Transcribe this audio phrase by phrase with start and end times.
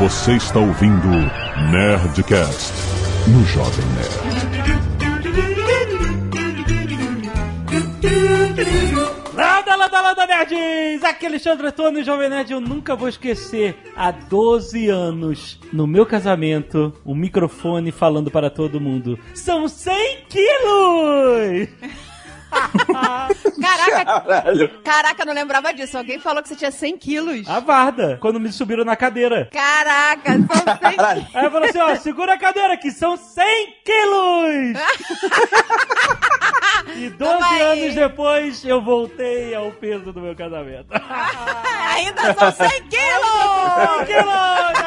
[0.00, 1.08] Você está ouvindo
[1.70, 2.72] Nerdcast
[3.28, 4.40] no Jovem Nerd.
[9.34, 11.04] Lada, lada, lada, nerds!
[11.04, 12.50] Aqui é Alexandre Antônio, Jovem Nerd.
[12.50, 18.48] Eu nunca vou esquecer, há 12 anos, no meu casamento, o um microfone falando para
[18.48, 21.68] todo mundo: São 100 quilos!
[23.60, 24.68] Caraca, Caralho.
[24.82, 25.96] caraca, não lembrava disso.
[25.96, 27.48] Alguém falou que você tinha 100 quilos.
[27.48, 29.48] A Varda, quando me subiram na cadeira.
[29.52, 31.34] Caraca, são 100 quilos.
[31.34, 34.80] Aí eu falei assim, ó, segura a cadeira que são 100 quilos!
[36.96, 40.88] e 12 anos depois, eu voltei ao peso do meu casamento.
[41.94, 43.80] Ainda são 100 quilos!
[43.98, 44.80] 100 quilos!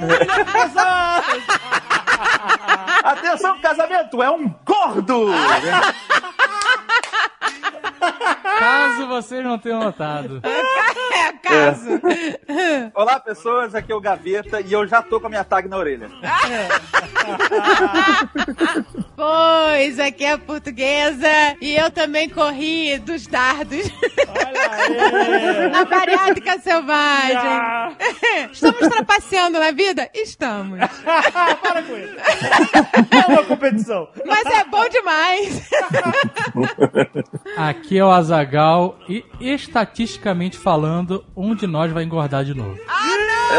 [0.00, 1.99] Agora foi
[3.04, 5.26] Atenção, casamento é um gordo!
[8.58, 10.40] Caso vocês não tenham notado.
[11.12, 12.00] É, caso.
[12.48, 12.90] É.
[12.94, 15.76] Olá, pessoas, aqui é o Gaveta e eu já tô com a minha tag na
[15.76, 16.08] orelha.
[19.16, 21.28] pois, aqui é a portuguesa
[21.60, 23.90] e eu também corri dos dardos.
[24.28, 25.68] Olha aí.
[25.70, 27.36] Na bariátrica selvagem.
[27.36, 27.92] Ah.
[28.52, 30.08] Estamos trapaceando na vida?
[30.14, 30.78] Estamos.
[31.62, 32.14] Para com isso.
[33.10, 34.08] É uma competição.
[34.24, 35.68] Mas é bom demais.
[37.56, 42.78] Aqui é o Azagal e estatisticamente falando, um de nós vai engordar de novo.
[42.88, 43.50] Ah, não!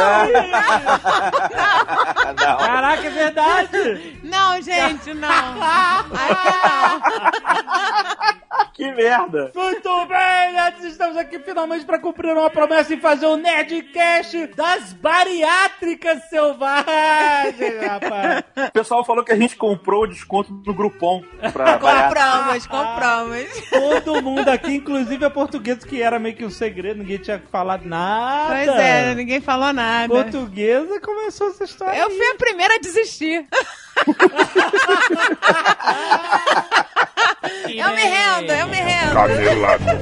[2.34, 2.58] não.
[2.58, 4.20] Caraca, é verdade!
[4.24, 5.30] Não, gente, não.
[5.30, 5.60] Aqui
[8.50, 8.51] não.
[8.74, 9.52] Que merda!
[9.54, 14.48] Muito bem, Nerds, estamos aqui finalmente para cumprir uma promessa e fazer o um Nerdcast
[14.48, 18.44] das bariátricas selvagens, rapaz.
[18.70, 23.70] O pessoal falou que a gente comprou o desconto do Groupon pra Compramos, compramos.
[23.70, 27.86] Todo mundo aqui, inclusive a portuguesa, que era meio que um segredo, ninguém tinha falado
[27.86, 28.56] nada.
[28.56, 30.08] Pois é, ninguém falou nada.
[30.08, 31.98] Portuguesa começou essa história.
[32.00, 32.18] Eu aí.
[32.18, 33.48] fui a primeira a desistir.
[37.44, 39.14] Eu me rendo, eu me rendo.
[39.14, 40.02] Canelada.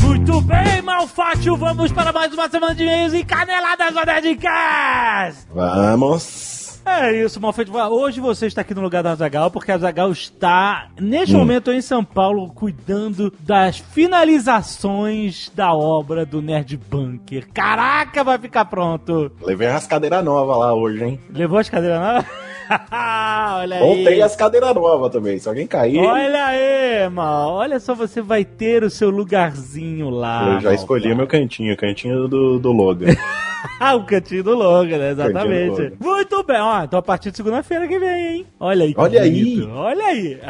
[0.00, 5.46] Muito bem, Malfátio, vamos para mais uma semana de e-mails e caneladas do Nerdcast!
[5.52, 6.51] Vamos!
[6.84, 7.76] É isso, Malfeito.
[7.76, 11.38] Hoje você está aqui no lugar da Azagal, porque a Azagal está, neste hum.
[11.38, 17.48] momento, em São Paulo, cuidando das finalizações da obra do Nerd Bunker.
[17.52, 19.30] Caraca, vai ficar pronto!
[19.42, 21.20] Levei as cadeiras novas lá hoje, hein?
[21.30, 22.41] Levou as cadeiras novas?
[23.60, 23.80] Olha aí.
[23.80, 25.98] Voltei as cadeiras novas também, se alguém cair.
[25.98, 27.52] Olha aí, mal.
[27.52, 30.54] Olha só, você vai ter o seu lugarzinho lá.
[30.54, 33.14] Eu já escolhi meu cantinho, o cantinho do, do Logan.
[33.96, 35.10] o cantinho do Logan, né?
[35.10, 35.70] Exatamente.
[35.70, 35.92] Logan.
[36.00, 36.84] Muito bem, ó.
[36.84, 38.46] Então a partir de segunda-feira que vem, hein?
[38.58, 38.94] Olha aí.
[38.96, 39.64] Olha bonito.
[39.64, 39.72] aí.
[39.72, 40.40] Olha aí.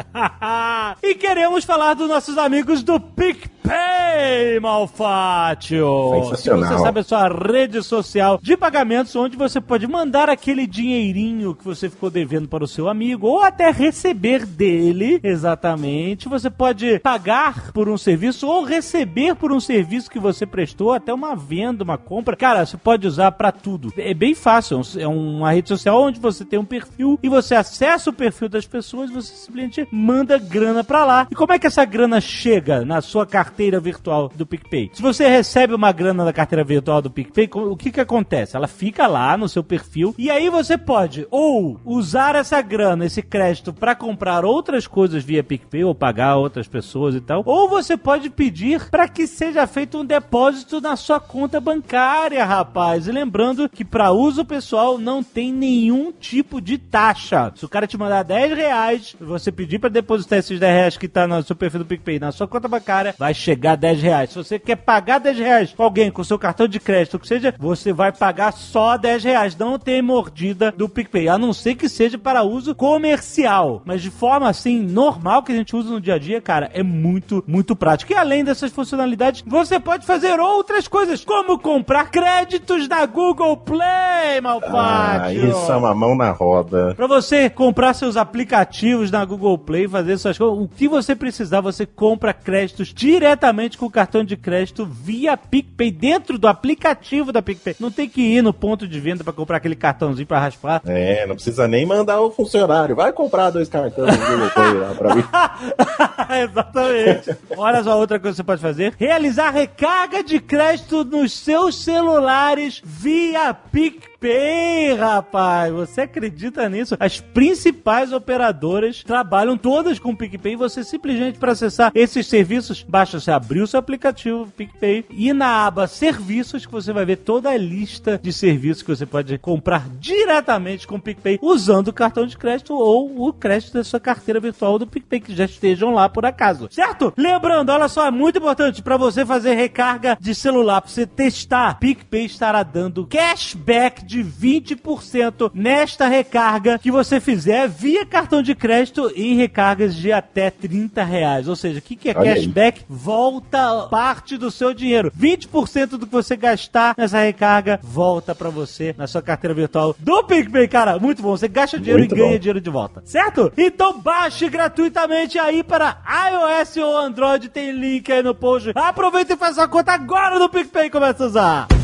[1.03, 5.87] e queremos falar dos nossos amigos do PicPay, Malfátio.
[6.23, 6.63] Sensacional.
[6.63, 11.55] Que você sabe a sua rede social de pagamentos onde você pode mandar aquele dinheirinho
[11.55, 16.29] que você ficou devendo para o seu amigo ou até receber dele, exatamente.
[16.29, 21.13] Você pode pagar por um serviço ou receber por um serviço que você prestou, até
[21.13, 22.35] uma venda, uma compra.
[22.35, 23.91] Cara, você pode usar para tudo.
[23.97, 28.09] É bem fácil, é uma rede social onde você tem um perfil e você acessa
[28.09, 31.27] o perfil das pessoas, você simplesmente manda grana para lá.
[31.31, 34.91] E como é que essa grana chega na sua carteira virtual do PicPay?
[34.93, 38.55] Se você recebe uma grana da carteira virtual do PicPay, o que que acontece?
[38.55, 43.21] Ela fica lá no seu perfil e aí você pode ou usar essa grana, esse
[43.21, 47.95] crédito para comprar outras coisas via PicPay ou pagar outras pessoas e tal, ou você
[47.95, 53.07] pode pedir para que seja feito um depósito na sua conta bancária, rapaz.
[53.07, 57.51] E lembrando que para uso pessoal não tem nenhum tipo de taxa.
[57.55, 61.07] Se o cara te mandar 10 reais, você pedir para depositar esses 10 reais que
[61.07, 64.29] tá no seu perfil do PicPay na sua conta bancária, vai chegar 10 reais.
[64.31, 67.53] Se você quer pagar 10 reais com alguém com seu cartão de crédito, que seja,
[67.57, 69.55] você vai pagar só 10 reais.
[69.55, 73.81] Não tem mordida do PicPay, a não ser que seja para uso comercial.
[73.85, 76.83] Mas de forma assim, normal que a gente usa no dia a dia, cara, é
[76.83, 78.11] muito, muito prático.
[78.11, 84.41] E além dessas funcionalidades, você pode fazer outras coisas, como comprar créditos na Google Play,
[84.41, 84.73] Malfátio.
[84.73, 86.93] Ah, isso é uma mão na roda.
[86.95, 91.61] Pra você comprar seus aplicativos na Google Play, fazer suas coisas, o que você precisar,
[91.61, 97.41] você compra créditos diretamente com o cartão de crédito via PicPay, dentro do aplicativo da
[97.41, 97.75] PicPay.
[97.79, 100.81] Não tem que ir no ponto de venda para comprar aquele cartãozinho para raspar.
[100.85, 102.95] É, não precisa nem mandar o funcionário.
[102.95, 105.23] Vai comprar dois cartões no Google Play lá pra mim.
[106.43, 107.37] Exatamente.
[107.57, 112.81] Olha só outra coisa que você pode fazer: realizar recarga de crédito nos seus celulares
[112.83, 114.12] via PicPay.
[114.23, 115.73] PicPay, rapaz.
[115.73, 116.95] Você acredita nisso?
[116.97, 120.55] As principais operadoras trabalham todas com o PicPay.
[120.55, 125.65] Você simplesmente, para acessar esses serviços, basta você abrir o seu aplicativo PicPay e na
[125.65, 129.89] aba Serviços que você vai ver toda a lista de serviços que você pode comprar
[129.99, 134.39] diretamente com o PicPay usando o cartão de crédito ou o crédito da sua carteira
[134.39, 136.69] virtual do PicPay que já estejam lá por acaso.
[136.71, 137.13] Certo?
[137.17, 141.77] Lembrando, olha só, é muito importante para você fazer recarga de celular, para você testar,
[141.79, 149.09] PicPay estará dando cashback de 20% nesta recarga que você fizer via cartão de crédito
[149.15, 151.47] em recargas de até 30 reais.
[151.47, 152.35] Ou seja, o que, que é Olha aí.
[152.41, 152.81] cashback?
[152.89, 155.11] Volta parte do seu dinheiro.
[155.17, 160.23] 20% do que você gastar nessa recarga volta pra você na sua carteira virtual do
[160.23, 160.99] PicPay, cara.
[160.99, 161.35] Muito bom.
[161.37, 162.39] Você gasta dinheiro Muito e ganha bom.
[162.39, 163.01] dinheiro de volta.
[163.05, 163.51] Certo?
[163.57, 165.97] Então baixe gratuitamente aí para
[166.31, 167.49] iOS ou Android.
[167.49, 168.71] Tem link aí no post.
[168.75, 171.82] Aproveita e faz sua conta agora no PicPay e começa a usar.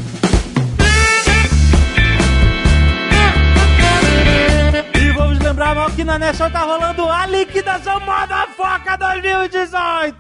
[4.39, 4.99] Yeah.
[5.19, 10.16] Vamos lembrar, mal, que na Nessa tá rolando a liquidação Motherfucker 2018!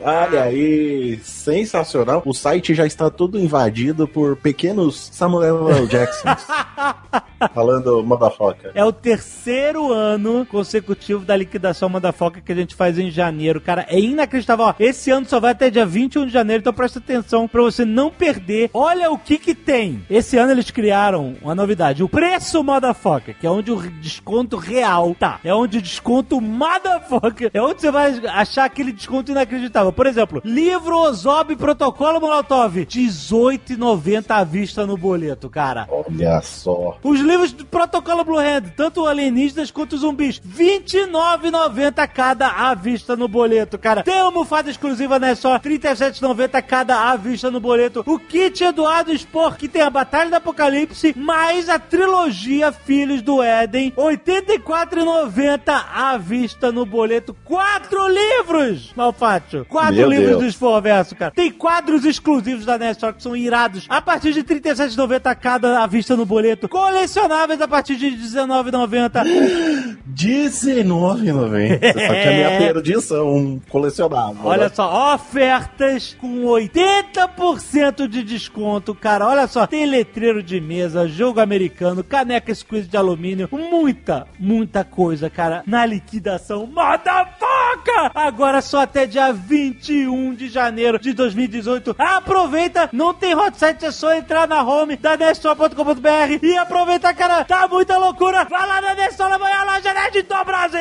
[0.00, 2.22] Olha aí, sensacional.
[2.24, 5.86] O site já está todo invadido por pequenos Samuel L.
[5.88, 6.46] Jacksons.
[7.48, 8.72] falando motherfucker.
[8.74, 13.60] É o terceiro ano consecutivo da liquidação Motherfucker que a gente faz em janeiro.
[13.60, 14.66] Cara, é inacreditável.
[14.66, 17.84] Ó, esse ano só vai até dia 21 de janeiro, então presta atenção pra você
[17.84, 18.70] não perder.
[18.74, 20.04] Olha o que que tem.
[20.10, 25.14] Esse ano eles criaram uma novidade, o preço Motherfucker, que é onde o desconto real
[25.14, 25.40] tá.
[25.44, 29.92] É onde o desconto Motherfucker, é onde você vai achar aquele desconto inacreditável.
[29.92, 35.86] Por exemplo, livro Ozob Protocolo Molotov, 18,90 à vista no boleto, cara.
[35.90, 36.98] Olha só.
[37.02, 43.16] Os livros do Protocolo Blue Hand, tanto alienígenas quanto zumbis, R$ 29,90 cada à vista
[43.16, 44.02] no boleto, cara.
[44.02, 45.34] Tem almofada exclusiva, né?
[45.34, 48.02] Só R$ 37,90 cada à vista no boleto.
[48.06, 53.42] O kit Eduardo Spor, que tem a Batalha do Apocalipse, mais a trilogia Filhos do
[53.42, 57.36] Éden, R$ 84,90 à vista no boleto.
[57.44, 59.64] Quatro livros, Malfátio.
[59.66, 60.40] Quatro Meu livros Deus.
[60.40, 61.30] do Exporverso, cara.
[61.30, 63.86] Tem quadros exclusivos da Nestor que são irados.
[63.88, 66.68] A partir de R$ 37,90 cada à vista no boleto.
[66.68, 69.22] Colecionáveis a partir de R$ 19,90.
[69.22, 71.92] R$19,90.
[71.92, 74.40] Só que a minha perdição colecionável.
[74.44, 74.70] Olha né?
[74.72, 79.26] só, ofertas com 80% de desconto, cara.
[79.26, 85.28] Olha só, tem letreiro de mesa, jogo americano, caneca squeeze de alumínio, muita, muita coisa,
[85.30, 86.66] cara, na liquidação.
[86.66, 88.10] Motherfucker!
[88.14, 91.94] Agora só até dia 21 de janeiro de 2018.
[91.98, 97.44] Aproveita, não tem hot site, é só entrar na home da Nestor.com.br e aproveita, cara,
[97.44, 98.44] tá muita loucura.
[98.44, 100.80] Vai lá na Nestor, amanhã a loja nerd do Brasil!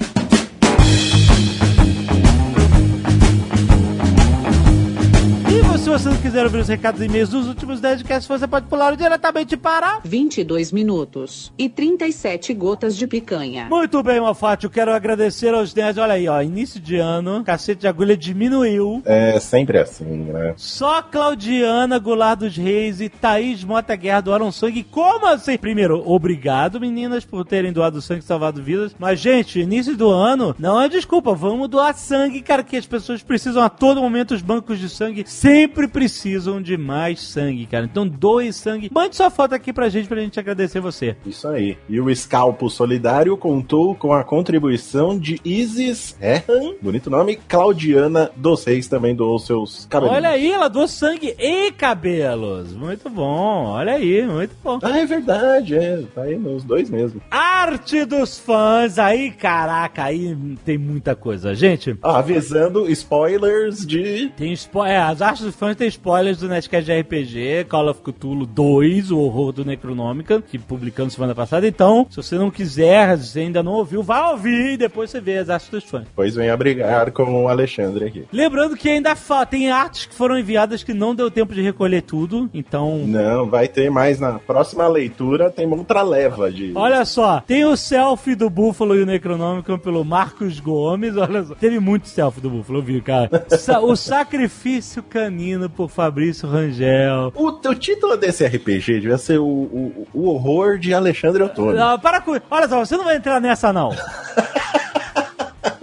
[5.84, 8.68] se você não quiser ouvir os recados e e-mails dos últimos 10 casts, você pode
[8.68, 10.00] pular diretamente para...
[10.02, 13.68] 22 minutos e 37 gotas de picanha.
[13.70, 15.98] Muito bem, eu quero agradecer aos nerds.
[15.98, 19.02] Olha aí, ó, início de ano, cacete de agulha diminuiu.
[19.04, 20.54] É sempre assim, né?
[20.56, 24.86] Só Claudiana Goulart dos Reis e Thaís Mota Guerra doaram sangue.
[24.86, 25.58] Como assim?
[25.58, 28.96] Primeiro, obrigado, meninas, por terem doado sangue e salvado vidas.
[28.98, 31.36] Mas, gente, início do ano, não é desculpa.
[31.36, 34.34] Vamos doar sangue, cara, que as pessoas precisam a todo momento.
[34.34, 37.86] Os bancos de sangue sempre precisam de mais sangue, cara.
[37.86, 38.90] Então, doe sangue.
[38.94, 41.16] Mande sua foto aqui pra gente, pra gente agradecer você.
[41.26, 41.78] Isso aí.
[41.90, 48.64] E o Scalpo Solidário contou com a contribuição de Isis Rehan, bonito nome, Claudiana dos
[48.66, 50.16] Reis também doou seus cabelos.
[50.16, 52.74] Olha aí, ela doou sangue e cabelos.
[52.74, 53.66] Muito bom.
[53.68, 54.80] Olha aí, muito bom.
[54.82, 56.04] Ah, é verdade, é.
[56.14, 57.22] Tá aí nos dois mesmo.
[57.30, 59.00] Arte dos fãs.
[59.00, 61.54] Aí, caraca, aí tem muita coisa.
[61.56, 64.32] Gente, Ah, avisando spoilers de.
[64.38, 68.46] tem spo é, as artes fãs tem spoilers do Nerdcast de RPG, Call of Cthulhu
[68.46, 71.68] 2, o horror do Necronômica, que publicamos semana passada.
[71.68, 75.38] Então, se você não quiser, se ainda não ouviu, vá ouvir e depois você vê
[75.38, 76.06] as artes dos fãs.
[76.16, 78.26] Pois vem a brigar com o Alexandre aqui.
[78.32, 79.14] Lembrando que ainda
[79.50, 83.68] tem artes que foram enviadas que não deu tempo de recolher tudo, então Não, vai
[83.68, 86.72] ter mais na próxima leitura, tem outra leva de.
[86.76, 91.16] Olha só, tem o selfie do Búfalo e o Necronômico pelo Marcos Gomes.
[91.18, 93.30] Olha só, teve muito selfie do Búfalo, eu vi, cara.
[93.50, 97.32] Sa- o Sacrifício Canino por Fabrício Rangel.
[97.36, 101.78] O, o título desse RPG devia ser o, o, o horror de Alexandre Ottoni.
[101.78, 102.40] Não, para com.
[102.50, 103.92] Olha só, você não vai entrar nessa, não.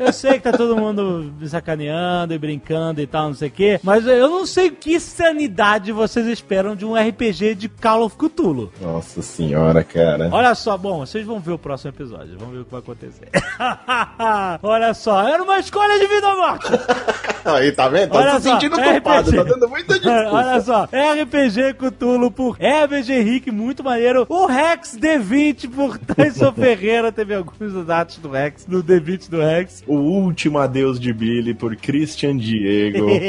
[0.00, 3.50] Eu sei que tá todo mundo me sacaneando e brincando e tal, não sei o
[3.50, 8.16] quê, mas eu não sei que sanidade vocês esperam de um RPG de Call of
[8.16, 8.72] Cthulhu.
[8.80, 10.30] Nossa senhora, cara.
[10.32, 13.28] Olha só, bom, vocês vão ver o próximo episódio, vamos ver o que vai acontecer.
[14.62, 16.66] Olha só, era uma escolha de vida ou morte.
[17.44, 18.10] Aí, tá vendo?
[18.12, 18.92] Tá Olha se só, sentindo RPG.
[18.92, 20.30] culpado, tá dando muita desculpa.
[20.30, 24.26] Olha só, RPG Cthulhu por Herbert Henrique, muito maneiro.
[24.28, 29.82] O Rex D20 por Tyson Ferreira, teve alguns dados do Rex, do D20 do Rex.
[29.90, 33.08] O último adeus de Billy por Christian Diego.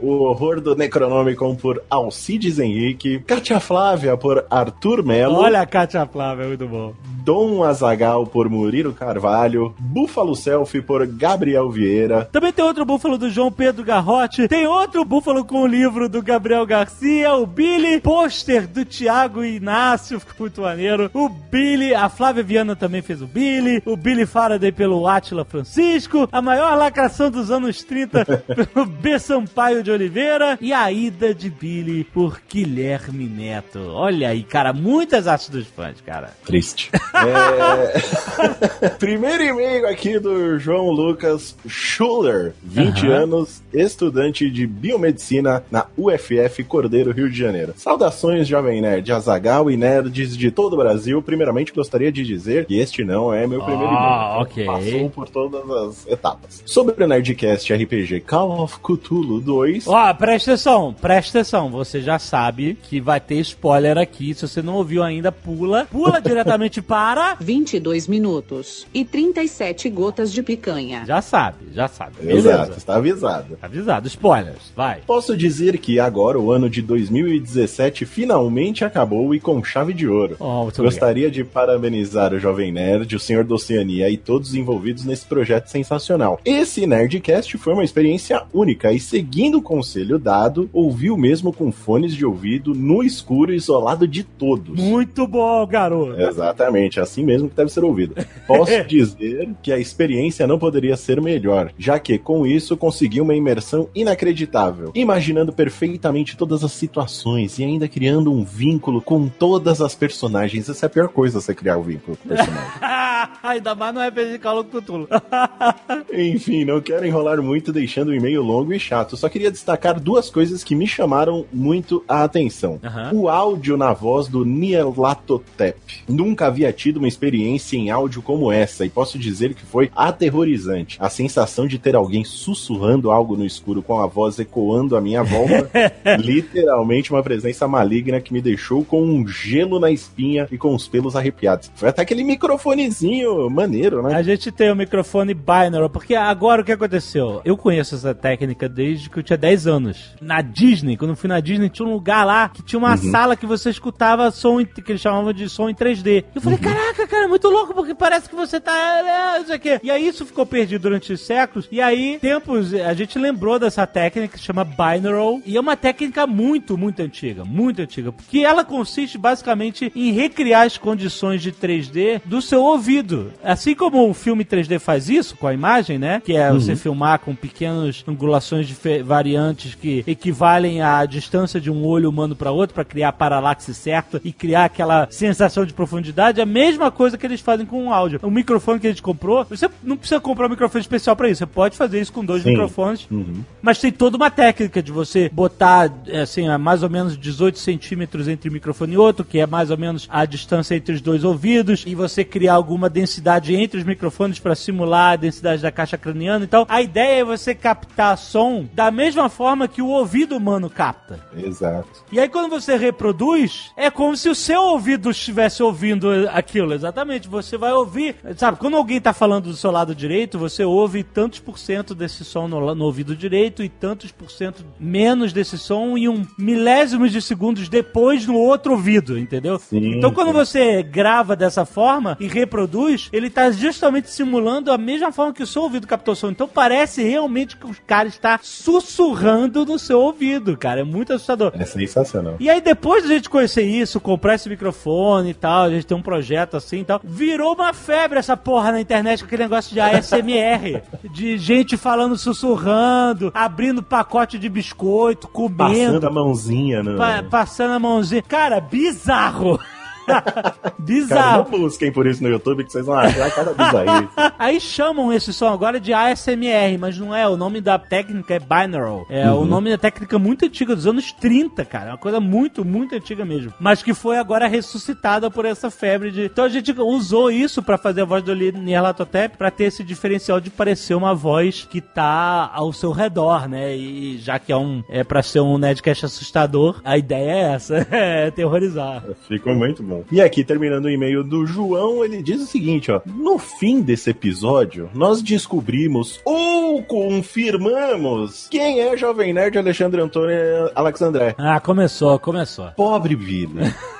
[0.00, 3.18] O horror do Necronomicon por Alcides Henrique.
[3.20, 5.36] Kátia Flávia por Arthur Melo.
[5.36, 6.92] Olha a Katia Flávia, é muito bom.
[7.24, 9.74] Dom Azagal por Murilo Carvalho.
[9.78, 12.28] Búfalo Selfie por Gabriel Vieira.
[12.30, 14.46] Também tem outro búfalo do João Pedro Garrote.
[14.46, 17.34] Tem outro búfalo com o livro do Gabriel Garcia.
[17.34, 18.00] O Billy.
[18.00, 20.20] Pôster do Thiago Inácio.
[20.20, 21.10] Ficou muito maneiro.
[21.12, 21.94] O Billy.
[21.94, 23.82] A Flávia Viana também fez o Billy.
[23.84, 25.95] O Billy Faraday pelo Átila Francisco.
[26.32, 28.24] A maior lacração dos anos 30
[28.74, 29.18] pelo B.
[29.18, 30.58] Sampaio de Oliveira.
[30.60, 33.78] E a ida de Billy por Guilherme Neto.
[33.92, 34.72] Olha aí, cara.
[34.72, 36.30] Muitas artes dos fãs, cara.
[36.44, 36.90] Triste.
[37.16, 38.88] É...
[38.98, 43.14] Primeiro e-mail aqui do João Lucas Schuller, 20 Aham.
[43.22, 47.72] anos, estudante de biomedicina na UFF Cordeiro, Rio de Janeiro.
[47.76, 51.22] Saudações, Jovem Nerd, Azagal e nerds de todo o Brasil.
[51.22, 54.42] Primeiramente, gostaria de dizer que este não é meu primeiro Ah, e-mail.
[54.42, 54.66] ok.
[54.66, 56.62] Passou por todas as etapas.
[56.64, 59.86] Sobre o Nerdcast RPG Call of Cthulhu 2.
[59.86, 61.70] Ó, presta atenção, presta atenção.
[61.70, 64.34] Você já sabe que vai ter spoiler aqui.
[64.34, 65.86] Se você não ouviu ainda, pula.
[65.90, 67.36] Pula diretamente para.
[67.40, 71.04] 22 minutos e 37 gotas de picanha.
[71.06, 72.16] Já sabe, já sabe.
[72.20, 72.74] Exato, Beleza.
[72.76, 73.58] está avisado.
[73.60, 75.00] Avisado, spoilers, vai.
[75.06, 80.36] Posso dizer que agora o ano de 2017 finalmente acabou e com chave de ouro.
[80.38, 84.54] Oh, muito Gostaria de parabenizar o Jovem Nerd, o Senhor da Oceania e todos os
[84.54, 86.40] envolvidos nesse projeto sensacional.
[86.44, 92.14] Esse Nerdcast foi uma experiência única e, seguindo o conselho dado, ouviu mesmo com fones
[92.14, 94.78] de ouvido no escuro isolado de todos.
[94.78, 96.20] Muito bom, garoto.
[96.20, 98.14] Exatamente, assim mesmo que deve ser ouvido.
[98.46, 103.34] Posso dizer que a experiência não poderia ser melhor, já que com isso consegui uma
[103.34, 109.94] imersão inacreditável, imaginando perfeitamente todas as situações e ainda criando um vínculo com todas as
[109.94, 110.68] personagens.
[110.68, 112.70] Essa é a pior coisa, você criar um vínculo com o personagem.
[113.42, 115.08] Ainda mais no RPG Call of Cthulhu.
[116.12, 119.16] Enfim, não quero enrolar muito deixando o e-mail longo e chato.
[119.16, 122.78] Só queria destacar duas coisas que me chamaram muito a atenção.
[122.82, 123.10] Aham.
[123.12, 126.04] O áudio na voz do Nyarlathotep.
[126.08, 130.96] Nunca havia tido uma experiência em áudio como essa e posso dizer que foi aterrorizante.
[131.00, 135.22] A sensação de ter alguém sussurrando algo no escuro com a voz ecoando à minha
[135.22, 135.70] volta.
[136.18, 140.88] literalmente uma presença maligna que me deixou com um gelo na espinha e com os
[140.88, 141.70] pelos arrepiados.
[141.74, 144.14] Foi até aquele microfonezinho maneiro, né?
[144.14, 147.40] A gente tem o microfone binaural, porque agora o que aconteceu?
[147.44, 150.14] Eu conheço essa técnica desde que eu tinha 10 anos.
[150.20, 153.10] Na Disney, quando eu fui na Disney, tinha um lugar lá que tinha uma Uhum.
[153.10, 156.24] sala que você escutava som, em- que eles chamavam de som em 3D.
[156.34, 156.42] Eu Uhum.
[156.42, 158.72] falei, caraca, cara, é muito louco, porque parece que você tá.
[158.74, 159.80] é, Não sei o quê.
[159.82, 161.68] E aí isso ficou perdido durante séculos.
[161.70, 165.40] E aí, tempos, a gente lembrou dessa técnica que se chama binaural.
[165.44, 167.44] E é uma técnica muito, muito antiga.
[167.44, 168.10] Muito antiga.
[168.12, 173.32] Porque ela consiste basicamente em recriar as condições de 3D do seu ouvido.
[173.44, 176.20] Assim como o filme 3D faz isso com a imagem, né?
[176.24, 178.72] Que é você filmar com pequenas angulações
[179.04, 183.72] variantes que equivalem à distância de um olho humano para outro para criar a paralaxe
[183.74, 186.40] certa e criar aquela sensação de profundidade.
[186.40, 188.20] É a mesma coisa que eles fazem com o áudio.
[188.22, 191.38] O microfone que a gente comprou, você não precisa comprar um microfone especial para isso.
[191.38, 192.50] Você pode fazer isso com dois Sim.
[192.50, 193.06] microfones.
[193.10, 193.44] Uhum.
[193.60, 197.58] Mas tem toda uma técnica de você botar, é, assim, a mais ou menos 18
[197.58, 201.00] centímetros entre um microfone e outro, que é mais ou menos a distância entre os
[201.00, 205.70] dois ouvidos, e você criar alguma densidade entre os microfones para simular a densidade da
[205.70, 206.44] caixa craniana.
[206.44, 211.20] Então, a ideia é você captar som da mesma forma que o ouvido humano capta.
[211.36, 212.04] Exato.
[212.10, 217.28] E aí, quando você reproduz, é como se o seu ouvido estivesse ouvindo aquilo, exatamente.
[217.28, 221.40] Você vai ouvir, sabe, quando alguém tá falando do seu lado direito, você ouve tantos
[221.40, 225.96] por cento desse som no, no ouvido direito e tantos por cento menos desse som
[225.96, 229.58] em um milésimos de segundos depois no outro ouvido, entendeu?
[229.58, 230.34] Sim, então, quando sim.
[230.34, 235.46] você grava dessa forma e reproduz, ele tá justamente simulando a mesma forma que o
[235.46, 236.28] seu ouvido captou o som.
[236.30, 240.80] Então, parece realmente que o cara está sussurrando no seu ouvido, cara.
[240.80, 241.52] É muito assustador.
[241.58, 242.36] É sensacional.
[242.38, 245.96] E aí, depois da gente conhecer isso, comprar esse microfone e tal, a gente tem
[245.96, 249.72] um projeto assim e tal, virou uma febre essa porra na internet com aquele negócio
[249.72, 250.82] de ASMR.
[251.10, 255.56] de gente falando sussurrando, abrindo pacote de biscoito, comendo.
[256.00, 256.96] Passando a mãozinha, né?
[256.96, 258.22] pa- passando a mãozinha.
[258.22, 259.58] Cara, bizarro.
[260.66, 261.48] Cara, Bizarro.
[261.50, 264.08] não busquem por isso no YouTube que vocês vão achar cada bizarrice.
[264.38, 267.28] Aí chamam esse som agora de ASMR, mas não é.
[267.28, 269.06] O nome da técnica é binaural.
[269.08, 271.90] É o nome da técnica muito antiga, dos anos 30, cara.
[271.90, 273.52] É uma coisa muito, muito antiga mesmo.
[273.58, 276.24] Mas que foi agora ressuscitada por essa febre de.
[276.26, 280.40] Então a gente usou isso pra fazer a voz do Nyarlathotep pra ter esse diferencial
[280.40, 283.76] de parecer uma voz que tá ao seu redor, né?
[283.76, 287.86] E já que é um é para ser um Nerdcast assustador, a ideia é essa,
[287.90, 289.02] é terrorizar.
[289.26, 289.95] Ficou muito bom.
[290.10, 293.00] E aqui, terminando o e-mail do João, ele diz o seguinte, ó.
[293.06, 300.36] No fim desse episódio, nós descobrimos ou confirmamos quem é Jovem Nerd Alexandre Antônio
[300.74, 301.34] Alexandré.
[301.38, 302.68] Ah, começou, começou.
[302.76, 303.72] Pobre Billy.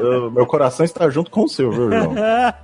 [0.00, 2.14] Eu- meu coração está junto com o seu, viu, João?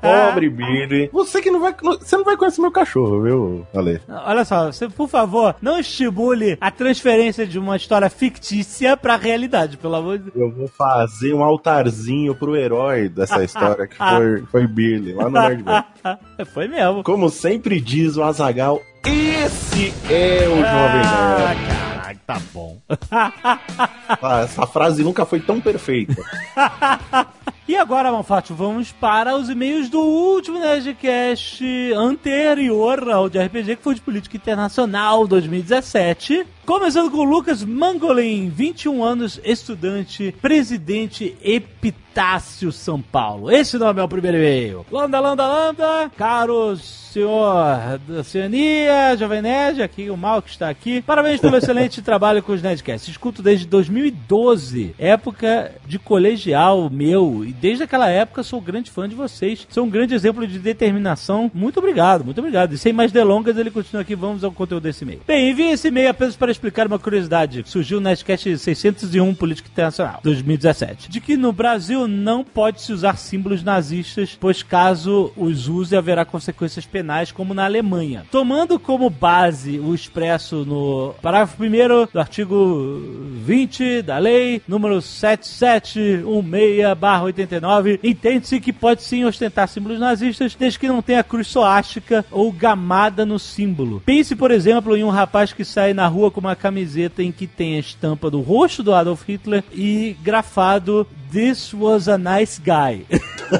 [0.00, 1.10] Pobre Billy.
[1.12, 1.74] Você que não vai.
[2.00, 4.00] Você não vai conhecer meu cachorro, viu, Ale?
[4.08, 9.76] Olha só, você, por favor, não estimule a transferência de uma história fictícia pra realidade,
[9.76, 10.36] pelo amor de Deus.
[10.36, 15.30] Eu vou fazer um altarzinho pro herói dessa história que foi, foi Billy, lá no
[15.40, 15.84] Nerdball.
[16.52, 17.02] Foi mesmo.
[17.02, 21.66] Como sempre diz o Azagal, esse é o Jovem Ah, Nerd.
[21.66, 21.93] caralho,
[22.26, 22.78] tá bom.
[23.10, 26.22] Ah, Essa frase nunca foi tão perfeita.
[27.66, 31.64] E agora, Malfátio, vamos para os e-mails do último Nerdcast
[31.94, 36.46] anterior ao de RPG, que foi de Política Internacional 2017.
[36.66, 43.50] Começando com o Lucas Mangolin, 21 anos, estudante, presidente Epitácio São Paulo.
[43.50, 44.86] Esse nome é o primeiro e-mail.
[44.90, 51.00] Lambda, lambda, lambda, caros senhor da Oceania, Jovem Nerd, aqui o Mal que está aqui.
[51.00, 53.08] Parabéns pelo excelente trabalho com os Nerdcasts.
[53.08, 59.14] Escuto desde 2012, época de colegial meu, e desde aquela época sou grande fã de
[59.14, 59.64] vocês.
[59.70, 61.48] Sou um grande exemplo de determinação.
[61.54, 62.72] Muito obrigado, muito obrigado.
[62.72, 64.16] E sem mais delongas, ele continua aqui.
[64.16, 65.20] Vamos ao conteúdo desse e-mail.
[65.24, 69.68] Bem, envie esse e-mail apenas para explicar uma curiosidade que surgiu no Nerdcast 601 Política
[69.70, 75.68] Internacional, 2017, de que no Brasil não pode se usar símbolos nazistas, pois caso os
[75.68, 78.24] use haverá consequências penais, como na Alemanha.
[78.30, 81.66] Tomando como base o expresso no parágrafo 1
[82.12, 83.02] do artigo
[83.44, 91.02] 20 da lei número 7716/89, entende-se que pode sim ostentar símbolos nazistas, desde que não
[91.02, 94.02] tenha cruz soástica ou gamada no símbolo.
[94.04, 97.46] Pense, por exemplo, em um rapaz que sai na rua com uma camiseta em que
[97.46, 103.04] tem a estampa do rosto do Adolf Hitler e grafado This was a nice guy.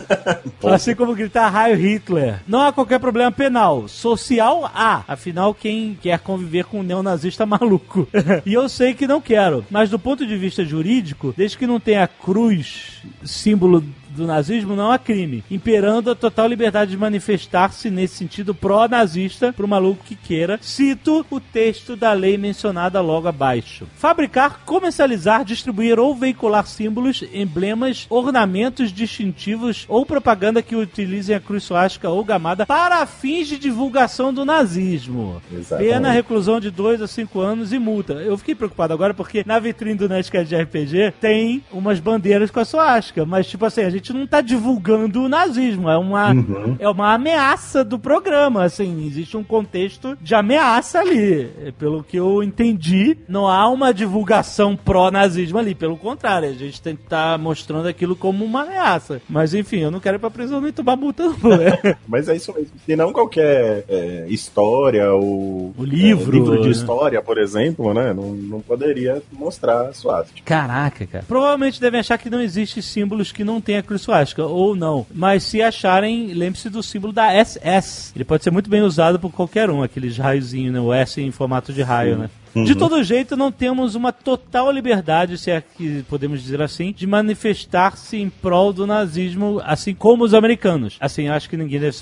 [0.72, 2.40] assim como gritar raio Hitler.
[2.46, 3.88] Não há qualquer problema penal.
[3.88, 5.02] Social há.
[5.08, 8.06] Afinal, quem quer conviver com um neonazista maluco?
[8.46, 9.64] e eu sei que não quero.
[9.70, 13.82] Mas do ponto de vista jurídico, desde que não tenha cruz, símbolo
[14.14, 19.64] do nazismo não há crime, imperando a total liberdade de manifestar-se nesse sentido pró-nazista para
[19.64, 20.58] o maluco que queira.
[20.60, 23.86] Cito o texto da lei mencionada logo abaixo.
[23.96, 31.64] Fabricar, comercializar, distribuir ou veicular símbolos, emblemas, ornamentos distintivos ou propaganda que utilizem a cruz
[31.64, 35.42] suástica ou gamada para fins de divulgação do nazismo.
[35.52, 35.92] Exatamente.
[35.92, 38.14] Pena reclusão de 2 a 5 anos e multa.
[38.14, 42.60] Eu fiquei preocupado agora porque na vitrine do Nerdcast de RPG tem umas bandeiras com
[42.60, 46.34] a suástica, mas tipo assim, a gente não tá divulgando o nazismo, é uma,
[46.78, 51.50] é uma ameaça do programa, assim, existe um contexto de ameaça ali.
[51.78, 56.96] Pelo que eu entendi, não há uma divulgação pró-nazismo ali, pelo contrário, a gente tem
[56.96, 59.20] que estar mostrando aquilo como uma ameaça.
[59.28, 61.56] Mas enfim, eu não quero ir pra prisão nem tomar multa, não.
[61.56, 61.96] né?
[62.06, 62.72] Mas é isso mesmo.
[62.84, 65.74] Se não qualquer é, história ou.
[65.76, 66.70] O livro, é, livro de né?
[66.70, 68.12] história, por exemplo, né?
[68.12, 70.40] Não, não poderia mostrar a suástica.
[70.44, 71.24] Caraca, cara.
[71.26, 75.06] Provavelmente devem achar que não existe símbolos que não tenha cruz suástica, ou não.
[75.14, 78.12] Mas se acharem, lembre-se do símbolo da SS.
[78.14, 80.80] Ele pode ser muito bem usado por qualquer um, aqueles raiozinhos, né?
[80.80, 82.30] O S em formato de raio, né?
[82.54, 87.06] De todo jeito, não temos uma total liberdade, se é que podemos dizer assim, de
[87.06, 90.96] manifestar-se em prol do nazismo, assim como os americanos.
[91.00, 91.96] Assim, eu acho que ninguém deve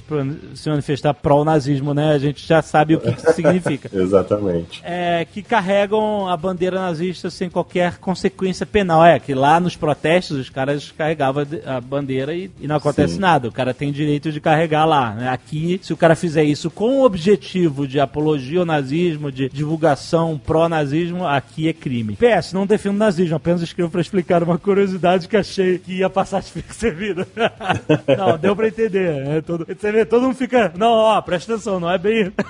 [0.54, 2.12] se manifestar pró-nazismo, né?
[2.12, 3.90] A gente já sabe o que, que isso significa.
[3.96, 4.80] Exatamente.
[4.84, 9.04] É, que carregam a bandeira nazista sem qualquer consequência penal.
[9.04, 13.20] É, que lá nos protestos os caras carregavam a bandeira e, e não acontece Sim.
[13.20, 13.48] nada.
[13.48, 15.14] O cara tem direito de carregar lá.
[15.14, 15.28] né?
[15.28, 20.40] Aqui, se o cara fizer isso com o objetivo de apologia ao nazismo, de divulgação
[20.44, 22.16] pró-nazismo, aqui é crime.
[22.16, 26.40] PS, não defendo nazismo, apenas escrevo pra explicar uma curiosidade que achei que ia passar
[26.40, 27.26] despercebida.
[28.16, 29.24] não, deu pra entender.
[29.24, 29.40] né?
[29.40, 32.32] Todo, você vê, todo mundo fica, não, ó, presta atenção, não é bem...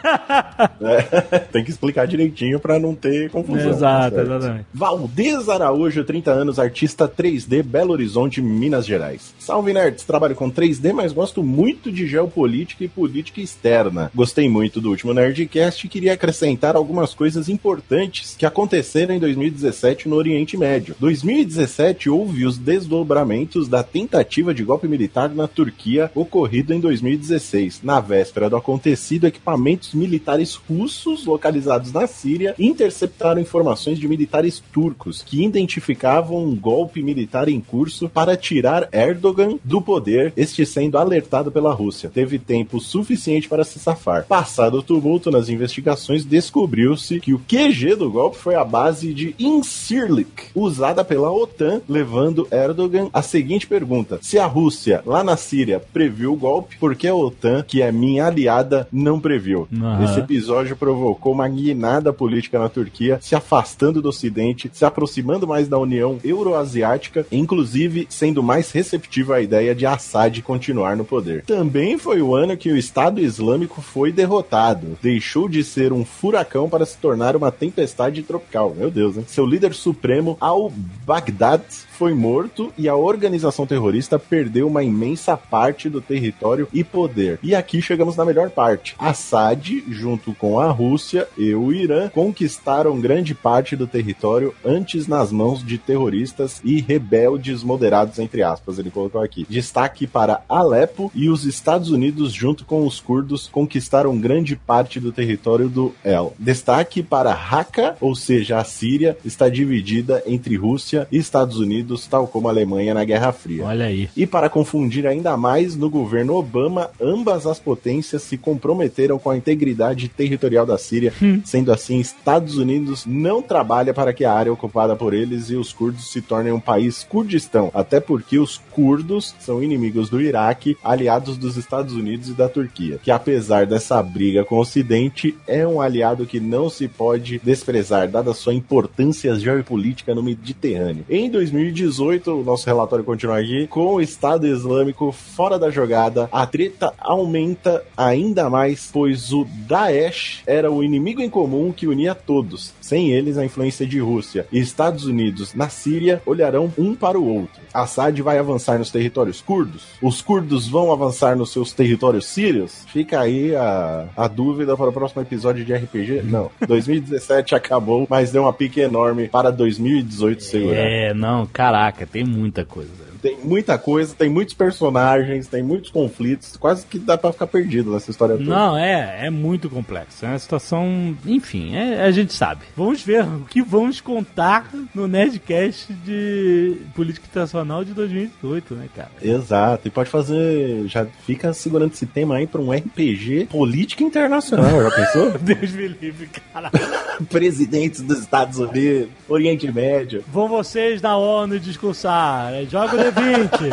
[0.82, 3.70] É, tem que explicar direitinho pra não ter confusão.
[3.70, 4.32] Exato, certo?
[4.32, 4.66] exatamente.
[4.72, 9.34] Valdez Araújo, 30 anos, artista 3D, Belo Horizonte, Minas Gerais.
[9.44, 14.08] Salve nerds, trabalho com 3D, mas gosto muito de geopolítica e política externa.
[14.14, 20.08] Gostei muito do último Nerdcast e queria acrescentar algumas coisas importantes que aconteceram em 2017
[20.08, 20.94] no Oriente Médio.
[21.00, 27.80] 2017 houve os desdobramentos da tentativa de golpe militar na Turquia ocorrido em 2016.
[27.82, 35.20] Na véspera do acontecido, equipamentos militares russos localizados na Síria interceptaram informações de militares turcos
[35.20, 39.31] que identificavam um golpe militar em curso para tirar Erdogan
[39.64, 42.10] do poder, este sendo alertado pela Rússia.
[42.12, 44.26] Teve tempo suficiente para se safar.
[44.26, 49.34] Passado o tumulto nas investigações, descobriu-se que o QG do golpe foi a base de
[49.38, 55.80] Incirlik, usada pela OTAN, levando Erdogan a seguinte pergunta: se a Rússia, lá na Síria,
[55.92, 59.68] previu o golpe, por que a OTAN, que é minha aliada, não previu?
[59.72, 60.04] Aham.
[60.04, 65.68] Esse episódio provocou uma guinada política na Turquia, se afastando do Ocidente, se aproximando mais
[65.68, 71.44] da União Euroasiática, inclusive sendo mais receptiva à ideia de Assad continuar no poder.
[71.44, 76.70] Também foi o ano que o Estado Islâmico foi derrotado, deixou de ser um furacão
[76.70, 78.74] para se tornar uma tempestade tropical.
[78.74, 79.24] Meu Deus, hein?
[79.28, 81.62] Seu líder supremo, al-Baghdad,
[82.02, 87.38] foi morto e a organização terrorista perdeu uma imensa parte do território e poder.
[87.44, 88.96] E aqui chegamos na melhor parte.
[88.98, 95.30] Assad, junto com a Rússia e o Irã, conquistaram grande parte do território antes nas
[95.30, 99.46] mãos de terroristas e rebeldes moderados, entre aspas, ele colocou aqui.
[99.48, 105.12] Destaque para Alepo e os Estados Unidos, junto com os curdos, conquistaram grande parte do
[105.12, 106.34] território do El.
[106.36, 112.26] Destaque para Raqqa, ou seja, a Síria, está dividida entre Rússia e Estados Unidos, tal
[112.26, 113.64] como a Alemanha na Guerra Fria.
[113.64, 114.08] Olha aí.
[114.16, 119.36] E para confundir ainda mais, no governo Obama, ambas as potências se comprometeram com a
[119.36, 121.12] integridade territorial da Síria,
[121.44, 125.72] sendo assim, Estados Unidos não trabalha para que a área ocupada por eles e os
[125.72, 131.36] curdos se tornem um país Kurdistão, até porque os curdos são inimigos do Iraque, aliados
[131.36, 135.80] dos Estados Unidos e da Turquia, que apesar dessa briga com o Ocidente, é um
[135.80, 141.04] aliado que não se pode desprezar, dada sua importância geopolítica no Mediterrâneo.
[141.08, 141.30] Em
[141.72, 146.92] 2018, o nosso relatório continua aqui, com o Estado Islâmico fora da jogada, a treta
[146.98, 152.72] aumenta ainda mais, pois o Daesh era o inimigo em comum que unia todos.
[152.80, 157.26] Sem eles, a influência de Rússia e Estados Unidos na Síria olharão um para o
[157.26, 157.62] outro.
[157.72, 159.84] Assad vai avançar nos territórios curdos?
[160.02, 162.84] Os curdos vão avançar nos seus territórios sírios?
[162.92, 166.22] Fica aí a, a dúvida para o próximo episódio de RPG.
[166.24, 170.76] Não, 2017 acabou, mas deu uma pique enorme para 2018 segurar.
[170.76, 173.01] É, não, caraca, tem muita coisa.
[173.22, 177.92] Tem muita coisa, tem muitos personagens, tem muitos conflitos, quase que dá pra ficar perdido
[177.92, 178.50] nessa história toda.
[178.50, 180.24] Não, é, é muito complexo.
[180.24, 182.62] É uma situação, enfim, é- a gente sabe.
[182.76, 189.10] Vamos ver o que vamos contar no Nerdcast de Política Internacional de 2018, né, cara?
[189.22, 190.84] Exato, e pode fazer.
[190.88, 195.30] Já fica segurando esse tema aí pra um RPG política internacional, já pensou?
[195.38, 196.70] Deus me livre, cara.
[197.30, 200.24] Presidentes dos Estados Unidos, Oriente Médio.
[200.32, 202.52] Vão vocês da ONU discursar.
[202.52, 203.70] É, Joga o D20.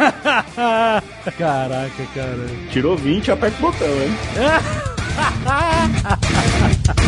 [1.36, 2.46] Caraca, cara.
[2.70, 4.16] Tirou 20, aperta o botão, hein?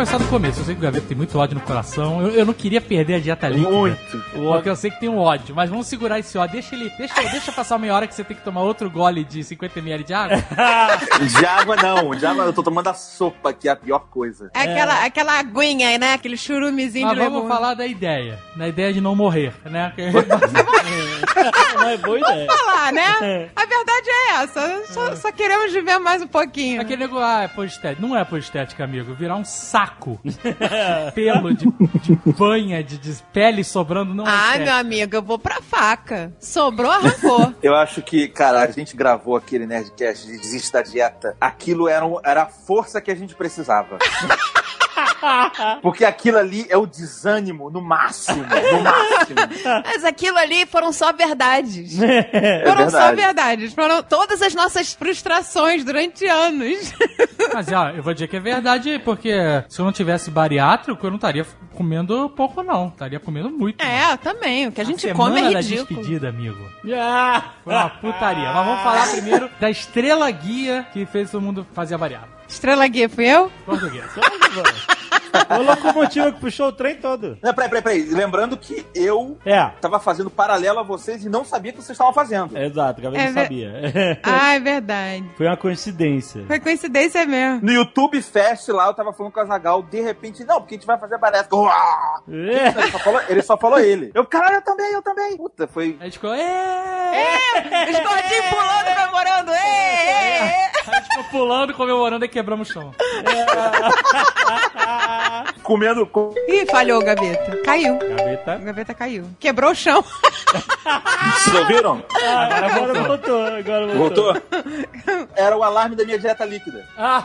[0.00, 0.60] começar do começo.
[0.60, 2.22] Eu sei que o Gaveta tem muito ódio no coração.
[2.22, 3.70] Eu, eu não queria perder a dieta líquida.
[3.70, 4.24] Muito.
[4.32, 5.54] Porque eu sei que tem um ódio.
[5.54, 6.54] Mas vamos segurar esse ódio.
[6.54, 6.88] Deixa ele.
[6.96, 10.14] Deixa, deixa passar meia hora que você tem que tomar outro gole de 50ml de
[10.14, 10.38] água.
[11.20, 14.50] De água não, de água eu tô tomando a sopa, que é a pior coisa.
[14.54, 16.14] É aquela, aquela aguinha, né?
[16.14, 17.54] Aquele churumezinho Mas de vamos lemon.
[17.54, 18.38] falar da ideia.
[18.56, 19.92] Na ideia de não morrer, né?
[21.74, 22.46] Não é boa ideia.
[22.46, 23.50] falar, né?
[23.54, 24.92] A verdade é essa.
[24.92, 26.80] Só, só queremos viver mais um pouquinho.
[26.80, 28.06] Aquele negócio, ah, é por estética.
[28.06, 29.14] Não é por estética, amigo.
[29.14, 29.89] Virar um saco.
[31.14, 35.60] Pelo de, de banha, de, de pele sobrando, não Ah, meu amigo, eu vou pra
[35.60, 36.32] faca.
[36.40, 37.54] Sobrou, arrancou.
[37.62, 41.36] Eu acho que, cara, a gente gravou aquele Nerdcast de desiste da dieta.
[41.40, 43.98] Aquilo era, um- era a força que a gente precisava.
[45.82, 49.38] Porque aquilo ali é o desânimo no máximo, no máximo.
[49.84, 51.96] Mas aquilo ali foram só verdades.
[51.98, 52.90] foram verdade.
[52.90, 53.72] só verdades.
[53.72, 56.92] Foram todas as nossas frustrações durante anos.
[57.52, 59.32] Mas, ó, eu vou dizer que é verdade, porque
[59.68, 62.88] se eu não tivesse bariátrico, eu não estaria comendo pouco, não.
[62.88, 63.82] Estaria comendo muito.
[63.82, 64.68] É, também.
[64.68, 66.00] O que a gente Semana come é da ridículo.
[66.00, 66.58] despedida, amigo.
[66.94, 68.52] Ah, Foi uma putaria.
[68.52, 72.39] Mas vamos falar primeiro da estrela guia que fez todo mundo fazer a bariátrica.
[72.50, 73.50] Estrela Guia, fui eu?
[73.64, 74.04] Português.
[75.48, 77.36] A locomotiva que puxou o trem todo.
[77.42, 78.04] Não, peraí, peraí, peraí.
[78.14, 79.66] Lembrando que eu É.
[79.80, 82.56] tava fazendo paralelo a vocês e não sabia o que vocês estavam fazendo.
[82.56, 84.20] Exato, Gabi É não ver- sabia.
[84.22, 85.24] Ah, é verdade.
[85.36, 86.44] Foi uma coincidência.
[86.46, 87.60] Foi coincidência mesmo.
[87.64, 90.78] No YouTube Fest lá, eu tava falando com o Azagal, de repente, não, porque a
[90.78, 91.18] gente vai fazer.
[91.52, 91.70] Uau!
[92.28, 92.68] É.
[92.68, 93.42] Ele só falou ele.
[93.42, 94.10] Só falou ele.
[94.14, 95.36] Eu, caralho, eu também, eu também.
[95.36, 95.96] Puta, foi.
[96.00, 97.50] A gente ficou, "É!"
[97.90, 99.50] Os gordinhos pulando, comemorando.
[99.52, 100.70] Ê.
[100.88, 102.92] A gente ficou pulando, comemorando e quebramos o chão.
[105.62, 106.06] Comendo.
[106.06, 107.56] com- Ih, falhou gaveta.
[107.64, 107.94] Caiu.
[107.96, 108.56] O Gaveta.
[108.58, 109.24] gaveta caiu.
[109.38, 110.02] Quebrou o chão.
[111.34, 112.02] Vocês ouviram?
[112.14, 114.32] Agora voltou, agora voltou.
[114.34, 115.28] Voltou?
[115.36, 116.86] Era o alarme da minha dieta líquida.
[116.96, 117.22] Ah,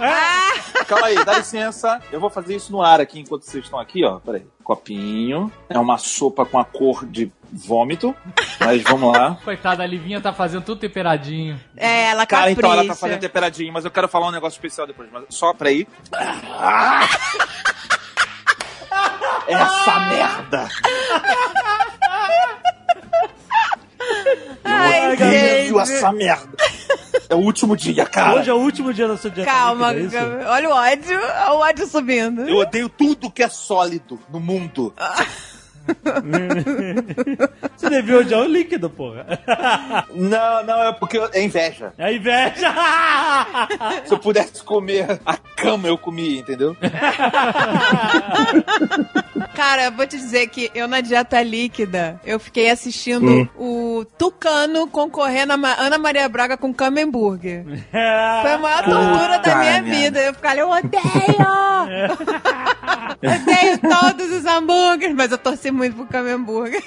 [0.88, 2.00] Calma aí, dá licença.
[2.12, 4.20] Eu vou fazer isso no ar aqui enquanto vocês estão aqui, ó.
[4.20, 4.46] Peraí.
[4.64, 5.52] Copinho.
[5.70, 8.16] É uma sopa com a cor de vômito.
[8.60, 9.38] Mas vamos lá.
[9.46, 11.60] coitada, a Livinha tá fazendo tudo temperadinho.
[11.76, 12.60] É, ela Cara, capricha.
[12.60, 15.10] então ela tá fazendo temperadinho, mas eu quero falar um negócio especial depois.
[15.12, 15.88] Mas só pra ir.
[19.48, 20.70] Essa merda!
[24.64, 26.58] Ai, Odeio essa merda!
[27.30, 28.36] É o último dia, cara!
[28.36, 31.20] Hoje é o último dia da sua dieta Calma, líquida, é olha o ódio.
[31.20, 32.48] Olha o ódio subindo.
[32.48, 34.94] Eu odeio tudo que é sólido no mundo.
[37.78, 39.26] Você devia odiar o líquido, porra.
[40.16, 41.94] Não, não, é porque eu- é inveja.
[41.98, 42.74] É inveja.
[44.06, 46.76] Se eu pudesse comer a cama, eu comia, entendeu?
[49.54, 54.88] Cara, eu vou te dizer que eu na dieta líquida, eu fiquei assistindo o Tucano
[54.88, 57.42] concorrendo a Ma- Ana Maria Braga com Camembert.
[57.42, 59.90] Foi a maior tortura da Puta minha merda.
[59.90, 60.20] vida.
[60.20, 61.02] Eu falei, eu odeio!
[63.22, 66.82] odeio todos os hambúrgueres, mas eu torci muito pro Camembert.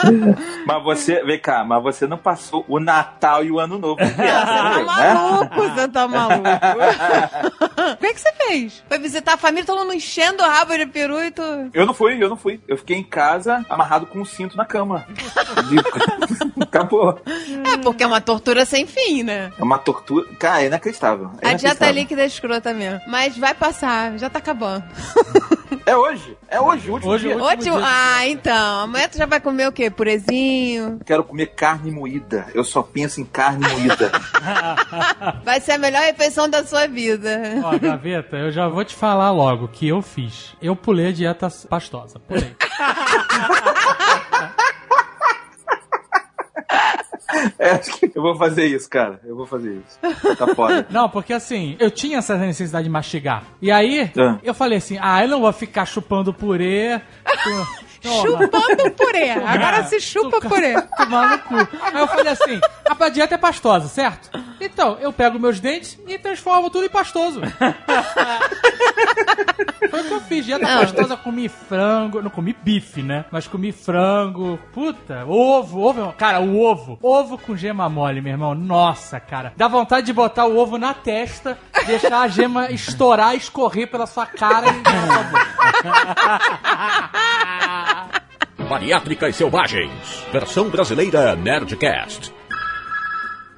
[0.66, 4.14] Mas você, vem cá, mas você não passou o Natal e o Ano Novo Você
[4.14, 4.82] tá né?
[5.14, 6.48] maluco, você tá maluco.
[7.92, 8.82] o que, que você fez?
[8.88, 11.42] Foi visitar a família, todo mundo enchendo o rabo de peru e tu...
[11.74, 12.60] Eu não fui, eu não fui.
[12.66, 15.04] Eu fiquei em casa, amarrado com um cinto na cama.
[15.68, 15.80] De-
[16.64, 17.20] Acabou.
[17.72, 19.52] É, porque é uma tortura sem fim, né?
[19.58, 20.26] É uma tortura.
[20.38, 21.30] Cara, é inacreditável.
[21.42, 23.00] É A dieta líquida é escrota mesmo.
[23.06, 24.84] Mas vai passar, já tá acabando.
[25.86, 26.36] É hoje.
[26.48, 27.36] É hoje, o último Hoje, dia.
[27.36, 27.44] hoje.
[27.44, 27.76] Ótimo.
[27.78, 27.86] dia.
[27.86, 28.80] Ah, então.
[28.80, 29.90] Amanhã tu já vai comer o quê?
[29.90, 31.00] Purezinho.
[31.04, 32.46] Quero comer carne moída.
[32.54, 34.10] Eu só penso em carne moída.
[35.44, 37.40] Vai ser a melhor refeição da sua vida.
[37.64, 40.54] Ó, Gaveta, eu já vou te falar logo o que eu fiz.
[40.62, 42.18] Eu pulei a dieta pastosa.
[42.18, 42.54] Pulei.
[47.58, 49.20] É, acho que eu vou fazer isso, cara.
[49.24, 50.36] Eu vou fazer isso.
[50.36, 50.86] Tá foda.
[50.90, 53.44] Não, porque assim, eu tinha essa necessidade de mastigar.
[53.62, 54.38] E aí, Ah.
[54.42, 57.00] eu falei assim, ah, eu não vou ficar chupando purê.
[58.00, 59.30] Chupando purê.
[59.30, 60.80] Agora se chupa purê.
[60.96, 61.54] Tomar no cu.
[61.82, 64.30] Aí eu falei assim, a dieta é pastosa, certo?
[64.60, 67.40] Então, eu pego meus dentes e transformo tudo em pastoso.
[69.90, 70.44] Foi o que eu fiz.
[70.46, 70.80] Dieta Não.
[70.80, 72.22] pastosa, comi frango.
[72.22, 73.24] Não comi bife, né?
[73.30, 74.58] Mas comi frango.
[74.72, 76.12] Puta, ovo, ovo.
[76.16, 76.98] Cara, o ovo.
[77.02, 78.54] Ovo com gema mole, meu irmão.
[78.54, 79.52] Nossa, cara.
[79.56, 84.26] Dá vontade de botar o ovo na testa, deixar a gema estourar, escorrer pela sua
[84.26, 84.82] cara e.
[84.82, 85.50] na sua boca.
[88.68, 90.24] Bariátricas Selvagens.
[90.32, 92.32] Versão brasileira Nerdcast.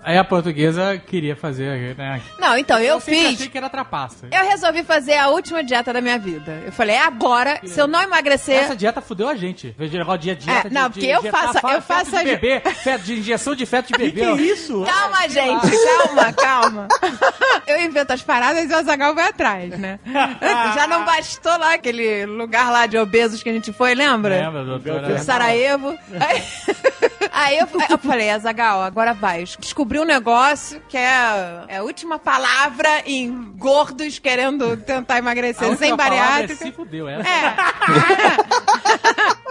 [0.04, 2.20] Aí a portuguesa queria fazer, né?
[2.38, 3.34] Não, então, eu sempre fiz.
[3.34, 4.26] achei que era trapaça.
[4.32, 6.60] Eu resolvi fazer a última dieta da minha vida.
[6.66, 8.56] Eu falei, é agora, se eu não emagrecer.
[8.56, 9.74] Essa dieta fudeu a gente.
[9.78, 12.16] Veja negócio de dieta É, não, de, porque de eu faço- fa- eu faço de
[12.16, 14.20] a- bebê, feto de injeção de feto de Que bebê.
[14.20, 14.84] que é isso?
[14.84, 16.88] Calma, gente, calma, calma.
[17.66, 20.00] Eu invento as paradas e o Azagal vai atrás, né?
[20.74, 24.34] Já não bastou lá aquele lugar lá de obesos que a gente foi, lembra?
[24.36, 25.18] Lembra, doutora?
[25.18, 25.96] Sarajevo.
[26.20, 26.42] Aí,
[27.32, 29.44] aí eu, aí eu falei, Azagal, agora vai.
[29.58, 35.92] Descobri um negócio que é, é a última palavra em gordos querendo tentar emagrecer sem
[35.92, 36.64] é bariátrica.
[36.64, 37.28] se fudeu, essa.
[37.28, 37.54] É.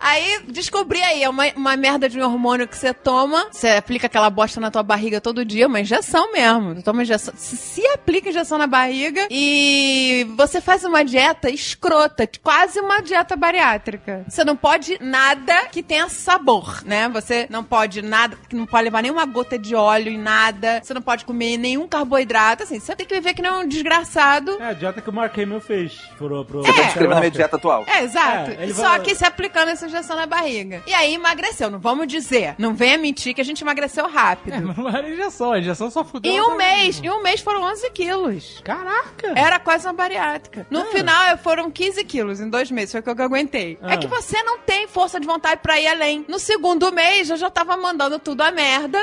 [0.00, 4.06] Aí descobri aí, é uma, uma merda de um hormônio que você toma, você aplica
[4.06, 6.74] aquela bosta na tua barriga todo dia, uma injeção mesmo.
[6.76, 12.28] Tu toma injeção, se, se aplica injeção na barriga e você faz uma dieta escrota,
[12.42, 14.24] quase uma dieta bariátrica.
[14.26, 17.08] Você não pode nada que tenha sabor, né?
[17.10, 21.02] Você não pode nada, não pode levar nenhuma gota de óleo em nada, você não
[21.02, 24.56] pode comer nenhum carboidrato, assim, você tem que viver que nem um desgraçado.
[24.60, 27.30] É a dieta que o Mark Hamill fez pro, pro Você tá descrevendo a minha
[27.30, 27.84] dieta atual.
[27.86, 28.50] É, exato.
[28.52, 30.82] É, Só vai- que se aplicando essa injeção na barriga.
[30.86, 31.70] E aí emagreceu.
[31.70, 32.54] Não vamos dizer.
[32.58, 34.54] Não venha mentir que a gente emagreceu rápido.
[34.54, 36.32] É, mas não era injeção, a injeção só fudeu.
[36.32, 38.60] Em um mês, em um mês foram 11 quilos.
[38.64, 39.32] Caraca!
[39.36, 40.66] Era quase uma bariátrica.
[40.70, 42.92] No final, foram 15 quilos em dois meses.
[42.92, 43.78] Foi o que eu aguentei.
[43.82, 43.94] Ah.
[43.94, 46.24] É que você não tem força de vontade pra ir além.
[46.28, 48.98] No segundo mês, eu já tava mandando tudo a merda.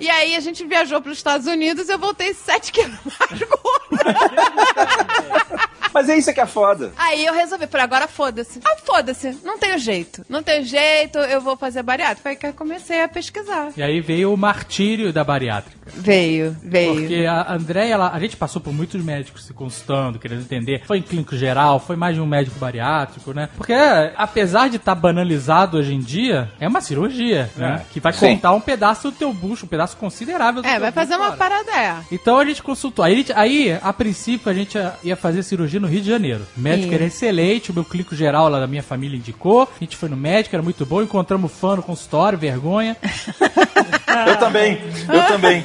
[0.00, 3.90] E aí, a gente viajou pros Estados Unidos e eu voltei 7 quilos mais gorda.
[5.92, 6.92] Mas é isso que é foda.
[6.96, 8.60] Aí eu resolvi, falei, agora foda-se.
[8.64, 10.24] Ah, foda-se, não tem jeito.
[10.28, 12.22] Não tem jeito, eu vou fazer bariátrica.
[12.22, 13.72] Foi que eu comecei a pesquisar.
[13.76, 15.79] E aí veio o martírio da bariátrica.
[15.96, 16.94] Veio, veio.
[16.94, 20.82] Porque a Andréia, ela- a gente passou por muitos médicos se consultando, querendo entender.
[20.86, 23.48] Foi em clínico geral, foi mais de um médico bariátrico, né?
[23.56, 23.72] Porque
[24.16, 27.82] apesar de estar banalizado hoje em dia, é uma cirurgia, né?
[27.92, 28.34] Que vai Sim.
[28.34, 31.16] cortar um pedaço do teu bucho, um pedaço considerável do É, teu vai bucho fazer
[31.16, 31.96] uma parada, é.
[32.12, 33.04] Então a gente consultou.
[33.04, 36.46] Aí, aí, a princípio, a gente ia- ia fazer cirurgia no Rio de Janeiro.
[36.56, 36.94] O médico Isso.
[36.94, 39.62] era excelente, o meu clínico geral lá da minha família indicou.
[39.62, 41.02] A gente foi no médico, era muito bom.
[41.02, 42.96] Encontramos fã no consultório, vergonha.
[44.26, 45.64] Eu também, eu também.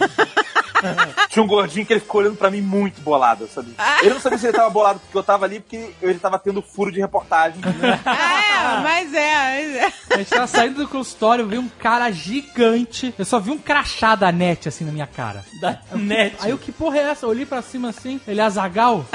[1.30, 3.74] Tinha um gordinho que ele ficou olhando pra mim muito bolado, sabe?
[4.02, 6.62] Ele não sabia se ele tava bolado porque eu tava ali, porque ele tava tendo
[6.62, 7.60] furo de reportagem.
[7.64, 9.94] É, mas é, mas é.
[10.14, 13.14] A gente tava saindo do consultório, veio um cara gigante.
[13.18, 15.44] Eu só vi um crachá da net assim na minha cara.
[15.60, 16.36] Da net.
[16.42, 17.26] Aí eu, que porra é essa?
[17.26, 19.06] Eu olhei pra cima assim, ele é Azagal.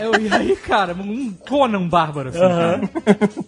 [0.00, 2.38] Eu, e aí, cara, um Conan bárbaro assim.
[2.38, 2.80] cara.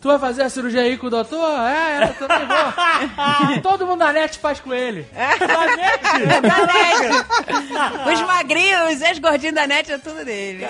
[0.00, 1.58] Tu vai fazer a cirurgia aí com o doutor?
[1.60, 3.62] É, eu também vou.
[3.62, 4.89] Todo mundo da net faz com ele.
[4.94, 6.40] Da net.
[6.42, 8.12] Da net.
[8.14, 10.64] Os magrinhos, os ex-gordinhos da net é tudo dele.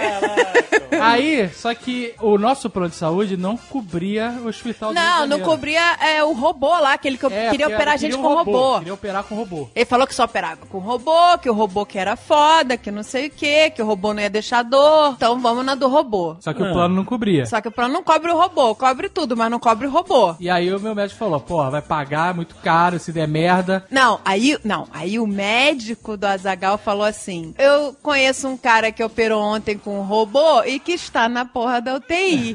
[1.00, 5.96] Aí, só que o nosso plano de saúde não cobria o hospital Não, não cobria
[6.00, 8.78] é, o robô lá, aquele que eu É, queria operar a gente um com robô.
[8.78, 9.68] Queria operar com robô.
[9.74, 13.02] Ele falou que só operava com robô, que o robô que era foda, que não
[13.02, 15.14] sei o que, que o robô não ia deixar dor.
[15.16, 16.36] Então vamos na do robô.
[16.40, 17.46] Só que o plano não cobria.
[17.46, 20.34] Só que o plano não cobre o robô, cobre tudo, mas não cobre o robô.
[20.40, 23.84] E aí o meu médico falou, porra, vai pagar, é muito caro, se der merda.
[23.90, 29.04] Não, aí, não, aí o médico do Azagal falou assim: Eu conheço um cara que
[29.04, 32.54] operou ontem com um robô e que está na porra da UTI.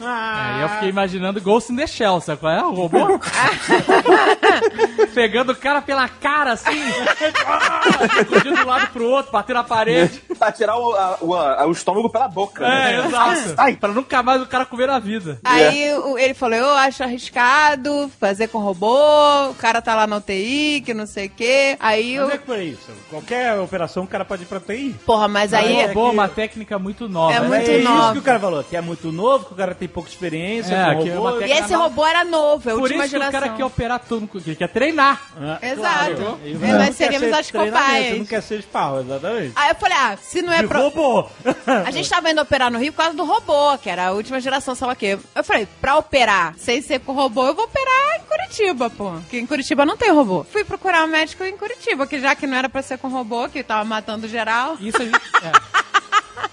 [0.00, 2.62] Aí eu fiquei imaginando Ghost in the Shell, sabe qual é?
[2.62, 3.20] O robô?
[5.14, 6.70] Pegando o cara pela cara, assim,
[8.42, 10.22] de um lado pro outro, batendo na parede.
[10.38, 12.62] pra tirar o, a- o, a- o estômago pela boca.
[12.66, 12.94] né?
[12.96, 13.76] É, exato.
[13.78, 15.38] Pra nunca mais o cara comer na vida.
[15.44, 18.96] Aí o- ele falou: Eu acho arriscado fazer com robô,
[19.50, 20.36] o cara tá lá na UTI,
[20.84, 21.76] que não sei o quê.
[21.80, 22.26] Aí eu.
[22.26, 22.90] Mas é por isso.
[23.10, 24.94] Qualquer operação o cara pode ir pra TI.
[25.04, 25.84] Porra, mas Aí aí.
[25.84, 27.32] o robô é uma técnica muito nova.
[27.34, 27.48] É né?
[27.48, 28.12] muito é isso nova.
[28.12, 30.94] que o cara falou, que é muito novo, que o cara tem pouca experiência É,
[30.94, 31.30] com que é robô.
[31.36, 33.64] uma E esse robô era novo, é a Por última isso que o cara quer
[33.64, 35.20] operar tudo, ele quer treinar.
[35.60, 36.14] É, Exato.
[36.16, 36.40] claro.
[36.44, 38.06] E É, nós seríamos ser as cobaias.
[38.12, 39.52] Você não quer ser de pau, exatamente.
[39.56, 40.78] Aí eu falei, ah, se não é de pra.
[40.80, 41.26] robô.
[41.84, 44.40] A gente tava indo operar no Rio por causa do robô, que era a última
[44.40, 45.18] geração, sei lá o quê.
[45.34, 49.10] Eu falei, pra operar sem ser com robô, eu vou operar em Curitiba, pô.
[49.12, 50.45] Porque em Curitiba não tem robô.
[50.50, 53.48] Fui procurar um médico em Curitiba, que já que não era pra ser com robô,
[53.48, 55.52] que tava matando geral, Isso a gente, é,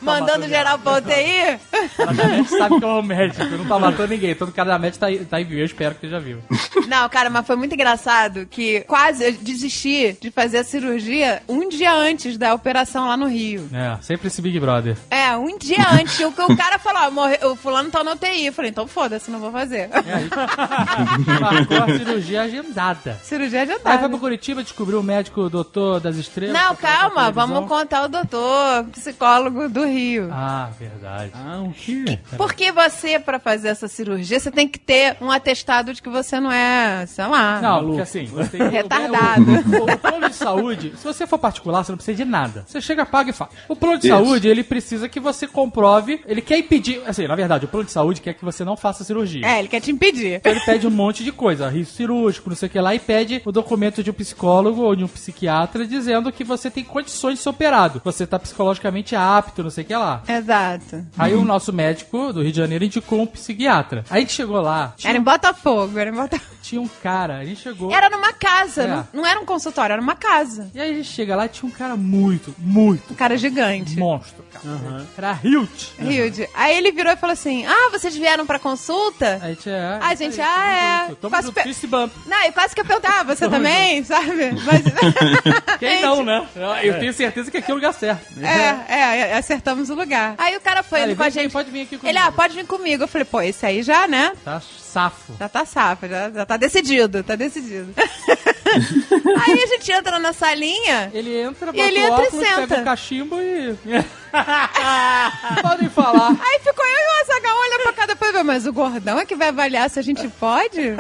[0.04, 1.60] mandando geral pra UTI.
[2.00, 4.36] a gente sabe que é um médico, não tá matando ninguém.
[4.36, 6.40] Todo cara da médica tá, tá aí vivo, eu espero que já viu.
[6.88, 11.68] Não, cara, mas foi muito engraçado que quase eu desisti de fazer a cirurgia um
[11.70, 13.68] dia antes da operação lá no Rio.
[13.74, 14.98] É, sempre esse Big Brother.
[15.10, 16.20] É, um dia antes.
[16.20, 18.48] o, o cara falou, ó, morre- o fulano tá na UTI.
[18.48, 19.90] Eu falei, então foda-se, não vou fazer.
[19.92, 20.30] É, aí
[21.40, 23.20] marcou a cirurgia agendada.
[23.24, 23.68] cirurgia Aí
[24.00, 26.54] foi pra Curitiba, descobriu o médico doutor das estrelas.
[26.54, 29.93] Não, calma, vamos contar o doutor, psicólogo do Rio.
[30.32, 31.32] Ah, verdade.
[31.34, 32.20] Ah, o quê?
[32.38, 36.40] Porque você, pra fazer essa cirurgia, você tem que ter um atestado de que você
[36.40, 37.62] não é, sei lá.
[37.62, 39.44] Não, porque assim, você tem Retardado.
[39.44, 42.64] O, o, o plano de saúde, se você for particular, você não precisa de nada.
[42.68, 43.52] Você chega, paga e faz.
[43.68, 44.16] O plano de Isso.
[44.16, 47.92] saúde, ele precisa que você comprove, ele quer impedir, assim, na verdade, o plano de
[47.92, 49.46] saúde quer que você não faça cirurgia.
[49.46, 50.36] É, ele quer te impedir.
[50.36, 53.00] Então ele pede um monte de coisa, risco cirúrgico, não sei o que lá, e
[53.00, 57.38] pede o documento de um psicólogo ou de um psiquiatra dizendo que você tem condições
[57.38, 58.02] de ser operado.
[58.04, 60.22] Você tá psicologicamente apto, não sei o que lá.
[60.28, 61.06] Exato.
[61.18, 64.04] Aí o nosso médico do Rio de Janeiro indicou um psiquiatra.
[64.10, 66.53] Aí a gente chegou lá, tinha, Era em Botafogo, era em Botafogo.
[66.64, 67.92] Tinha um cara, a gente chegou.
[67.94, 68.88] Era numa casa, É.
[68.88, 70.70] não, não era um consultório, era uma casa.
[70.74, 73.98] E aí a gente chega lá e tinha um cara muito, muito Um cara gigante.
[73.98, 75.06] monstro, cara.
[75.18, 75.90] Era huge.
[76.00, 76.50] Hilde.
[76.54, 79.40] Aí ele virou e falou assim: Ah, vocês vieram pra consulta?
[79.42, 80.00] A gente é.
[80.02, 81.30] A gente, ah, é.
[81.30, 82.12] Faço junto, pe- fist bump.
[82.26, 84.52] Não, e quase que eu perguntava, ah, você também, sabe?
[84.66, 84.84] Mas.
[85.80, 86.48] Quem não, né?
[86.82, 88.26] Eu tenho certeza que aqui é o lugar certo.
[88.42, 88.94] É,
[89.32, 90.36] é, acertamos o lugar.
[90.38, 91.52] Aí o cara foi Ah, ele com a gente.
[91.52, 92.08] pode vir aqui comigo.
[92.08, 93.04] Ele, ah, pode vir comigo.
[93.04, 94.32] Eu falei, pô, esse aí já, né?
[94.46, 94.62] Tá
[94.94, 95.34] safo.
[95.40, 97.94] Já tá safo, já, já tá decidido, tá decidido.
[97.98, 101.10] aí a gente entra na salinha.
[101.14, 102.68] Ele entra, E bota ele o entra e óculos, senta.
[102.68, 103.74] pega o cachimbo e...
[105.62, 106.30] Podem falar.
[106.30, 109.36] Aí ficou eu e o Azaghal olhando pra cada depois, mas o gordão é que
[109.36, 110.80] vai avaliar se a gente pode?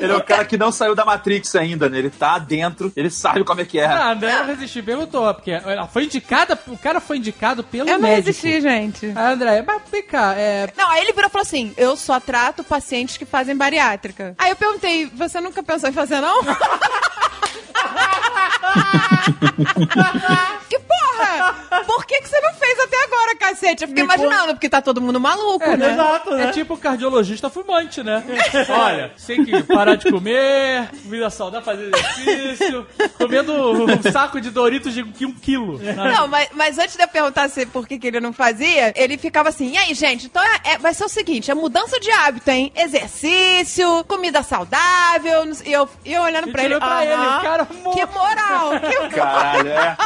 [0.00, 1.98] Ele é o cara que não saiu da Matrix ainda, né?
[1.98, 3.84] Ele tá dentro, ele sabe como é que é.
[3.86, 7.88] Ah, a André não resistiu, perguntou, porque ela foi indicada, o cara foi indicado pelo
[7.88, 8.26] Eu não médico.
[8.26, 9.12] resisti, gente.
[9.16, 10.72] A André, mas vem cá, é...
[10.76, 14.34] Não, aí ele virou e falou assim: eu só trato pacientes que fazem bariátrica.
[14.38, 16.42] Aí eu perguntei, você nunca pensou em fazer, não?
[20.68, 21.54] que porra!
[21.86, 23.82] Por que, que você não fez até agora, cacete?
[23.82, 25.92] Eu fiquei imaginando, porque tá todo mundo maluco, né?
[25.92, 26.44] Exato, né?
[26.44, 28.22] É tipo cardiologista fumante, né?
[28.68, 32.86] Olha, tem que parar de comer, vida saudável, fazer exercício,
[33.18, 33.52] comendo
[33.84, 35.78] um saco de Doritos de um quilo.
[35.78, 35.92] né?
[35.94, 39.16] Não, mas, mas antes de eu perguntar se por que, que ele não fazia, ele
[39.18, 42.10] ficava assim, e aí, gente, então é- é- vai ser o seguinte, é mudança de
[42.10, 42.72] hábito, hein?
[42.74, 47.98] Exercício, comida saudável, e eu, e eu olhando pra ele, pra ele, o cara morto.
[47.98, 48.70] que moral,
[49.08, 49.96] que Caralho, é.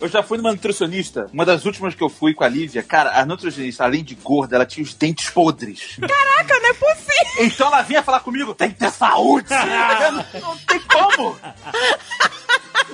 [0.00, 2.75] Eu já fui numa nutricionista, uma das últimas que eu fui com a Lívia.
[2.82, 5.96] Cara, a nutricionista, além de gorda, ela tinha os dentes podres.
[6.00, 7.44] Caraca, não é possível.
[7.46, 9.48] Então ela vinha falar comigo, tem que ter saúde.
[9.50, 11.38] Não, não tem como.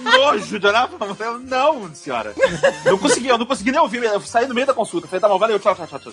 [0.01, 1.07] Nojo de olhar pra.
[1.27, 2.35] Eu, Não, senhora.
[2.85, 4.03] Não consegui, eu não consegui nem ouvir.
[4.05, 5.07] Eu saí no meio da consulta.
[5.07, 5.99] Falei, tá bom, valeu, tchau, tchau, tchau.
[6.01, 6.13] tchau.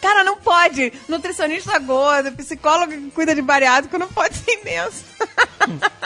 [0.00, 0.92] Cara, não pode.
[1.08, 5.04] Nutricionista gordo, psicólogo que cuida de bariátrico não pode ser imenso.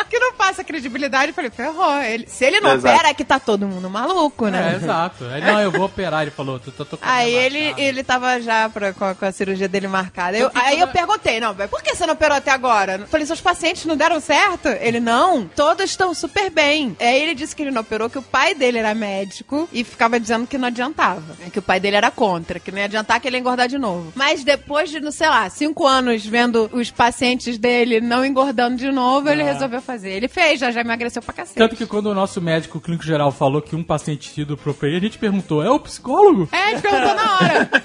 [0.09, 1.29] que não passa credibilidade.
[1.29, 2.01] Eu falei, ferrou.
[2.03, 2.95] Ele, se ele não Exato.
[2.95, 4.77] opera, é que tá todo mundo maluco, É, né?
[4.77, 5.25] exato.
[5.27, 6.23] Aí, não, eu vou operar.
[6.23, 9.33] Ele falou, tô, tô, tô Aí ele, ele tava já pra, com, a, com a
[9.33, 10.37] cirurgia dele marcada.
[10.39, 12.99] Eu- aí eu perguntei, não, por que você não operou até agora?
[13.01, 14.69] Eu Falei, seus pacientes não deram certo?
[14.69, 16.97] Ele, não, todos estão super bem.
[17.11, 20.19] Aí ele disse que ele não operou, que o pai dele era médico e ficava
[20.21, 21.37] dizendo que não adiantava.
[21.39, 23.69] né, Que o pai dele era contra, que não ia adiantar que ele ia engordar
[23.69, 24.13] de novo.
[24.15, 28.91] Mas depois de, não sei lá, cinco anos vendo os pacientes dele não engordando de
[28.93, 30.11] novo, ele resolveu fazer.
[30.11, 31.59] Ele fez, já, já emagreceu pra cacete.
[31.59, 34.73] Tanto que quando o nosso médico clínico geral falou que um paciente tinha ido pro
[34.73, 36.49] PI, a gente perguntou, é o psicólogo?
[36.53, 37.71] É, a gente perguntou na hora.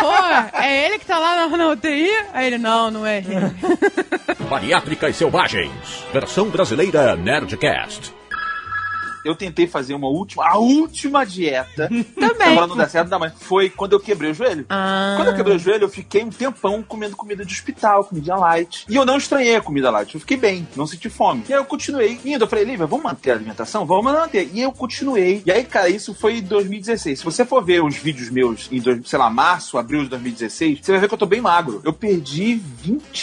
[0.00, 2.08] Pô, é ele que tá lá na, na UTI?
[2.32, 3.28] Aí ele, não, não é ele.
[4.48, 5.70] Bariátricas Selvagens.
[6.12, 8.12] Versão brasileira Nerdcast.
[9.24, 11.88] Eu tentei fazer uma última, a última dieta.
[12.18, 12.54] Também.
[12.56, 14.64] Pra não dar certo, não, mas foi quando eu quebrei o joelho.
[14.68, 15.14] Ah.
[15.16, 18.84] Quando eu quebrei o joelho, eu fiquei um tempão comendo comida de hospital, comida light.
[18.88, 20.14] E eu não estranhei a comida light.
[20.14, 21.44] Eu fiquei bem, não senti fome.
[21.48, 22.44] E aí eu continuei indo.
[22.44, 23.84] Eu falei, Lívia, vamos manter a alimentação?
[23.86, 24.50] Vamos manter.
[24.52, 25.42] E eu continuei.
[25.44, 27.18] E aí, cara, isso foi em 2016.
[27.18, 30.80] Se você for ver os vídeos meus em, dois- sei lá, março, abril de 2016,
[30.82, 31.80] você vai ver que eu tô bem magro.
[31.84, 32.60] Eu perdi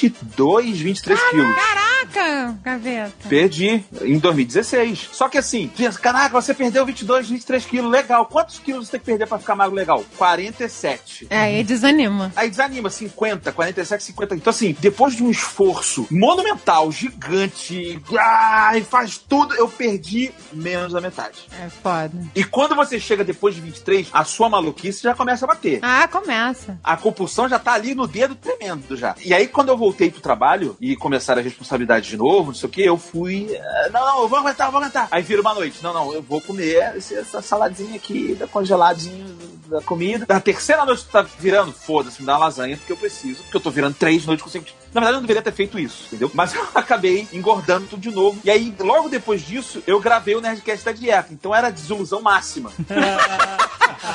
[0.01, 1.55] 22, 23 quilos.
[1.55, 3.11] Caraca, gaveta.
[3.29, 5.09] Perdi em 2016.
[5.11, 8.25] Só que assim, pensa, caraca, você perdeu 22, 23 quilos, legal.
[8.25, 10.03] Quantos quilos você tem que perder pra ficar magro legal?
[10.17, 11.27] 47.
[11.29, 12.31] É, aí desanima.
[12.35, 14.35] Aí desanima, 50, 47, 50.
[14.35, 21.01] Então, assim, depois de um esforço monumental, gigante, ai, faz tudo, eu perdi menos da
[21.01, 21.47] metade.
[21.61, 22.11] É foda.
[22.35, 25.79] E quando você chega depois de 23, a sua maluquice já começa a bater.
[25.81, 26.77] Ah, começa.
[26.83, 29.15] A compulsão já tá ali no dedo tremendo já.
[29.23, 32.67] E aí, quando eu voltei pro trabalho e começaram as responsabilidades de novo, não sei
[32.67, 33.47] o que, eu fui.
[33.51, 35.07] eh, Não, não, eu vou aguentar, eu vou aguentar.
[35.11, 35.76] Aí vira uma noite.
[35.81, 39.25] Não, não, eu vou comer essa saladinha aqui, da congeladinha
[39.67, 40.25] da comida.
[40.27, 43.61] Na terceira noite que tá virando, foda-se, me dá lasanha, porque eu preciso, porque eu
[43.61, 44.86] tô virando três noites consecutivas.
[44.99, 46.31] Na verdade, eu não deveria ter feito isso, entendeu?
[46.33, 48.39] Mas eu acabei engordando tudo de novo.
[48.43, 51.29] E aí, logo depois disso, eu gravei o Nerdcast da dieta.
[51.31, 52.71] Então era desilusão máxima.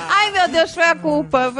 [0.08, 1.52] Ai, meu Deus, foi a culpa.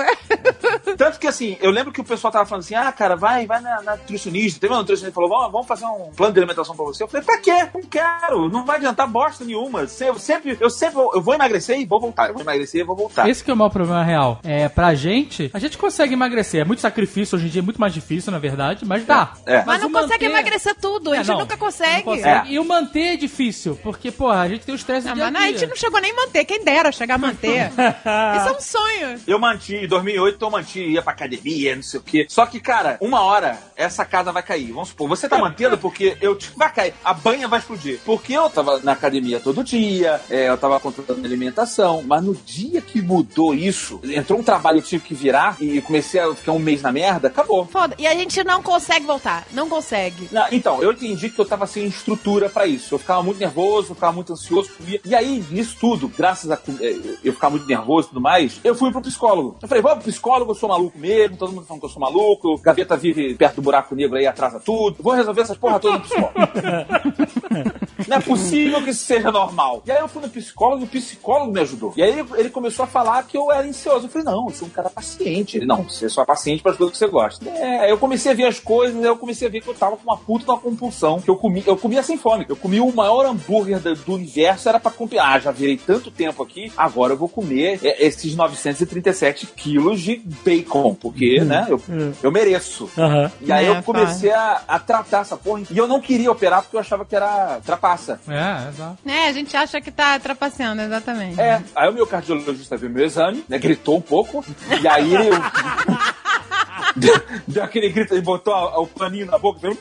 [0.96, 3.60] Tanto que assim, eu lembro que o pessoal tava falando assim: ah, cara, vai, vai
[3.60, 4.60] na, na nutricionista.
[4.60, 7.02] Teve uma nutricionista que falou: vamos, vamos fazer um plano de alimentação pra você.
[7.02, 7.68] Eu falei: pra quê?
[7.74, 9.80] Não quero, não vai adiantar bosta nenhuma.
[9.80, 12.28] Eu sempre, eu sempre vou- eu vou emagrecer e vou voltar.
[12.28, 13.28] Eu vou emagrecer e vou voltar.
[13.28, 14.38] Esse que é o maior problema real.
[14.44, 16.60] É, pra gente, a gente consegue emagrecer.
[16.60, 19.32] É muito sacrifício, hoje em dia é muito mais difícil, na verdade, mas dá.
[19.46, 19.64] É.
[19.64, 22.02] Mas não o consegue manter- emagrecer tudo, a É, gente não, nunca consegue.
[22.02, 22.52] consegue.
[22.52, 25.42] E o manter é difícil, porque, porra, a gente tem o estresse Ah, dia mas
[25.44, 27.70] a gente não chegou nem a manter, quem dera chegar a manter.
[28.36, 29.20] Isso é um sonho.
[29.26, 32.26] Eu manti, em 2008 eu manti, ia pra academia, não sei o quê.
[32.28, 34.72] Só que, cara, uma hora essa casa vai cair.
[34.72, 38.00] Vamos supor, você tá mantendo porque eu, tipo, vai cair, a banha vai explodir.
[38.04, 42.34] Porque eu tava na academia todo dia, é, eu tava controlando a alimentação, mas no
[42.34, 46.34] dia que mudou isso, entrou um trabalho que eu tive que virar e comecei a
[46.34, 47.66] ficar um mês na merda, acabou.
[47.66, 47.94] Foda.
[47.98, 49.46] E a gente não consegue voltar.
[49.52, 50.28] Não consegue.
[50.30, 52.94] Não, então, eu entendi que eu tava sem estrutura pra isso.
[52.94, 54.70] Eu ficava muito nervoso, eu ficava muito ansioso.
[54.76, 55.00] comia.
[55.04, 58.74] E aí, nisso tudo, graças a eh, eu ficar muito nervoso e tudo mais, eu
[58.74, 59.56] fui pro psicólogo.
[59.60, 62.00] Eu falei, vamos pro psicólogo, eu sou maluco mesmo, todo mundo falando que eu sou
[62.00, 64.96] maluco, Gaveta vive perto do buraco negro aí, atrasa tudo.
[65.02, 66.32] Vou resolver essas porra toda no psicólogo.
[68.08, 69.82] Não é possível que isso seja normal.
[69.86, 71.92] E aí eu fui no psicólogo e o psicólogo me ajudou.
[71.96, 74.06] E aí ele, começou a falar que eu era ansioso.
[74.06, 75.58] Eu falei, não, eu sou um cara paciente.
[75.58, 77.48] Ele, não, você é só paciente para as coisas que você gosta.
[77.48, 79.74] É, aí eu comecei a ver as coisas, aí eu comecei a ver que eu
[79.74, 81.20] tava com uma puta uma compulsão.
[81.20, 82.44] Que eu comi, eu comia sem fome.
[82.48, 85.18] Eu comi o maior hambúrguer do, do universo, era pra comer.
[85.18, 90.22] Ah, já virei tanto tempo aqui, agora eu vou comer é, esses 937 quilos de
[90.44, 91.80] bacon, porque, né, eu,
[92.22, 92.90] eu mereço.
[92.96, 93.30] Aham.
[93.40, 95.62] E aí É, eu comecei a, a tratar essa porra.
[95.70, 98.20] E eu não queria operar porque eu achava que era trapaça.
[98.28, 98.98] É, exato.
[99.06, 101.40] É, a gente acha que tá trapaceando, exatamente.
[101.40, 103.58] É, aí o meu cardiologista viu meu exame, né?
[103.58, 104.44] Gritou um pouco.
[104.82, 105.30] E aí ele.
[106.96, 107.14] deu,
[107.46, 109.60] deu aquele grito, ele botou o paninho na boca.
[109.60, 109.76] Deu...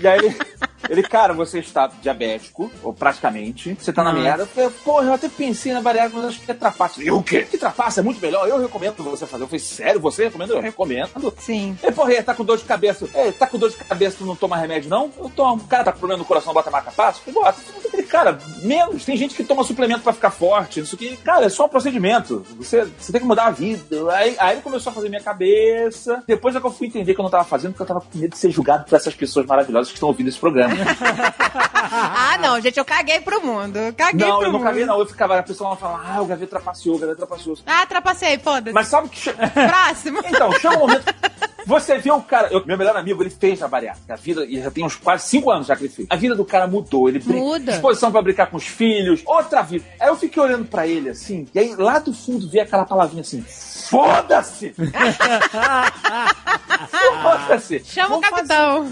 [0.00, 0.36] e aí
[0.88, 4.42] ele, Ele, cara, você está diabético, ou praticamente, você tá na merda.
[4.42, 7.02] Eu falei, porra, eu até pensei na bariátrica, mas acho que é trapaça.
[7.02, 7.42] E o quê?
[7.42, 8.00] Que trapaça?
[8.00, 9.44] É muito melhor, eu recomendo você fazer.
[9.44, 10.54] Eu falei, sério, você recomenda?
[10.54, 11.34] Eu recomendo.
[11.38, 11.76] Sim.
[11.82, 13.08] E, porra, ele tá com dor de cabeça.
[13.14, 15.10] É, tá com dor de cabeça, tu não toma remédio, não?
[15.18, 15.62] Eu tomo.
[15.62, 17.22] O cara tá com problema no coração, bota marca passo?
[17.26, 17.60] Eu bota.
[17.82, 19.04] Eu falei, Cara, menos.
[19.04, 21.16] Tem gente que toma suplemento pra ficar forte, isso aqui.
[21.18, 22.44] Cara, é só um procedimento.
[22.58, 24.12] Você, você tem que mudar a vida.
[24.12, 26.22] Aí, aí ele começou a fazer minha cabeça.
[26.26, 28.18] Depois é que eu fui entender que eu não tava fazendo, porque eu tava com
[28.18, 30.69] medo de ser julgado por essas pessoas maravilhosas que estão ouvindo esse programa.
[31.92, 33.78] Ah, não, gente, eu caguei pro mundo.
[33.96, 34.68] Caguei não, pro eu não mundo.
[34.68, 35.00] caguei, não.
[35.00, 37.58] Eu ficava, a pessoa falava, ah, o Gavê trapaceou, o Gavê trapaceou.
[37.66, 38.72] Ah, trapacei, foda-se.
[38.74, 39.30] Mas sabe que.
[39.32, 40.20] Próximo.
[40.26, 41.04] Então, chama um momento.
[41.70, 42.48] Você vê o cara.
[42.50, 44.12] eu- meu melhor amigo, ele fez a bariátrica.
[44.12, 46.08] A vida, e já tem uns quase cinco anos já que ele fez.
[46.10, 47.08] A vida do cara mudou.
[47.08, 47.70] Ele brin- Muda.
[47.72, 49.22] Disposição pra brincar com os filhos.
[49.24, 49.84] Outra vida.
[50.00, 51.46] Aí eu fiquei olhando pra ele assim.
[51.54, 53.42] E aí lá do fundo veio aquela palavrinha assim.
[53.88, 54.72] Foda-se!
[57.22, 57.82] Foda-se!
[57.84, 58.86] Chama o capitão.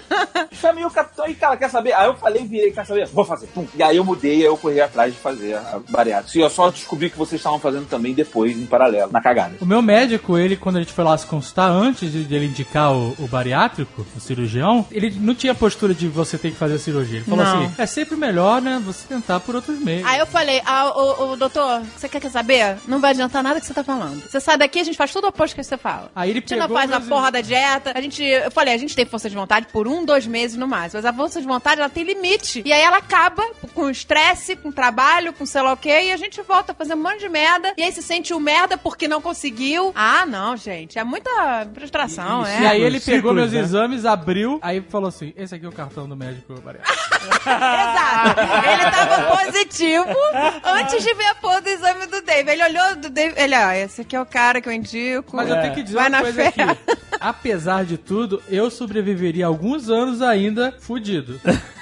[0.52, 1.92] Chamei o capitão e, cara, quer saber?
[1.92, 3.06] Aí eu falei, virei, quer saber?
[3.08, 3.46] Vou fazer.
[3.48, 3.66] Pum.
[3.74, 6.38] E aí eu mudei, aí eu corri atrás de fazer a bariátrica.
[6.38, 9.56] E eu só descobri que vocês estavam fazendo também depois, em paralelo, na cagada.
[9.60, 12.46] O meu médico, ele, quando a gente foi lá se consultar, antes de, de ele
[12.46, 16.74] indicar o, o bariátrico, o cirurgião, ele não tinha postura de você ter que fazer
[16.74, 17.18] a cirurgia.
[17.18, 17.64] Ele falou Não.
[17.64, 20.06] assim: é sempre melhor, né, você tentar por outros meios.
[20.06, 22.76] Aí eu falei, ah, ô, ô, doutor, você quer, quer saber?
[22.86, 24.22] Não vai adiantar nada que você tá falando.
[24.28, 26.10] Você sai daqui, a gente faz tudo o oposto que você fala.
[26.14, 27.92] Aí ele A gente não pegou faz a porra da dieta.
[27.94, 30.66] A gente, eu falei, a gente tem força de vontade por um, dois meses no
[30.66, 31.02] máximo.
[31.02, 32.62] Mas a força de vontade, ela tem limite.
[32.64, 33.42] E aí ela acaba
[33.74, 36.02] com estresse, com trabalho, com sei lá o quê.
[36.04, 37.72] E a gente volta a fazer um monte de merda.
[37.76, 39.92] E aí se sente um merda porque não conseguiu.
[39.94, 40.98] Ah, não, gente.
[40.98, 41.64] É muita
[41.98, 42.50] frustração, Isso.
[42.50, 42.62] é.
[42.62, 43.60] E aí ele Ciclos, pegou meus né?
[43.60, 46.98] exames, abriu, aí falou assim: esse aqui é o cartão do médico bariátrico.
[47.48, 48.40] Exato.
[48.70, 50.16] Ele tava positivo
[50.64, 52.50] antes de ver a porra do exame do Dave.
[52.50, 53.34] Ele olhou do Dave.
[53.36, 55.34] Ele, ó, esse aqui é o cara que eu indico.
[55.36, 56.62] Mas eu tenho que dizer Vai uma coisa fé.
[56.62, 56.78] aqui.
[57.20, 61.40] Apesar de tudo, eu sobreviveria alguns anos ainda fudido.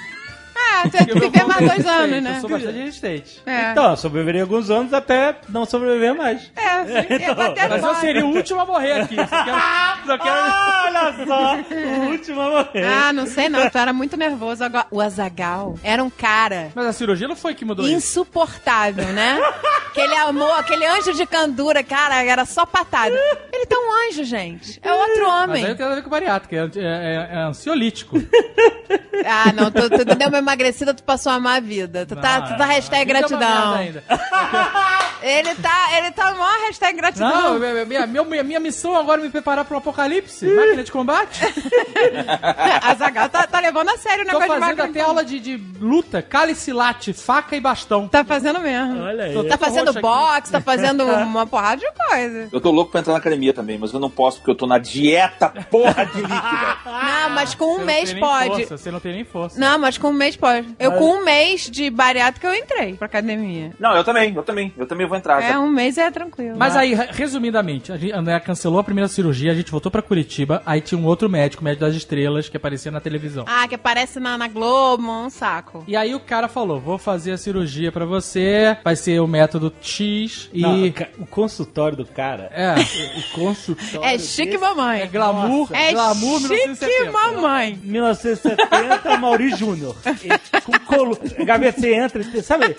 [0.85, 2.33] É, tem que viver mais dois anos, né?
[2.37, 3.41] Eu sou bastante resistente.
[3.45, 3.71] É.
[3.71, 6.51] Então, sobreviveria alguns anos até não sobreviver mais.
[6.55, 9.15] É, sim, eu até Mas eu seria o último a morrer aqui.
[9.15, 9.57] Só quero,
[10.07, 10.35] só quero...
[10.37, 11.57] Ah, olha só!
[12.07, 12.83] O último a morrer.
[12.85, 14.63] Ah, não sei não, tu era muito nervoso.
[14.63, 17.95] Agora, o Azagal era um cara Mas a cirurgia não foi que mudou isso.
[17.95, 19.39] insuportável, né?
[19.87, 23.15] Aquele amor, aquele anjo de candura, cara, era só patada.
[23.51, 24.79] Ele tá um anjo, gente.
[24.83, 25.65] É outro Mas homem.
[25.65, 28.17] aí tem a ver com bariátrica, é, é- é ansiolítico.
[29.25, 32.05] Ah, não, tu, tu deu uma emagrecida, tu passou a amar a vida.
[32.05, 33.77] Tu tá, tu tá hashtag uma gratidão.
[35.21, 37.59] Ele tá, ele tá mó hashtag gratidão.
[37.59, 40.45] Não, minha, minha, minha, minha missão agora é me preparar pro apocalipse.
[40.45, 41.41] Máquina de combate.
[42.83, 45.25] A Zagal tá, tá levando a sério o Tô negócio de fazendo máquina até aula
[45.25, 48.07] de, de luta, cálice late, faca e bastão.
[48.07, 49.01] Tá fazendo mesmo.
[49.01, 49.33] Olha aí.
[49.33, 50.01] Tô Tá todo fazendo roxo aqui.
[50.07, 52.49] boxe, tá fazendo uma porrada de coisa.
[52.51, 54.67] Eu tô louco pra entrar na academia também, mas eu não posso porque eu tô
[54.67, 56.77] na dieta porra de líquida.
[56.85, 58.49] Não, mas com um Você não mês tem nem pode.
[58.49, 59.59] Força, você não tem nem força.
[59.59, 60.56] Não, mas com um mês pode.
[60.79, 63.71] Eu com um mês de bariátrica eu entrei pra academia.
[63.79, 64.73] Não, eu também, eu também.
[64.77, 65.41] Eu também vou entrar.
[65.43, 66.55] É, um mês é tranquilo.
[66.57, 70.61] Mas aí, re- resumidamente, a André cancelou a primeira cirurgia, a gente voltou pra Curitiba,
[70.65, 73.45] aí tinha um outro médico, médico das estrelas, que aparecia na televisão.
[73.47, 75.83] Ah, que aparece na, na Globo, um saco.
[75.87, 79.73] E aí o cara falou, vou fazer a cirurgia pra você, vai ser o método
[79.81, 80.61] X e...
[80.61, 80.85] Não,
[81.19, 82.49] o consultório do cara.
[82.53, 82.75] É,
[83.17, 84.03] O consultório.
[84.07, 85.01] É chique desse- mamãe.
[85.01, 87.11] é glamour, É glamour chique 1970.
[87.11, 87.79] mamãe.
[87.83, 89.95] 1970, Mauri Júnior.
[90.63, 91.17] Com colu...
[91.45, 92.75] Gaveta, você entra, e sabe?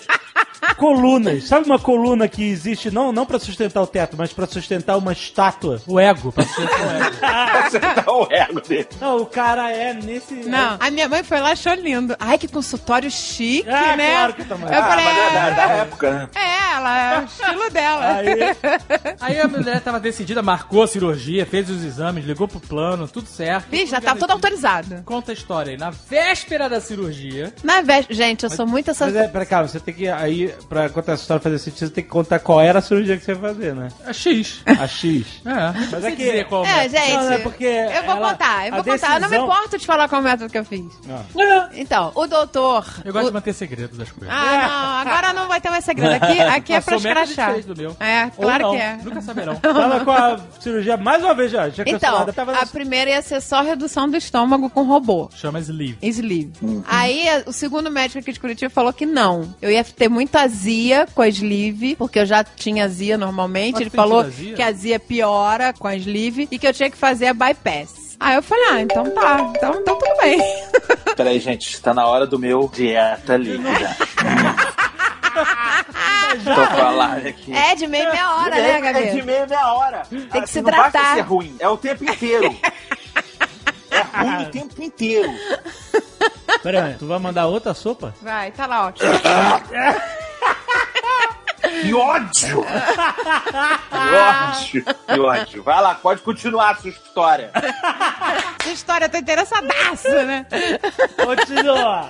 [0.77, 1.45] Colunas.
[1.45, 5.11] Sabe uma coluna que existe não, não pra sustentar o teto, mas pra sustentar uma
[5.13, 5.81] estátua?
[5.87, 7.69] O ego, pra sustentar o ego.
[7.69, 8.87] Você tá o ego dele.
[8.99, 10.33] Não, o cara é nesse.
[10.35, 12.15] Não, a minha mãe foi lá e achou lindo.
[12.19, 14.11] Ai, que consultório chique, Ah, né?
[14.11, 16.29] claro que tá mais- Eu Ah, falei, mas é da, da época, né?
[16.35, 18.15] é, ela, é o estilo dela.
[18.15, 18.27] Aí,
[19.21, 23.27] Aí a mulher tava decidida, marcou a cirurgia, fez os exames, ligou pro plano, tudo
[23.27, 23.73] certo.
[23.73, 25.01] Ih, já tá tudo autorizado.
[25.05, 25.77] Conta a história aí.
[25.77, 29.05] Na véspera da cirurgia, Na véspera, gente, eu sou muito essa...
[29.05, 30.07] mas é, pera, calma, você tem que.
[30.07, 33.17] Aí, pra contar essa história fazer sentido, você tem que contar qual era a cirurgia
[33.17, 33.89] que você ia fazer, né?
[34.05, 34.61] é X.
[34.65, 35.25] A X.
[35.45, 36.97] É, mas Mas é que- dizer qual É, método.
[36.97, 39.07] gente, Não, não é porque eu vou ela- contar, eu a vou contar.
[39.15, 40.85] Eu não me decisão- importo de falar qual método que eu fiz.
[41.09, 41.69] Ah.
[41.73, 42.85] Então, o doutor...
[43.03, 44.33] Eu gosto o- de manter segredo das coisas.
[44.35, 46.13] Ah, não, agora não vai ter mais segredo.
[46.13, 47.25] Aqui, aqui é pra é escrachar.
[47.55, 47.95] diferente do meu.
[47.99, 48.71] É, Ou claro não.
[48.71, 48.97] que é.
[49.03, 49.55] Nunca saberão.
[49.59, 51.69] Tava com a cirurgia mais uma vez já.
[51.69, 52.25] já Então,
[52.61, 55.29] a primeira ia ser só redução do estômago com robô.
[55.35, 55.97] Chama sleeve.
[56.01, 56.51] Sleeve.
[56.87, 59.53] Aí o segundo médico aqui de Curitiba falou que não.
[59.61, 63.73] Eu ia ter muita azia com a sleeve, porque eu já tinha azia normalmente.
[63.73, 64.53] Mas Ele falou azia?
[64.55, 68.17] que a azia piora com a sleeve e que eu tinha que fazer a bypass.
[68.19, 70.39] Aí eu falei, ah, então tá, então, então tudo bem.
[71.15, 73.95] Peraí, gente, tá na hora do meu dieta líquida.
[76.43, 77.53] Tô falando aqui.
[77.53, 79.11] É de meia meia hora, né, É Gabi?
[79.11, 80.01] de meia meia hora.
[80.31, 81.15] Tem que se não basta tratar.
[81.15, 82.55] ser ruim, é o tempo inteiro.
[84.13, 85.31] É ruim o tempo inteiro.
[86.63, 88.13] Pera aí, tu vai mandar outra sopa?
[88.21, 88.93] Vai, tá lá, ó.
[91.81, 92.63] Que ódio!
[93.89, 94.85] que ódio!
[95.13, 95.63] Que ódio!
[95.63, 97.51] Vai lá, pode continuar a sua história.
[98.59, 100.45] Essa história tá interessadaço, né?
[101.25, 102.09] Continua.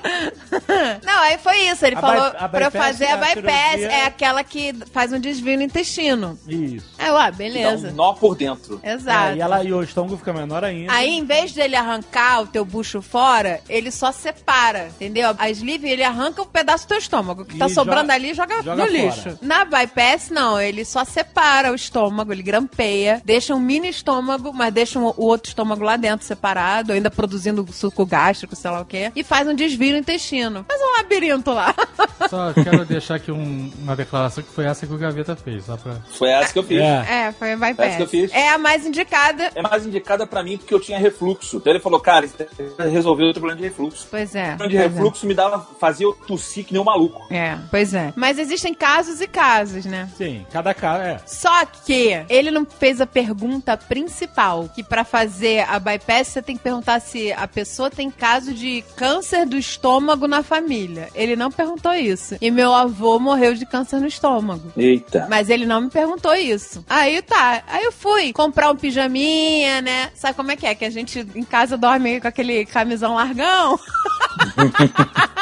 [1.04, 1.86] Não, aí foi isso.
[1.86, 3.34] Ele A falou by- pra eu fazer é a a bypass.
[3.72, 6.38] cirurgia- É aquela que faz um desvio no intestino.
[6.48, 6.88] Isso.
[6.98, 7.90] Aí eu, ah, Dá beleza.
[7.90, 8.80] um nó por dentro.
[8.84, 9.30] Exato.
[9.34, 10.92] É, e, ela, e o estômago fica menor ainda.
[10.92, 15.36] Aí, em vez dele arrancar o teu bucho fora, ele só separa, entendeu?
[15.38, 17.44] A sleeve, ele arranca um pedaço do teu estômago.
[17.44, 18.92] O que tá E sobrando joga- ali, joga, joga no fora.
[18.92, 19.40] lixo.
[19.50, 20.62] Na bypass, não.
[20.62, 25.26] Ele só separa o estômago, ele grampeia, deixa um mini estômago, mas deixa um- o
[25.26, 29.12] outro estômago lá dentro separado, ainda produzindo suco gástrico, sei lá o quê.
[29.16, 30.64] E faz um desvio no intestino.
[30.70, 31.74] Faz um labirinto lá.
[32.30, 35.78] Só quero deixar aqui um- uma declaração que foi essa que o Gaveta fez, só
[35.78, 35.96] pra...
[36.12, 36.80] Foi essa que eu fiz.
[36.80, 37.28] É.
[37.28, 37.96] é, foi a Essa bypass.
[37.96, 38.32] que eu fiz.
[38.32, 39.50] É a mais indicada.
[39.56, 41.58] É mais indicada pra mim porque eu tinha refluxo.
[41.58, 42.36] Então ele falou, cara, isso
[42.78, 44.08] resolveu o teu problema de refluxo.
[44.12, 44.54] Pois é.
[44.54, 47.26] O problema de refluxo me dava, fazia eu tossir que nem um maluco.
[47.34, 48.14] É, pois é.
[48.16, 49.39] Mas existem casos e casos,
[49.86, 50.10] né?
[50.18, 51.20] Sim, cada cara é.
[51.26, 56.58] Só que ele não fez a pergunta principal, que pra fazer a bypass você tem
[56.58, 61.08] que perguntar se a pessoa tem caso de câncer do estômago na família.
[61.16, 62.36] Ele não perguntou isso.
[62.42, 64.72] E meu avô morreu de câncer no estômago.
[64.76, 65.28] Eita.
[65.30, 66.84] Mas ele não me perguntou isso.
[66.90, 67.64] Aí tá.
[67.68, 70.12] Aí eu fui comprar um pijaminha, né?
[70.16, 70.76] Sabe como é que é?
[70.76, 73.80] Que a gente em casa dorme com aquele camisão largão.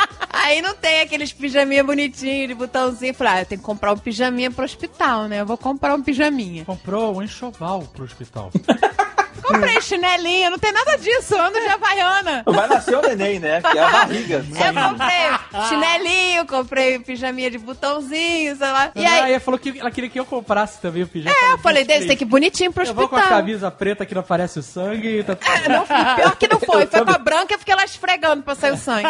[0.47, 3.13] Aí não tem aqueles pijaminha bonitinhos de botãozinho.
[3.13, 5.41] Falei, ah, eu tenho que comprar um pijaminha pro hospital, né?
[5.41, 6.63] Eu vou comprar um pijaminha.
[6.63, 8.49] Comprou um enxoval pro hospital.
[9.47, 12.43] Comprei chinelinho, não tem nada disso, eu ando de Havaiana.
[12.45, 13.61] Vai nascer o neném, né?
[13.61, 14.45] Que é a barriga.
[14.49, 18.91] Eu comprei chinelinho, comprei pijaminha de botãozinho, sei lá.
[18.95, 21.35] E Ah, aí, ela falou que ela queria que eu comprasse também o pijama.
[21.35, 23.37] é, eu falei, Deus, tem que ir bonitinho pro Eu vou com a hospital.
[23.39, 25.85] camisa preta que não aparece o sangue e tá tudo É, não,
[26.15, 28.77] pior que não foi, foi com a branca e fiquei lá esfregando pra sair o
[28.77, 29.07] sangue.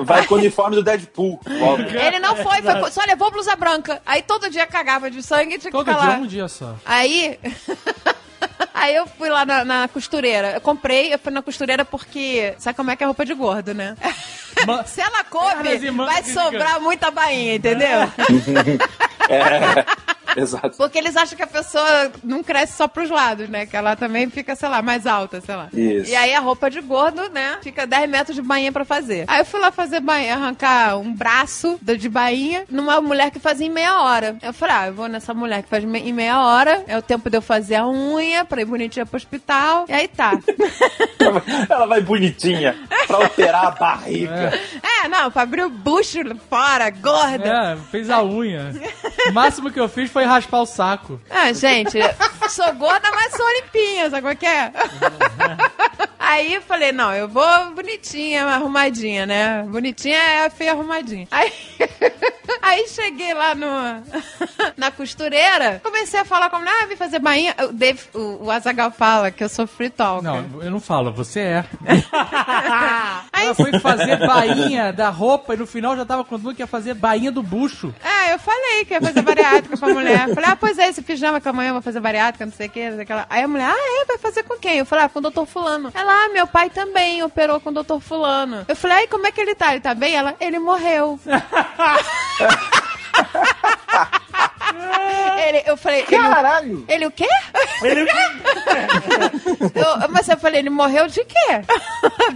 [0.00, 1.40] Vai com o uniforme do Deadpool.
[1.46, 1.82] Logo.
[1.82, 4.00] Ele não foi, foi com- só levou blusa branca.
[4.06, 6.74] Aí todo dia cagava de sangue e tinha que Todo dia um dia só.
[6.86, 7.38] Aí.
[8.74, 10.52] Aí eu fui lá na, na costureira.
[10.52, 12.54] Eu comprei, eu fui na costureira porque.
[12.58, 13.96] Sabe como é que é roupa de gordo, né?
[14.66, 18.00] Ma- Se ela coube, vai sobrar muita bainha, entendeu?
[19.28, 20.76] É, exato.
[20.76, 23.64] Porque eles acham que a pessoa não cresce só pros lados, né?
[23.66, 25.68] Que ela também fica, sei lá, mais alta, sei lá.
[25.72, 26.10] Isso.
[26.10, 27.58] E aí a roupa de gordo, né?
[27.62, 29.24] Fica 10 metros de bainha pra fazer.
[29.28, 33.66] Aí eu fui lá fazer bainha, arrancar um braço de bainha numa mulher que fazia
[33.66, 34.36] em meia hora.
[34.42, 36.82] Eu falei, ah, eu vou nessa mulher que faz em meia hora.
[36.88, 39.84] É o tempo de eu fazer a unha pra ir bonitinha pro hospital.
[39.88, 40.38] E aí tá.
[41.68, 44.52] Ela vai bonitinha pra operar a barriga.
[44.82, 47.48] é, não, pra abrir o bucho fora, gorda.
[47.48, 48.72] É, fez a unha.
[49.28, 51.20] O máximo que eu fiz foi raspar o saco.
[51.30, 51.98] Ah, gente,
[52.50, 54.72] sou gorda, mas sou limpinha, sabe qual que é?
[56.30, 59.64] Aí eu falei, não, eu vou bonitinha, arrumadinha, né?
[59.64, 61.26] Bonitinha é a feia arrumadinha.
[61.32, 61.52] Aí,
[62.62, 63.66] aí cheguei lá no,
[64.76, 67.54] na costureira, comecei a falar como, ah, vim fazer bainha.
[67.68, 70.22] O, Dave, o, o Azagal fala que eu sou free talker.
[70.22, 71.64] Não, eu não falo, você é.
[73.32, 76.66] Aí, Ela foi fazer bainha da roupa e no final já tava contando que ia
[76.66, 77.94] fazer bainha do bucho.
[78.04, 80.34] é, eu falei que ia fazer bariátrica pra mulher.
[80.34, 82.70] Falei, ah, pois é, esse pijama que amanhã eu vou fazer bariátrica, não sei o
[82.70, 83.12] que, não sei o que.
[83.28, 84.78] Aí a mulher, ah, é, vai fazer com quem?
[84.78, 85.90] Eu falei, ah, com o doutor fulano.
[85.94, 88.64] Ela, ah, meu pai também operou com o doutor fulano.
[88.68, 89.72] Eu falei, ai, como é que ele tá?
[89.72, 90.14] Ele tá bem?
[90.14, 91.18] Ela, ele morreu.
[95.48, 96.84] ele, eu falei, ele, Caralho!
[96.88, 97.28] ele o quê?
[97.82, 98.06] Ele...
[99.74, 101.60] Eu, mas eu falei, ele morreu de quê?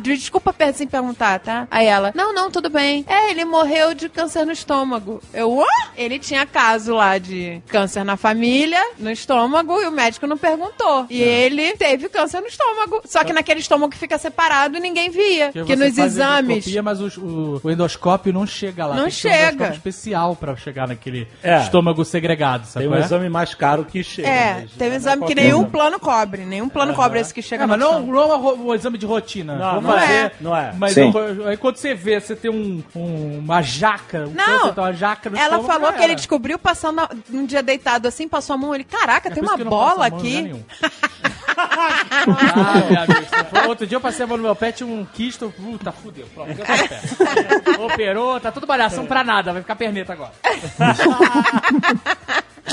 [0.01, 1.67] Desculpa sem perguntar, tá?
[1.71, 3.05] Aí ela, não, não, tudo bem.
[3.09, 5.21] É, ele morreu de câncer no estômago.
[5.33, 5.65] Eu, Hã?
[5.97, 11.07] Ele tinha caso lá de câncer na família, no estômago, e o médico não perguntou.
[11.09, 13.03] E ele teve câncer no estômago.
[13.05, 15.51] Só que naquele estômago que fica separado, ninguém via.
[15.53, 16.77] Porque você nos exames.
[16.83, 18.97] mas os- o, o endoscópio não chega lá.
[18.97, 19.47] Não Tem que um chega.
[19.47, 21.59] endoscópio especial pra chegar naquele É.
[21.61, 22.24] estômago segregado,
[22.67, 22.87] sabe?
[22.87, 23.01] Tem um é?
[23.01, 24.29] exame mais caro que chega.
[24.29, 26.45] É, mas tem um é exame que nenhum plano cobre.
[26.45, 28.75] Nenhum plano cobre esse que chega É, mas no não, não é uma ro- um
[28.75, 29.57] exame de rotina.
[29.57, 30.33] Não, Vou não fazer, é.
[30.41, 30.73] Não é.
[30.79, 31.13] Mas Sim.
[31.47, 34.45] aí quando você vê, você tem um, um- uma jaca, um Não.
[34.45, 38.09] câncer, então, uma jaca no Ela falou que ele descobriu passando a- um dia deitado
[38.09, 40.55] assim, passou a mão, ele, caraca, É tem uma bola aqui.
[41.57, 45.53] ah, meu amigo, outro dia eu passei a mão no meu pé, tinha um quisto,
[45.57, 47.01] puta, fudeu, pronto, pé.
[47.83, 50.33] Operou, tá tudo balhação pra nada, vai ficar perneta agora.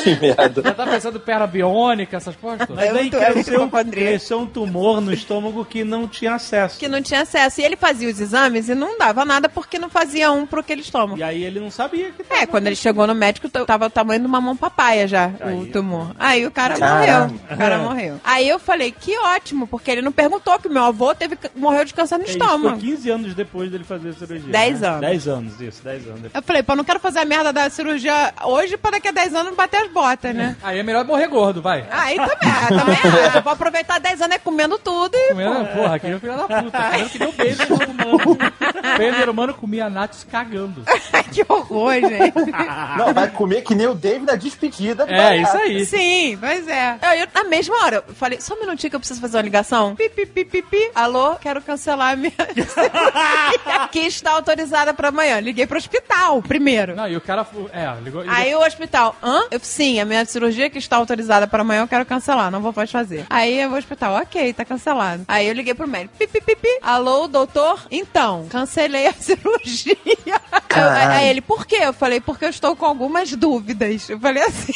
[0.04, 0.62] Que merda.
[0.64, 2.78] Já tá pensando em perna biônica, essas porras todas?
[2.78, 4.08] Mas É muito- é muito cresceu, hipocondria.
[4.08, 6.80] cresceu um tumor no estômago que não tinha acesso.
[6.80, 7.60] Que não tinha acesso.
[7.60, 10.80] E ele fazia os exames e não dava nada porque não fazia um pro aquele
[10.82, 11.18] estômago.
[11.20, 12.42] E aí ele não sabia que tava...
[12.42, 15.30] É, quando ele chegou no médico, tava o tamanho de uma mão papaya já,
[15.60, 16.16] o tumor.
[16.18, 17.36] Aí o cara morreu.
[17.52, 18.22] O cara morreu.
[18.24, 21.94] Aí eu falei, que ótimo, porque ele não perguntou que meu avô teve, morreu de
[21.94, 22.80] câncer no É, Isso foi estômago.
[22.80, 24.52] 15 anos depois dele fazer a cirurgia.
[24.52, 24.88] Dez né?
[24.88, 25.02] anos.
[25.02, 26.36] 10 anos, isso, 10 anos depois.
[26.36, 29.36] Eu falei, pô, não quero fazer a merda da cirurgia hoje pra daqui a 10
[29.36, 30.56] anos bater as botas, né?
[30.64, 31.86] Aí é melhor morrer gordo, vai.
[31.92, 32.96] Aí também, ah, também
[33.28, 33.38] acho.
[33.38, 35.30] Eu Vou aproveitar 10 anos é comendo tudo e.
[35.30, 36.84] Comendo, porra, aqui é filho da puta.
[36.84, 38.38] Comendo que nem o Bender humano.
[38.82, 40.84] O Bender humano comia natos cagando.
[41.32, 42.34] que horror, gente.
[42.98, 45.06] Não, vai comer que nem o David na despedida.
[45.08, 45.42] É, barato.
[45.42, 45.86] isso aí.
[45.86, 46.98] Sim, pois é.
[47.02, 49.44] Eu, eu, na mesma hora, eu falei, só um minutinho que eu preciso fazer uma
[49.44, 49.96] ligação.
[49.96, 50.92] Pi, pi, pi, pi, pi.
[50.96, 55.40] Alô, quero cancelar a minha cirurgia, que está autorizada pra amanhã.
[55.40, 56.96] Liguei pro hospital primeiro.
[56.96, 57.46] Não, e o cara.
[57.74, 58.22] É, ligou.
[58.22, 59.42] ligou- Aí o hospital, hã?
[59.52, 62.74] Eu, sim, a minha cirurgia que está autorizada para amanhã eu quero cancelar, não vou
[62.76, 63.26] mais fazer.
[63.30, 65.24] Aí o hospital, ok, tá cancelado.
[65.28, 66.80] Aí eu liguei pro médico, pi, pi, pi, pi.
[66.82, 67.86] Alô, doutor?
[67.92, 69.98] Então, cancelei a cirurgia.
[70.26, 71.80] Eu- aí ele, por quê?
[71.82, 74.10] Eu falei, porque eu estou com algumas dúvidas.
[74.10, 74.74] Eu falei assim.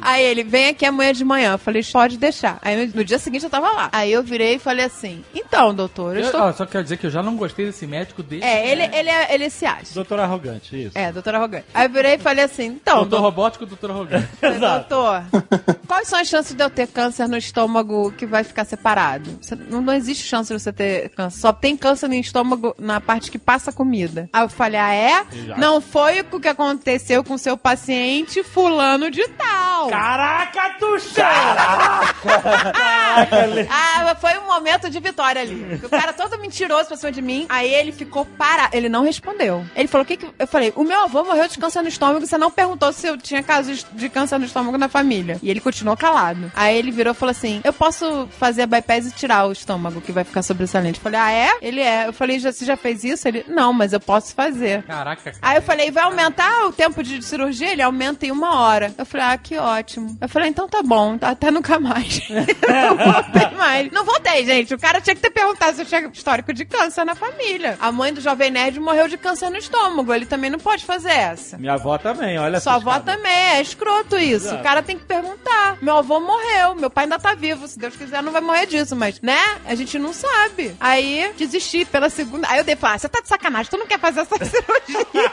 [0.00, 1.52] Aí ele, vem aqui amanhã de manhã.
[1.52, 2.33] Eu falei, pode deixar.
[2.62, 3.88] Aí no, no dia seguinte eu tava lá.
[3.92, 6.40] Aí eu virei e falei assim, então, doutor, eu Eu- estou...
[6.40, 8.46] ó, só quero dizer que eu já não gostei desse médico desde.
[8.46, 9.94] É, ele, ele, é- ele se acha.
[9.94, 10.96] Doutor arrogante, isso.
[10.98, 11.66] É, doutor arrogante.
[11.74, 14.28] Aí eu virei e falei assim, então, Doutor robótico, doutor arrogante.
[14.40, 15.22] Falei, Doutor,
[15.86, 19.38] quais são as chances de eu ter câncer no estômago que vai ficar separado?
[19.40, 21.38] Você- não, não existe chance de você ter câncer.
[21.40, 24.28] Só tem câncer no estômago na parte que passa a comida.
[24.32, 25.24] Aí eu falei, ah, é?
[25.58, 29.88] Não foi o que aconteceu com seu paciente fulano de tal.
[29.88, 31.24] Caraca, Tuxa!
[33.70, 35.80] Ah, foi um momento de vitória ali.
[35.82, 37.46] O cara todo mentiroso pra cima de mim.
[37.48, 38.76] Aí ele ficou parado.
[38.76, 39.64] Ele não respondeu.
[39.76, 40.28] Ele falou: o que que.
[40.38, 42.26] Eu falei: o meu avô morreu de câncer no estômago.
[42.26, 45.38] Você não perguntou se eu tinha casos de câncer no estômago na família.
[45.42, 46.50] E ele continuou calado.
[46.54, 50.00] Aí ele virou e falou assim: eu posso fazer a bypass e tirar o estômago
[50.00, 50.98] que vai ficar sobressalente.
[50.98, 51.58] Eu falei: ah, é?
[51.62, 52.08] Ele é.
[52.08, 53.28] Eu falei: já, você já fez isso?
[53.28, 54.82] Ele: não, mas eu posso fazer.
[54.82, 55.32] Caraca.
[55.40, 57.72] Aí eu falei, vai aumentar o tempo de cirurgia?
[57.72, 58.94] Ele aumenta em uma hora.
[58.96, 60.16] Eu falei, ah, que ótimo.
[60.20, 62.13] Eu falei, então tá bom, até nunca mais.
[62.68, 63.90] não voltei mais.
[63.92, 64.74] Não voltei, gente.
[64.74, 67.76] O cara tinha que ter perguntado se eu tinha histórico de câncer na família.
[67.80, 70.12] A mãe do Jovem Nerd morreu de câncer no estômago.
[70.12, 71.56] Ele também não pode fazer essa.
[71.58, 72.78] Minha avó também, olha Sua só.
[72.78, 74.46] avó também, é escroto isso.
[74.46, 74.60] Exato.
[74.60, 75.78] O cara tem que perguntar.
[75.80, 77.66] Meu avô morreu, meu pai ainda tá vivo.
[77.68, 79.38] Se Deus quiser, não vai morrer disso, mas, né?
[79.66, 80.74] A gente não sabe.
[80.80, 82.48] Aí, desisti pela segunda.
[82.48, 85.30] Aí eu dei falar, você tá de sacanagem, tu não quer fazer essa cirurgia.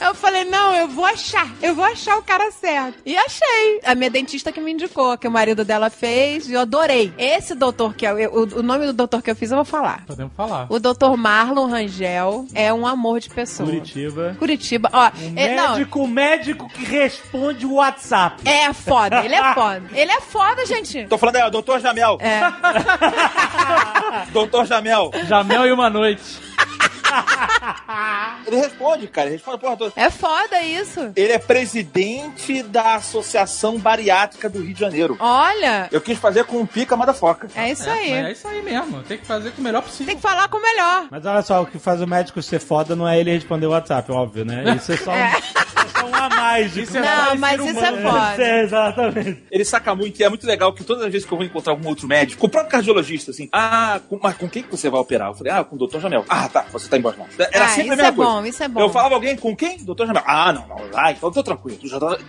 [0.00, 1.46] eu falei, não, eu vou achar.
[1.62, 2.98] Eu vou achar o cara certo.
[3.04, 3.80] E achei.
[3.84, 7.12] A minha dentista que me indicou, que o marido dela fez, e eu adorei.
[7.18, 10.04] Esse doutor que é, o, o nome do doutor que eu fiz, eu vou falar.
[10.06, 10.66] Podemos falar.
[10.68, 13.68] O doutor Marlon Rangel é um amor de pessoa.
[13.68, 14.36] Curitiba.
[14.38, 14.90] Curitiba.
[14.92, 18.48] Ó, é, não, Médico, médico que responde o WhatsApp.
[18.48, 19.82] é foda, ele é foda.
[19.92, 21.06] Ele é foda, gente.
[21.06, 22.18] Tô falando aí, ó, doutor Jamel.
[22.20, 22.40] É.
[24.32, 25.10] Doutor Jamel.
[25.26, 26.22] Jamel e uma noite.
[28.46, 29.26] Ele responde, cara.
[29.28, 29.92] Ele responde a porra toda.
[29.96, 31.12] É foda isso.
[31.16, 35.16] Ele é presidente da Associação Bariátrica do Rio de Janeiro.
[35.20, 37.50] Olha, Eu quis fazer com um pica motherfucker.
[37.54, 38.10] é isso É, aí.
[38.10, 39.02] mas é isso aí mesmo.
[39.02, 40.06] Tem que fazer com o melhor possível.
[40.06, 41.06] Tem que falar com o melhor.
[41.10, 43.70] Mas olha só, o que faz o médico ser foda não é ele responder o
[43.70, 44.64] WhatsApp, óbvio, né?
[44.76, 45.32] Isso é só um, É.
[45.36, 46.72] é só um a mais.
[46.72, 48.32] De Isso é Não, mais mas ser isso é foda.
[48.42, 49.44] É, exatamente.
[49.50, 51.72] Ele saca muito e é muito legal que todas as vezes que eu vou encontrar
[51.72, 54.88] algum outro médico, com o próprio cardiologista, assim, ah, com, mas com quem que você
[54.90, 55.28] vai operar?
[55.28, 56.24] Eu falei, ah, com o doutor Jamel.
[56.28, 57.28] Ah, tá, você tá em boas mãos.
[57.38, 58.30] Era Ah, sempre isso a mesma é coisa.
[58.30, 58.80] bom, isso é bom.
[58.80, 59.78] Eu falava alguém com quem?
[59.84, 60.22] Doutor Jamel.
[60.26, 60.76] Ah, não, não.
[60.94, 61.78] Ah, então eu tô tranquilo.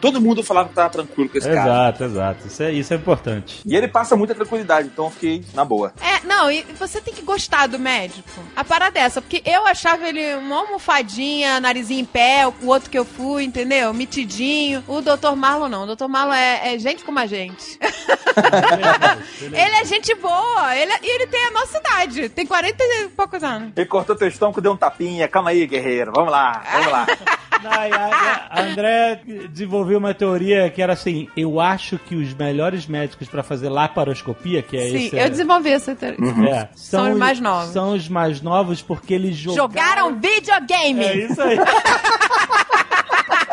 [0.02, 1.62] Todo mundo falava que tava tranquilo com esse cara.
[1.62, 2.48] Exato, exato.
[2.48, 3.62] Isso é, isso é importante.
[3.66, 5.94] E ele passa muita tranquilidade, então eu fiquei na boa.
[6.02, 8.28] É, não, e você tem que gostar do médico.
[8.56, 12.90] A parada é essa, porque eu achava ele uma almofadinha, narizinho em pé, o outro
[12.90, 13.94] que eu fui, entendeu?
[13.94, 14.84] Mitidinho.
[14.88, 15.36] O Dr.
[15.36, 15.84] Marlon não.
[15.88, 16.08] O Dr.
[16.08, 17.78] Marlon é, é gente como a gente.
[19.42, 20.76] ele é gente boa.
[20.76, 22.30] Ele, e ele tem a nossa idade.
[22.30, 23.72] Tem 40 e poucos anos.
[23.76, 25.28] Ele cortou teu estômago, deu um tapinha.
[25.28, 26.12] Calma aí, guerreiro.
[26.16, 27.06] Vamos lá, vamos lá.
[27.64, 32.88] Não, a, a André desenvolveu uma teoria que era assim: eu acho que os melhores
[32.88, 35.16] médicos pra fazer laparoscopia, que é Sim, esse.
[35.18, 36.50] eu desenvolvi essa teoria.
[36.50, 37.70] é, São os mais novos.
[37.72, 40.10] São os mais novos porque eles jogaram.
[40.10, 41.06] Jogaram videogame.
[41.06, 41.58] É isso aí.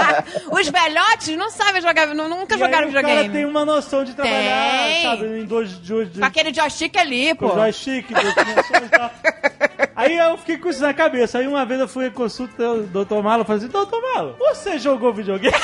[0.51, 3.35] Os velhotes não sabem jogar, nu- nunca E jogaram aí o cara videogame.
[3.35, 5.03] tem uma noção de trabalhar, Tem.
[5.03, 7.55] sabe, em dois, dois, Com aquele joystick ali, com pô.
[7.55, 9.11] joystick, e tal.
[9.97, 11.39] Aí eu fiquei com isso na cabeça.
[11.39, 13.23] Aí uma vez eu fui em consulta o Dr.
[13.23, 13.97] Malo e falei assim, Dr.
[14.15, 15.55] Malo, você jogou videogame?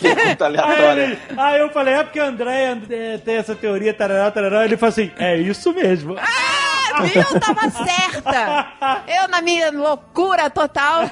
[0.00, 1.02] Pergunta Aí, aleatória.
[1.02, 4.64] ele- aí eu falei, é porque André André tem essa teoria, tarará, tarará.
[4.64, 6.16] Ele falou assim, é isso mesmo.
[6.18, 7.40] Ah, viu?
[7.40, 8.66] Tava certa.
[9.06, 11.04] Eu, na minha loucura total.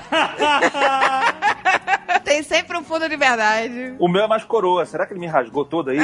[2.25, 3.95] Tem sempre um fundo de verdade.
[3.99, 4.87] O meu é mais coroa.
[4.87, 5.99] Será que ele me rasgou todo aí?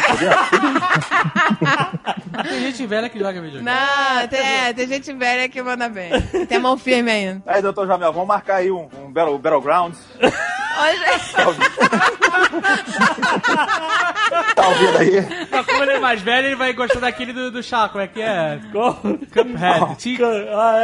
[2.48, 3.64] Tem gente velha que joga videogame.
[3.64, 6.10] Não, tem, é, tem gente velha que manda bem.
[6.46, 7.42] Tem mão firme ainda.
[7.46, 9.98] aí, doutor Jamel, vamos marcar aí um, um Battle, Battlegrounds.
[10.20, 11.00] Hoje...
[14.54, 15.46] Tá ouvindo aí?
[15.50, 17.88] Mas como ele é mais velho, ele vai gostar daquele do, do chá.
[17.88, 18.60] Como é que é?
[18.72, 19.96] Cuphead.
[19.98, 20.18] Tea,
[20.52, 20.76] Ah,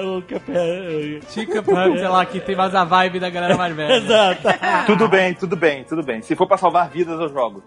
[0.00, 1.20] é, o café.
[1.32, 3.94] tea Cuphead, sei lá, que tem mais a vibe da galera mais velha.
[3.96, 4.42] Exato.
[4.86, 6.22] Tudo bem, tudo bem, tudo bem.
[6.22, 7.62] Se for pra salvar vidas, eu jogo.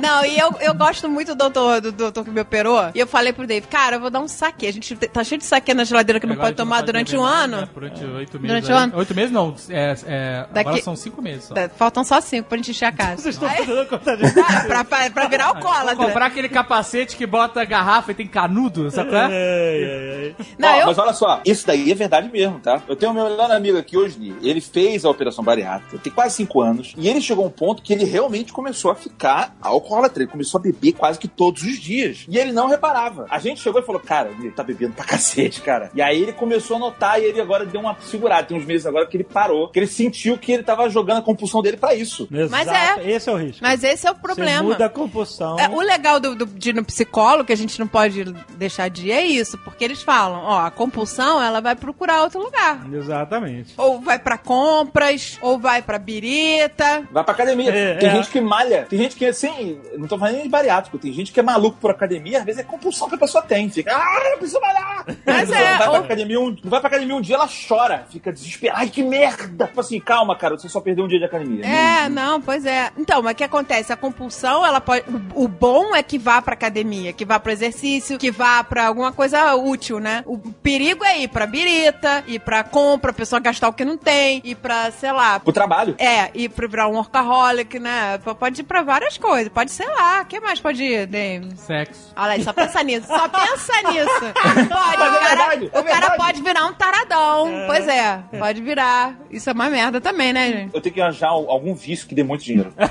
[0.00, 2.90] Não, e eu, eu gosto muito do doutor, do doutor que me operou.
[2.94, 4.66] E eu falei pro Dave, cara, eu vou dar um saque.
[4.66, 7.62] A gente tá cheio de saque na geladeira que não pode tomar durante um ano.
[7.62, 7.68] né?
[7.74, 8.48] Durante oito meses.
[8.66, 8.92] Durante um ano?
[8.96, 9.54] Oito meses não.
[9.68, 11.54] É, é, Daqui- Agora são cinco meses só.
[11.54, 13.22] Tá, Faltam só cinco pra gente encher a casa.
[13.22, 14.24] Vocês estão fazendo conta de.
[14.40, 15.96] Ah, pra, pra, pra virar Vou alcoólatra.
[15.96, 19.26] comprar aquele capacete que bota a garrafa e tem canudo, sabe qual é?
[19.26, 20.46] Ai, ai.
[20.58, 20.86] Não, Ó, eu...
[20.86, 22.80] Mas olha só, isso daí é verdade mesmo, tá?
[22.88, 26.60] Eu tenho meu melhor amigo aqui hoje, ele fez a operação bariátrica, tem quase 5
[26.62, 30.30] anos, e ele chegou a um ponto que ele realmente começou a ficar alcoólatra, ele
[30.30, 32.24] começou a beber quase que todos os dias.
[32.28, 33.26] E ele não reparava.
[33.30, 35.90] A gente chegou e falou, cara, ele tá bebendo pra cacete, cara.
[35.94, 38.44] E aí ele começou a notar e ele agora deu uma segurada.
[38.46, 41.22] Tem uns meses agora que ele parou, que ele sentiu que ele tava jogando a
[41.22, 42.26] compulsão dele pra isso.
[42.30, 43.10] Mas Exato, é.
[43.10, 43.58] Esse é o risco.
[43.62, 44.62] Mas esse é o Você problema.
[44.62, 45.58] muda a compulsão.
[45.58, 48.24] É, o legal do, do- de ir no psicólogo, que a gente não pode
[48.56, 49.58] deixar de ir, é isso.
[49.58, 52.86] Porque eles falam, ó, a compulsão, ela vai procurar outro lugar.
[52.92, 53.74] Exatamente.
[53.76, 57.02] Ou vai pra compras, ou vai pra birita.
[57.10, 57.70] Vai pra academia.
[57.70, 58.12] É, tem é.
[58.14, 58.86] gente que malha.
[58.88, 61.78] Tem gente que, assim, não tô falando nem de bariátrico, tem gente que é maluco
[61.80, 63.68] por academia, às vezes é compulsão que a pessoa tem.
[63.70, 65.06] Fica, ah, eu preciso malhar.
[65.26, 67.48] Mas é, não vai, ou- pra academia um, não vai pra academia um dia, ela
[67.68, 68.06] chora.
[68.10, 68.80] Fica desesperada.
[68.80, 69.66] Ai, que merda.
[69.66, 71.64] Tipo assim, calma, cara, você só perdeu um dia de academia.
[71.64, 72.90] É, não, pois é.
[72.98, 73.92] Então, mas o que acontece?
[73.92, 75.04] A compulsão, ela pode.
[75.34, 78.86] O, o bom é que vá pra academia, que vá pro exercício, que vá pra
[78.86, 80.22] alguma coisa útil, né?
[80.26, 83.96] O perigo é ir pra birita, ir pra compra, a pessoa gastar o que não
[83.96, 85.40] tem, ir pra, sei lá.
[85.40, 85.94] Pro trabalho.
[85.98, 88.18] É, ir pra virar um workaholic, né?
[88.38, 89.48] Pode ir pra várias coisas.
[89.48, 91.56] Pode, sei lá, o que mais pode ir, Dave?
[91.56, 92.12] Sexo.
[92.16, 93.06] Olha aí, só pensa nisso.
[93.06, 94.32] Só pensa nisso.
[94.72, 97.48] Pode, Mas o é cara, verdade, é o cara pode virar um taradão.
[97.66, 99.14] Pois é, pode virar.
[99.30, 100.74] Isso é uma merda também, né, gente?
[100.74, 102.72] Eu tenho que arranjar algum vício que dê muito dinheiro.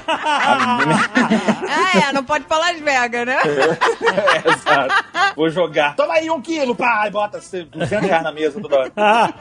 [1.73, 3.37] Ah, é, não pode falar de Vegas, né?
[3.43, 5.33] É, exato.
[5.35, 5.95] Vou jogar.
[5.95, 8.91] Toma aí um quilo, pá, e bota 200 reais na mesa toda hora.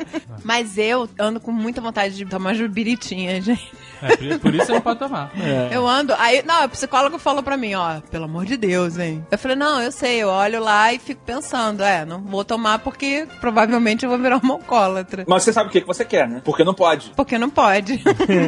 [0.44, 3.70] Mas eu ando com muita vontade de tomar jubiritinha, gente.
[4.03, 5.30] É, por- isso você não pode tomar.
[5.70, 6.14] Eu ando.
[6.18, 9.24] Aí, não, o psicólogo falou pra mim, ó, pelo amor de Deus, hein?
[9.30, 12.78] Eu falei, não, eu sei, eu olho lá e fico pensando, é, não vou tomar
[12.78, 15.24] porque provavelmente eu vou virar uma alcoólatra.
[15.28, 16.40] Mas você sabe o que, que você quer, né?
[16.44, 17.12] Porque não pode.
[17.14, 18.03] Porque não pode.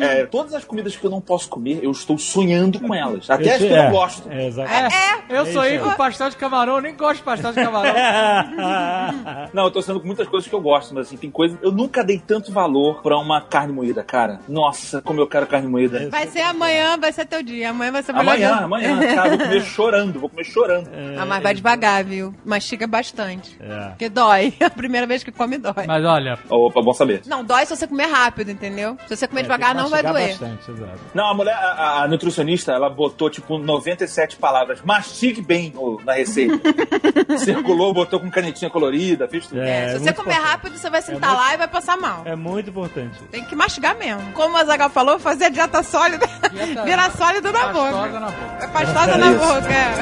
[0.00, 3.28] É, todas as comidas que eu não posso comer, eu estou sonhando com elas.
[3.30, 4.30] Até as que eu é, não gosto.
[4.30, 4.70] É, exato.
[4.72, 7.52] É, eu É sou aí isso com pastel de camarão, eu nem gosto de pastel
[7.52, 7.94] de camarão.
[9.52, 11.58] Não, eu tô sonhando com muitas coisas que eu gosto, mas assim, tem coisas.
[11.62, 14.40] Eu nunca dei tanto valor pra uma carne moída, cara.
[14.48, 16.08] Nossa, como eu quero carne moída.
[16.10, 17.70] Vai ser amanhã, vai ser teu dia.
[17.70, 18.64] Amanhã vai ser melhor Amanhã, dia.
[18.64, 20.90] amanhã, cara, vou comer chorando, vou comer chorando.
[21.18, 22.34] Ah, mas vai devagar, viu?
[22.44, 23.56] Mastiga bastante.
[23.60, 23.88] É.
[23.90, 24.54] Porque dói.
[24.64, 25.86] A primeira vez que come dói.
[25.86, 27.22] Mas olha, Opa, bom saber.
[27.26, 28.83] Não, dói se você comer rápido, entendeu?
[29.06, 30.30] Se você comer É, devagar, não vai doer.
[30.30, 30.98] Bastante, exato.
[31.14, 34.80] Não, a mulher, a, a nutricionista, ela botou tipo 97 palavras.
[34.82, 36.58] Mastigue bem no- na receita.
[37.38, 39.60] Circulou, botou com canetinha colorida, fez tudo.
[39.60, 40.50] É, É, se você muito comer importante.
[40.50, 42.22] rápido, você vai sentar muito- lá e vai passar mal.
[42.24, 43.18] É muito importante.
[43.30, 44.32] Tem que mastigar mesmo.
[44.32, 48.20] Como a Zagal falou, fazer a dieta sólida, Dieta virar sólido na pastosa boca.
[48.20, 48.64] na boca.
[48.64, 49.94] É pastosa na boca, é.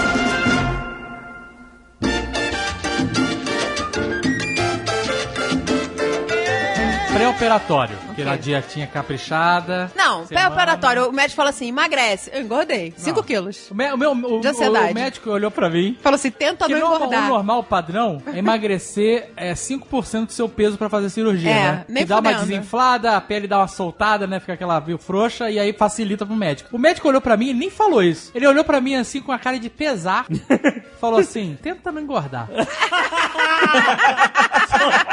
[7.14, 7.96] Pré-operatório.
[8.06, 8.24] Porque Ok.
[8.24, 9.90] na dietinha caprichada.
[9.94, 11.08] Não, pré-operatório.
[11.08, 12.30] O médico falou assim, emagrece.
[12.32, 12.92] Eu engordei.
[12.96, 13.70] 5 quilos.
[13.70, 14.92] O, me- o meu, o, De ansiedade.
[14.92, 15.96] o médico olhou pra mim.
[16.02, 17.28] Falou assim, tenta não normal, o engordar.
[17.28, 21.84] normal, o padrão, é emagrecer é, 5% do seu peso pra fazer cirurgia, É, né?
[21.88, 24.40] nem que dá uma desinflada, a pele dá uma soltada, né?
[24.40, 26.74] Fica aquela meio frouxa e aí facilita pro médico.
[26.74, 28.32] O médico olhou pra mim e nem falou isso.
[28.34, 30.26] Ele olhou pra mim assim com a cara de pesar.
[31.00, 32.48] falou assim: tenta não engordar.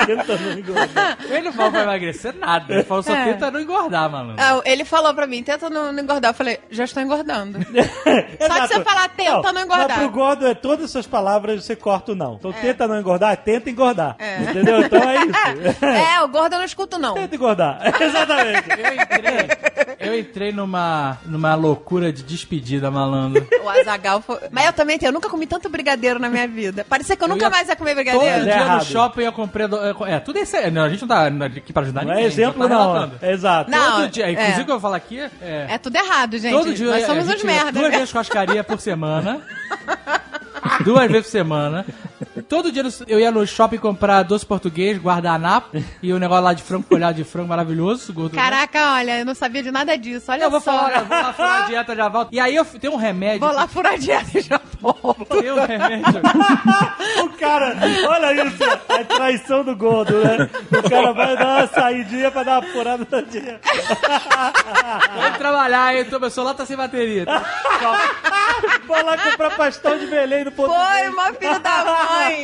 [0.05, 1.17] Tenta não engordar.
[1.29, 2.73] Ele não falou pra emagrecer nada.
[2.73, 3.25] Ele falou só É.
[3.33, 4.35] tenta não engordar, malandro.
[4.43, 6.31] Ah, Ele falou pra mim, tenta não, não engordar.
[6.31, 7.59] Eu falei, já estou engordando.
[7.71, 8.67] Só Exato.
[8.67, 9.87] você falar, tenta não, engordar.
[9.89, 12.35] Mas pro gordo, é todas essas palavras você corta o não.
[12.35, 14.15] Então tenta não engordar, tenta engordar.
[14.19, 14.41] É.
[14.41, 14.81] Entendeu?
[14.81, 15.81] Então é isso.
[16.11, 17.13] É, o gordo eu não escuto, não.
[17.13, 17.79] Tenta engordar.
[18.01, 18.69] Exatamente.
[18.69, 19.47] Eu entrei,
[19.99, 23.47] eu entrei numa, numa loucura de despedida, malandro.
[23.63, 24.37] O Azagal foi.
[24.51, 26.85] Mas eu também tenho, eu nunca comi tanto brigadeiro na minha vida.
[26.87, 28.35] Parecia que eu, Eu nunca ia- mais ia comer Todo brigadeiro.
[28.35, 28.79] É dia errado.
[28.79, 29.60] no shopping eu comprei.
[29.67, 30.55] Do- É, tudo isso.
[30.55, 32.23] É, não, a gente não tá aqui pra ajudar Não ninguém.
[32.25, 32.91] é exemplo, tá não.
[32.93, 33.25] relatando.
[33.25, 33.71] Exato.
[33.71, 33.91] Não.
[34.01, 34.31] Todo dia, é.
[34.31, 35.65] inclusive o que eu vou falar aqui é.
[35.69, 36.53] É tudo errado, gente.
[36.53, 37.71] todo dia Nós somos uns merda.
[37.71, 37.97] Duas né?
[37.97, 39.41] vezes churrascaria por semana.
[40.83, 41.85] duas vezes por semana.
[42.51, 45.69] Todo dia eu ia no shopping comprar doce português, guardanapo
[46.03, 48.41] e o negócio lá de frango folhado de frango maravilhoso, gordura.
[48.41, 50.29] Caraca, olha, eu não sabia de nada disso.
[50.29, 50.73] Olha Eu vou só.
[50.77, 52.29] falar, eu vou lá furar a dieta já volto.
[52.33, 53.39] E aí eu tenho um remédio.
[53.39, 55.23] Vou lá furar a dieta e já volto.
[55.27, 56.21] Tem um remédio.
[57.23, 57.75] O cara,
[58.07, 60.49] olha isso, é traição do gordo, né?
[60.71, 63.59] O cara vai dar uma saidinha pra dar uma furada na dieta.
[65.15, 66.05] Vou trabalhar, hein?
[66.09, 67.25] Meu celular tá sem bateria.
[68.87, 70.73] Vai lá comprar pastel de Belém no ponto.
[70.73, 72.40] Foi uma filha da mãe.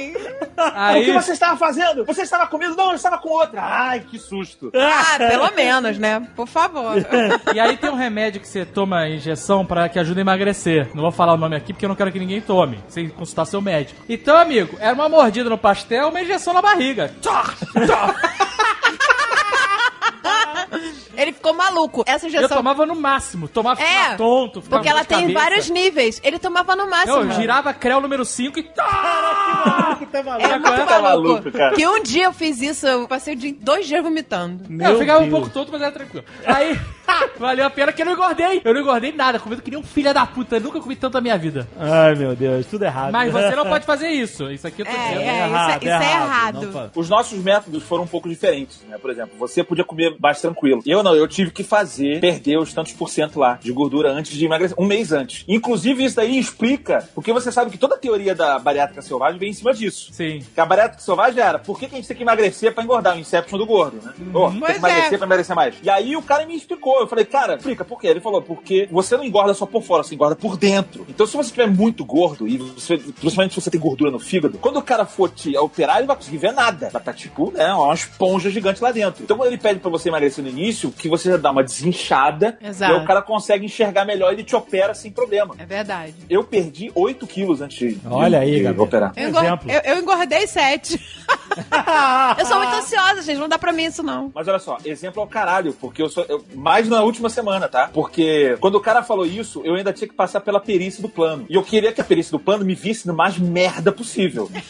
[0.57, 2.03] O Aí, que você estava fazendo?
[2.05, 2.75] Você estava comigo?
[2.75, 3.61] Não, eu estava com outra.
[3.61, 4.71] Ai, que susto.
[4.75, 6.27] Ah, pelo menos, né?
[6.35, 6.95] Por favor.
[7.53, 10.89] e aí tem um remédio que você toma injeção pra que ajuda a emagrecer.
[10.93, 13.45] Não vou falar o nome aqui porque eu não quero que ninguém tome, sem consultar
[13.45, 14.01] seu médico.
[14.09, 17.11] Então, amigo, era uma mordida no pastel, uma injeção na barriga.
[17.21, 17.53] Tchá.
[21.17, 22.03] Ele ficou maluco.
[22.05, 22.57] Essa Eu injeção.
[22.57, 25.39] tomava no máximo, tomava É, ficava tonto, ficava Porque ela tem cabeça.
[25.39, 26.21] vários níveis.
[26.23, 27.17] Ele tomava no máximo.
[27.17, 28.63] Eu girava creu número 5 e.
[28.63, 29.99] Tá!
[30.11, 30.45] Tá maluco?
[30.47, 31.51] É muito Tá maluco.
[31.51, 31.75] cara.
[31.75, 34.63] Que um dia eu fiz isso, eu passei dois dias vomitando.
[34.81, 35.31] eu ficava um Deus.
[35.31, 36.25] pouco tonto, mas era tranquilo.
[36.45, 36.79] Aí,
[37.39, 38.61] valeu a pena que eu não engordei.
[38.63, 40.57] Eu não engordei nada, comendo que nem um filho da puta.
[40.57, 41.67] Eu nunca comi tanto na minha vida.
[41.79, 43.11] Ai, meu Deus, tudo errado.
[43.11, 44.49] Mas você não pode fazer isso.
[44.51, 45.21] Isso aqui eu tô É, dizendo.
[45.21, 46.71] é, isso é- isso é errado.
[46.71, 48.97] Fa- Os nossos métodos foram um pouco diferentes, né?
[48.97, 50.81] Por exemplo, você podia comer mais tranquilo.
[50.85, 54.33] Eu não, eu tive que fazer, perder os tantos por cento lá de gordura antes
[54.33, 55.45] de emagrecer, um mês antes.
[55.47, 59.49] Inclusive, isso daí explica, porque você sabe que toda a teoria da bariátrica selvagem vem
[59.49, 60.09] em cima disso.
[60.11, 60.43] Sim.
[60.53, 63.15] Que a bariátrica selvagem era, por que, que a gente tem que emagrecer pra engordar?
[63.15, 64.13] O Inception do gordo, né?
[64.33, 65.17] Ô, tem Pois que emagrecer é.
[65.17, 65.75] pra emagrecer mais.
[65.81, 66.99] E aí o cara me explicou.
[66.99, 68.07] Eu falei, cara, explica por quê?
[68.07, 71.05] Ele falou, porque você não engorda só por fora, você engorda por dentro.
[71.09, 74.57] Então se você estiver muito gordo, e você, principalmente se você tem gordura no fígado,
[74.57, 76.89] quando o cara for te operar, ele não vai conseguir ver nada.
[76.89, 79.23] Vai estar tipo, né, uma esponja gigante lá dentro.
[79.23, 82.57] Então quando ele pede pra você emagrecer no início, que você já dá uma desinchada,
[82.61, 82.91] Exato.
[82.91, 85.55] e aí o cara consegue enchergar melhor e ele te opera sem problema.
[85.59, 86.13] É verdade.
[86.29, 89.13] Eu perdi 8 quilos antes de, Olha aí, de operar.
[89.15, 89.71] Eu, engor- Exemplo.
[89.71, 90.99] eu- eu engordei sete.
[92.37, 93.37] eu sou muito ansiosa, gente.
[93.37, 94.31] Não dá pra mim isso, não.
[94.33, 96.25] Mas olha só, exemplo ao caralho, porque eu sou.
[96.27, 97.89] eu- mais na última semana, tá?
[97.93, 101.45] Porque quando o cara falou isso, eu ainda tinha que passar pela perícia do plano.
[101.49, 104.49] E eu queria que a perícia do plano me visse no mais merda possível.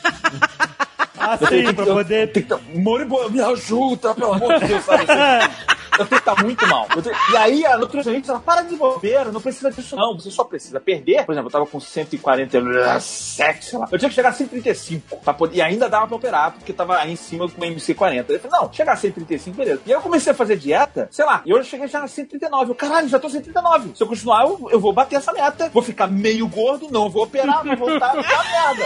[1.20, 2.32] Ah, sim, pra poder.
[2.32, 5.04] Tem que tá, Moribo, me ajuda, pelo amor de Deus, sabe?
[5.12, 5.52] assim?
[6.00, 6.86] Eu tenho que estar muito mal.
[6.88, 10.14] Tenho- E aí a nutricionista ela para de bobeira, não precisa disso não.
[10.20, 11.26] Você só precisa perder.
[11.26, 13.88] Por exemplo, eu tava com 147, sei lá.
[13.92, 15.58] Eu tinha que chegar a 135 pra poder...
[15.58, 18.26] e ainda dava pra operar, porque tava aí em cima com uma MC40.
[18.30, 19.82] Eu falei, não, chegar a 135, beleza.
[19.86, 22.08] E aí eu comecei a fazer dieta, sei lá, e hoje eu cheguei já a
[22.08, 22.72] 139.
[22.72, 23.96] Eu, caralho, já tô 139.
[23.96, 25.70] Se eu continuar, eu, eu vou bater essa meta.
[25.74, 28.86] Vou ficar meio gordo, não vou operar, vou voltar a merda.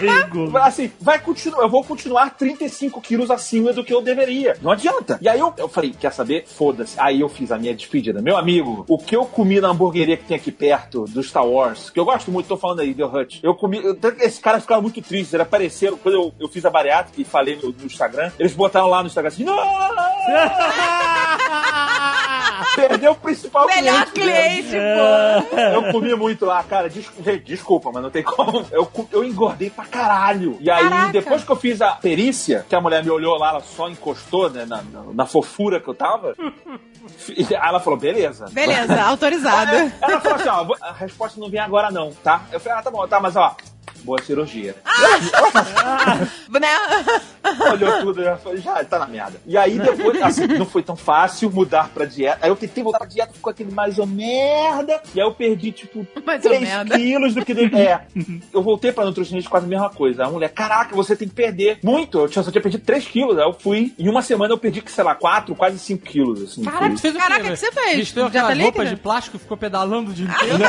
[0.00, 0.56] Meio gordo.
[0.58, 4.56] Assim, vai continuar, eu vou continuar 35 quilos acima do que eu deveria.
[4.62, 5.18] Não adianta.
[5.20, 6.44] E aí eu, eu falei, quer saber?
[6.46, 7.00] Foda-se.
[7.00, 8.20] Aí eu fiz a minha despedida.
[8.20, 11.88] Meu amigo, o que eu comi na hamburgueria que tem aqui perto do Star Wars,
[11.88, 13.40] que eu gosto muito, tô falando aí, The Hut.
[13.42, 13.82] Eu comi.
[13.82, 15.34] eu- esse cara ficava muito triste.
[15.34, 18.88] Eles apareceram, quando eu, eu fiz a bariátrica e falei no, no Instagram, eles botaram
[18.88, 19.44] lá no Instagram assim.
[22.76, 24.68] Perdeu o principal Melhor cliente.
[24.70, 24.76] cliente,
[25.50, 25.56] pô.
[25.58, 26.88] Eu comi muito lá, cara.
[26.88, 28.64] Des- gente, desculpa, mas não tem como.
[28.70, 30.56] Eu, eu engordei pra caralho.
[30.60, 31.12] E aí, Caraca.
[31.12, 34.50] depois que eu fiz a perícia, que a mulher me olhou lá, ela só encostou,
[34.50, 36.34] né, na, na, na fofura que eu tava.
[37.50, 38.46] Ela falou, beleza.
[38.50, 39.92] Beleza, autorizado.
[40.00, 42.42] Ela falou assim, ó, a resposta não vem agora não, tá?
[42.50, 43.54] Eu falei, ah, tá bom, tá, mas ó,
[44.02, 44.74] boa cirurgia.
[46.50, 46.68] né?
[47.72, 49.40] Olhou tudo e falou, já, tá na merda.
[49.46, 52.38] E aí depois, assim, não foi tão fácil mudar pra dieta.
[52.42, 55.00] Aí eu tentei voltar pra dieta, ficou aquele mais ou merda.
[55.14, 56.96] E aí eu perdi, tipo, Mais ou 3 merda.
[56.98, 57.76] quilos do que deve.
[57.76, 58.00] É.
[58.52, 60.24] Eu voltei pra nutricionista quase a mesma coisa.
[60.24, 62.18] A mulher, caraca, você tem que perder muito.
[62.18, 63.38] Eu tinha, só tinha perdido 3 quilos.
[63.38, 66.42] Aí eu fui, em uma semana eu perdi, sei lá, 4, quase 5 quilos.
[66.42, 67.48] Assim, Caraca, Foi- fez o Caraca, quê?
[67.48, 67.96] o que você fez?
[67.96, 70.64] Vestiu Dieta aquelas roupas de plástico ficou pedalando o dia inteiro?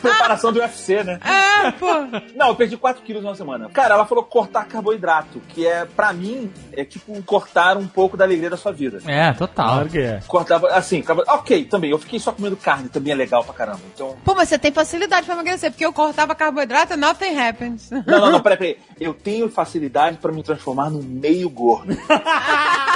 [0.00, 1.18] preparação do UFC, né?
[1.24, 1.91] É, pô.
[2.34, 3.68] Não, eu perdi 4 quilos numa semana.
[3.70, 8.24] Cara, ela falou cortar carboidrato, que é, pra mim, é tipo cortar um pouco da
[8.24, 8.98] alegria da sua vida.
[9.06, 9.74] É, total.
[9.74, 10.20] Claro que é.
[10.26, 11.90] Cortava, assim, ok, também.
[11.90, 13.80] Eu fiquei só comendo carne, também é legal pra caramba.
[13.94, 14.16] Então.
[14.24, 17.90] Pô, mas você tem facilidade pra emagrecer, porque eu cortava carboidrato, nothing happens.
[17.90, 18.78] Não, não, não, peraí, peraí.
[19.00, 21.96] Eu tenho facilidade pra me transformar num meio gordo.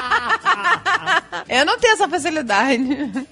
[1.48, 2.82] Eu não tenho essa facilidade.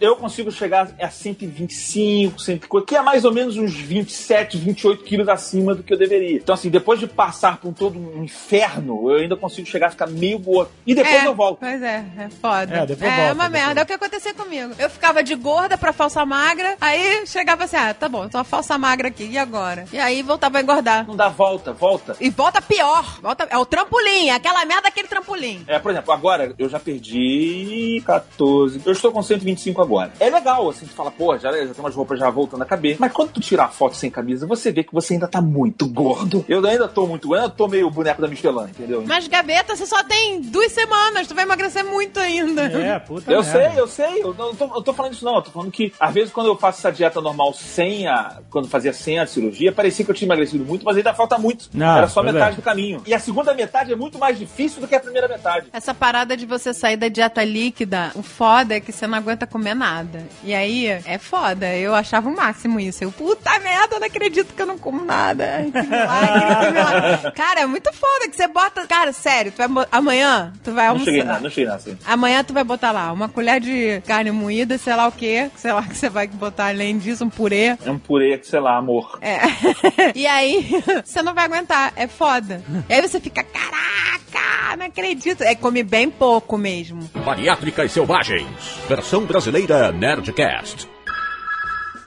[0.01, 5.29] Eu consigo chegar a 125, 150, que é mais ou menos uns 27, 28 quilos
[5.29, 6.37] acima do que eu deveria.
[6.37, 10.07] Então, assim, depois de passar por todo um inferno, eu ainda consigo chegar a ficar
[10.07, 10.71] meio gordo.
[10.87, 11.59] E depois é, eu volto.
[11.59, 12.75] Pois é, é foda.
[12.75, 13.51] É, depois é volta, uma depois.
[13.51, 13.81] merda.
[13.81, 14.75] É o que acontecia comigo.
[14.79, 18.45] Eu ficava de gorda pra falsa magra, aí chegava assim, ah, tá bom, tô uma
[18.45, 19.87] falsa magra aqui, e agora?
[19.93, 21.07] E aí voltava a engordar.
[21.07, 22.17] Não dá volta, volta.
[22.21, 23.21] E volta pior.
[23.21, 25.65] Volta, é o trampolim, é aquela merda daquele trampolim.
[25.67, 28.83] É, por exemplo, agora eu já perdi 114.
[28.85, 30.13] Eu estou com 125 agora.
[30.21, 32.97] É legal, assim, tu fala, pô, já, já tem umas roupas já voltando a caber.
[32.99, 35.87] Mas quando tu tira a foto sem camisa, você vê que você ainda tá muito
[35.89, 36.45] gordo.
[36.49, 39.05] Eu ainda tô muito gordo, eu tô meio boneco da Michelin, entendeu?
[39.07, 42.63] Mas, Gaveta, você só tem duas semanas, tu vai emagrecer muito ainda.
[42.63, 43.71] É, puta Eu merda.
[43.71, 44.23] sei, eu sei.
[44.23, 45.37] Eu não tô, eu tô falando isso não.
[45.37, 48.41] Eu tô falando que, às vezes, quando eu faço essa dieta normal sem a.
[48.51, 51.69] Quando fazia sem a cirurgia, parecia que eu tinha emagrecido muito, mas ainda falta muito.
[51.73, 52.57] Não, Era só metade é.
[52.57, 53.03] do caminho.
[53.07, 55.67] E a segunda metade é muito mais difícil do que a primeira metade.
[55.73, 59.47] Essa parada de você sair da dieta líquida, o foda é que você não aguenta
[59.47, 60.27] comer nada.
[60.43, 61.67] E aí, é foda.
[61.77, 63.03] Eu achava o máximo isso.
[63.05, 65.45] Eu, puta merda, eu não acredito que eu não como nada.
[65.57, 67.33] Ai, que milagre, que milagre.
[67.33, 68.87] Cara, é muito foda que você bota...
[68.87, 69.87] Cara, sério, tu vai...
[69.91, 71.05] Amanhã, tu vai Não almoçar.
[71.11, 71.99] cheguei nada, não cheguei assim.
[72.05, 75.73] Amanhã tu vai botar lá uma colher de carne moída, sei lá o que, sei
[75.73, 77.77] lá que você vai botar além disso, um purê.
[77.85, 79.19] É um purê, sei lá, amor.
[79.21, 79.39] É.
[80.15, 82.63] e aí, você não vai aguentar, é foda.
[82.89, 85.43] E aí você fica, caraca, não acredito.
[85.43, 87.09] É come bem pouco mesmo.
[87.25, 88.47] Bariátricas Selvagens.
[88.89, 90.89] Versão brasileira Nerdcast.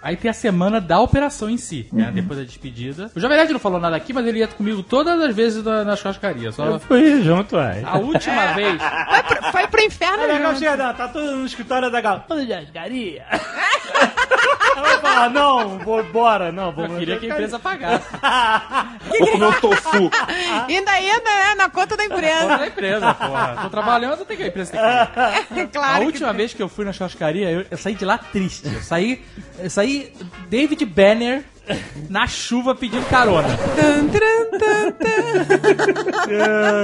[0.01, 2.11] Aí tem a semana da operação em si, né?
[2.13, 3.11] Depois da despedida.
[3.13, 5.83] O Jovem Nerd não falou nada aqui, mas ele ia comigo todas as vezes na,
[5.83, 6.51] na churrascaria.
[6.51, 7.81] Só Eu fui junto, ué.
[7.83, 8.79] a última vez.
[8.81, 12.23] Foi pro, foi pro inferno, não, tá tudo no escritório da Gal.
[12.27, 13.25] Tudo de asgaria.
[14.75, 18.07] Ela fala, não, vou embora, não, vou Eu queria que a empresa pagasse.
[19.19, 20.11] Vou comer um tofu.
[20.67, 21.55] Ainda ainda, né?
[21.55, 22.57] Na conta da Conta empresa.
[22.57, 23.57] da empresa, porra.
[23.63, 25.67] Tô trabalhando, tem que a empresa tem que pagar.
[25.71, 26.03] claro.
[26.03, 28.67] a última vez que eu fui na churrascaria, eu, eu saí de lá triste.
[28.71, 29.23] Eu saí,
[29.59, 30.13] eu saí
[30.49, 31.43] David Banner
[32.09, 33.47] na chuva pedindo carona.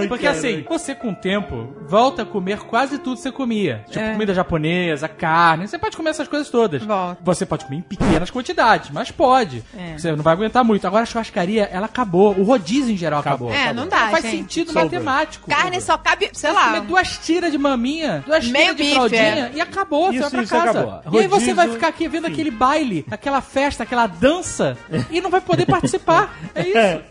[0.08, 3.84] Porque assim, você com o tempo volta a comer quase tudo que você comia.
[3.88, 4.12] Tipo, É.
[4.14, 5.68] comida japonesa, carne.
[5.68, 6.84] Você pode comer essas coisas todas.
[6.84, 7.18] Volta.
[7.24, 9.64] Você pode comer em pequenas quantidades, mas pode.
[9.78, 9.98] É.
[9.98, 10.86] Você não vai aguentar muito.
[10.88, 12.34] Agora a churrascaria, ela acabou.
[12.38, 13.52] O rodízio em geral acabou.
[13.52, 14.38] É, não dá, Não faz gente.
[14.38, 14.86] sentido Soube.
[14.86, 15.50] matemático.
[15.50, 16.80] Carne só cabe, sei Você comer lá.
[16.80, 19.52] duas tiras de maminha, duas tiras de bife, fraldinha é.
[19.56, 20.80] e acabou, Isso, você vai pra casa.
[20.80, 21.20] acabou.
[21.20, 24.73] E aí você vai ficar aqui vendo aquele baile, aquela festa, aquela dança
[25.12, 26.36] e não vai poder participar.
[26.56, 27.04] É isso.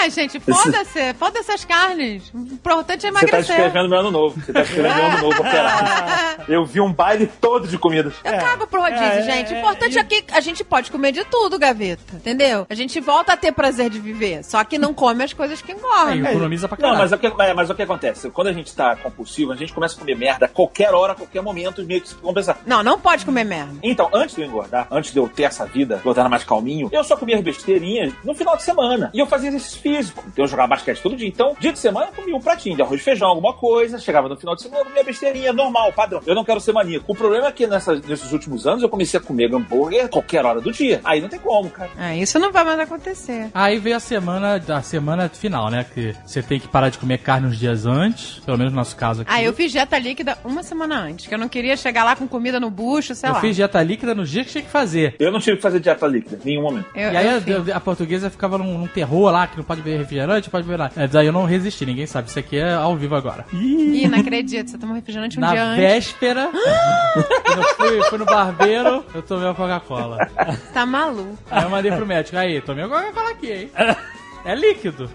[0.00, 1.14] Ah, gente, foda-se.
[1.14, 2.30] Foda-se as carnes.
[2.34, 3.56] O importante é Você tá emagrecer.
[3.56, 4.40] escrevendo meu ano novo.
[4.40, 6.42] Você tá escrevendo meu ano novo operado.
[6.48, 8.14] Eu vi um baile todo de comidas.
[8.24, 9.52] Eu cago pro rodízio, É, é, gente.
[9.52, 12.02] O é, importante é que a gente pode comer de tudo, gaveta.
[12.14, 12.66] Entendeu?
[12.68, 14.42] A gente volta a ter prazer de viver.
[14.44, 16.16] Só que não come as coisas que engordam.
[16.26, 16.98] economiza pra Não, caralho.
[17.02, 18.30] mas o, que, mas- mas o que acontece?
[18.30, 21.14] Quando a gente tá compulsivo, a gente começa a comer merda a qualquer hora, a
[21.16, 22.58] qualquer momento, meio que se compensar.
[22.66, 23.74] Não, não pode comer merda.
[23.82, 26.44] Então, antes de eu engordar, antes de eu ter essa vida, de eu estar mais
[26.44, 29.10] calminho, eu só comia besteirinhas no final de semana.
[29.14, 30.22] E eu fazia exercício físico.
[30.28, 31.28] Então eu jogava basquete todo dia.
[31.28, 33.98] Então, dia de semana eu comia um pratinho de arroz e feijão, alguma coisa.
[33.98, 36.20] Chegava no final de semana, eu comia besteirinha, normal, padrão.
[36.26, 37.04] Eu não quero ser maníaco.
[37.10, 40.44] O problema é que nessas- nesses últimos anos eu comecei a comer hambúrguer a qualquer
[40.44, 41.00] hora do dia.
[41.04, 41.90] Aí não tem como, cara.
[41.98, 43.48] Ah, isso não vai mais acontecer.
[43.54, 45.84] Aí veio a semana, a semana final, né?
[45.92, 48.96] Que você tem que parar de comer carne uns dias antes, pelo menos no nosso
[48.96, 49.30] caso aqui.
[49.32, 52.26] Ah, eu fiz dieta líquida uma semana antes, que eu não queria chegar lá com
[52.28, 53.40] comida no bucho, sei Eu lá.
[53.40, 55.14] fiz dieta líquida no dia que tinha que fazer.
[55.18, 56.81] Eu não tive que fazer dieta líquida, em nenhum momento.
[56.94, 59.80] Eu- e aí eu a, a portuguesa ficava num, num terror lá, que não pode
[59.82, 60.92] beber refrigerante, pode beber nada.
[60.96, 62.28] É, Daí eu não resisti, ninguém sabe.
[62.28, 63.44] Isso aqui é ao vivo agora.
[63.52, 64.70] Ih, não acredito.
[64.70, 65.84] Você tomou refrigerante um dia Na antes.
[65.84, 66.50] véspera,
[67.44, 70.18] quando eu fui, fui no barbeiro, eu tomei uma Coca-Cola.
[70.46, 71.38] Você tá maluco.
[71.50, 73.70] Aí eu mandei pro médico, aí, tomei uma Coca-Cola aqui, hein?
[74.44, 75.10] É líquido.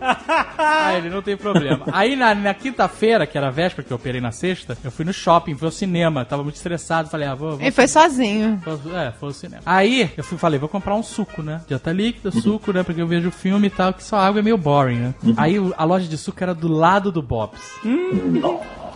[0.57, 1.85] Aí ele não tem problema.
[1.91, 5.03] Aí na, na quinta-feira, que era a véspera, que eu operei na sexta, eu fui
[5.05, 6.23] no shopping, fui ao cinema.
[6.25, 7.51] Tava muito estressado, falei, ah, vou.
[7.51, 8.59] vou Ele foi sozinho.
[8.63, 9.61] Foi- É, foi ao cinema.
[9.65, 11.61] Aí eu fui, falei, vou comprar um suco, né?
[11.67, 12.83] Dieta líquida, suco, né?
[12.83, 15.15] Porque eu vejo filme e tal, que só água é meio boring, né?
[15.35, 17.61] Aí o- a loja de suco era do lado do Bob's.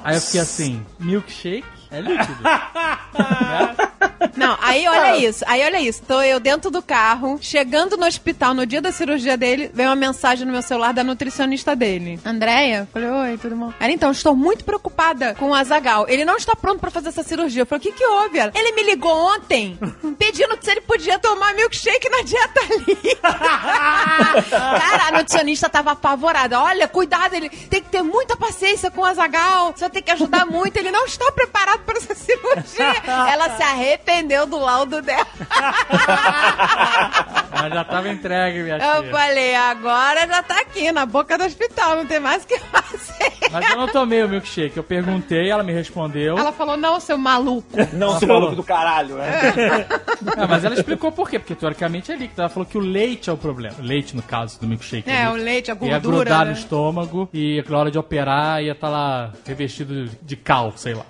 [0.04, 2.42] Aí eu fiquei assim, milkshake é líquido.
[4.36, 6.04] Não, aí olha isso, aí olha isso.
[6.08, 9.96] Tô eu dentro do carro, chegando no hospital no dia da cirurgia dele, veio uma
[9.96, 12.20] mensagem no meu celular da nutricionista dele.
[12.26, 12.88] Andréia?
[12.94, 13.74] Falei, oi, tudo bom?
[13.80, 16.08] Ela, então, estou muito preocupada com o Azagal.
[16.08, 17.64] Ele não está pronto pra fazer essa cirurgia.
[17.64, 18.40] Eu falei, o que que houve?
[18.40, 19.78] Ela, ele me ligou ontem,
[20.18, 23.22] pedindo se ele podia tomar milkshake na dieta líquida.
[23.32, 26.62] Cara, a nutricionista tava apavorada.
[26.62, 29.74] Olha, cuidado, ele tem que ter muita paciência com o Azagal.
[29.76, 30.78] Você vai ter que ajudar muito.
[30.78, 32.94] Ele não está preparado para essa cirurgia.
[33.06, 35.28] Ela se arrependeu do laudo dela.
[37.62, 39.12] Mas já tava entregue, minha Eu tia.
[39.12, 43.32] falei, agora já tá aqui, na boca do hospital, não tem mais o que fazer.
[43.52, 44.78] Mas eu não tomei o milkshake.
[44.78, 46.38] Eu perguntei, ela me respondeu.
[46.38, 47.68] Ela falou, não, seu maluco.
[47.94, 48.42] Não, seu falou.
[48.44, 49.86] maluco do caralho, né?
[50.38, 51.40] Ah, mas ela explicou por quê.
[51.40, 52.42] Porque teoricamente é líquido.
[52.42, 53.76] Ela falou que o leite é o problema.
[53.80, 55.10] O leite, no caso do milkshake.
[55.10, 55.46] É, o líquido.
[55.46, 56.16] leite, a Ia gordura.
[56.18, 56.52] grudar né?
[56.52, 61.06] no estômago e na hora de operar ia estar lá revestido de cal, sei lá.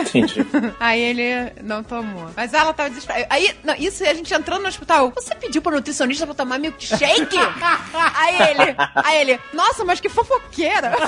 [0.00, 0.46] Entendi.
[0.80, 2.30] Aí ele não tomou.
[2.36, 3.26] Mas ela tava desesperada.
[3.30, 5.12] Aí, não, isso a gente entrando no hospital.
[5.14, 7.36] Você pediu pro nutricionista pra tomar milkshake?
[8.14, 10.92] aí ele, aí ele, nossa, mas que fofoqueira.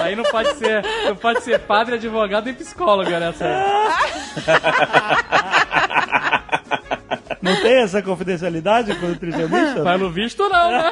[0.00, 3.44] Aí não pode ser, não pode ser padre, advogado e psicólogo nessa.
[7.40, 9.82] Não tem essa confidencialidade com o nutricionista?
[9.82, 10.90] Pelo visto, não, né?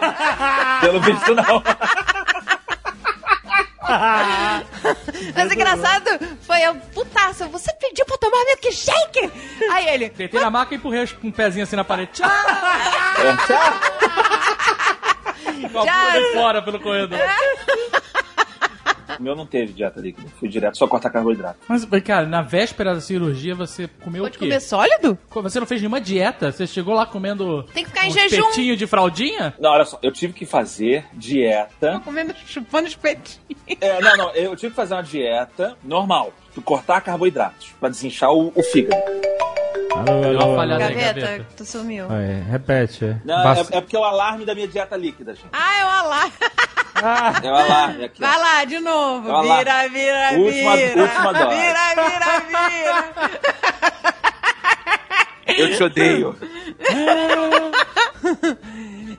[0.80, 1.62] Pelo visto, não.
[5.34, 6.10] Mas o engraçado
[6.42, 7.46] foi a putaça.
[7.48, 9.30] Você pediu pra tomar milkshake?
[9.70, 10.08] Aí ele.
[10.10, 12.12] Tentei na maca e empurrei com um pezinho assim na parede.
[12.12, 12.30] Tchau!
[12.30, 13.72] É, tchau.
[15.72, 17.18] Com a fora pelo corredor.
[19.18, 20.28] O meu não teve dieta líquida.
[20.38, 21.58] Fui direto só cortar carboidrato.
[21.68, 24.46] Mas, cara, na véspera da cirurgia você comeu Pode o quê?
[24.46, 25.18] comer sólido?
[25.30, 26.50] Você não fez nenhuma dieta?
[26.52, 28.40] Você chegou lá comendo Tem que ficar em um jejum.
[28.40, 29.54] espetinho de fraldinha?
[29.58, 29.98] Não, olha só.
[30.02, 32.00] Eu tive que fazer dieta.
[32.04, 33.40] Comendo, chupando espetinho.
[33.80, 34.30] É, não, não.
[34.30, 36.32] Eu tive que fazer uma dieta normal.
[36.64, 37.68] Cortar carboidratos.
[37.80, 39.00] Pra desinchar o, o fígado.
[40.04, 41.46] Deu uma falhada aí, Gaveta, gaveta.
[41.56, 42.06] tu sumiu.
[42.10, 43.16] Aí, repete.
[43.24, 45.48] Não, é, Basta- é porque é o alarme da minha dieta líquida, gente.
[45.52, 46.32] Ah, é o alarme.
[47.42, 48.22] É o alarme aqui.
[48.22, 48.26] ó.
[48.26, 49.28] Vai lá, de novo.
[49.28, 49.58] Vai lá.
[49.58, 51.02] Vira, vira, Última- vira.
[51.02, 51.56] última dose.
[51.56, 53.30] Vira, vira, vira.
[55.58, 56.36] Eu te odeio.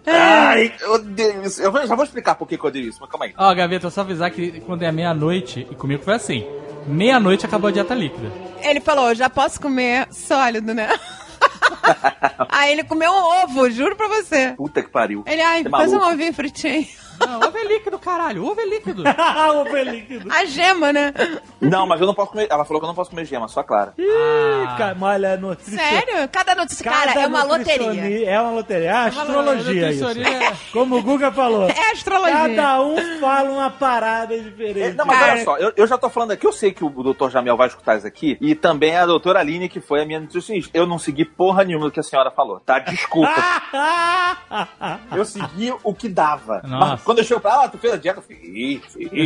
[0.06, 1.62] Ai, eu odeio isso.
[1.62, 3.34] Eu já vou explicar por que eu odeio isso, mas calma aí.
[3.38, 6.46] Ó, Gaveta, eu só avisar que quando é meia-noite, e comigo foi assim.
[6.86, 8.32] Meia-noite acabou a dieta líquida.
[8.62, 10.90] Ele falou, já posso comer sólido, né?
[12.50, 14.54] Aí ele comeu um ovo, juro pra você.
[14.56, 15.24] Puta que pariu.
[15.26, 16.88] Ele, ai, é faz um ovinho fritinho.
[17.20, 18.46] Não, ovo é líquido, caralho.
[18.46, 19.04] Ovo é líquido.
[19.54, 20.32] Ovo é líquido.
[20.32, 21.14] A gema, né?
[21.62, 22.48] Não, mas eu não posso comer.
[22.50, 23.94] Ela falou que eu não posso comer gema, só clara.
[23.98, 26.28] Ih, cara, olha, nutricio- Sério?
[26.32, 26.84] Cada notícia.
[26.84, 28.30] Cara, é uma loteria.
[28.30, 28.90] É uma loteria.
[28.90, 30.04] É uma astrologia isso.
[30.06, 31.70] Nutricionista- Como o Guga falou.
[31.70, 32.34] É astrologia.
[32.34, 34.82] Cada um fala uma parada diferente.
[34.82, 35.32] É, não, mas Cara.
[35.34, 37.68] olha só, eu, eu já tô falando aqui, eu sei que o doutor Jamel vai
[37.68, 40.72] escutar isso aqui, e também a doutora Aline, que foi a minha nutricionista.
[40.78, 42.80] Eu não segui porra nenhuma do que a senhora falou, tá?
[42.80, 43.34] Desculpa.
[45.16, 46.62] eu segui o que dava.
[46.64, 46.86] Nossa.
[46.94, 48.82] Mas quando eu chego pra ela, ah, tu fez a dieta, eu fiz,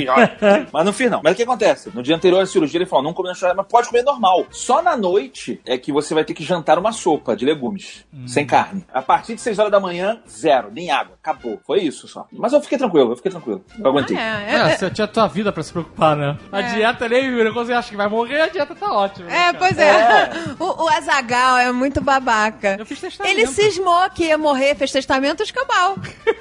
[0.10, 0.38] olha.
[0.72, 1.22] Mas não fiz não.
[1.24, 1.92] Mas o que acontece?
[1.94, 4.46] No dia anterior à cirurgia, ele falou, não come na mas pode comer normal.
[4.52, 8.46] Só na noite é que você vai ter que jantar uma sopa de legumes, sem
[8.46, 8.86] carne.
[8.94, 11.16] A partir de 6 horas da manhã, zero, nem água.
[11.22, 11.60] Acabou.
[11.66, 12.26] Foi isso só.
[12.32, 13.64] Mas eu fiquei tranquilo, eu fiquei tranquilo.
[13.78, 14.18] Eu aguentei.
[14.18, 16.38] É, é, É, você tinha tua vida pra se preocupar, né?
[16.52, 17.32] A dieta nem.
[17.54, 19.28] Quando você acha que vai morrer, a dieta tá ótima.
[19.28, 19.58] né, É, cara?
[19.58, 20.30] pois é.
[20.60, 22.76] O, o Azagal é muito babaca.
[22.80, 23.32] Eu fiz testamento.
[23.38, 25.96] Ele cismou que ia morrer, fez testamento, escambau.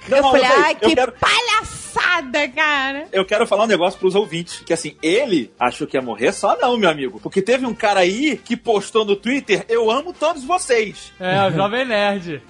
[0.09, 3.09] Não, eu não, falei, ai, eu que quero- palhaçada, cara.
[3.13, 6.57] Eu quero falar um negócio pros ouvintes, que assim, ele achou que ia morrer só
[6.57, 7.19] não, meu amigo.
[7.21, 11.13] Porque teve um cara aí que postou no Twitter, eu amo todos vocês.
[11.19, 12.43] É, o Jovem Nerd.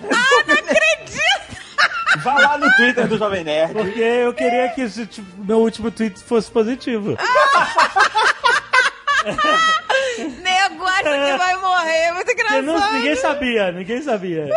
[2.19, 3.73] Vá lá no Twitter do Jovem Nerd.
[3.73, 7.17] Porque eu queria que esse, tipo, meu último tweet fosse positivo.
[10.19, 12.63] Nego acha que vai morrer, é muito engraçado.
[12.63, 14.49] não- ninguém sabia, ninguém sabia.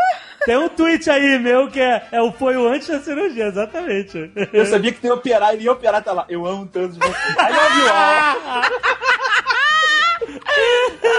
[0.45, 4.31] Tem um tweet aí meu que é, é o foi o antes da cirurgia, exatamente.
[4.53, 6.25] Eu sabia que tem operar, ele ia operar, tá lá.
[6.29, 6.95] Eu amo vocês.
[6.95, 8.63] I love you all.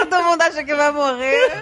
[0.09, 1.61] Todo mundo acha que vai morrer.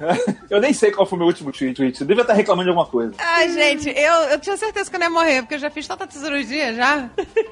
[0.50, 1.74] Eu nem sei qual foi o meu último tweet.
[1.74, 2.00] tweet.
[2.00, 3.14] Eu devia estar reclamando de alguma coisa.
[3.18, 5.86] Ai, gente, eu, eu tinha certeza que eu não ia morrer, porque eu já fiz
[5.86, 7.08] tanta cirurgia já.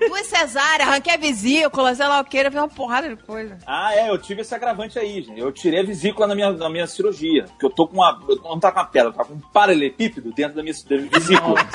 [0.09, 3.59] Duas cesáreas, arranquei a vesícula, sei lá o que, eu vi uma porrada de coisa.
[3.67, 5.39] Ah, é, eu tive esse agravante aí, gente.
[5.39, 7.45] Eu tirei a vesícula na minha, na minha cirurgia.
[7.45, 8.21] Porque eu tô com uma.
[8.29, 10.97] Eu não tá com uma pedra, eu tô com um paralelepípedo dentro da minha, da
[10.97, 11.69] minha vesícula.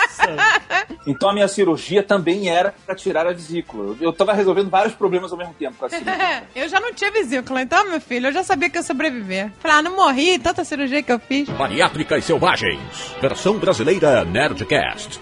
[1.06, 3.96] Então a minha cirurgia também era pra tirar a vesícula.
[4.00, 6.44] Eu, eu tava resolvendo vários problemas ao mesmo tempo com a cirurgia.
[6.56, 9.52] eu já não tinha vesícula, então, meu filho, eu já sabia que ia sobreviver.
[9.60, 11.50] Falei, ah, não morri, tanta cirurgia que eu fiz.
[11.50, 13.16] Bariátricas Selvagens.
[13.22, 15.20] Versão brasileira Nerdcast.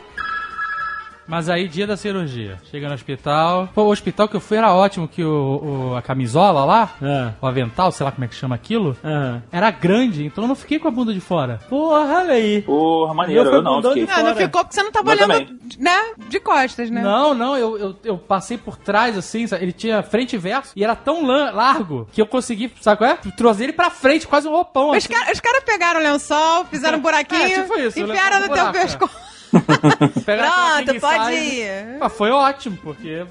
[1.32, 2.60] Mas aí, dia da cirurgia.
[2.70, 3.70] Chega no hospital.
[3.74, 7.32] Pô, o hospital que eu fui era ótimo, que o, o- a camisola lá, Ah,
[7.42, 9.40] o avental, sei lá como é que chama aquilo, ah.
[9.50, 11.60] era grande, então eu não fiquei com a bunda de fora.
[11.70, 12.62] Porra, olha aí.
[12.64, 14.06] Porra, maneiro, Eu fui eu não fiquei.
[14.06, 15.98] Não, não ficou porque você não tava Eu olhando, né,
[16.28, 17.02] de costas, né?
[17.02, 19.64] Não, não, eu, eu, eu passei por trás, assim, sabe?
[19.64, 23.16] ele tinha frente e verso, e era tão largo que eu consegui, sabe qual é?
[23.38, 24.90] Trouxe ele pra frente, quase um roupão.
[24.92, 25.08] Os, assim.
[25.42, 28.72] caras pegaram o lençol, fizeram um buraquinho, É, tipo isso, enfiaram no um teu é.
[28.74, 29.31] pescoço.
[30.26, 31.98] Pronto, pode ir.
[32.00, 33.26] Ah, foi ótimo, porque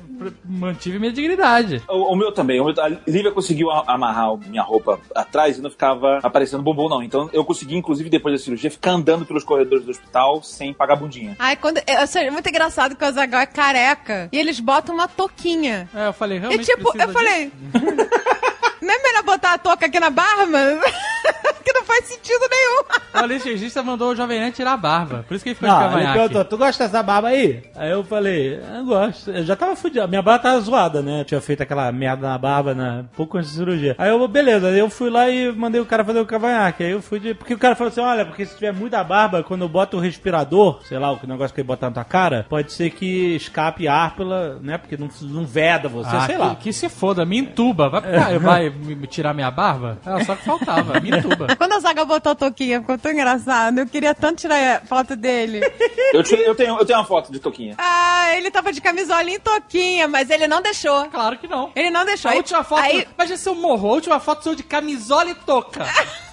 [0.44, 1.82] mantive minha dignidade.
[1.88, 2.60] O, o meu também.
[2.60, 7.02] O meu- a Lívia conseguiu amarrar minha roupa atrás e não ficava aparecendo bombom, não.
[7.02, 10.96] Então eu consegui, inclusive, depois da cirurgia, ficar andando pelos corredores do hospital sem pagar
[10.96, 11.36] bundinha.
[11.38, 11.78] Ai, quando.
[11.86, 15.88] Eu achei muito engraçado que o Azagal é careca e eles botam uma touquinha.
[15.94, 17.52] É, eu falei, E realmente tipo, precisa eu falei.
[18.90, 20.58] Não é melhor botar a touca aqui na barba?
[21.64, 22.82] que não faz sentido nenhum.
[23.14, 25.24] O anestesista mandou o Jovem Nerd tirar a barba.
[25.28, 26.18] Por isso que ele ficou de Não, ele cavanhaque.
[26.18, 27.62] perguntou, tu gosta dessa barba aí?
[27.76, 29.30] Aí eu falei, eu gosto.
[29.30, 30.08] Eu já tava fudido.
[30.08, 31.20] Minha barba tava zoada, né?
[31.20, 33.04] Eu tinha feito aquela merda na barba, né?
[33.16, 33.94] Pouco antes da cirurgia.
[33.98, 34.68] Aí eu, beleza.
[34.68, 36.82] Aí eu fui lá e mandei o cara fazer o cavanhaque.
[36.82, 37.34] Aí eu fui de...
[37.34, 40.00] Porque o cara falou assim, olha, porque se tiver muita barba, quando eu boto o
[40.00, 43.86] respirador, sei lá, o negócio que ele botar na tua cara, pode ser que escape
[43.86, 44.58] ar pela...
[44.60, 44.78] né?
[44.78, 46.54] Porque não, não veda você, Ah, sei que, lá.
[46.56, 47.88] que se foda, me entuba.
[47.88, 49.98] Vai, vai, vai me tirar minha barba?
[50.04, 51.54] Era só que faltava, me entuba.
[51.56, 53.78] Quando a Zaga botou a toquinha, ficou tão engraçado.
[53.78, 55.60] Eu queria tanto tirar a foto dele.
[56.12, 57.76] Eu, tirei- eu tenho, eu tenho uma foto de Toquinha.
[57.78, 61.04] Ah, ele tava de camisola e toquinha, mas ele não deixou.
[61.06, 61.70] Claro que não.
[61.76, 62.28] Ele não deixou.
[62.28, 62.82] A Aí- última foto.
[62.82, 63.88] Aí, Imagina se eu morro.
[63.90, 65.86] A última foto sou de camisola e touca.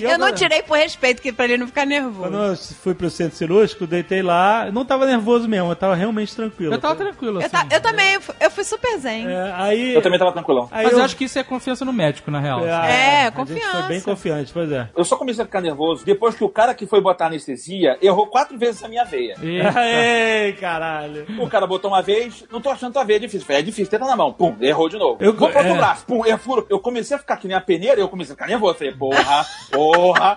[0.00, 2.18] E eu não tirei por respeito, que pra ele não ficar nervoso.
[2.30, 5.94] Quando eu fui pro centro cirúrgico, deitei lá, eu não tava nervoso mesmo, eu tava
[5.94, 6.74] realmente tranquilo.
[6.74, 7.46] Eu tava tranquilo, assim.
[7.46, 9.26] Eu, ta- eu também, eu fui- eu fui super zen.
[9.28, 9.94] É, aí...
[9.94, 10.68] Eu também tava tranquilão.
[10.72, 12.64] aí Mas eu acho que isso é confiança no médico, na real.
[12.66, 13.82] É, a gente foi confiança.
[13.88, 14.88] bem confiante, pois é.
[14.96, 18.26] Eu só comecei a ficar nervoso depois que o cara que foi botar anestesia errou
[18.26, 19.36] quatro vezes a minha veia.
[19.42, 21.26] Ei, caralho.
[21.38, 23.46] O cara botou uma vez, não tô achando tua veia difícil.
[23.46, 24.32] Falei, é difícil, tenta na mão.
[24.32, 25.18] Pum, errou de novo.
[25.22, 25.76] Eu- Vou pro outro é.
[25.76, 26.06] braço.
[26.06, 26.66] Pum, erro, furo.
[26.70, 28.78] Eu comecei a ficar que nem a peneira eu comecei a ficar nervoso.
[28.78, 30.36] Falei, porra, porra.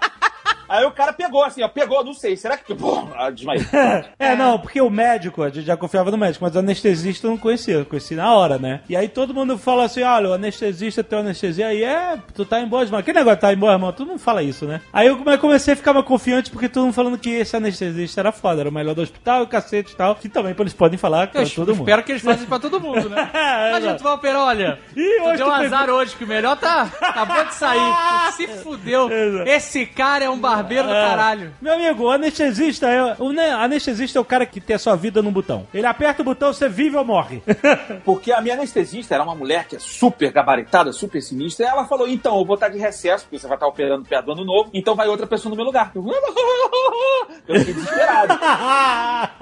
[0.68, 2.74] Aí o cara pegou assim, ó, pegou, não sei, será que.
[2.76, 3.66] Pum, ah, desmaiei.
[4.20, 7.32] É, não, porque o médico, a gente já confiava no médico, mas o anestesista eu
[7.32, 8.82] não conhecia, eu conheci na hora, né?
[8.90, 12.60] E aí todo mundo fala assim, olha, o anestesista tem anestesia aí, é, tu tá
[12.60, 13.04] em boas mãos.
[13.04, 13.94] Que negócio tá em boas mãos?
[13.96, 14.82] Tu não fala isso, né?
[14.92, 18.22] Aí eu come- comecei a ficar mais confiante porque todo mundo falando que esse anestesista
[18.22, 20.98] era foda, era o melhor do hospital, o cacete e tal, que também eles podem
[20.98, 21.82] falar pra Eu todo mundo.
[21.88, 23.30] espero que eles façam pra todo mundo, né?
[23.36, 23.98] É, exato.
[24.00, 24.80] tu vai operar, olha.
[24.96, 26.90] Ih, tu hoje deu tu azar hoje, que o melhor tá.
[27.02, 27.94] Acabou de sair.
[28.28, 29.10] Tu se fudeu.
[29.12, 29.50] Exato.
[29.50, 31.08] Esse cara é um barbeiro do É.
[31.08, 31.54] caralho.
[31.62, 33.16] Meu amigo, o anestesista é.
[33.20, 35.68] O ne- anestesista é o cara que tem a sua vida num botão.
[35.74, 37.42] Ele aperta o botão, você vive ou morre.
[38.04, 41.66] Porque a minha anestesista era uma mulher que é super gabaritada, super sinistra.
[41.66, 44.26] E ela falou: então, eu vou estar de recesso, porque você vai estar operando perto
[44.26, 45.92] do ano novo, então vai outra pessoa no meu lugar.
[45.96, 46.04] Eu,
[47.48, 48.40] eu fiquei desesperado.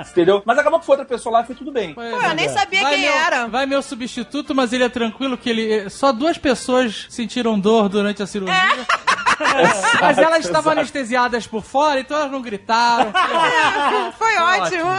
[0.11, 0.41] Entendeu?
[0.45, 1.93] Mas acabou que foi outra pessoa lá e foi tudo bem.
[1.93, 3.47] Pô, eu nem sabia Vai quem meu, era.
[3.47, 5.89] Vai meu substituto, mas ele é tranquilo que ele.
[5.89, 8.55] Só duas pessoas sentiram dor durante a cirurgia.
[10.01, 13.11] mas elas estavam anestesiadas por fora, então elas não gritaram.
[14.17, 14.89] Foi ótimo.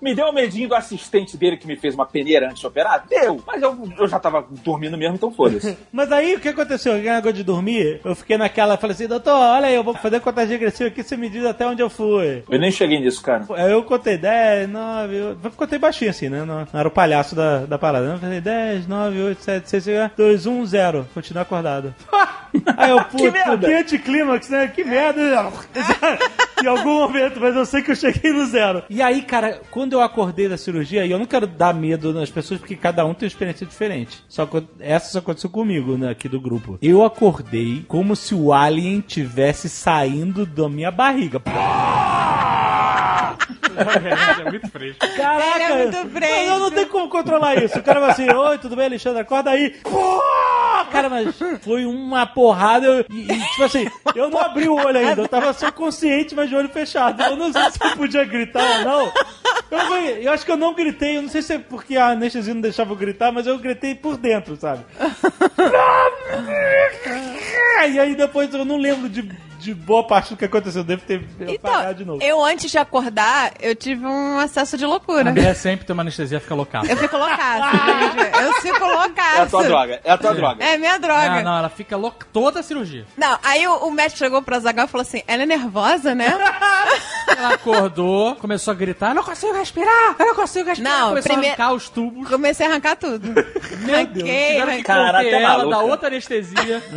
[0.00, 3.04] Me deu o medinho do assistente dele que me fez uma peneira antes de operar?
[3.08, 3.42] Deu.
[3.46, 5.76] Mas eu, eu já tava dormindo mesmo, então foda-se.
[5.92, 6.96] Mas aí o que aconteceu?
[6.96, 10.20] Eu negócio de dormir, eu fiquei naquela, falei assim, doutor, olha aí, eu vou fazer
[10.20, 12.42] contagem regressiva aqui, você me diz até onde eu fui.
[12.48, 13.44] Eu nem cheguei nisso, cara.
[13.50, 16.44] Aí eu contei 10, 9, 8, eu contei baixinho assim, né?
[16.44, 18.06] Não, não era o palhaço da, da parada.
[18.06, 21.08] Eu falei 10, 9, 8, 7, 6, 5, 2, 1, 0.
[21.14, 21.94] Continuar acordado.
[22.76, 23.66] Aí eu, puta, merda.
[23.66, 24.68] que anticlímax, né?
[24.68, 25.20] Que merda.
[26.62, 28.82] em algum momento, mas eu sei que eu cheguei no zero.
[28.88, 32.30] E aí, cara, quando eu acordei da cirurgia, e eu não quero dar medo nas
[32.30, 34.22] pessoas, porque cada um tem uma experiência diferente.
[34.28, 36.78] Só que essa só aconteceu comigo, né, aqui do grupo.
[36.80, 41.40] Eu acordei como se o alien tivesse saindo da minha barriga.
[43.78, 44.98] é muito fresco.
[45.16, 45.56] Caraca!
[45.56, 46.36] Ele é muito fresco.
[46.36, 47.78] Mas eu não tenho como controlar isso.
[47.78, 49.20] O cara vai assim, oi, tudo bem, Alexandre?
[49.20, 49.70] Acorda aí.
[49.82, 50.22] Pô!
[50.90, 52.86] Cara, mas foi uma porrada.
[52.86, 55.22] eu- e, e, tipo assim, eu não abri o olho ainda.
[55.22, 57.22] Eu tava só consciente, mas de olho fechado.
[57.22, 59.12] Eu não sei se eu podia gritar ou não.
[59.70, 61.16] Eu, fui- eu acho que eu não gritei.
[61.16, 63.94] Eu não sei se é porque a anestesia não deixava eu gritar, mas eu gritei
[63.94, 64.84] por dentro, sabe?
[67.90, 69.22] E aí depois eu não lembro de,
[69.64, 70.84] de boa parte do que aconteceu.
[70.84, 71.24] Devo ter
[71.56, 72.22] apagado de Então, novo.
[72.22, 75.32] eu antes de acordar, eu tive um acesso de loucura.
[75.40, 76.90] É sempre ter uma anestesia fica loucaça.
[76.90, 77.64] Eu fico loucaça.
[78.44, 79.38] Eu fico loucaça.
[79.38, 80.62] É a tua droga, é a tua droga.
[80.64, 81.28] É minha droga.
[81.36, 83.06] Não, não, ela fica louca toda a cirurgia.
[83.16, 86.26] Não, aí o, o médico chegou pra Zagal e falou assim: ela é nervosa, né?
[87.36, 90.14] Ela acordou, começou a gritar: Eu não consigo respirar!
[90.18, 91.00] Eu não consigo respirar!
[91.00, 92.28] Não, começou prime- a arrancar os tubos.
[92.28, 93.28] Comecei a arrancar tudo.
[93.34, 94.82] Tiveram que arranquei.
[94.84, 95.70] Caraca, é ela maluca.
[95.76, 96.82] da outra anestesia.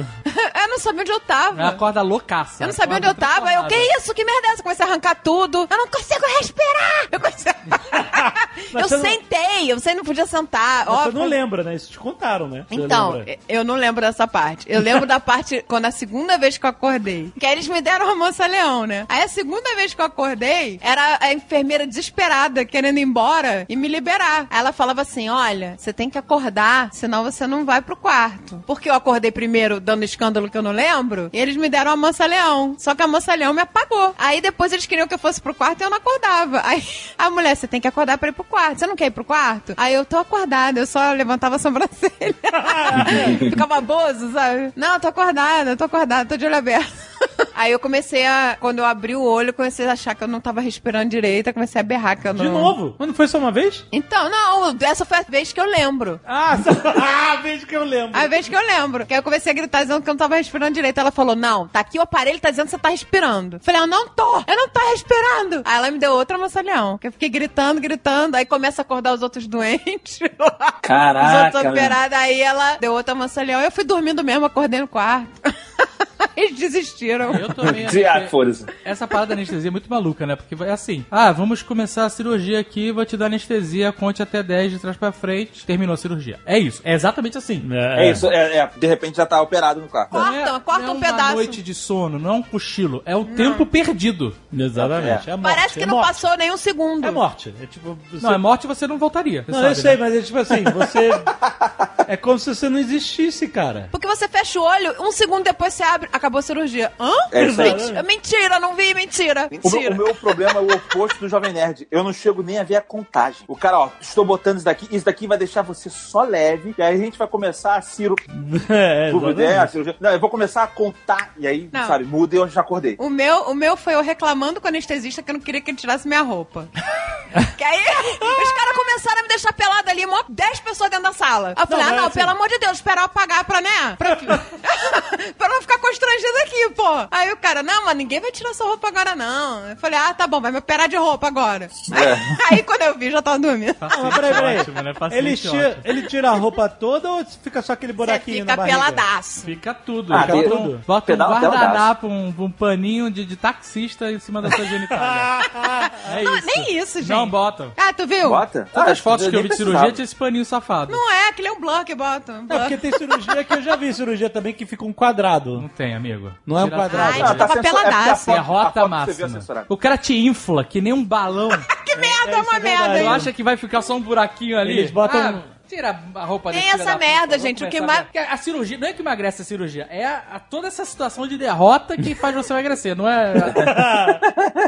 [0.62, 1.62] Eu não sabia onde eu tava.
[1.62, 2.57] Ela acorda loucaça.
[2.60, 3.52] Eu não sabia onde eu tava.
[3.54, 4.14] Eu, que isso?
[4.14, 4.64] Que merda é essa?
[4.64, 5.68] Comecei a arrancar tudo.
[5.70, 7.08] Eu não consigo respirar.
[7.12, 7.54] Eu comecei
[8.74, 9.72] Eu você não- sentei.
[9.72, 10.86] Eu sei, não podia sentar.
[10.86, 11.76] Mas Você não lembra, né?
[11.76, 12.66] Isso te contaram, né?
[12.68, 13.38] Você Então, lembra?
[13.48, 14.66] eu não lembro dessa parte.
[14.68, 17.32] Eu lembro da parte quando a segunda vez que eu acordei.
[17.40, 19.06] Que aí eles me deram a moça leão, né?
[19.10, 23.76] Aí a segunda vez que eu acordei, era a enfermeira desesperada, querendo ir embora e
[23.76, 24.48] me liberar.
[24.50, 28.64] Aí ela falava assim: olha, você tem que acordar, senão você não vai pro quarto.
[28.66, 31.96] Porque eu acordei primeiro dando escândalo que eu não lembro, e eles me deram a
[31.98, 32.37] moça leão.
[32.78, 34.14] Só que a moça leão me apagou.
[34.18, 36.62] Aí depois eles queriam que eu fosse pro quarto e eu não acordava.
[36.64, 36.84] Aí
[37.18, 38.80] a mulher, você tem que acordar pra ir pro quarto.
[38.80, 39.74] Você não quer ir pro quarto?
[39.78, 42.12] Aí eu tô acordada, eu só levantava a sobrancelha.
[43.50, 44.72] Ficava bozo, sabe?
[44.76, 47.08] Não, tô acordada, tô acordada, tô de olho aberto.
[47.56, 48.58] Aí eu comecei a.
[48.60, 51.48] Quando eu abri o olho, eu comecei a achar que eu não tava respirando direito.
[51.48, 52.46] Eu comecei a berrar que eu não.
[52.46, 52.96] De novo?
[52.98, 53.86] Mas não foi só uma vez?
[53.92, 56.20] Então, não, essa foi a vez que eu lembro.
[56.26, 56.70] Ah, só...
[56.90, 58.18] ah, a vez que eu lembro.
[58.18, 59.06] A vez que eu lembro.
[59.06, 61.00] Que aí eu comecei a gritar dizendo que eu não tava respirando direito.
[61.00, 63.60] Ela falou: Não, tá aqui o aparelho, tá dizendo que você tá respirando.
[63.62, 65.62] Falei, eu não tô, eu não tô respirando.
[65.66, 66.98] Aí ela me deu outra maçalhão.
[66.98, 68.36] Que eu fiquei gritando, gritando.
[68.36, 70.20] Aí começa a acordar os outros doentes.
[70.40, 71.58] os Caraca.
[71.58, 72.18] outros operados.
[72.18, 73.62] Aí ela deu outra maçalhão.
[73.62, 75.28] Eu fui dormindo mesmo, acordei no quarto.
[76.36, 77.34] Eles desistiram.
[77.34, 77.86] Eu também.
[78.08, 78.66] Ah, foda-se.
[78.86, 80.36] Essa parada da anestesia é muito maluca, né?
[80.36, 84.42] Porque é assim: ah, vamos começar a cirurgia aqui, vou te dar anestesia, conte até
[84.42, 86.40] 10 de trás pra frente, terminou a cirurgia.
[86.46, 87.68] É isso, é exatamente assim.
[87.72, 90.12] É isso, é, é, de repente já tá operado no quarto.
[90.12, 91.36] Corta, Não é- corta não é um uma pedaço.
[91.36, 94.34] noite de sono, não é um cochilo, é o tempo perdido.
[94.58, 95.30] Exatamente.
[95.30, 95.36] É.
[95.36, 95.56] morte.
[95.56, 96.08] Parece que é não morte.
[96.08, 97.06] passou nenhum segundo.
[97.08, 97.54] É morte.
[97.62, 97.98] É tipo.
[98.12, 98.26] Você...
[98.26, 99.44] Não, é morte você não voltaria.
[99.44, 99.98] você Não, sabe, eu sei, né?
[99.98, 101.10] mas é tipo assim, você.
[102.08, 103.90] é como se você não existisse, cara.
[103.92, 106.92] Porque você fecha o olho, um segundo depois você abre, acabou a cirurgia.
[107.00, 107.12] Hã?
[107.32, 107.74] É isso aí.
[107.74, 109.48] Mentira, mentira, não vi, mentira.
[109.48, 109.94] O meu, Mentira.
[109.94, 111.88] o meu problema é o oposto do Jovem Nerd.
[111.92, 113.44] Eu não chego nem a ver a contagem.
[113.48, 116.82] O cara, ó, estou botando isso daqui, isso daqui vai deixar você só leve, e
[116.82, 118.16] aí a gente vai começar a ciro...
[118.70, 119.12] É,
[119.44, 119.96] É, a cirurgia.
[120.00, 121.88] Não, eu vou começar a contar, e aí, Não.
[121.88, 122.96] sabe, muda e eu já acordei.
[123.00, 125.70] O meu, o meu foi eu reclamando com o anestesista que eu não queria que
[125.72, 126.68] ele tirasse minha roupa.
[127.58, 131.14] que aí os caras começaram a me deixar pelada ali, mó 10 pessoas dentro da
[131.14, 131.54] sala.
[131.58, 133.96] Eu falei, Não, ah, não, assim- pelo amor de Deus, esperar eu pagar pra, né?
[133.98, 134.16] Pra,
[135.38, 137.08] pra não ficar constrangido aqui, pô.
[137.12, 139.68] Aí o cara, não, mas ninguém vai tirar sua roupa agora, não.
[139.70, 141.70] Eu falei, ah, tá bom, vai me operar de roupa agora.
[141.92, 142.18] Aí,
[142.58, 143.76] aí quando eu vi, já tava dormindo.
[143.80, 144.58] Não, mas peraí, peraí.
[144.60, 144.94] Ótimo, né?
[144.94, 148.54] Paciente Ele, tira, ele tira a roupa toda ou fica só aquele Você buraquinho na
[148.54, 148.78] fica barriga?
[148.80, 149.42] peladaço.
[149.42, 150.14] Fica tudo.
[150.14, 154.42] Ah, bota tem- um, bota um guardanapo, um, um paninho de, de taxista em cima
[154.42, 155.46] da sua genitália.
[156.14, 156.48] é Não, isso.
[156.48, 157.10] nem isso, gente.
[157.10, 157.72] Não bota.
[157.78, 158.30] Ah, tu viu?
[158.30, 158.68] Bota?
[158.74, 160.92] Todas Ah, as fotos que eu vi de cirurgia tinha esse paninho safado.
[160.92, 162.34] Não é, aquele é um que bota.
[162.34, 162.60] Um É blur.
[162.60, 165.62] porque tem cirurgia que eu já vi cirurgia também que fica um quadrado.
[165.62, 166.32] Não tem, amigo.
[166.46, 167.14] Não é um quadrado.
[167.14, 168.26] Ai, Ah, tava censur- é porque a peladaço.
[168.26, 169.40] foto- É a rota é máxima.
[169.70, 171.50] O cara te infla que nem um balão.
[171.88, 173.00] Que merda, é uma é merda.
[173.00, 174.78] Tu acha que vai ficar só um buraquinho ali?
[174.80, 177.64] Eles botam- Ah, Tira a roupa Tem desse filho essa da puta, merda, vamos gente,
[177.64, 180.68] o que mais- a- cirurgia, não é que emagrece a cirurgia, é a, a- toda
[180.68, 183.34] essa situação de derrota que faz você emagrecer, não é?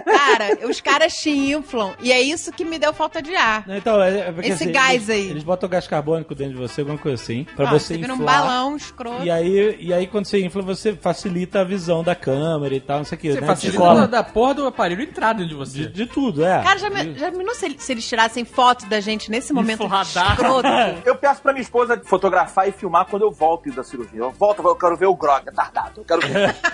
[0.06, 1.94] Cara, os caras te inflam.
[2.02, 3.64] E é isso que me deu falta de ar.
[3.70, 5.30] Então, é, é porque, Esse assim, gás eles, aí.
[5.30, 8.20] Eles botam gás carbônico dentro de você, alguma coisa assim, pra Ah, você vira inflar.
[8.22, 9.24] um balão escroto.
[9.24, 12.98] E aí, e aí, quando você infla, você facilita a visão da câmera e tal,
[13.00, 13.48] não sei o que, Você né?
[13.48, 15.80] facilita da, da porra do aparelho entrar dentro de você.
[15.80, 16.62] De, de tudo, é.
[16.62, 19.84] Cara, já, me, já imaginou se, ele- se eles tirassem foto da gente nesse momento
[19.84, 20.20] Infladaço.
[20.20, 20.68] escroto?
[21.06, 24.20] Eu peço pra minha esposa fotografar e filmar quando eu volto da cirurgia.
[24.20, 26.02] Eu volto, eu quero ver o Grog, é tardado.
[26.02, 26.56] Eu quero ver.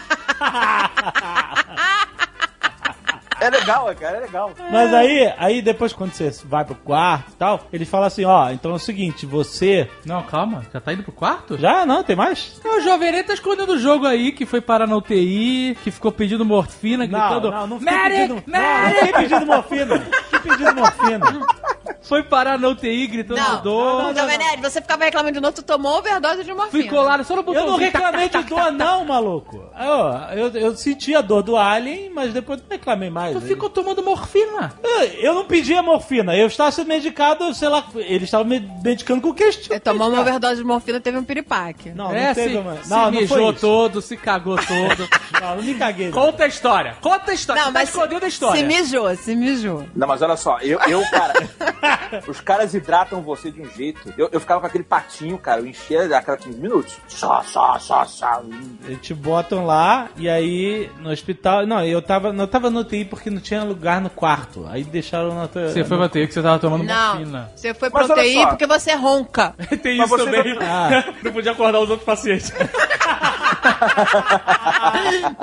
[3.40, 4.52] é legal, é, cara, é legal.
[4.72, 8.50] Mas aí, aí depois quando você vai pro quarto e tal, ele fala assim, ó,
[8.52, 9.90] então é o seguinte, você...
[10.06, 11.58] Não, calma, já tá indo pro quarto?
[11.58, 11.86] Já?
[11.86, 12.60] Não, tem mais?
[12.64, 16.12] O Jovem Nerd tá escondendo o jogo aí, que foi parar na UTI, que ficou
[16.12, 17.52] pedindo morfina, Não, gritando.
[17.52, 18.44] não, não fiquei Medic, pedindo...
[18.48, 19.06] Não, não medic!
[19.06, 20.00] fiquei pedindo morfina.
[20.00, 21.26] Fiquei pedindo morfina.
[22.08, 24.04] Foi parar na UTI gritando Não, dor.
[24.04, 26.84] não, Jovem Nerd, você ficava reclamando de novo, tu tomou overdose de morfina.
[26.84, 27.64] Ficou lá só no botão.
[27.64, 29.64] Eu não reclamei de dor não, maluco.
[29.80, 33.34] Eu, eu, eu senti a dor do alien, mas depois não reclamei mais.
[33.34, 34.74] Tu ficou tomando morfina.
[35.18, 39.22] Eu não pedi a morfina, eu estava sendo medicado, sei lá, ele estava me medicando
[39.22, 41.90] com o que Ele tomou uma overdose de morfina, teve um piripaque.
[41.90, 42.84] Não, é, não teve se, uma...
[42.84, 45.08] se Não, não mijou todo, se cagou todo.
[45.42, 46.08] Não, não me caguei.
[46.08, 46.14] não.
[46.14, 46.96] Conta a história.
[47.02, 47.62] Conta a história.
[47.62, 48.60] Não, Você tá mas escondendo a história.
[48.62, 49.86] se mijou, se mijou.
[49.94, 51.34] Não, mas olha só, eu, eu cara.
[52.28, 54.14] os caras hidratam você de um jeito.
[54.18, 56.98] Eu, eu ficava com aquele patinho, cara, eu enchia aquela 15 minutos.
[57.08, 58.42] Só, só, só, só.
[58.86, 61.66] Eles te botam lá e aí no hospital.
[61.66, 64.66] Não, eu tava, não tava no UTI porque não tinha lugar no quarto.
[64.70, 65.70] Aí deixaram na tua.
[65.70, 67.52] Você foi bater que você tava tomando Não, morfina.
[67.56, 69.54] você foi pra Mas UTI porque você ronca.
[69.82, 70.56] Tem Mas isso também.
[70.56, 70.90] não- Ah.
[71.24, 72.52] Não podia acordar os outros pacientes.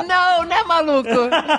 [0.06, 1.08] não, né, maluco?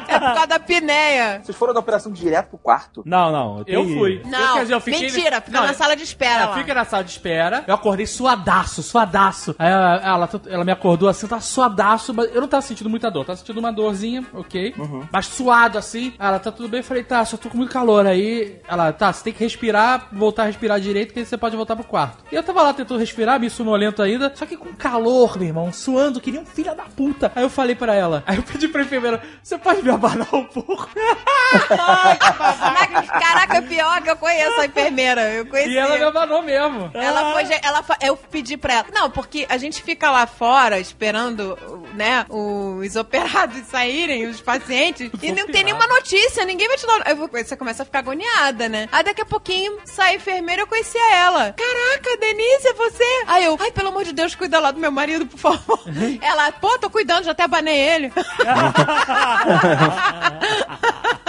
[0.08, 1.42] É por causa da pinéia.
[1.44, 3.04] Vocês foram da operação direto pro quarto?
[3.06, 3.58] Não, não.
[3.62, 3.74] UTI.
[3.74, 4.22] Eu fui.
[4.26, 6.74] Não, Eu, quer dizer, eu fiquei- mentira, fica Não, na sala de espera É, fica
[6.74, 7.64] na sala de espera.
[7.68, 9.56] Eu acordei suadaço, suadaço.
[9.58, 13.10] Aí ela, ela, ela me acordou assim, tá suadaço, mas eu não tava sentindo muita
[13.10, 13.26] dor.
[13.26, 14.74] Tava sentindo uma dorzinha, ok.
[15.12, 16.14] Mas suado assim.
[16.20, 16.80] Aí Ela, tá tudo bem?
[16.80, 18.06] Eu falei, tá, só tô com muito calor.
[18.06, 21.56] Aí ela, tá, você tem que respirar, voltar a respirar direito, que aí você pode
[21.56, 22.24] voltar pro quarto.
[22.32, 25.72] E eu tava lá tentando respirar, me sonolento ainda, só que com calor, meu irmão,
[25.72, 27.32] suando, que nem um filho da puta.
[27.36, 30.44] Aí eu falei pra ela, aí eu pedi pra enfermeira, você pode me abanar um
[30.46, 30.90] pouco?
[31.68, 35.30] Caraca, Caraca, pior que eu conheço a enfermeira.
[35.32, 35.72] Eu conheci.
[35.72, 36.92] E ela me abanou mesmo.
[36.94, 38.86] Ela foi, ela eu pedi pra ela.
[38.94, 41.58] Não, porque a gente fica lá fora esperando
[41.94, 47.02] né, os operados saírem, os pacientes, e não tem nenhuma notícia, ninguém vai te dar.
[47.06, 48.90] Aí você começa a ficar agoniada, né?
[48.92, 51.54] Aí daqui a pouquinho sai a enfermeira, eu conhecia ela.
[51.54, 53.24] Caraca, Denise, é você?
[53.28, 55.80] Aí eu, ai, pelo amor de Deus, cuida lá do meu marido, por favor.
[56.22, 58.12] ela, pô, tô cuidando, já até abanei ele.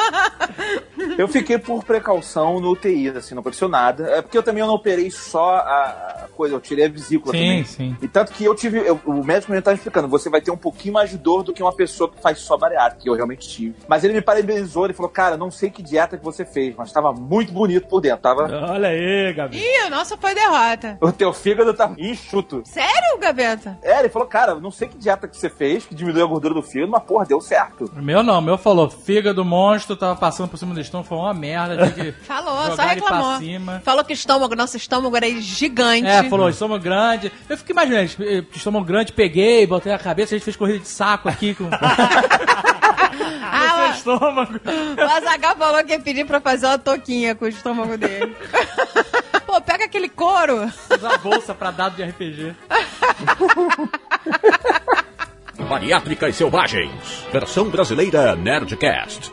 [1.18, 4.08] Eu fiquei por precaução no UTI, assim, não aconteceu nada.
[4.10, 7.32] É porque eu também eu não operei só a a coisa, eu tirei a vesícula
[7.32, 7.64] Sim, também.
[7.64, 7.96] sim.
[8.00, 10.56] E tanto que eu tive, eu- o médico me estava explicando, você vai ter um
[10.56, 13.46] pouquinho mais de dor do que uma pessoa que faz só bariátrica, que eu realmente
[13.48, 13.74] tive.
[13.86, 16.90] Mas ele me parabenizou, ele falou, cara, não sei que dieta que você fez, mas
[16.92, 18.44] tava muito bonito por dentro, tava...
[18.70, 19.58] Olha aí, Gabi.
[19.58, 20.96] Ih, nossa, foi derrota.
[21.00, 22.62] O teu fígado tava enxuto.
[22.64, 23.78] Sério, Gaveta?
[23.82, 26.54] É, ele falou, cara, não sei que dieta que você fez, que diminuiu a gordura
[26.54, 27.90] do fígado, mas porra, deu certo.
[27.96, 31.18] O meu não, o meu falou, fígado monstro, tava passando por cima do estômago, foi
[31.18, 33.38] uma merda, que Falou, só reclamou.
[33.38, 33.82] cima.
[33.84, 36.06] Falou que estômago, nosso estômago era gigante.
[36.06, 37.32] É, falou, estômago grande.
[37.48, 40.88] Eu fiquei imaginando, eh, estômago grande, peguei, botei a cabeça, a gente fez corrida de
[40.88, 41.64] saco aqui com
[43.56, 44.60] Ah, o estômago.
[44.98, 48.34] o Azagal falou que ia pedir pra fazer uma toquinha com o estômago dele.
[49.46, 50.70] Pô, pega aquele couro.
[50.90, 52.54] Usar a bolsa pra dado de RPG.
[55.68, 57.24] Bariátricas Selvagens.
[57.32, 59.32] Versão brasileira Nerdcast.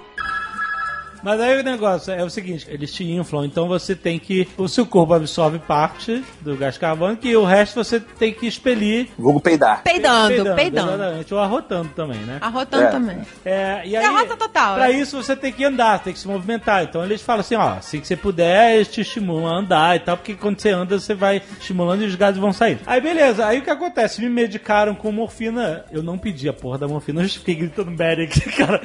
[1.24, 4.48] Mas aí o negócio é o seguinte, eles te inflam, então você tem que.
[4.58, 9.10] O seu corpo absorve parte do gás carbônico e o resto você tem que expelir.
[9.18, 9.84] Vulgo peidar.
[9.84, 10.94] Peidando, peidando.
[10.94, 12.38] Exatamente, ou arrotando também, né?
[12.42, 12.92] Arrotando É.
[12.92, 13.18] também.
[13.46, 14.92] É, e aí, Derrota total, Pra né?
[14.94, 16.84] isso você tem que andar, tem que se movimentar.
[16.84, 20.00] Então eles falam assim, ó, assim que você puder, eles te estimulam a andar e
[20.00, 22.80] tal, porque quando você anda, você vai estimulando e os gases vão sair.
[22.86, 24.22] Aí beleza, aí o que acontece?
[24.22, 25.86] Me medicaram com morfina.
[25.92, 28.82] Eu não pedi a porra da morfina, eu fiquei gritando aqui, cara.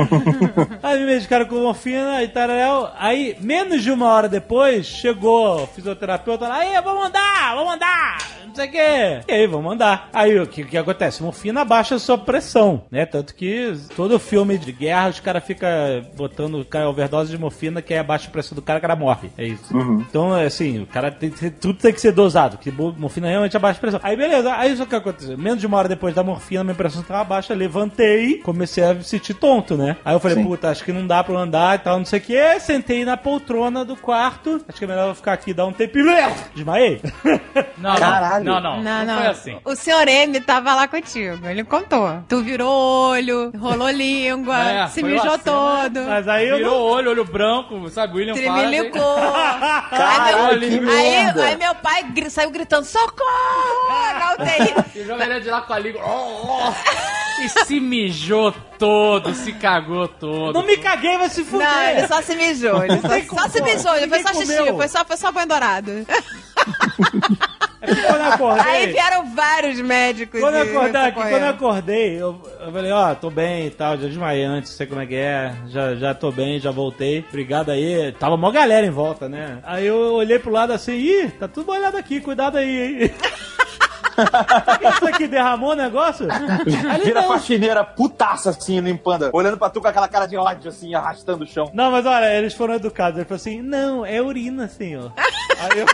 [0.82, 2.94] aí me medicaram com morfina e tal.
[2.98, 8.18] Aí, menos de uma hora depois, chegou o fisioterapeuta lá, aí, vamos andar, vamos andar,
[8.46, 9.20] não sei o quê.
[9.28, 10.08] E aí, vamos andar.
[10.12, 11.22] Aí o que, que acontece?
[11.22, 13.04] Morfina abaixa a sua pressão, né?
[13.04, 15.68] Tanto que todo filme de guerra, os caras ficam
[16.16, 19.30] botando cara, overdose de morfina, que aí abaixa a pressão do cara, o cara morre.
[19.36, 19.76] É isso.
[20.08, 22.94] Então, é assim, o cara tem que ser- tudo tem que ser dosado, porque bo-
[22.96, 24.00] morfina realmente abaixa a pressão.
[24.02, 25.36] Aí, beleza, aí isso que aconteceu.
[25.36, 29.02] Menos de uma hora depois da morfina, minha pressão estava baixa, levantei, comecei a me
[29.04, 29.96] sentir tonto, né?
[30.04, 30.44] Aí eu falei, Sim.
[30.44, 32.60] puta, acho que não dá pra andar e tal, não sei o que.
[32.60, 35.72] Sentei na poltrona do quarto, acho que é melhor eu ficar aqui e dar um
[35.72, 36.06] tempinho.
[36.54, 37.00] Desmaiei.
[37.78, 38.44] Não, Caralho.
[38.44, 39.16] não, não, não, Não, não, não.
[39.22, 39.58] foi assim.
[39.64, 41.46] O senhor M tava lá contigo.
[41.46, 42.22] Ele contou.
[42.28, 42.70] Tu virou
[43.10, 46.00] olho, rolou língua, É, se mijou cena- todo.
[46.06, 46.78] Mas aí eu Virou não...
[46.80, 49.00] o olho, olho branco, sabe, William Tremilicou.
[49.00, 49.88] Faraday.
[49.98, 51.44] Caralho, aí, merda.
[51.44, 53.88] aí meu pai gri- saiu gritando: socorro!
[54.18, 54.90] Na UTI.
[55.00, 56.02] E joga ele de lá com a língua.
[56.04, 56.72] Oh, oh.
[57.44, 60.52] E se mijou todo, se cagou todo.
[60.52, 61.66] Não me caguei, vai se fuder.
[61.66, 62.84] Não, ele só se mijou.
[62.84, 66.06] Ele só, só se mijou, ele foi só xixi, foi só, foi só banho dourado.
[67.80, 68.66] Quando eu acordei...
[68.66, 70.40] Aí vieram vários médicos.
[70.40, 71.12] Quando eu e socorreram.
[71.12, 74.86] quando eu acordei, eu, eu falei, ó, tô bem e tal, já desmaiei antes, sei
[74.86, 78.12] como é que é, já, já tô bem, já voltei, obrigado aí.
[78.12, 79.58] Tava mó galera em volta, né?
[79.62, 83.14] Aí eu olhei pro lado assim, ih, tá tudo molhado aqui, cuidado aí, hein?
[84.94, 86.26] Isso aqui derramou o negócio?
[86.66, 87.28] Ele, Vira não.
[87.28, 91.46] faxineira putaça assim, limpando, olhando pra tu com aquela cara de ódio, assim, arrastando o
[91.46, 91.70] chão.
[91.72, 93.18] Não, mas olha, eles foram educados.
[93.18, 95.12] Ele falou assim: não, é urina, senhor.
[95.60, 95.86] Aí eu.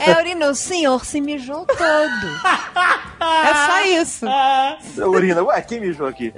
[0.00, 2.40] É, Urino, o senhor se mijou todo.
[3.20, 4.26] É só isso.
[4.26, 6.32] Ah, Urina, ué, quem mijou aqui?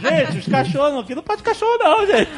[0.00, 2.30] gente, os cachorros aqui não pode cachorro, não, gente.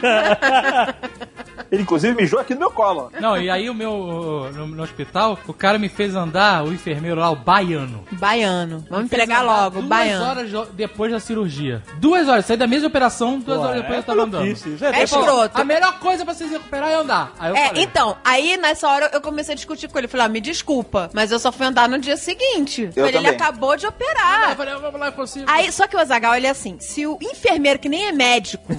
[1.71, 3.11] Ele, inclusive, mijou aqui no meu colo.
[3.21, 4.51] Não, e aí o meu.
[4.55, 8.05] No, no hospital, o cara me fez andar, o enfermeiro lá, o baiano.
[8.13, 8.85] Baiano.
[8.91, 10.25] Vamos entregar logo, duas baiano.
[10.25, 11.83] horas jo- depois da cirurgia.
[11.99, 14.47] Duas horas, saí da mesma operação, duas Pô, horas depois é eu tava andando.
[14.47, 15.61] é É escroto.
[15.61, 17.33] A melhor coisa pra vocês recuperar é andar.
[17.39, 20.09] Aí eu É, falei, então, aí nessa hora eu comecei a discutir com ele.
[20.09, 22.91] Falei, ah, me desculpa, mas eu só fui andar no dia seguinte.
[22.97, 24.57] Eu Falei, ele acabou de eu operar.
[24.57, 25.47] falei, vamos lá, eu consigo.
[25.49, 28.75] Aí, só que o Azagal, ele é assim, se o enfermeiro, que nem é médico,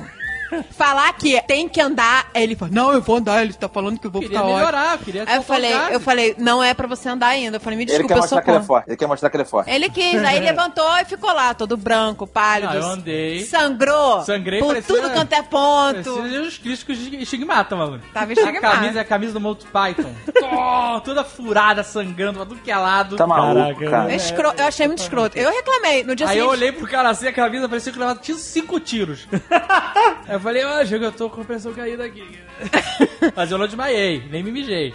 [0.72, 3.99] falar que tem que andar, aí ele fala, não, eu vou andar, ele tá falando
[3.99, 4.57] que eu vou queria ficar ótimo.
[4.60, 7.57] melhorar, eu queria Aí eu os falei, eu falei, não é pra você andar ainda.
[7.57, 8.88] Eu falei, me Ele desculpa, quer eu mostrar sou que ele é forte.
[8.90, 9.69] Ele quer mostrar que ele é forte.
[9.72, 12.73] Ele quis, aí levantou e ficou lá, todo branco, pálido.
[12.73, 13.44] Ah, eu andei.
[13.45, 14.22] Sangrou.
[14.23, 16.19] Sangrei, por parecia- tudo quanto é ponto.
[16.22, 18.02] Uns críticos de estigmata, mano.
[18.14, 18.76] Tava A estigmata.
[18.76, 20.11] camisa é a camisa do Monty Python.
[20.40, 23.15] Tó, toda furada, sangrando, pra tudo que é lado.
[23.15, 24.11] Tá maluco, Caraca, cara.
[24.11, 25.38] É escro- Eu achei muito escroto.
[25.38, 26.03] Eu reclamei.
[26.03, 26.60] No dia Aí eu seguinte.
[26.64, 29.28] olhei pro cara assim, a camisa parecia que eu levava tinha cinco tiros.
[29.32, 32.24] Aí eu Eu falei, ó, jogo, eu tô com a pressão caída aqui.
[33.36, 34.94] Mas eu não desmaiei, nem me mijei.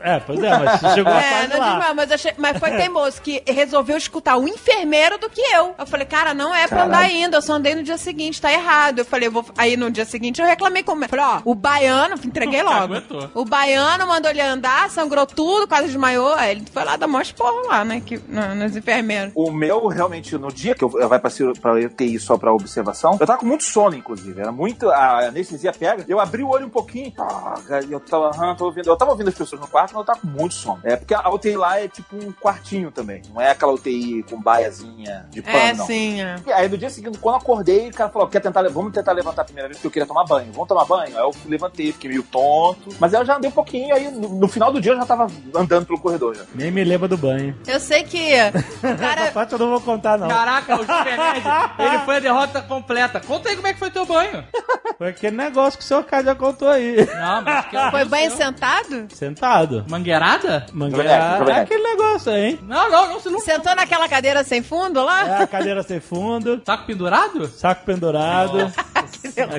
[0.00, 1.68] É, pois é, mas chegou a É, não lá.
[1.70, 5.74] desmaiou, mas, achei- mas foi teimoso que resolveu escutar o enfermeiro do que eu.
[5.78, 8.50] Eu falei, cara, não é pra andar ainda, eu só andei no dia seguinte, tá
[8.52, 9.00] errado.
[9.00, 9.44] Eu falei, eu vou.
[9.58, 12.94] Aí no dia seguinte eu reclamei com o Falei, ó, o baiano, entreguei logo.
[13.34, 16.32] O baiano mandou ele andar, sangrou tudo, quase desmaiou.
[16.34, 18.00] Aí ele foi lá dar mó esporro lá, né?
[18.04, 19.32] Que, na- nos enfermeiros.
[19.34, 23.16] O meu, realmente, no dia que eu, eu vai pra, pra UTI só pra observação,
[23.20, 24.40] eu tava com muito sono, inclusive.
[24.40, 24.85] Era muito.
[24.90, 26.04] A anestesia pega.
[26.08, 27.12] Eu abri o olho um pouquinho.
[27.18, 27.54] Ah,
[27.88, 28.88] eu tava, ah, tô ouvindo.
[28.88, 30.80] Eu tava ouvindo as pessoas no quarto, mas eu tava com muito sono.
[30.84, 33.22] É porque a UTI lá é tipo um quartinho também.
[33.32, 35.86] Não é aquela UTI com baiazinha de pano, É, não.
[35.86, 36.20] sim.
[36.20, 36.36] é.
[36.46, 39.12] E Aí no dia seguinte, quando eu acordei, o cara falou: quer tentar, vamos tentar
[39.12, 40.52] levantar a primeira vez, porque eu queria tomar banho.
[40.52, 41.16] Vamos tomar banho?
[41.16, 42.90] Aí eu levantei, fiquei meio tonto.
[42.98, 45.06] Mas aí eu já andei um pouquinho, aí no, no final do dia eu já
[45.06, 46.42] tava andando pelo corredor já.
[46.54, 47.56] Nem me lembra do banho.
[47.66, 48.26] Eu sei que o
[48.86, 49.30] Essa cara.
[49.32, 50.28] parte eu não vou contar, não.
[50.28, 51.42] Caraca, o Super Nerd,
[51.78, 53.20] ele foi a derrota completa.
[53.20, 54.44] Conta aí como é que foi teu banho.
[54.98, 56.96] Foi aquele negócio que o seu cara já contou aí.
[57.06, 58.38] Não, mas que Foi bem seu.
[58.38, 59.06] sentado?
[59.14, 59.84] Sentado.
[59.88, 60.66] Mangueirada?
[60.72, 61.38] Mangueira.
[61.38, 62.58] Jovem É aquele negócio aí, hein?
[62.62, 63.40] Não, não, não, você não...
[63.40, 65.26] Sentou naquela cadeira sem fundo lá?
[65.26, 67.46] É a cadeira sem fundo, Saco pendurado?
[67.48, 68.72] saco pendurado.
[68.72, 68.95] Que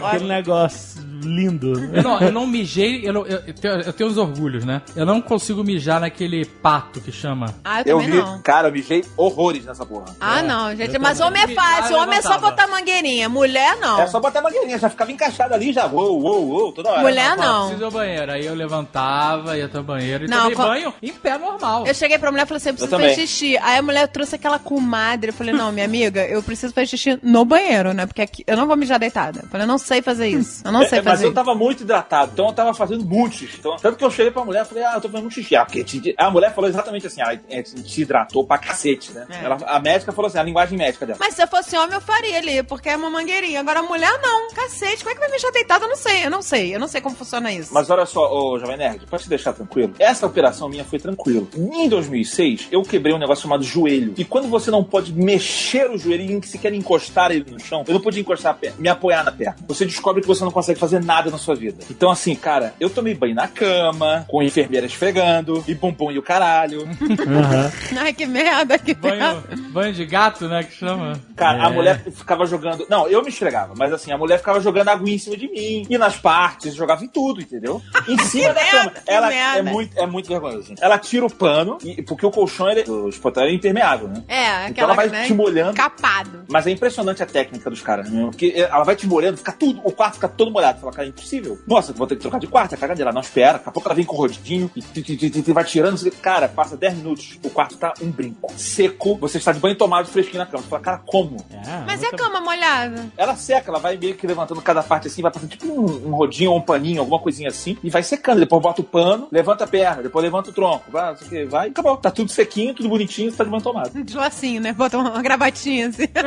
[0.07, 1.73] aquele negócio lindo.
[1.93, 4.81] Eu não, eu não mijei, eu, não- eu- eu tenho, eu tenho uns orgulhos, né?
[4.95, 7.53] Eu não consigo mijar naquele pato que chama.
[7.63, 8.41] Ah, eu Eu também vi, não.
[8.41, 10.05] cara, eu mijei horrores nessa porra.
[10.19, 10.93] Ah, É, não, gente.
[10.95, 11.41] eu Mas também.
[11.43, 11.97] homem é fácil.
[11.97, 13.27] Ah, Homem é só botar mangueirinha.
[13.29, 13.99] Mulher, não.
[14.01, 15.87] É só botar mangueirinha, já ficava encaixado ali, já.
[15.87, 17.01] Uou, uou, uou, toda hora.
[17.01, 17.61] Mulher, Pô, não.
[17.67, 18.31] Preciso ir ao banheiro.
[18.31, 21.85] Aí eu levantava, ia até o banheiro e Não, tomei co- banho em pé normal.
[21.87, 23.09] Eu cheguei pra mulher e falei assim: eu preciso também.
[23.09, 23.57] fazer xixi.
[23.57, 25.29] Aí a mulher trouxe aquela comadre.
[25.29, 28.05] Eu falei: não, minha amiga, eu preciso fazer xixi no banheiro, né?
[28.05, 28.99] Porque aqui, eu não vou mijar
[29.37, 29.47] deitada.
[29.47, 30.61] Eu falei: eu não sei fazer isso.
[30.65, 31.35] Eu não sei É, mas fazer eu isso.
[31.35, 33.57] tava muito hidratado, então eu tava fazendo muito xixi.
[33.59, 35.55] Então, tanto que eu cheguei pra mulher e falei, ah, eu tô fazendo muito xixi.
[35.55, 39.25] Ah, porque te- a mulher falou exatamente assim, ela é, te hidratou pra cacete, né?
[39.29, 39.45] É.
[39.45, 41.17] Ela- a médica falou assim, a linguagem médica dela.
[41.19, 43.59] Mas se eu fosse homem, eu faria ali, porque é uma mangueirinha.
[43.59, 44.49] Agora, mulher, não.
[44.53, 45.85] Cacete, como é que vai mijar deitada?
[45.85, 46.75] Eu não sei, eu não sei.
[46.75, 47.73] Eu não sei como funciona isso.
[47.73, 51.47] Mas olha só, ô Jovem Nerd, pra te deixar tranquilo, essa operação minha foi tranquilo.
[51.55, 54.13] Em 2006, eu quebrei um negócio chamado joelho.
[54.17, 57.93] E quando você não pode mexer o joelho e sequer encostar ele no chão, eu
[57.93, 59.55] não podia encostar a perna, me apoiar na perna.
[59.67, 61.83] Você descobre que você não consegue fazer nada na sua vida.
[61.89, 66.17] Então, assim, cara, eu tomei banho na cama, com a enfermeira esfregando, e bumbum e
[66.17, 66.87] o caralho.
[67.27, 67.71] Aham.
[67.99, 69.55] Ai, que merda, que Banho, merda.
[69.69, 70.63] banho de gato, né?
[70.63, 71.19] Que chama.
[71.35, 71.73] Cara, a É.
[71.73, 72.85] mulher ficava jogando.
[72.89, 75.85] Não, eu me esfregava, mas assim, a mulher ficava jogando aguinha em cima de mim.
[75.89, 77.81] E nas partes, jogava em tudo, entendeu?
[78.07, 78.91] Em cima da merda, cama.
[78.91, 79.59] que Ela merda.
[79.59, 80.81] é muito, é muito vergonhoso, gente.
[80.83, 84.23] Ela tira o pano, e- porque o colchão, ele, o é impermeável, né?
[84.27, 85.73] É, Então aquela ela vai né, te molhando.
[85.73, 86.43] Capado.
[86.47, 88.23] Mas é impressionante a técnica dos caras, né?
[88.25, 90.79] Porque ela vai te molhando, fica tudo, o quarto fica todo molhado.
[90.79, 91.59] Fala, cara, é impossível.
[91.67, 93.11] Nossa, vou ter que trocar de quarto, é cagadeira.
[93.11, 93.53] Não, espera.
[93.53, 95.97] Daqui a pouco ela vem com o rodinho e vai tirando.
[96.21, 98.51] Cara, passa 10 minutos, o quarto tá um brinco.
[98.55, 100.63] Seco, você está de banho tomado, fresquinho na cama.
[100.63, 101.37] Você fala, cara, como?
[101.51, 103.07] É, Mas e a cama molhada?
[103.17, 106.15] Ela seca, ela vai meio que levantando cada parte assim, vai passando tipo um, um
[106.15, 108.39] rodinho ou um paninho, alguma coisinha assim, e vai secando.
[108.39, 111.29] Depois bota o pano, levanta a perna, depois levanta o tronco, vai, não sei o
[111.29, 111.97] que, vai, acabou.
[111.97, 114.03] Tá tudo sequinho, tudo bonitinho, você tá de banho tomado.
[114.03, 114.73] De lacinho, né?
[114.73, 116.07] Bota uma gravatinha assim.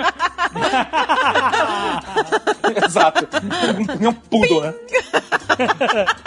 [2.84, 3.26] Exato.
[3.98, 4.74] Nem um pudo, né?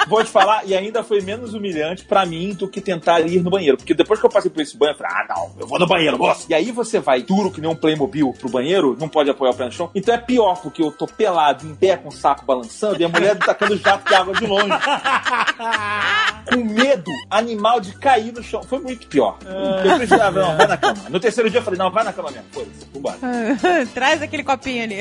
[0.08, 3.50] Vou te falar, e ainda foi menos humilhante pra mim do que tentar ir no
[3.50, 3.78] banheiro.
[3.78, 5.88] Porque depois que eu passei por esse banho, eu falei, ah, não, eu vou no
[5.88, 6.46] banheiro, moço.
[6.50, 9.56] E aí você vai duro que nem um Playmobil pro banheiro, não pode apoiar o
[9.56, 9.90] pé no chão.
[9.96, 13.10] Então é pior, porque eu tô pelado, em pé, com o saco balançando, e a
[13.10, 14.70] mulher tacando jato de água de longe.
[16.50, 18.64] com medo animal de cair no chão.
[18.64, 19.38] Foi muito pior.
[19.84, 21.10] Eu precisava, não, vai na cama.
[21.10, 22.46] No terceiro dia eu falei, não, vai na cama mesmo.
[22.52, 23.18] Foda-se, vambora.
[23.94, 25.00] Traz aquele copinho ali.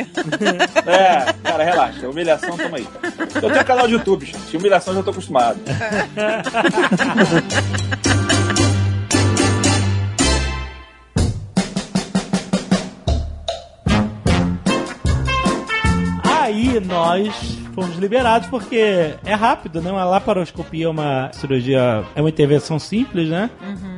[0.87, 2.09] É, cara, relaxa.
[2.09, 2.87] Humilhação, tamo aí.
[3.35, 4.57] Eu tenho canal de YouTube, gente.
[4.57, 5.59] Humilhação já tô acostumado.
[16.25, 19.91] Aí nós fomos liberados porque é rápido, né?
[19.91, 23.49] Uma laparoscopia é uma cirurgia, é uma intervenção simples, né?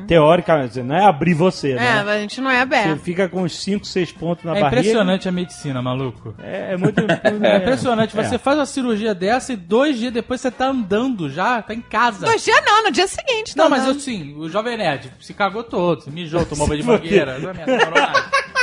[0.07, 2.03] Teoricamente, não é abrir você, É, né?
[2.05, 3.01] mas a gente não é Você aberto.
[3.01, 4.81] fica com uns 5, 6 pontos na É barriga.
[4.81, 6.35] impressionante a medicina, maluco.
[6.43, 7.01] É, é muito.
[7.45, 8.15] É impressionante.
[8.15, 8.39] Você É.
[8.39, 12.25] faz uma cirurgia dessa e dois dias depois você tá andando já, tá em casa.
[12.27, 13.57] Dois dias não, no dia seguinte.
[13.57, 14.01] Não, tá mas eu andando.
[14.01, 17.37] sim, o Jovem Nerd se cagou todo, se mijou, tomou banho de mangueira.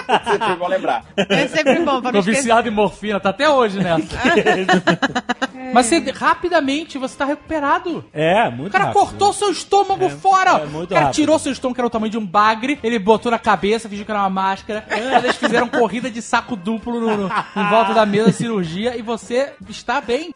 [0.08, 0.20] É.
[0.38, 1.04] Vocês vão lembrar.
[1.18, 4.08] É sempre bom pra Tô viciado em morfina, tá até hoje nessa.
[5.74, 8.04] Mas você, rapidamente você tá recuperado.
[8.12, 9.00] É, muito O cara rápido.
[9.00, 10.52] cortou seu estômago fora.
[10.62, 11.16] é muito o cara rápido.
[11.16, 14.04] tirou seu estômago, que era o tamanho de um bagre, ele botou na cabeça, fingiu
[14.04, 14.84] que era uma máscara.
[14.90, 19.54] Eles fizeram corrida de saco duplo no- no- em volta da mesa, cirurgia, e você
[19.70, 20.32] está bem.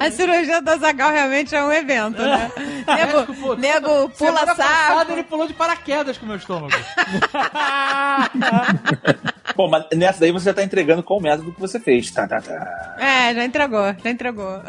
[0.00, 2.50] A cirurgia do Azagal realmente é um evento, né?
[2.54, 2.92] Pô,
[3.54, 5.12] Nego, nego pula Semana passada saco.
[5.12, 6.72] ele pulou de paraquedas com o meu estômago.
[9.56, 12.10] Bom, mas nessa daí você já tá entregando qual método que você fez.
[12.10, 12.96] Tá, tá, tá.
[12.98, 14.62] É, já entregou, já entregou.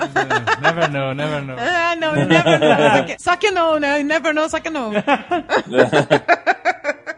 [0.62, 1.56] never know, never know.
[1.58, 2.92] Ah, não, never know.
[2.92, 4.04] Só que, só que não, né?
[4.04, 4.92] Never know, só que não.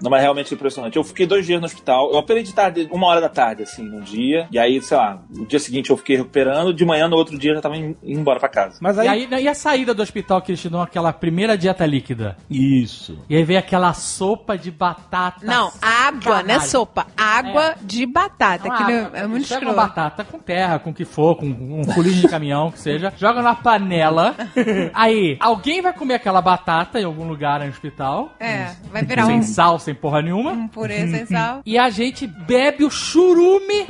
[0.02, 0.96] Não, mas realmente impressionante.
[0.98, 2.12] Eu fiquei dois dias no hospital.
[2.12, 4.48] Eu operei de tarde, uma hora da tarde, assim, num dia.
[4.52, 6.74] E aí, sei lá, no dia seguinte eu fiquei recuperando.
[6.74, 8.78] De manhã, no outro dia, eu já tava indo embora pra casa.
[8.82, 9.28] Mas E, aí.
[9.32, 12.38] aí, e a saída do hospital que eles te dão aquela primeira dieta líquida?
[12.50, 13.20] Isso.
[13.30, 15.46] E aí vem aquela sopa de batata.
[15.46, 17.08] Não, água, não é sopa.
[17.18, 18.68] Água de batata.
[18.68, 19.18] Não, Aquilo água.
[19.20, 19.76] é muito escroto.
[19.76, 23.42] batata com terra, com o que for, com um pulinho de caminhão, que seja, joga
[23.42, 24.36] na panela.
[24.94, 28.32] Aí, alguém vai comer aquela batata em algum lugar no hospital.
[28.40, 30.52] É, vai virar sem um, sal, sem porra nenhuma.
[30.52, 31.62] um purê sem sal.
[31.66, 33.86] E a gente bebe o churume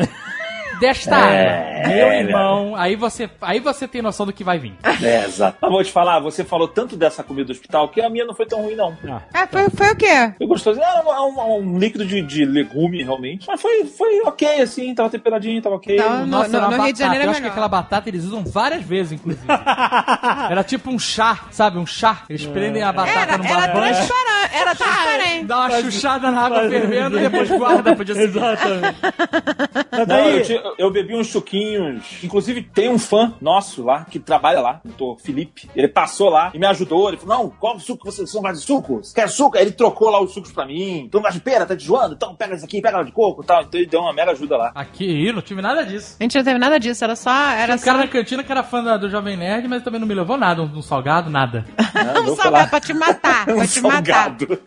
[0.79, 1.87] desta água.
[1.87, 4.73] Meu irmão, aí você, aí você tem noção do que vai vir.
[5.01, 5.57] É, exato.
[5.61, 8.33] Mas vou te falar, você falou tanto dessa comida do hospital que a minha não
[8.33, 8.95] foi tão ruim, não.
[9.33, 10.33] Ah, foi, foi o quê?
[10.39, 10.79] Eu gostoso.
[10.79, 13.45] Era um, um- um líquido de, de legume, realmente.
[13.47, 14.93] Mas foi, foi ok, assim.
[14.95, 15.97] Tava temperadinho, tava ok.
[15.97, 18.09] No- Nossa, no- era uma no Rio de Janeiro é Eu acho que aquela batata
[18.09, 19.45] eles usam várias vezes, inclusive.
[20.49, 21.77] Era tipo um chá, sabe?
[21.77, 22.23] Um chá.
[22.29, 23.95] Eles prendem a batata Era, no era barbante.
[23.97, 24.55] transparente.
[24.55, 25.45] Era transparente.
[25.45, 28.37] Dá uma chuchada na água fervendo e depois guarda pro dia seguinte.
[28.37, 28.97] Exatamente.
[30.07, 32.19] Não, eu, tinha- eu bebi uns suquinhos.
[32.23, 35.69] Inclusive, tem um fã nosso lá, que trabalha lá, o doutor Felipe.
[35.75, 37.07] Ele passou lá e me ajudou.
[37.09, 38.97] Ele falou: Não, qual suco você, você não gosta de suco?
[39.03, 39.57] Você quer suco?
[39.57, 41.07] Aí ele trocou lá os sucos pra mim.
[41.11, 41.65] Tu não gosta de pera?
[41.65, 42.15] Tá te zoando?
[42.15, 43.61] Então pega isso aqui, pega ela de coco e tal.
[43.63, 44.71] Então ele deu uma mega ajuda lá.
[44.75, 46.15] Aqui, não tive nada disso.
[46.19, 47.31] A gente não teve nada disso, era só.
[47.51, 49.83] Era Tinha um só cara na cantina que era fã da- do Jovem Nerd, mas
[49.83, 51.65] também não me levou nada, um, um salgado, nada.
[51.93, 52.11] Né?
[52.21, 52.69] um salgado falar.
[52.69, 53.45] pra te matar.
[53.49, 53.93] Um pra te matar.
[53.95, 54.59] salgado.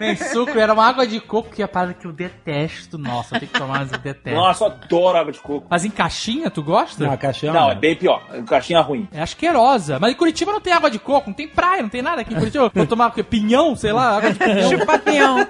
[0.00, 2.98] Nem suco, era uma água de coco que é a parada que eu detesto.
[2.98, 4.38] Nossa, eu tenho que tomar, mas eu detesto.
[4.38, 5.45] Nossa, eu adoro água de coco.
[5.68, 7.04] Mas em caixinha, tu gosta?
[7.06, 7.52] Não, caixinha.
[7.52, 8.22] Não, é bem pior.
[8.46, 9.08] Caixinha ruim.
[9.12, 9.98] É asquerosa.
[10.00, 12.34] Mas em Curitiba não tem água de coco, não tem praia, não tem nada aqui
[12.34, 12.70] em Curitiba.
[12.74, 13.22] Vou tomar o quê?
[13.22, 14.70] Pinhão, sei lá, água de pinhão.
[14.70, 15.46] Chupa pinhão.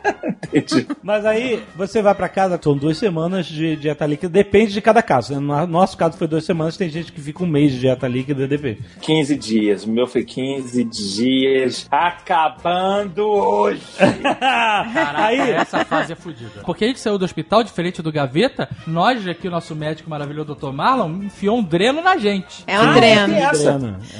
[1.02, 5.02] Mas aí você vai pra casa, são duas semanas de dieta líquida, depende de cada
[5.02, 5.34] caso.
[5.34, 5.40] né?
[5.40, 8.46] No nosso caso foi duas semanas, tem gente que fica um mês de dieta líquida,
[8.46, 8.80] depende.
[9.00, 9.84] 15 dias.
[9.84, 11.86] O meu foi 15 dias.
[11.90, 13.82] Acabando hoje.
[14.22, 16.62] Caraca, aí, essa fase é fodida.
[16.64, 20.54] Porque a gente saiu do hospital, diferente do Gaveta, nós aqui, o nosso médico maravilhoso,
[20.54, 20.70] Dr.
[20.72, 22.64] Marlon, enfiou um dreno na gente.
[22.66, 23.34] É um Ah, dreno.
[23.34, 23.40] é.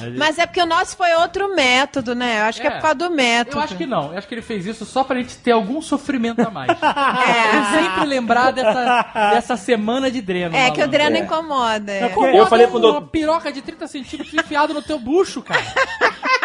[0.06, 2.40] É, Mas é porque o nosso foi outro método, né?
[2.40, 2.74] Eu acho que é É.
[2.74, 3.56] por causa do método.
[3.59, 4.12] Eu acho que não.
[4.12, 6.70] Eu acho que ele fez isso só pra gente ter algum sofrimento a mais.
[7.26, 7.56] É.
[7.56, 9.02] Eu sempre lembrar dessa,
[9.32, 10.55] dessa semana de dreno.
[10.56, 11.20] É que o dreno É.
[11.20, 11.93] incomoda.
[11.93, 12.06] é.
[12.06, 15.60] Incomoda Eu falei com o uma piroca de 30 centímetros enfiado no teu bucho, cara.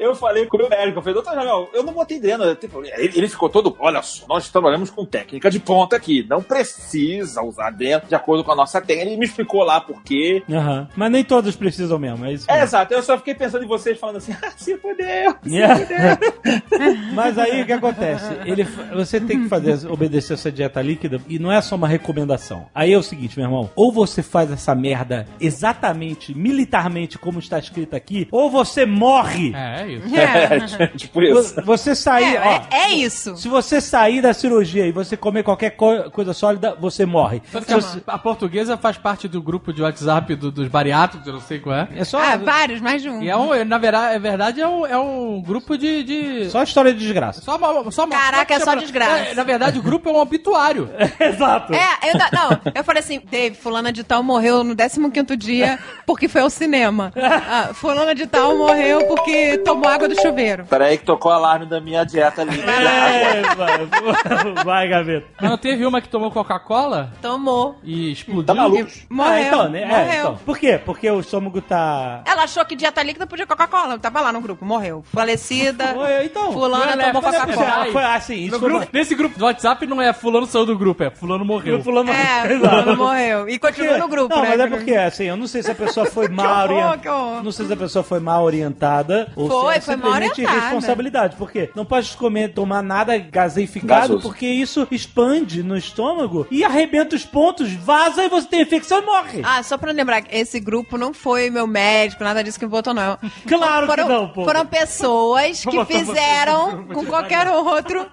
[0.00, 2.56] Eu falei com o meu médico, eu falei, doutor Jamel, eu não botei dreno.
[2.56, 6.42] problema." Ele, ele ficou todo, olha só, nós trabalhamos com técnica de ponta aqui, não
[6.42, 9.10] precisa usar dreno de acordo com a nossa técnica.
[9.10, 10.42] Ele me explicou lá por quê.
[10.50, 10.88] Aham.
[10.96, 12.46] Mas nem todos precisam mesmo, é isso.
[12.48, 12.64] É, mesmo.
[12.64, 15.34] exato, eu só fiquei pensando em vocês falando assim, ah, se fudeu.
[15.46, 16.18] Yeah.
[17.12, 18.32] Mas aí o que acontece?
[18.46, 18.64] Ele,
[18.94, 22.66] você tem que fazer, obedecer essa dieta líquida e não é só uma recomendação.
[22.74, 27.58] Aí é o seguinte, meu irmão: ou você faz essa merda exatamente, militarmente, como está
[27.58, 29.52] escrito aqui, ou você morre.
[29.54, 30.06] É, é isso.
[30.14, 30.86] É.
[30.96, 31.54] tipo isso.
[31.56, 32.76] Vo- Você sair, É, ó.
[32.76, 33.36] é- é isso.
[33.36, 37.40] Se você sair da cirurgia e você comer qualquer co- coisa sólida, você morre.
[37.40, 37.74] Que
[38.06, 41.74] a, portuguesa faz parte do grupo de WhatsApp do- dos bariátricos, eu não sei qual
[41.76, 41.88] é.
[41.96, 43.22] É só, Ah, vários, mais de um.
[43.22, 46.02] E é um, na verdade, é verdade, é um, é um grupo de.
[46.04, 46.50] de...
[46.50, 47.40] só história de desgraça.
[47.40, 47.58] Só
[47.90, 49.18] só Caraca, é só desgraça.
[49.30, 50.90] É, na verdade, o grupo é um obituário.
[51.20, 51.72] Exato.
[51.74, 56.28] É, eu não, eu falei assim, Dave, fulana de tal morreu no 15º dia porque
[56.28, 57.12] foi ao cinema.
[57.16, 60.64] Ah, fulana de tal morreu porque tomou água do chuveiro.
[60.66, 62.60] Peraí que tocou o alarme da minha dieta ali.
[62.60, 65.26] É, vai, vai, gaveta.
[65.40, 67.76] Mas não teve uma que tomou Coca-Cola Tomou.
[67.84, 68.44] e explodiu?
[68.44, 68.90] Tá maluco?
[69.08, 69.32] Morreu.
[69.32, 69.82] Ah, então, né?
[69.82, 70.20] É, morreu.
[70.20, 70.36] então.
[70.44, 70.80] Por quê?
[70.84, 72.22] Porque o estômago tá.
[72.26, 73.98] Ela achou que dieta líquida podia Coca-Cola.
[73.98, 75.02] Tava lá no grupo, morreu.
[75.12, 75.94] Falecida.
[75.98, 76.52] Oi, então.
[76.52, 77.86] Fulana não é tomou Coca-Cola.
[77.92, 81.10] Foi assim, isso grupo- nesse grupo do WhatsApp não é fulano saiu do grupo, é
[81.10, 81.82] fulano morreu.
[81.82, 82.68] fulano É, Exato.
[82.82, 83.48] fulano morreu.
[83.48, 84.48] E continua no grupo, não, né?
[84.50, 87.42] mas é porque, assim, eu não sei se a pessoa foi mal horror, orientada.
[87.42, 90.58] Não sei se a pessoa foi mal orientada ou Foi, se foi mal simplesmente orientada.
[90.58, 91.36] irresponsabilidade.
[91.36, 94.22] Porque não pode comer, tomar nada gaseificado, Gasoso.
[94.22, 99.04] porque isso expande no estômago e arrebenta os pontos, vaza e você tem infecção e
[99.06, 99.40] morre.
[99.44, 102.92] Ah, só pra lembrar, esse grupo não foi meu médico, nada disso que me botou,
[102.94, 103.18] não.
[103.46, 104.44] Claro que foram, não, pô.
[104.44, 108.06] Foram pessoas que fizeram com qualquer outro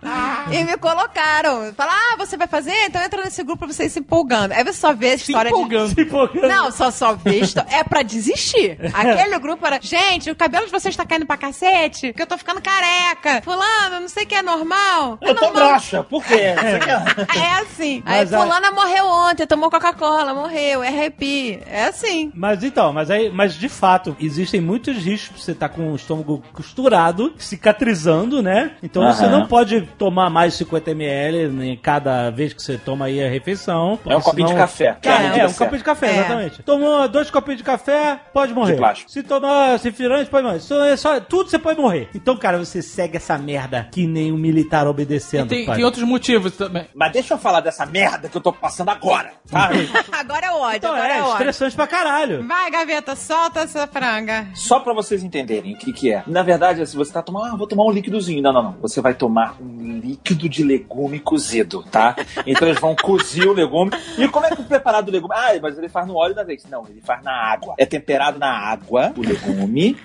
[0.52, 1.74] e me colocaram.
[1.76, 2.74] Falaram, ah, você vai fazer?
[2.86, 4.52] Então entra nesse grupo pra você ir se empolgando.
[4.52, 5.94] Aí você só vê a Se história empolgando.
[5.94, 6.42] Se empolgando.
[6.42, 6.48] de...
[6.48, 8.78] Não, só, só vê histó- É pra desistir.
[8.94, 12.38] Aquele grupo era, gente, o cabelo de vocês tá caindo pra cacete, que eu tô
[12.38, 13.42] ficando careca.
[13.44, 15.18] Fulano, não sei o que é normal.
[15.22, 15.70] É Eu tô normal.
[15.70, 16.54] broxa, por quê?
[16.58, 18.04] Quer- É assim.
[18.06, 21.60] Aí Mas a- fulana morreu ontem, tomou Coca-Cola, morreu, é arrepio.
[21.66, 22.32] É assim.
[22.36, 25.96] Mas então, mas aí, mas de fato, existem muitos riscos pra você estar com o
[25.96, 28.72] estômago costurado, cicatrizando, né?
[28.82, 33.24] Então você não pode tomar mais 50 ml em cada vez que você toma aí
[33.24, 34.00] a refeição.
[34.06, 34.98] É um porque copinho de café.
[35.02, 36.16] De é, um copinho de café, É.
[36.20, 36.64] exatamente.
[36.64, 38.78] Tomou dois copinhos de café, pode morrer.
[38.78, 39.12] plástico.
[39.12, 40.58] Se tomar refrigerante, pode morrer.
[40.58, 42.10] Isso é só, tudo você pode morrer.
[42.14, 45.48] Então, cara, você segue essa merda que nem um militar E obedecendo.
[45.50, 45.76] tem, pai.
[45.76, 46.86] tem outros motivos também.
[46.94, 49.70] Mas deixa eu falar dessa merda que eu tô passando agora, tá?
[50.12, 51.34] Agora é ódio, Então agora é, é ódio.
[51.34, 52.46] estressante pra caralho.
[52.48, 54.48] Vai, gaveta, solta essa franga.
[54.54, 56.24] Só pra vocês entenderem o que que é.
[56.28, 58.42] Na verdade, se você tá tomando, ah, vou tomar um líquidozinho.
[58.42, 58.72] Não, não, não.
[58.82, 62.16] Você vai tomar um líquido de legume cozido, tá?
[62.46, 63.92] Então eles vão cozir o legume.
[64.18, 65.34] E como é que o preparado do legume?
[65.36, 66.64] Ah, mas ele faz no óleo da vez.
[66.70, 67.74] Não, ele faz na água.
[67.78, 69.98] É temperado na água, o legume.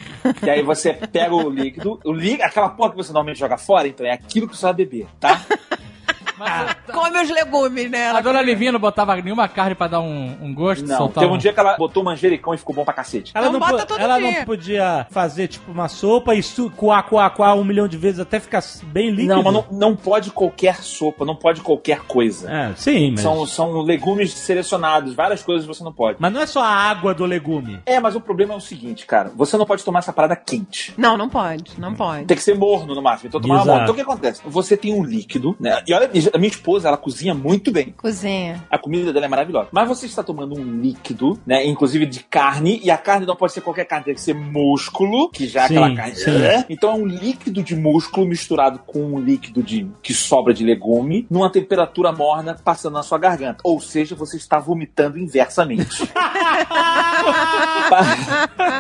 [0.43, 3.87] e aí você pega o líquido, o líquido, aquela porra que você normalmente joga fora,
[3.87, 5.45] então é aquilo que você vai beber, tá?
[6.39, 8.11] Mas Come os legumes, né?
[8.11, 11.35] a dona Livinha não botava nenhuma carne pra dar um, um gosto, Não, soltar teve
[11.35, 13.33] um dia que ela botou manjericão e ficou bom pra cacete.
[13.35, 14.39] Ela, não, bota po- todo ela dia.
[14.39, 16.43] não podia fazer, tipo, uma sopa e
[16.77, 19.35] coar, coar, coar um milhão de vezes até ficar bem líquido?
[19.35, 22.51] Não, mas não, não pode qualquer sopa, não pode qualquer coisa.
[22.51, 23.21] É, sim, mas...
[23.21, 26.19] São, são legumes selecionados, várias coisas você não pode.
[26.21, 27.81] Mas não é só a água do legume.
[27.87, 29.31] É, mas o problema é o seguinte, cara.
[29.37, 30.93] Você não pode tomar essa parada quente.
[30.97, 32.25] Não, não pode, não pode.
[32.25, 33.29] Tem que ser morno no máximo.
[33.29, 33.83] Então tomar morno.
[33.83, 34.43] Então o que acontece?
[34.45, 35.83] Você tem um líquido, né?
[35.87, 37.93] E olha, a minha esposa, ela cozinha muito bem.
[37.97, 38.65] Cozinha.
[38.71, 39.69] A comida dela é maravilhosa.
[39.73, 41.65] Mas você está tomando um líquido, né?
[41.67, 42.81] Inclusive de carne.
[42.83, 45.69] E a carne não pode ser qualquer carne, tem que ser músculo, que já é
[45.69, 46.17] Sim, aquela carne.
[46.17, 46.43] sim.
[46.43, 46.65] É.
[46.71, 51.27] Então é um líquido de músculo misturado com um líquido de que sobra de legume,
[51.31, 53.59] numa temperatura morna, passando na sua garganta.
[53.65, 56.03] Ou seja, você está vomitando inversamente.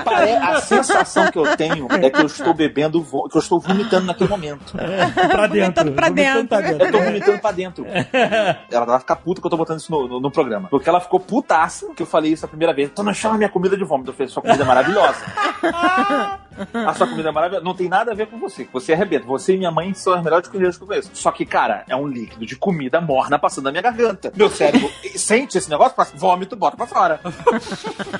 [0.04, 4.06] Pare- a sensação que eu tenho é que eu estou bebendo, que eu estou vomitando
[4.06, 4.72] naquele momento.
[4.72, 5.84] pra dentro.
[5.84, 7.84] Vomitando pra vomitando pra Eu tô vomitando pra dentro.
[8.70, 10.68] Ela vai ficar puta que eu tô botando isso no, no- no programa.
[10.68, 12.90] Porque ela ficou putaça que eu falei isso a primeira vez.
[12.94, 14.10] Tu não chama minha comida de vômito.
[14.10, 15.18] Eu falei, sua comida é maravilhosa.
[16.86, 17.64] a sua comida é maravilhosa.
[17.64, 18.68] Não tem nada a ver com você.
[18.72, 19.26] Você arrebenta.
[19.26, 21.10] Você e minha mãe são as melhores cozinheiras que eu conheço.
[21.14, 24.32] Só que, cara, é um líquido de comida morna passando na minha garganta.
[24.34, 27.20] Meu cérebro sente esse negócio, vômito, bota pra fora.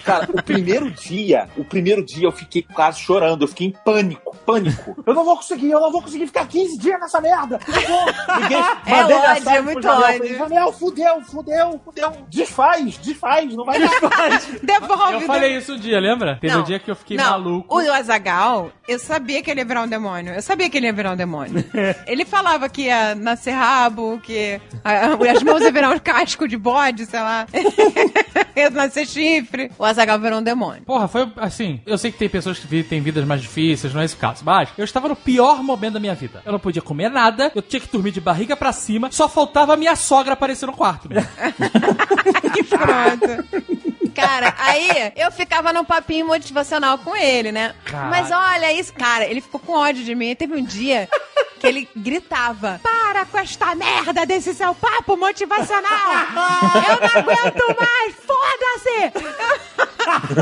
[0.05, 3.43] Cara, o primeiro dia, o primeiro dia eu fiquei quase chorando.
[3.43, 4.37] Eu fiquei em pânico.
[4.47, 4.97] Pânico.
[5.07, 7.59] Eu não vou conseguir, eu não vou conseguir ficar 15 dias nessa merda.
[7.69, 8.07] Eu vou.
[8.41, 10.19] Liguei, É mandei ódio, é muito Jamel, ódio.
[10.19, 12.13] falei, Jamel, fudeu, fudeu, fudeu.
[12.29, 14.47] Desfaz, desfaz, não vai desfaz.
[14.63, 15.15] Devolve.
[15.15, 16.39] Eu falei isso um dia, lembra?
[16.41, 17.75] Teve um dia que eu fiquei não, maluco.
[17.75, 20.35] O Azagal, eu sabia que ele ia virar um demônio.
[20.35, 21.65] Eu sabia que ele ia virar um demônio.
[22.07, 27.07] ele falava que ia nascer rabo, que as mãos iam virar um casco de bode,
[27.07, 27.47] sei lá.
[28.57, 29.71] ia nascer chifre.
[29.79, 30.83] O Azagal virou um demônio.
[30.83, 31.81] Porra, foi assim.
[31.87, 34.43] Eu sei que tem pessoas que têm vidas mais difíceis, não é esse o caso.
[34.45, 36.43] Mas eu estava no pior momento da minha vida.
[36.45, 39.75] Eu não podia comer nada, eu tinha que dormir de barriga pra cima, só faltava
[39.75, 41.09] a minha sogra aparecer no quarto.
[41.09, 41.29] Mesmo.
[42.53, 43.73] que escroto.
[44.15, 47.75] Cara, aí eu ficava num papinho motivacional com ele, né?
[47.85, 48.11] Caralho.
[48.11, 50.35] Mas olha isso, cara, ele ficou com ódio de mim.
[50.35, 51.09] Teve um dia
[51.59, 56.11] que ele gritava: Para com esta merda desse seu papo motivacional!
[56.89, 58.15] Eu não aguento mais!
[58.27, 59.13] Foda-se!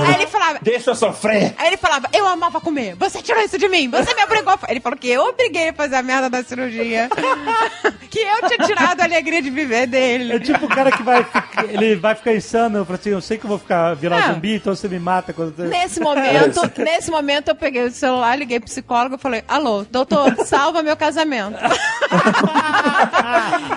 [0.07, 0.59] Aí ele falava.
[0.63, 1.55] Deixa eu sofrer.
[1.59, 4.55] Aí ele falava, eu amava comer, você tirou isso de mim, você me obrigou.
[4.55, 7.11] a fa-" Ele falou que eu obriguei a fazer a merda da cirurgia.
[8.11, 10.33] que eu tinha tirado a alegria de viver dele.
[10.33, 13.21] É tipo o cara que vai ficar, ele vai ficar insano, eu falo assim, eu
[13.21, 14.33] sei que eu vou ficar virar É.
[14.33, 15.63] zumbi, então você me mata quando você...
[15.65, 20.35] Nesse momento, nesse momento eu peguei o celular, liguei pro psicólogo e falei: Alô, doutor,
[20.45, 21.59] salva meu casamento.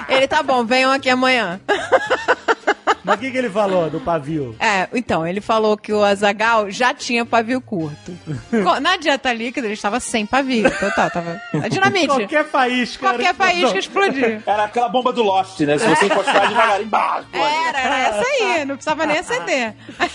[0.10, 1.60] ele tá bom, venham aqui amanhã.
[3.04, 4.56] Mas o que, que ele falou do pavio?
[4.60, 8.18] É, então, ele falou que o Azagal já tinha pavio curto.
[8.82, 10.68] Na dieta líquida ele estava sem pavio.
[10.68, 11.40] Então tá, tava.
[11.62, 12.08] A dinamite.
[12.08, 13.08] Qualquer faísca.
[13.10, 14.42] Qualquer era- faísca explodir.
[14.46, 15.78] Era aquela bomba do Lost, né?
[15.78, 19.74] Se você encostar devagarinho, bah, Era, era essa aí, não precisava nem acender.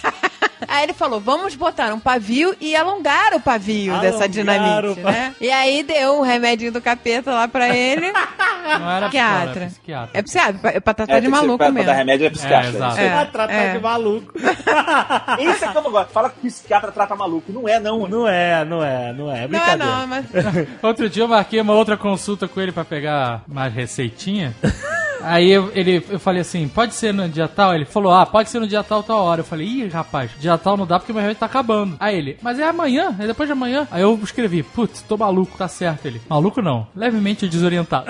[0.66, 5.12] Aí ele falou: vamos botar um pavio e alongar o pavio Alongar dessa dinamite, pa-
[5.12, 5.34] né?
[5.40, 8.10] E aí deu um remedinho do capeta lá pra ele.
[8.12, 9.60] Não era Psiquiatra.
[9.60, 10.10] era psiquiatra.
[10.18, 11.86] É psiquiatra, pra, pra tratar É, de maluco pra, pra mesmo.
[11.86, 12.72] dar remédio é psiquiatra.
[12.84, 13.00] É, exato.
[13.00, 13.14] É.
[13.14, 13.72] Vai tratar É.
[13.74, 14.32] de maluco.
[14.38, 16.10] Isso é que eu não gosto.
[16.10, 17.52] Fala que psiquiatra trata maluco.
[17.52, 18.06] Não é, não.
[18.08, 19.44] Não é, não é, não é.
[19.44, 20.26] É Não é não, mas.
[20.82, 24.54] Outro dia eu marquei uma outra consulta com ele pra pegar mais receitinha.
[25.20, 27.74] Aí eu, ele, eu falei assim, pode ser no dia tal?
[27.74, 29.40] Ele falou, ah, pode ser no dia tal, tal hora.
[29.40, 31.96] Eu falei, ih, rapaz, dia tal não dá porque meu remédio tá acabando.
[31.98, 33.86] Aí ele, mas é amanhã, é depois de amanhã.
[33.90, 36.06] Aí eu escrevi, putz, tô maluco, tá certo.
[36.06, 38.06] Ele, maluco não, levemente desorientado.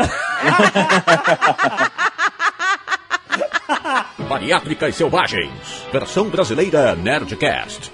[4.29, 5.87] Bariátricas Selvagens.
[5.91, 7.91] Versão brasileira Nerdcast.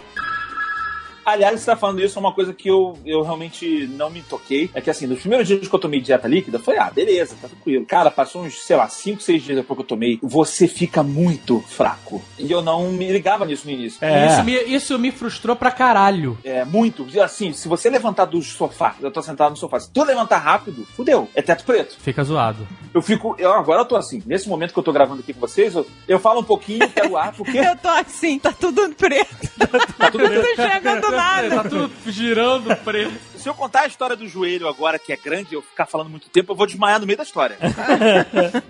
[1.25, 4.71] Aliás, você tá falando isso, é uma coisa que eu, eu realmente não me toquei.
[4.75, 7.49] É que assim, nos primeiros dias que eu tomei dieta líquida, foi, ah, beleza, tá
[7.49, 7.85] tranquilo.
[7.87, 11.61] Cara, passou uns, sei lá, 5, 6 dias depois que eu tomei, você fica muito
[11.61, 12.23] fraco.
[12.39, 13.99] E eu não me ligava nisso no início.
[14.05, 14.27] É.
[14.27, 16.39] Isso, me, isso me frustrou pra caralho.
[16.45, 17.07] É, muito.
[17.21, 20.87] Assim, se você levantar do sofá, eu tô sentado no sofá, se tu levantar rápido,
[20.95, 21.29] fudeu.
[21.35, 21.97] É teto preto.
[21.99, 22.67] Fica zoado.
[22.93, 23.35] Eu fico.
[23.39, 24.23] Eu, agora eu tô assim.
[24.27, 27.17] Nesse momento que eu tô gravando aqui com vocês, eu, eu falo um pouquinho, pego
[27.17, 29.49] ar, porque Eu tô assim, tá tudo preto.
[29.99, 31.63] tá tudo Não tô enxergando nada.
[31.63, 33.34] Tá tudo girando preto.
[33.45, 36.09] Se eu contar a história do joelho agora, que é grande, e eu ficar falando
[36.09, 37.59] muito tempo, eu vou desmaiar no meio da história.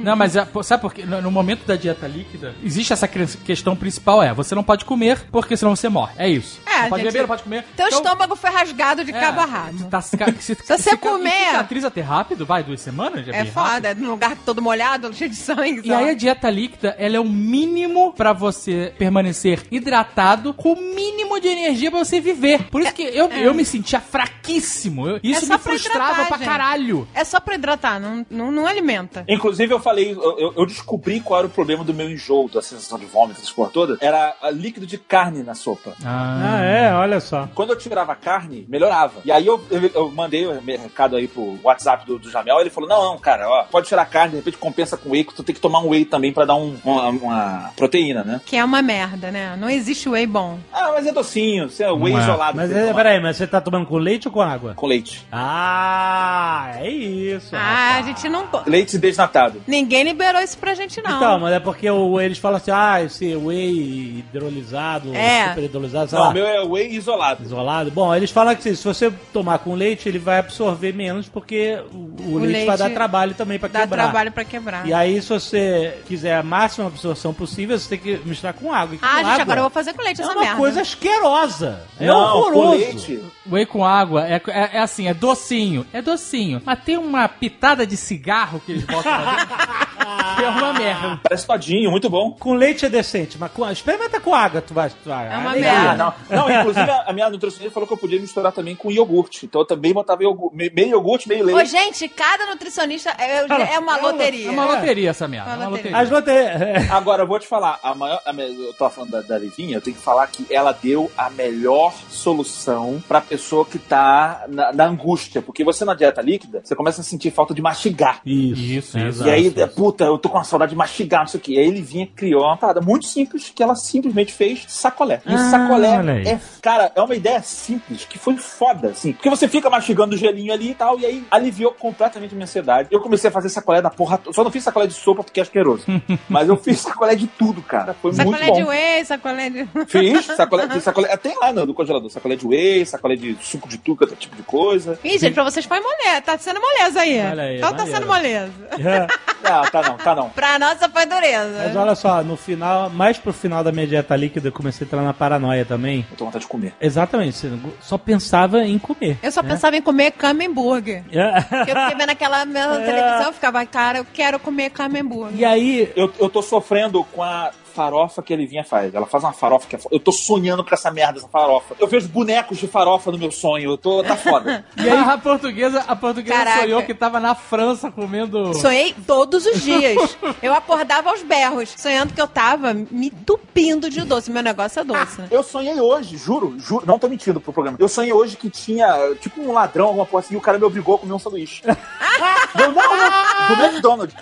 [0.00, 1.04] Não, mas é, sabe por quê?
[1.04, 5.56] No, momento da dieta líquida, existe essa questão principal, é, você não pode comer, porque
[5.56, 6.12] senão você morre.
[6.18, 6.60] É isso.
[6.64, 7.64] É, não pode gente, beber, não pode comer.
[7.76, 9.84] Teu Então, estômago foi rasgado de é, cabo a rabo.
[9.90, 13.26] Tá, cica- se, Se você comer- Cicatriz até rápido, vai, duas semanas?
[13.26, 13.52] Já É rápido.
[13.54, 15.80] foda, é num lugar todo molhado, cheio de sangue.
[15.82, 20.80] E aí a dieta líquida, ela é o mínimo pra você permanecer hidratado, com o
[20.94, 22.68] mínimo de energia pra você viver.
[22.70, 25.08] Por isso que eu, eu me sentia fraquíssimo.
[25.08, 26.46] Eu- isso É me pra frustrava pra gente.
[26.46, 27.08] caralho.
[27.14, 29.24] É só pra hidratar, não, não, não alimenta.
[29.28, 32.98] Inclusive, eu falei, eu, eu- descobri qual era o problema do meu enjoo, da sensação
[32.98, 33.96] de vômito, essas porra toda.
[34.00, 35.92] Era a líquido de carne na sopa.
[36.04, 37.48] Ah, é, olha só.
[37.54, 39.14] Quando eu tirava a carne, melhorava.
[39.24, 42.70] E aí eu, eu, eu mandei o recado aí pro WhatsApp do, do Jamel, ele
[42.70, 45.34] falou: não, não, cara, ó, pode tirar a carne, de repente compensa com whey, que
[45.34, 48.40] tu tem que tomar um whey também pra dar um- uma, uma proteína, né?
[48.44, 49.56] Que é uma merda, né?
[49.58, 50.58] Não existe whey bom.
[50.72, 52.22] Ah, mas é docinho, você é whey Não é.
[52.22, 52.56] isolado.
[52.56, 54.74] Mas é, peraí, mas você tá tomando com leite ou com água?
[54.74, 55.24] Com leite.
[55.32, 57.54] Ah, é isso.
[57.54, 58.04] Ah, rapaz.
[58.04, 58.44] a gente não.
[58.66, 59.62] Leite desnatado.
[59.66, 61.16] Ninguém liberou isso pra gente, não.
[61.16, 65.48] Então, mas é porque o, eles falam assim, ah, esse whey hidrolisado, É.
[65.48, 67.42] super hidrolisado, sei Não, lá, o meu é whey isolado.
[67.42, 67.90] isolado.
[67.90, 71.78] Bom, eles falam que assim, se você tomar com leite, ele vai absorver menos, porque
[71.92, 74.02] o, o leite, leite vai dar trabalho também pra Dá quebrar.
[74.04, 74.86] trabalho pra quebrar.
[74.86, 78.94] E aí, se você quiser a máxima absorção possível, você tem que misturar com água.
[78.94, 80.56] E com Ah, gente, água agora eu vou fazer com leite é essa uma merda.
[80.56, 81.80] coisa asquerosa.
[81.98, 82.70] É não, com horroroso.
[82.78, 83.20] leite.
[83.50, 85.86] Whey com água é, é, é assim, é docinho.
[85.92, 86.62] É docinho.
[86.64, 89.93] Mas tem uma pitada de cigarro que eles botam lá dentro.
[90.36, 91.20] que é uma merda.
[91.22, 92.32] Parece todinho, muito bom.
[92.32, 94.90] Com leite é decente, mas com, experimenta com água, tu vai.
[94.90, 95.72] Tu vai É uma alegria.
[95.72, 95.90] merda.
[95.90, 96.36] Ah, não.
[96.48, 99.46] Não, inclusive a a minha nutricionista falou que eu podia misturar também com iogurte.
[99.46, 101.70] Então eu também botava iogurte, meio iogurte, meio Ô, leite.
[101.70, 104.48] gente, cada nutricionista é, é uma loteria.
[104.48, 105.50] É uma loteria essa merda.
[105.50, 105.96] Uma É uma loteria.
[105.98, 106.90] As.
[106.90, 109.80] Agora, eu vou te falar, a maior, a eu tava falando da, da Livinha, eu
[109.80, 114.84] tenho que falar que ela deu a melhor solução pra pessoa que tá na, na
[114.86, 115.40] angústia.
[115.42, 118.20] Porque você na dieta líquida, você começa a sentir falta de mastigar.
[118.24, 119.22] Isso, Isso, é, isso.
[119.22, 119.30] exato.
[119.30, 121.52] E aí, puta, eu tô com uma saudade de mastigar, não sei o quê.
[121.54, 125.20] E aí ele vinha criou uma parada muito simples que ela simplesmente fez sacolé.
[125.26, 125.94] E Ah, sacolé
[126.26, 129.12] é, cara, é uma ideia simples que foi foda, assim.
[129.12, 132.44] Porque você fica mastigando o gelinho ali e tal, e aí aliviou completamente a minha
[132.44, 132.88] ansiedade.
[132.90, 134.20] Eu comecei a fazer sacolé da porra.
[134.32, 135.84] Só não fiz sacolé de sopa porque é asqueroso.
[136.28, 137.94] Mas eu fiz sacolé de tudo, cara.
[137.94, 138.68] Foi muito Sacolé de bom.
[138.70, 139.68] whey, sacolé de...
[139.86, 141.16] Fiz sacolé, fiz sacolé.
[141.16, 142.10] Tem lá no, no congelador.
[142.10, 144.98] Sacolé de whey, sacolé de suco de tuca, outro tipo de coisa.
[145.04, 146.22] Ih, gente, pra vocês foi moleza.
[146.22, 147.20] Tá sendo moleza aí.
[147.20, 147.98] Olha aí, então tá maneiro.
[147.98, 148.52] sendo moleza.
[148.84, 149.06] É.
[149.44, 150.30] Ah, tá não, tá não.
[150.30, 151.64] Pra nossa foi dureza.
[151.64, 154.86] Mas olha só, no final, mais pro final da minha dieta líquida, eu comecei a
[154.86, 156.06] entrar na paranoia também.
[156.10, 156.74] Eu tô com vontade de comer.
[156.80, 159.18] Exatamente, você só pensava em comer.
[159.22, 161.04] Eu só pensava em comer camembert.
[161.12, 161.40] É.
[161.40, 165.32] Porque eu fiquei vendo aquela minha televisão, eu ficava, cara, eu quero comer camembert.
[165.34, 168.94] E aí, Eu, eu tô sofrendo com a farofa que a Livinha faz.
[168.94, 169.94] Ela faz uma farofa que é foda.
[169.94, 171.74] Eu tô sonhando com essa merda, essa farofa.
[171.78, 173.72] Eu vejo bonecos de farofa no meu sonho.
[173.72, 174.02] Eu tô.
[174.02, 174.64] Tá foda.
[174.76, 176.60] E aí a portuguesa, a portuguesa Caraca.
[176.60, 178.52] sonhou que tava na França comendo.
[178.54, 180.16] Sonhei todos os dias.
[180.42, 184.30] Eu acordava aos berros, sonhando que eu tava me tupindo de doce.
[184.30, 185.28] Meu negócio é doce, né?
[185.30, 187.78] Eu sonhei hoje, juro, juro, não tô mentindo pro programa.
[187.80, 190.64] Eu sonhei hoje que tinha, tipo, um ladrão, alguma coisa assim, e o cara me
[190.64, 191.62] obrigou a comer um sanduíche.
[191.64, 194.14] eu, não, não, do McDonald's.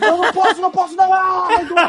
[0.00, 1.12] Eu não posso, não posso, não.
[1.12, 1.80] Ai, Deus,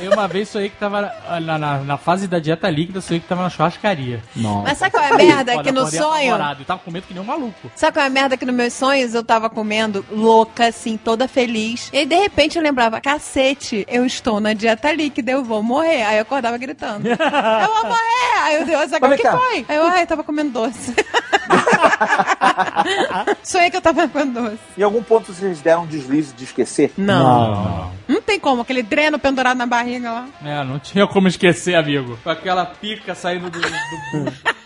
[0.00, 3.26] Eu uma vez sonhei que tava na, na, na fase da dieta líquida, sonhei que
[3.26, 4.22] tava na churrascaria.
[4.62, 5.52] Mas sabe qual é a merda?
[5.52, 6.34] Olha, que no sonho.
[6.34, 7.70] apavorado, E tava comendo que nem um maluco.
[7.74, 11.26] Sabe qual é a merda que nos meus sonhos eu tava comendo louca, assim, toda
[11.26, 11.90] feliz.
[11.92, 16.02] E aí, de repente eu lembrava, cacete, eu estou na dieta líquida, eu vou morrer.
[16.04, 17.06] Aí eu acordava gritando.
[17.08, 18.38] eu vou morrer!
[18.42, 19.36] Aí eu Deus, agora o que cá.
[19.36, 19.64] foi?
[19.68, 20.94] Aí eu, ai, eu tava comendo doce.
[23.42, 24.58] Sonhei que eu tava comendo doce.
[24.76, 26.92] Em algum ponto vocês deram um deslize de esquecer?
[26.96, 27.92] Não.
[28.06, 30.28] Não tem como, aquele dreno pendurado na barriga lá.
[30.44, 32.18] É, não tinha como esquecer, amigo.
[32.22, 33.60] Com aquela pica saindo do.
[33.60, 33.68] do...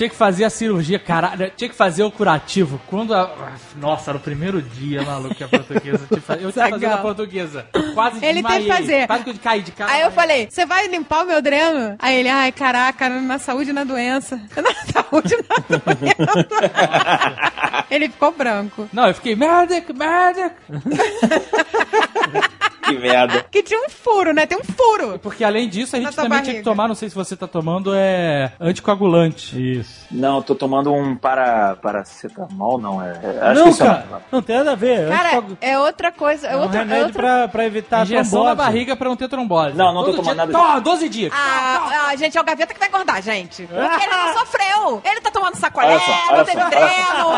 [0.00, 1.52] Tinha que fazer a cirurgia, caralho.
[1.54, 2.80] Tinha que fazer o curativo.
[2.86, 3.52] Quando a.
[3.76, 5.98] Nossa, era o primeiro dia, maluco, que a portuguesa.
[6.04, 6.96] Eu tinha que fazer- Eu tinha que fazer Sagão.
[6.96, 7.66] na portuguesa.
[7.92, 9.06] Quase Ele teve que fazer.
[9.06, 9.92] Quase que eu caí de cara.
[9.92, 11.96] Aí eu falei, você vai limpar o meu dreno?
[11.98, 14.40] Aí ele, ai, caraca, na saúde e na doença.
[14.56, 16.48] Na saúde e na doença.
[17.90, 18.88] ele ficou branco.
[18.94, 20.54] Não, eu fiquei, merda, merda.
[22.94, 23.44] que merda.
[23.50, 24.46] Que tinha um furo, né?
[24.46, 25.18] Tem um furo.
[25.18, 26.64] Porque além disso, a gente também tinha que barriga.
[26.64, 29.60] tomar, não sei se você tá tomando, é anticoagulante.
[29.80, 30.06] Isso.
[30.10, 33.02] Não, eu tô tomando um para, paracetamol, não.
[33.02, 35.08] É, é- Não, é um- cara, não tem nada a ver.
[35.08, 36.46] Cara, Anticoag- é outra coisa.
[36.46, 37.22] É, é um outra, é remédio outra...
[37.22, 39.76] pra, pra evitar Injeção na barriga pra não ter trombose.
[39.76, 40.64] Não, não tô tomando dia, nada disso.
[40.66, 41.32] Toma, 12 dias.
[41.34, 43.66] Ah, ah, gente, é o Gaveta que vai engordar, gente.
[43.66, 45.02] Porque ele não sofreu.
[45.04, 47.30] Ele tá tomando sacolé, Olha só, olha não teve dreno.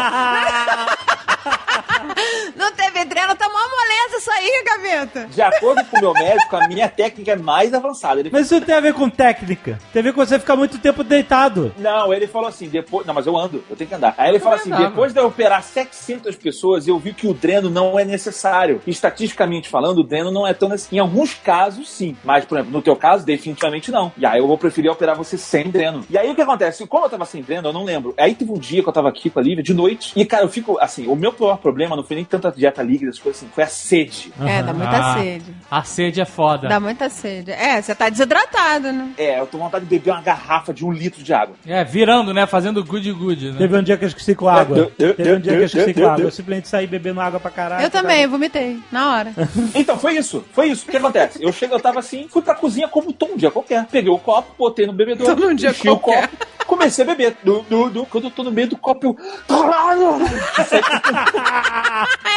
[2.56, 5.28] não teve dreno, tá mó moleza isso aí, Gaveta.
[5.42, 8.20] De acordo com o meu médico, a minha técnica é mais avançada.
[8.20, 9.78] Ele Mas isso não tem a ver com técnica.
[9.92, 11.72] Tem a ver com você ficar muito tempo deitado.
[11.78, 13.04] Não, ele falou assim, depois.
[13.06, 14.14] Não, mas eu ando, eu tenho que andar.
[14.16, 14.88] Aí ele falou assim: andava.
[14.90, 18.80] depois de eu operar 700 pessoas, eu vi que o dreno não é necessário.
[18.86, 20.96] Estatisticamente falando, o dreno não é tão necessário.
[20.96, 22.16] Em alguns casos, sim.
[22.22, 24.12] Mas, por exemplo, no teu caso, definitivamente não.
[24.16, 26.04] E aí eu vou preferir operar você sem dreno.
[26.08, 26.86] E aí o que acontece?
[26.86, 28.14] Como eu tava sem dreno, eu não lembro.
[28.16, 30.12] Aí teve um dia que eu tava aqui com a Lívia, de noite.
[30.14, 32.82] E, cara, eu fico assim: o meu pior problema não foi nem tanto a dieta
[32.82, 34.32] líquida, essas coisas assim, foi a sede.
[34.46, 35.31] É, dá muita Ah, sede.
[35.70, 36.68] A sede é foda.
[36.68, 37.50] Dá muita sede.
[37.52, 39.10] É, você tá desidratado, né?
[39.16, 41.54] É, eu tô com vontade de beber uma garrafa de um litro de água.
[41.66, 42.46] É, virando, né?
[42.46, 43.58] Fazendo good good, né?
[43.58, 44.90] Teve um dia que eu esqueci com água.
[44.96, 46.24] Teve um dia que eu esqueci com água.
[46.24, 47.84] Eu simplesmente saí bebendo água pra caralho.
[47.84, 48.78] Eu também, eu vomitei.
[48.90, 49.32] Na hora.
[49.74, 50.44] Então, foi isso.
[50.52, 50.86] Foi isso.
[50.86, 51.42] O que acontece?
[51.42, 53.86] Eu cheguei, eu tava assim, fui pra cozinha como todo um dia qualquer.
[53.86, 55.34] Peguei o copo, botei no bebedouro.
[55.34, 56.28] Todo um dia enchi o qualquer.
[56.28, 57.36] copo, comecei a beber.
[57.42, 58.06] Du, du, du.
[58.06, 59.16] Quando eu tô no meio do copo, eu.
[59.48, 60.18] Caralho!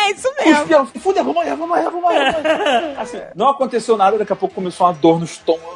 [0.05, 0.85] É isso mesmo.
[0.99, 2.35] Fudeu, vamos morrer, vamos morrer, vamos morrer.
[2.97, 5.75] Assim, não aconteceu nada, daqui a pouco começou uma dor no estômago.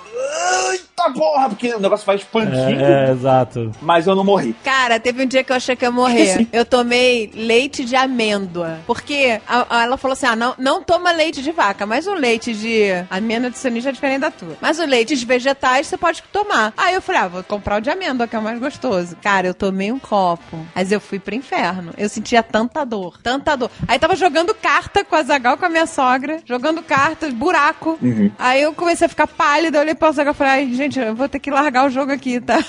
[0.72, 1.50] Eita porra!
[1.50, 2.84] Porque o negócio vai expandindo.
[2.84, 3.72] É, é, exato.
[3.82, 4.54] Mas eu não morri.
[4.64, 6.48] Cara, teve um dia que eu achei que ia morrer.
[6.52, 8.80] Eu tomei leite de amêndoa.
[8.86, 12.14] Porque a- a- ela falou assim: ah, não, não toma leite de vaca, mas o
[12.14, 14.56] leite de amêndoa de sonífera é diferente da tua.
[14.62, 16.74] Mas o leite de vegetais você pode tomar.
[16.78, 19.16] Aí eu falei: ah, vou comprar o de amêndoa, que é o mais gostoso.
[19.22, 20.58] Cara, eu tomei um copo.
[20.76, 21.94] Mas eu fui pro inferno.
[21.98, 23.72] Eu sentia tanta dor, tanta dor.
[23.88, 28.00] Aí tava jogando carta com a Zagal, com a minha sogra, jogando cartas, buraco.
[28.40, 31.16] Aí eu comecei a ficar pálida, eu olhei pra Zagal e falei: ai, gente, eu
[31.16, 32.58] vou ter que largar o jogo aqui, tá?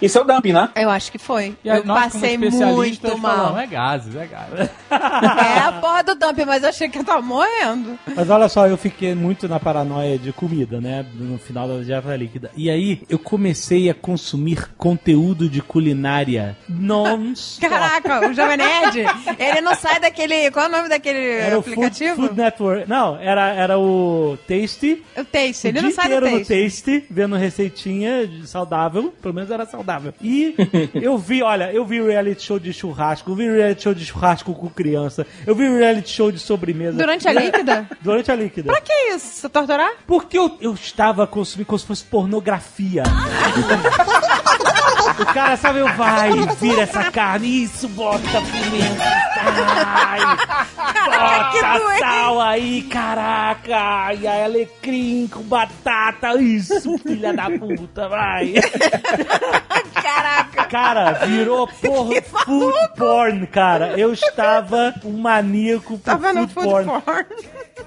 [0.00, 0.70] Isso é o dumping, né?
[0.76, 1.56] Eu acho que foi.
[1.64, 3.36] E eu nós, passei muito mal.
[3.36, 4.70] falamos, é gases, é gases.
[4.92, 7.98] É a porra do dump, mas eu achei que eu tava morrendo.
[8.14, 11.04] Mas olha só, eu fiquei muito na paranoia de comida, né?
[11.14, 12.50] No final da dieta líquida.
[12.56, 17.68] E aí eu comecei a consumir conteúdo de culinária non-stop.
[17.68, 19.04] Caraca, o Jovem Nerd,
[19.38, 20.50] ele não sai daquele.
[20.50, 22.16] Qual é o nome daquele Era o Food, aplicativo?
[22.16, 22.88] Food Network.
[22.88, 25.02] Não, era, era o Tasty.
[25.16, 26.62] O Taste, ele o não sai do inteiro no Taste.
[26.64, 29.12] Tasty, vendo receitinha de saudável.
[29.20, 29.81] Pelo menos era saudável.
[30.20, 30.54] E
[30.94, 34.54] eu vi, olha, eu vi reality show de churrasco, eu vi reality show de churrasco
[34.54, 36.96] com criança, eu vi reality show de sobremesa.
[36.96, 37.88] Durante a líquida?
[38.00, 38.72] Durante a líquida.
[38.72, 39.40] Pra que isso?
[39.40, 39.92] Se torturar?
[40.06, 43.02] Porque eu, eu estava consumindo como se fosse pornografia.
[45.18, 46.30] o cara, sabe, vai,
[46.60, 49.04] vira essa carne, isso, bota pimenta,
[49.86, 50.20] ai,
[51.06, 58.54] bota sal aí, caraca, e aí alecrim com batata, isso, filha da puta, vai.
[60.02, 60.64] Caraca.
[60.64, 63.98] Cara, virou porra, food porn, cara.
[63.98, 67.00] Eu estava um maníaco por Tava no food food porn.
[67.02, 67.26] porn.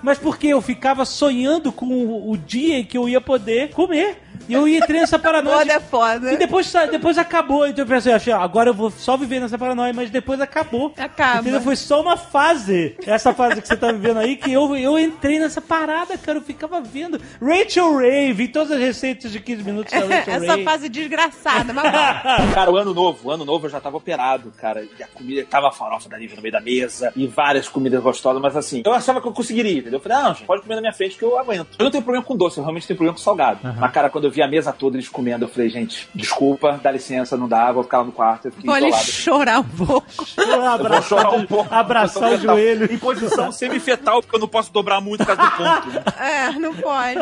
[0.01, 4.17] Mas porque eu ficava sonhando com o, o dia em que eu ia poder comer.
[4.47, 5.59] E eu entrei nessa paranoia.
[5.59, 6.33] Foda é foda.
[6.33, 7.67] E depois, depois acabou.
[7.67, 10.93] Então eu pensei, achei, agora eu vou só viver nessa paranoia, mas depois acabou.
[10.97, 11.41] Acaba.
[11.41, 11.61] Entendeu?
[11.61, 12.95] Foi só uma fase.
[13.05, 16.37] Essa fase que você tá vivendo aí, que eu, eu entrei nessa parada, cara.
[16.37, 17.19] Eu ficava vendo.
[17.41, 20.63] Rachel Ray, vi todas as receitas de 15 minutos da Rachel Essa Ray.
[20.63, 22.51] fase desgraçada, mas vai.
[22.53, 24.83] Cara, o ano novo, o ano novo eu já tava operado, cara.
[24.97, 28.01] E a comida tava a farofa da Lívia no meio da mesa e várias comidas
[28.01, 29.97] gostosas, mas assim, eu achava que eu conseguiria, entendeu?
[29.97, 31.75] Eu falei, ah, não, gente, pode comer na minha frente que eu aguento.
[31.77, 33.59] Eu não tenho problema com doce, eu realmente tenho problema com salgado.
[33.79, 36.91] Mas, cara, quando eu vi a mesa toda eles comendo, eu falei, gente, desculpa, dá
[36.91, 38.45] licença, não dá, vou ficar lá no quarto.
[38.47, 39.03] Eu fiquei isolado.
[39.05, 40.05] chorar um pouco.
[40.75, 41.73] Abraçar, chorar um pouco.
[41.73, 42.55] abraçar o Fetal.
[42.55, 42.91] joelho.
[42.91, 45.89] Em posição semifetal, porque eu não posso dobrar muito por causa do ponto.
[45.89, 46.03] né?
[46.25, 47.19] É, não pode.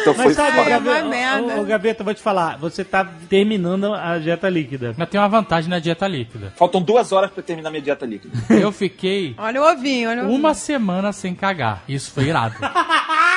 [0.00, 1.60] Então foi Mas sabe, é Gaveta, uma merda.
[1.60, 4.94] ô, Gaveta, eu vou te falar, você tá terminando a dieta líquida.
[4.96, 6.52] Mas tem uma vantagem na dieta líquida.
[6.56, 8.32] Faltam duas horas pra eu terminar minha dieta líquida.
[8.54, 10.38] Eu fiquei Olha o ovinho, olha o ovinho.
[10.38, 11.82] uma semana sem cagar.
[11.88, 12.54] Isso foi irado.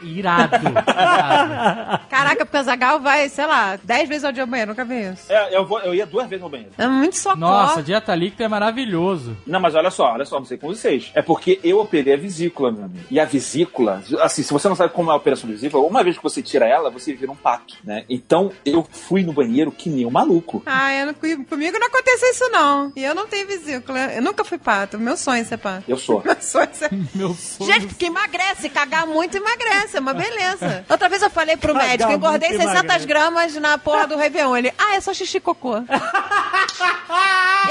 [0.00, 0.56] Irado.
[0.56, 2.00] irado.
[2.08, 5.12] Caraca, porque o Zagal vai, sei lá, 10 vezes ao dia ao banheiro, nunca vi
[5.12, 5.32] isso.
[5.32, 6.72] É, eu, vou, eu ia duas vezes no banheiro.
[6.78, 7.38] É muito socorro.
[7.40, 9.36] Nossa, dieta líquida é maravilhoso.
[9.46, 11.10] Não, mas olha só, olha só, não sei com vocês.
[11.14, 13.04] É porque eu operei a vesícula, meu amigo.
[13.10, 16.02] E a vesícula, assim, se você não sabe como é a operação de vesícula, uma
[16.02, 18.04] vez que você tira ela, você vira um pato, né?
[18.08, 20.62] Então, eu fui no banheiro que nem um maluco.
[20.66, 22.92] Ah, eu não, comigo não aconteceu isso, não.
[22.96, 23.98] E eu não tenho vesícula.
[24.12, 24.98] Eu nunca fui pato.
[24.98, 25.84] Meu sonho é ser pato.
[25.88, 26.22] Eu sou.
[26.24, 26.90] Meu sonho é ser...
[27.14, 27.72] Meu sonho.
[27.72, 28.68] Gente, porque emagrece.
[28.68, 29.85] Cagar muito emagrece.
[29.94, 30.84] É uma beleza.
[30.90, 33.06] Outra vez eu falei pro Cagar médico, engordei muito 600 emagrece.
[33.06, 34.56] gramas na porra do Réveillon.
[34.56, 35.76] Ele, ah, é só xixi cocô.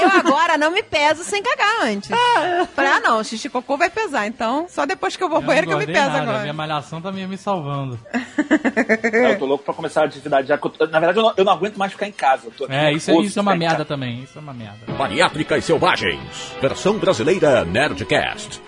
[0.00, 2.10] Eu agora não me peso sem cagar antes.
[2.74, 4.26] Falei, ah, não, xixi cocô vai pesar.
[4.26, 6.38] Então, só depois que eu vou ao banheiro que eu me peso nada, agora.
[6.40, 7.98] Minha malhação tá me salvando.
[9.12, 10.56] Eu tô louco pra começar a atividade já.
[10.58, 12.42] que eu tô- na verdade, eu não, eu não aguento mais ficar em casa.
[12.46, 14.22] Eu tô aqui É, isso, é- isso é uma merda também.
[14.22, 14.78] Isso é uma merda.
[14.96, 16.52] Bariátrica e Selvagens.
[16.60, 18.60] Versão brasileira Nerdcast.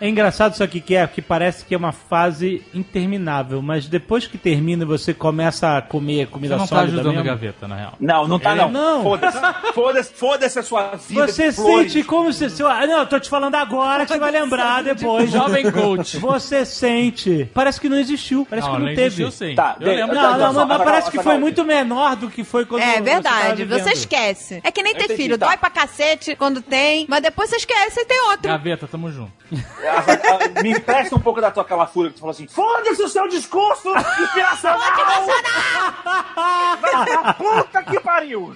[0.00, 4.26] É engraçado isso aqui que é, que parece que é uma fase interminável, mas depois
[4.26, 7.66] que termina você começa a comer Você comida não tá sólida ajudando a mesmo, gaveta,
[7.68, 7.92] na real.
[7.98, 8.70] Não, não tá É, não.
[8.70, 9.02] não.
[9.02, 9.38] Foda-se.
[9.72, 11.26] Foda-se foda-se a sua vida.
[11.26, 12.50] Você sente como se.
[12.50, 15.30] se ah, não, eu tô te falando agora que você vai lembrar depois.
[15.30, 16.18] Jovem coach.
[16.18, 17.50] Você sente.
[17.54, 18.46] Parece que não existiu.
[18.48, 19.02] Parece que não não teve.
[19.02, 19.54] existiu sim.
[19.54, 20.14] Tá, eu lembro.
[20.14, 23.02] Não, não, Azaghal, mas, parece que foi muito menor do que foi quando É você
[23.02, 23.82] verdade, vivendo.
[23.82, 24.60] você esquece.
[24.62, 25.46] É que nem ter entendi, filho, tá.
[25.46, 28.48] dói pra cacete quando tem, mas depois você esquece e tem outro.
[28.48, 29.32] Gaveta, tamo junto.
[30.62, 33.88] Me empresta um pouco da tua calafura que tu falou assim: foda-se o seu discurso
[34.22, 34.78] inspiracional!
[37.38, 38.54] Puta que pariu!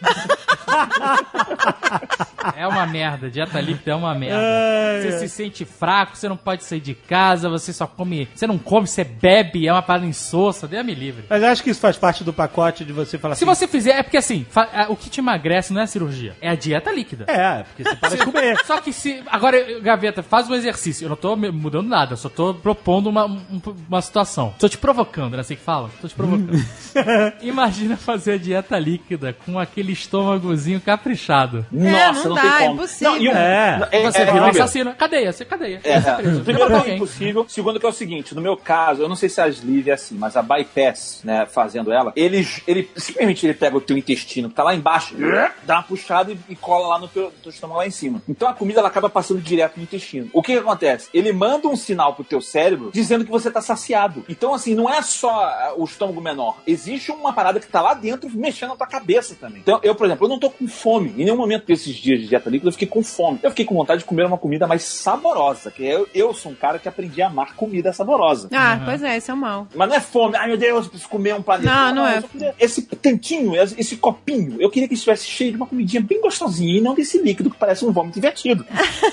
[2.56, 4.38] É uma merda, dieta líquida é uma merda.
[4.38, 5.18] Ai, você ai.
[5.20, 8.28] se sente fraco, você não pode sair de casa, você só come.
[8.34, 11.24] Você não come, você bebe, é uma parada insossa, Deus-me livre.
[11.28, 13.54] Mas eu acho que isso faz parte do pacote de você falar Se assim.
[13.54, 16.48] você fizer, é porque assim, a- o que te emagrece não é a cirurgia, é
[16.50, 17.24] a dieta líquida.
[17.28, 18.58] É, porque você para de comer.
[18.64, 19.22] Só que se.
[19.26, 21.04] Agora, Gaveta, faz um exercício.
[21.04, 24.54] Eu não tô mudando nada, eu só tô propondo uma, um- uma situação.
[24.58, 25.40] Tô te provocando, né?
[25.40, 25.90] Assim que fala?
[26.00, 26.50] Tô te provocando.
[27.42, 31.66] Imagina fazer a dieta líquida com aquele estômagozinho caprichado.
[31.70, 32.74] Nossa, não não, dá, tem é como.
[32.74, 33.16] impossível.
[33.16, 33.78] e um- É.
[33.78, 34.94] Você é, vira um primeiro- assassino.
[34.94, 35.80] Cadeia, você cadeia.
[35.84, 36.00] É, é.
[36.00, 36.40] Você.
[36.42, 37.46] Primeiro que é impossível.
[37.48, 39.94] Segundo que é o seguinte, no meu caso, eu não sei se a Sleeve é
[39.94, 44.48] assim, mas a Bypass, né, fazendo ela, ele, ele simplesmente ele pega o teu intestino
[44.48, 45.14] que tá lá embaixo,
[45.64, 48.22] dá uma puxada e, e cola lá no teu, teu estômago lá em cima.
[48.28, 50.28] Então a comida ela acaba passando direto no intestino.
[50.32, 51.08] O que, que acontece?
[51.12, 54.24] Ele manda um sinal pro teu cérebro dizendo que você tá saciado.
[54.28, 56.58] Então assim, não é só ah, o estômago menor.
[56.66, 59.60] Existe uma parada que tá lá dentro mexendo na tua cabeça também.
[59.60, 61.10] Então eu, por exemplo, eu não tô com fome.
[61.10, 63.38] Em nenhum momento desses dias de dieta líquida eu fiquei com fome.
[63.42, 66.54] Eu fiquei com vontade de comer uma comida mais saborosa, que eu, eu sou um
[66.54, 68.48] cara que aprendi a amar comida saborosa.
[68.52, 69.66] Ah, pois é, esse é o mal.
[69.74, 71.70] Mas não é fome, ai meu Deus, eu preciso comer um planeta.
[71.70, 72.20] Não, não é.
[72.20, 76.00] só queria Esse tantinho, esse esse copinho, eu queria que estivesse cheio de uma comidinha
[76.00, 78.64] bem gostosinha e não desse líquido que parece um vômito invertido.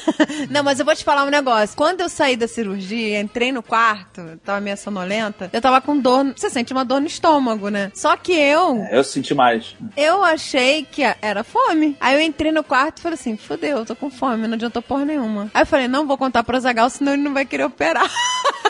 [0.50, 1.76] Não, mas eu vou te falar um negócio.
[1.76, 6.34] Quando eu saí da cirurgia, entrei no quarto, tava meio sonolenta, eu tava com dor.
[6.36, 7.92] Você sente uma dor no estômago, né?
[7.96, 9.76] Só que eu, Eu senti mais.
[9.96, 11.96] eu achei que era fome.
[12.00, 14.82] Aí eu entrei no quarto e falei assim: fodeu, eu tô com fome, não adiantou
[14.82, 15.50] porra nenhuma.
[15.54, 18.10] Aí eu falei: não vou contar pro Zagal, senão ele não vai querer operar.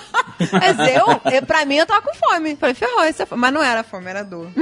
[0.51, 2.55] Mas eu, eu, pra mim, eu tava com fome.
[2.57, 3.41] Falei, ferrou, isso é fome.
[3.41, 4.47] Mas não era fome, era dor.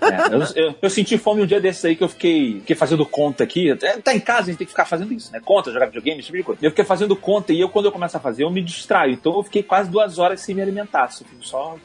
[0.00, 3.04] É, eu, eu- eu senti fome um dia desses aí que eu fiquei, fiquei fazendo
[3.06, 3.74] conta aqui.
[4.02, 5.40] Tá em casa, a gente tem que ficar fazendo isso, né?
[5.44, 6.60] Conta, jogar videogame, esse tipo de coisa.
[6.64, 9.12] Eu fiquei fazendo conta e eu, quando eu começo a fazer, eu me distraio.
[9.14, 11.04] Então eu fiquei quase duas horas sem me alimentar.
[11.04, 11.76] Assim, eu só.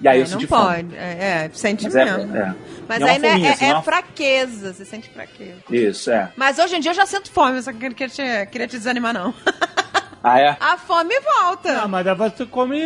[0.00, 0.64] E aí eu É, não senti fome.
[0.84, 0.96] pode.
[0.96, 2.36] É, é sente Mas é, mesmo.
[2.36, 2.54] é.
[2.88, 5.60] Mas É uma aí fominha, é, assim, é uma- fraqueza, você sente fraqueza.
[5.70, 6.30] Isso, é.
[6.36, 9.14] Mas hoje em dia eu já sinto fome, eu só queria te, queria te desanimar,
[9.14, 9.32] não.
[10.22, 10.56] Ah, é?
[10.60, 11.74] A fome volta.
[11.74, 12.78] Não, mas aí você come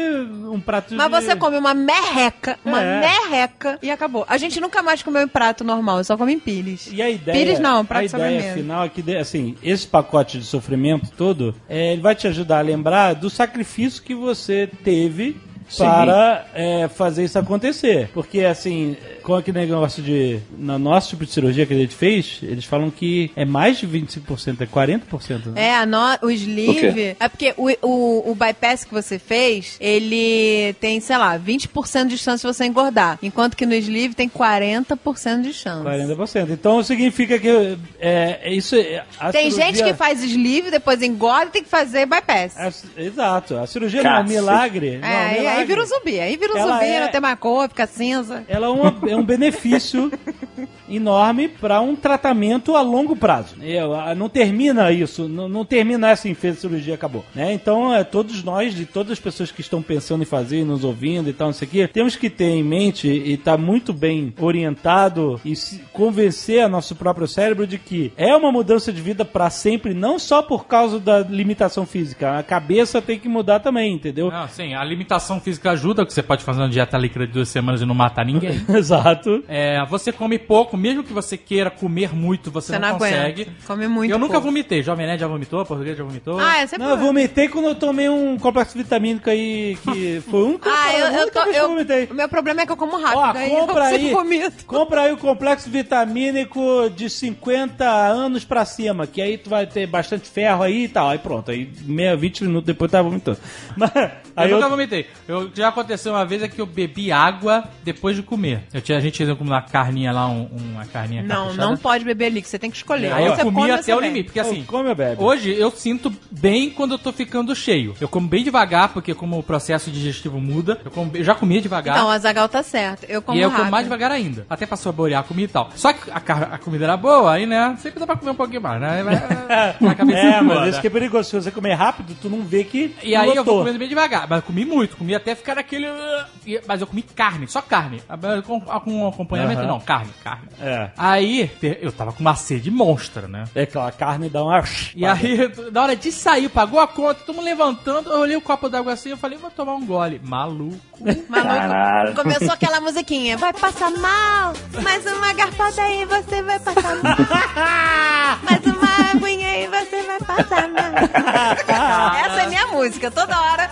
[0.48, 1.12] um prato Mas de...
[1.12, 3.00] você come uma merreca, uma É.
[3.00, 4.24] merreca e acabou.
[4.28, 6.88] A gente nunca mais comeu em prato normal, só come em pires.
[6.92, 8.54] E a ideia, Pires não, a prato de ideia sobremesa.
[8.56, 12.62] final é que, assim, esse pacote de sofrimento todo, é, ele vai te ajudar a
[12.62, 15.36] lembrar do sacrifício que você teve
[15.68, 15.84] Sim.
[15.84, 18.08] para é, fazer isso acontecer.
[18.14, 20.38] Porque, assim, com aquele negócio de...
[20.58, 23.86] No nosso tipo de cirurgia que a gente fez, eles falam que é mais de
[23.86, 25.46] 25%, é 40%.
[25.52, 25.66] né?
[25.68, 27.16] É, a no- o sleeve.
[27.18, 32.16] É porque o, o, o bypass que você fez, ele tem, sei lá, 20% de
[32.18, 33.18] chance de você engordar.
[33.22, 35.84] Enquanto que no sleeve tem 40% de chance.
[35.84, 36.50] 40%.
[36.50, 38.76] Então significa que é, é isso.
[38.76, 42.56] é- a Tem cirurgia- gente que faz sleeve, depois engorda e tem que fazer bypass.
[42.56, 43.56] a- exato.
[43.56, 44.98] A cirurgia não é um milagre.
[44.98, 45.55] não, É, aí, milagre.
[45.58, 46.20] Aí vira um zumbi.
[46.20, 48.44] Aí vira um Ela zumbi, é- não tem mais cor, fica cinza.
[48.48, 50.10] Ela é, uma- é um benefício
[50.88, 53.56] enorme para um tratamento a longo prazo.
[53.60, 57.24] É, a- não termina isso, não, não termina assim, fez a cirurgia, acabou.
[57.34, 57.52] Né?
[57.52, 61.28] Então, é, todos nós, de todas as pessoas que estão pensando em fazer, nos ouvindo
[61.28, 64.32] e tal, não sei o quê, temos que ter em mente e estar muito bem
[64.40, 69.24] orientado e se convencer a nosso próprio cérebro de que é uma mudança de vida
[69.24, 72.38] para sempre, não só por causa da limitação física.
[72.38, 74.30] A cabeça tem que mudar também, entendeu?
[74.30, 77.48] Não, sim, a limitação física ajuda, que você pode fazer uma dieta líquida de duas
[77.48, 78.60] semanas e não matar ninguém.
[78.68, 79.44] Exato.
[79.46, 83.48] É, você come pouco, mesmo que você queira comer muito, você, Você não, não consegue.
[83.64, 84.48] Come muito Eu nunca pouco.
[84.48, 84.82] vomitei.
[84.82, 86.40] Jovem Nerd já vomitou, português já vomitou.
[86.40, 86.84] Ah, é sempre...
[86.84, 91.06] Não, eu vomitei quando eu tomei um complexo vitamínico aí, que foi um Ah, eu,
[91.20, 91.40] eu tô...
[91.42, 92.08] eu Eu, vomitei.
[92.10, 94.64] o meu problema é que eu como rápido, Ó, compra aí, vomito.
[94.66, 99.86] compra aí o complexo vitamínico de 50 anos pra cima, que aí tu vai ter
[99.86, 101.08] bastante ferro aí e tal.
[101.10, 103.38] Aí pronto, aí meia, 20 minutos depois tá vomitando.
[103.76, 103.90] Mas,
[104.36, 105.06] aí eu eu, nunca vomitei.
[105.28, 108.64] Eu, já aconteceu uma vez é que eu bebi água depois de comer.
[108.72, 111.68] Eu tinha, a gente comer uma carninha lá, um, um uma carninha Não, caprichada.
[111.68, 113.12] não pode beber líquido, você tem que escolher.
[113.12, 114.06] Aí Ou eu você comi come ou até você o bebe.
[114.08, 115.22] limite, porque assim, Come ou bebe?
[115.22, 117.94] Hoje eu sinto bem quando eu tô ficando cheio.
[118.00, 121.60] Eu como bem devagar, porque como o processo digestivo muda, eu, como- eu já comia
[121.60, 121.96] devagar.
[121.96, 123.04] Então, a Zagal tá certo.
[123.08, 123.60] Eu como e aí eu rápido.
[123.62, 124.46] como mais devagar ainda.
[124.50, 125.70] Até pra saborear a comida e tal.
[125.74, 127.76] Só que a, car- a comida era boa, aí, né?
[127.80, 129.02] Sempre dá pra comer um pouquinho mais, né?
[129.02, 129.16] Vai-
[129.90, 131.28] a cabeça É, mas isso que é perigoso.
[131.30, 132.94] Se você comer rápido, tu não vê que.
[133.02, 133.58] E aí eu vou lotou.
[133.60, 134.26] comendo bem devagar.
[134.28, 135.88] Mas eu comi muito, comi até ficar naquele.
[135.88, 138.00] uh, e- Mas eu comi carne, só carne.
[138.46, 139.68] Com, com acompanhamento, Aham.
[139.68, 140.48] não, carne, carne.
[140.60, 140.90] É.
[140.96, 141.50] Aí
[141.80, 143.44] eu tava com uma sede monstra, né?
[143.54, 144.62] É que ó, a carne dá uma.
[144.94, 148.40] E aí, na hora de sair, pagou a conta, todo mundo levantando, eu olhei o
[148.40, 150.20] copo d'água assim, eu falei, vou tomar um gole.
[150.22, 150.78] Maluco.
[151.28, 153.36] Maluco, começou aquela musiquinha.
[153.36, 157.16] Vai passar mal, mais uma garfada aí você vai passar mal.
[158.48, 162.14] mais uma aguinha aí você vai passar mal.
[162.24, 163.68] Essa é minha música, toda hora.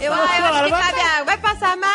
[0.00, 1.88] eu, ah, eu acho que cabe Vai passar mal.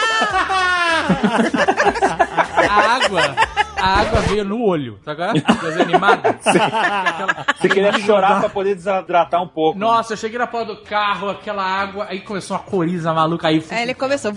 [2.70, 3.36] A água,
[3.78, 5.42] a água veio no olho, tá ligado?
[5.62, 6.38] Desanimada.
[7.60, 9.78] Você queria chorar pra poder desidratar um pouco.
[9.80, 13.62] Nossa, eu cheguei na porta do carro, aquela água, aí começou uma coriza maluca, aí
[13.62, 14.34] fui- Aí ele começou.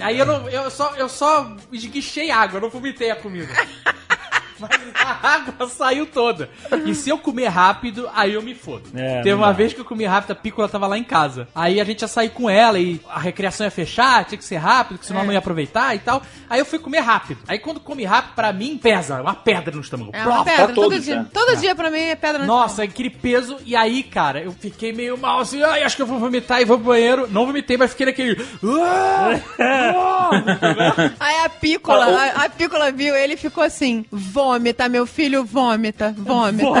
[0.00, 3.52] Aí eu, não, eu, só, eu só esguichei água, eu não vomitei a comida.
[4.58, 6.50] Mas a água saiu toda.
[6.84, 8.84] E se eu comer rápido, aí eu me fodo.
[8.94, 9.52] É, Teve uma dá.
[9.52, 11.48] vez que eu comi rápido, a Pícola tava lá em casa.
[11.54, 14.56] Aí a gente ia sair com ela e a recreação ia fechar, tinha que ser
[14.56, 15.24] rápido, que senão É.
[15.24, 16.22] não ia aproveitar e tal.
[16.48, 17.40] Aí eu fui comer rápido.
[17.48, 19.20] Aí quando come rápido, pra mim, pesa.
[19.20, 20.10] Uma pedra no estômago.
[20.12, 21.16] É uma pedra, todo todos, dia.
[21.16, 21.26] né?
[21.32, 23.56] Todo dia pra mim é pedra no Nossa, aquele peso.
[23.64, 25.62] E aí, cara, eu fiquei meio mal assim.
[25.62, 27.28] Ai, acho que eu vou vomitar e vou pro banheiro.
[27.30, 28.44] Não vomitei, mas fiquei naquele.
[28.64, 29.30] "Ah,
[29.60, 34.04] ah", Aí a pícola, a, a pícola viu ele e ficou assim:
[34.52, 36.80] vômita, meu filho, vômita, vômita.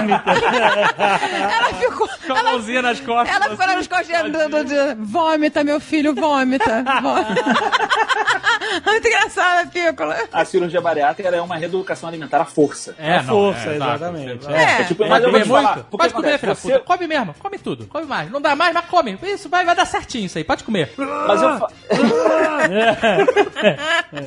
[0.98, 2.08] ela ficou.
[2.08, 3.34] Com a Ela, mãozinha nas costas.
[3.36, 6.82] ela ficou nas costas do, do, do- Vômita, meu filho, vômita.
[7.02, 7.44] vômita.
[8.84, 10.16] Muito engraçada a pícola.
[10.32, 12.94] A cirurgia bariátrica é uma reeducação alimentar à força.
[12.98, 14.46] É, A não, força, é, exatamente.
[14.48, 14.62] É.
[14.80, 16.54] É tipo, Pode mas eu vou comer te falar, Pode comer, filha.
[16.54, 17.34] você- Come mesmo.
[17.38, 17.86] Come tudo.
[17.86, 18.30] Come mais.
[18.30, 19.18] Não dá mais, mas come.
[19.22, 20.44] Isso vai, vai dar certinho isso aí.
[20.44, 20.92] Pode comer.
[20.96, 21.68] Mas eu, fa-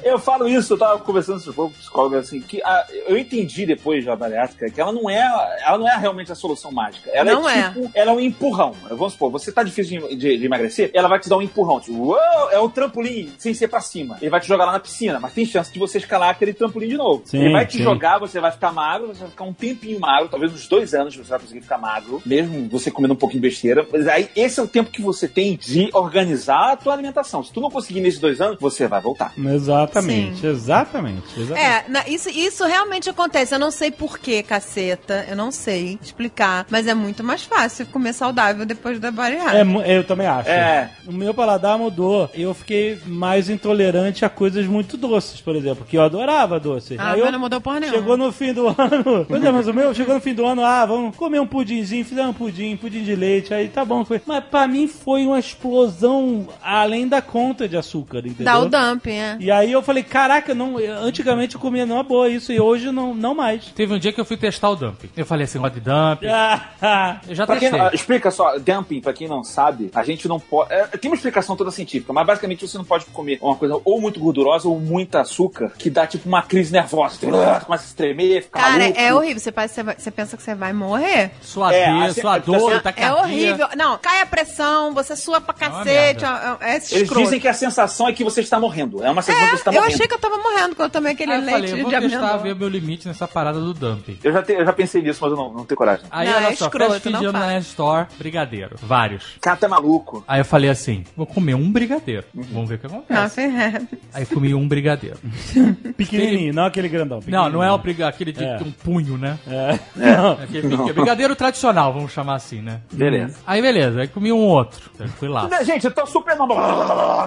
[0.03, 4.03] eu falo isso, eu tava conversando com o psicólogo assim, que a- eu entendi depois
[4.05, 5.21] da bariátrica que ela não é,
[5.65, 7.09] ela não é realmente a solução mágica.
[7.13, 7.63] Ela Não é é.
[7.69, 8.73] tipo, ela é um empurrão.
[8.89, 11.79] Vamos supor, você tá difícil de, de- de emagrecer, ela vai te dar um empurrão.
[11.79, 12.17] Tipo, uou,
[12.51, 14.17] é o trampolim sem ser pra cima.
[14.21, 16.87] Ele vai te jogar lá na piscina, mas tem chance de você escalar aquele trampolim
[16.89, 17.21] de novo.
[17.25, 17.83] Sim, Ele vai te sim.
[17.83, 21.15] jogar, você vai ficar magro, você vai ficar um tempinho magro, talvez uns dois anos
[21.15, 23.85] você vai conseguir ficar magro, mesmo você comendo um pouquinho de besteira.
[23.91, 27.43] Mas aí esse é o tempo que você tem de organizar a tua alimentação.
[27.43, 29.33] Se tu não conseguir nesses dois anos, você vai voltar.
[29.37, 31.61] Exatamente, exatamente, exatamente.
[31.65, 33.53] É, na- isso, isso realmente acontece.
[33.55, 35.25] Eu não sei porquê, caceta.
[35.29, 36.65] Eu não sei explicar.
[36.69, 39.57] Mas é muito mais fácil comer saudável depois da bariátrica.
[39.87, 40.49] É, eu também acho.
[40.49, 40.89] É.
[41.07, 42.29] O meu paladar mudou.
[42.33, 46.95] Eu fiquei mais intolerante a coisas muito doces, por exemplo, que eu adorava doce.
[46.97, 47.97] Ah, Aí mas eu- não mudou porra nenhuma.
[47.99, 49.25] Chegou no fim do ano.
[49.27, 52.03] Pois é, mas o meu chegou no fim do ano, ah, vamos comer um pudinzinho,
[52.05, 54.03] fizemos um pudim, pudim de leite, aí tá bom.
[54.05, 54.21] Foi.
[54.25, 58.45] Mas pra mim foi uma explosão além da conta de açúcar, entendeu?
[58.45, 59.37] Dá o dumping, é.
[59.39, 63.10] E aí eu falei, caraca, não, antigamente eu comia numa boa isso, e hoje não,
[63.15, 63.65] não mais.
[63.67, 65.09] Teve um dia que eu fui testar o dumping.
[65.15, 66.27] Eu falei assim, gosto de dumping.
[66.27, 67.87] Ah, Eu já Pra quem, testei.
[67.87, 70.73] ah, explica só, dumping, pra quem não sabe, a gente não pode.
[70.73, 73.99] é, tem uma explicação toda científica, mas basicamente você não pode comer uma coisa ou
[74.01, 77.17] muito gordurosa ou muito açúcar, que dá tipo uma crise nervosa.
[77.45, 78.99] Ah, começa a se tremer, fica Cara, maluco.
[78.99, 79.39] é horrível.
[79.39, 81.31] Você, parece- você, você pensa que você vai morrer.
[81.41, 83.67] Sua É, dor, assim, sua é, dor, é tá É horrível.
[83.77, 86.23] Não, cai a pressão, você sua pra uma cacete.
[86.23, 86.57] merda.
[86.61, 87.23] É, é, é Eles escroto.
[87.23, 89.03] dizem que a sensação é que você está morrendo.
[89.03, 89.93] É uma sensação que você está Eu morrendo.
[89.95, 91.91] achei que eu tava morrendo quando eu tomei aquele eu leite falei, eu de vou
[91.91, 92.37] testar, amêndoa.
[92.39, 94.17] ver meu limite nessa parada do dumping.
[94.23, 96.05] Eu já, te- eu já pensei nisso, mas eu não, não tenho coragem.
[96.11, 98.75] Aí, Não, olha é só, escroto, não na Store, brigadeiro.
[98.81, 99.37] Vários.
[99.41, 100.23] Cara, tá maluco.
[100.27, 102.25] Aí eu falei assim, vou comer um brigadeiro.
[102.33, 102.43] Uhum.
[102.51, 103.35] Vamos ver o que Não, acontece.
[103.35, 103.81] Ferreira.
[104.13, 105.17] Aí comi um brigadeiro.
[105.97, 107.19] pequenininho, não aquele grandão.
[107.27, 108.57] Não, não é o briga- aquele de É.
[108.61, 109.37] um punho, né?
[109.47, 109.79] É.
[109.95, 110.31] Não.
[110.33, 112.81] Aquele briga- brigadeiro tradicional, vamos chamar assim, né?
[112.91, 113.37] Beleza.
[113.45, 114.89] Aí beleza, aí comi um outro.
[114.99, 115.47] Aí fui lá.
[115.63, 116.35] Gente, eu tô super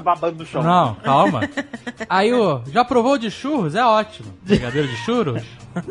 [0.03, 0.63] babando no chão.
[0.63, 1.41] Não, calma.
[2.09, 3.75] Aí o já provou de churros?
[3.75, 4.33] É ótimo.
[4.43, 5.43] Brigadeiro de churros?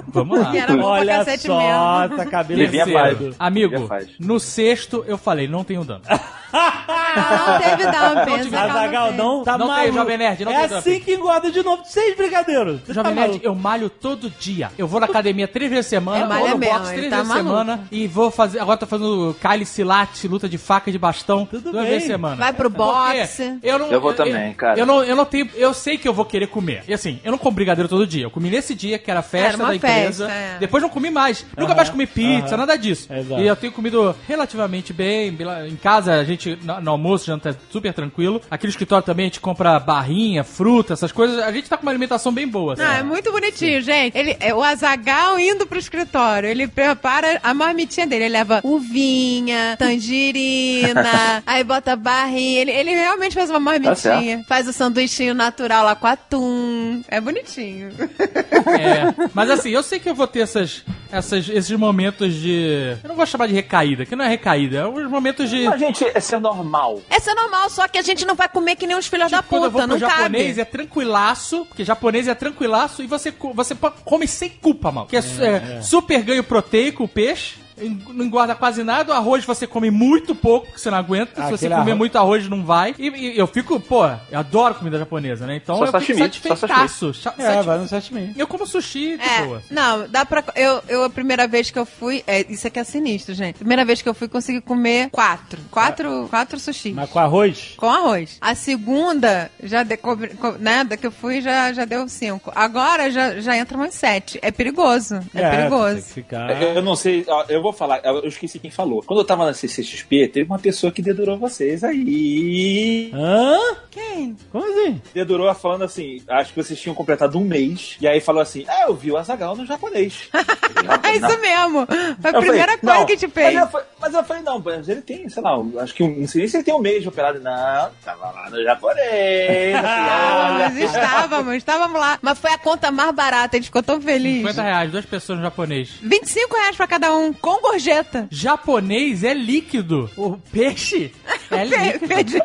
[0.08, 0.52] Vamos lá.
[0.84, 2.18] Olha só, mesmo.
[2.18, 3.18] tá cabelo Devia Terceiro.
[3.18, 3.36] faz.
[3.40, 3.90] Amigo,
[4.20, 6.04] no sexto eu falei, não tenho dano.
[6.54, 8.56] Não teve dumping.
[8.56, 9.92] Azagal não tá Não tem.
[9.92, 11.84] Jovem Nerd, não é tem assim que engorda de novo.
[11.86, 12.82] Seis brigadeiros.
[12.86, 13.46] Você Jovem tá Nerd, maluco?
[13.46, 14.72] eu malho todo dia.
[14.78, 17.10] Eu vou na academia três vezes a semana, É, malha ou no mesmo, box três
[17.10, 17.80] tá vezes a semana.
[17.92, 18.60] E vou fazer.
[18.60, 21.46] Agora tô fazendo cálice late, luta de faca e de bastão.
[21.46, 21.94] Tudo duas bem.
[21.94, 22.36] vezes a semana.
[22.36, 23.58] Vai pro boxe.
[23.64, 24.80] Eu, não, Eu vou também, cara.
[24.80, 25.50] Eu não, eu não tenho.
[25.56, 26.84] Eu sei que eu vou querer comer.
[26.88, 28.24] E assim, eu não como brigadeiro todo dia.
[28.24, 30.28] Eu comi nesse dia, que era a festa Era uma da empresa.
[30.28, 30.58] festa, é.
[30.60, 31.46] Depois não comi mais.
[31.58, 33.12] Nunca mais comi pizza, nada disso.
[33.12, 33.42] Exato.
[33.42, 35.36] E eu tenho comido relativamente bem.
[35.70, 38.42] Em casa a gente gente, no, no almoço, janta é super tranquilo.
[38.50, 41.40] Aqui no escritório também a gente compra barrinha, fruta, essas coisas.
[41.40, 42.76] A gente tá com uma alimentação bem boa.
[42.78, 43.08] Ah, é assim.
[43.08, 44.18] muito bonitinho, gente.
[44.18, 46.50] Ele, é, o Azagal indo pro escritório.
[46.50, 48.26] Ele prepara a marmitinha dele.
[48.26, 52.62] Ele leva uvinha, tangerina, aí bota barrinha.
[52.62, 54.44] Ele, ele realmente faz uma marmitinha.
[54.48, 57.02] faz o sanduichinho natural lá com atum.
[57.08, 57.90] É bonitinho.
[58.00, 62.98] É, mas assim, eu sei que eu vou ter essas, essas, esses momentos de.
[63.04, 65.64] Eu não vou chamar de recaída, que não é recaída, é uns momentos de.
[65.66, 67.02] Mas, gente, é normal.
[67.10, 69.42] Essa é normal, só que a gente não vai comer que nem os filhos da
[69.42, 69.84] Tipo, eu vou puta.
[69.84, 70.62] pro Não japonês cabe.
[70.62, 75.08] é tranquilaço, porque japonês é tranquilaço e você, você come sem culpa, mano.
[75.08, 77.63] Que é, su- é super ganho proteico o peixe.
[77.90, 81.32] Não engorda quase nada, o arroz você come muito pouco, porque você não aguenta.
[81.42, 82.96] Ah, Se você comer arroz- muito arroz, não vai.
[82.98, 85.56] E, e eu fico, pô, eu adoro comida japonesa, né?
[85.58, 87.14] Então Só eu fico sashimi, só satisfeitaço.
[87.14, 88.34] Cha- É, sati- vai no sashimi.
[88.38, 89.62] Eu como sushi de É, boa.
[89.70, 90.44] não, dá pra.
[90.56, 92.24] Eu, eu, a primeira vez que eu fui.
[92.28, 93.56] É, isso aqui é sinistro, gente.
[93.58, 95.60] Primeira vez que eu fui, consegui comer quatro.
[95.72, 96.94] Quatro, quatro sushis.
[96.94, 97.74] Mas com arroz?
[97.78, 98.38] Com arroz.
[98.42, 100.16] A segunda, já de, co-
[100.60, 102.52] né, da que eu fui, já, já deu cinco.
[102.56, 104.40] Agora já, já entra mais sete.
[104.42, 105.16] É perigoso.
[105.34, 106.02] É, Tem perigoso.
[106.04, 106.62] ficar...
[106.62, 109.04] Eu não sei, eu vou falar, eu esqueci quem falou.
[109.06, 113.12] Quando eu tava na CCXP, teve uma pessoa que dedurou vocês aí.
[113.14, 113.58] Hã?
[113.92, 114.36] Quem?
[114.52, 115.02] Como assim?
[115.14, 118.86] Dedurou falando assim, acho que vocês tinham completado um mês, e aí falou assim, ah,
[118.88, 120.30] eu vi o Azagal no japonês.
[121.04, 121.86] É isso mesmo.
[122.20, 123.56] Foi a Eu primeira falei, coisa não, que te Mas fez.
[123.56, 125.52] eu, mas eu falei, não, mas ele tem, sei lá,
[125.82, 127.40] acho que um, não sei se ele tem um mês de operado.
[127.40, 129.76] Não, tava lá no japonês.
[129.76, 130.70] Ah.
[130.74, 132.20] Nós estávamos, estávamos lá.
[132.22, 134.40] Mas foi a conta mais barata, a gente ficou tão feliz.
[134.40, 135.90] 50 reais, duas pessoas no japonês.
[136.02, 138.28] 25 reais pra cada um, com gorjeta.
[138.32, 140.10] Japonês é líquido.
[140.16, 141.12] O peixe
[141.52, 142.34] é líquido.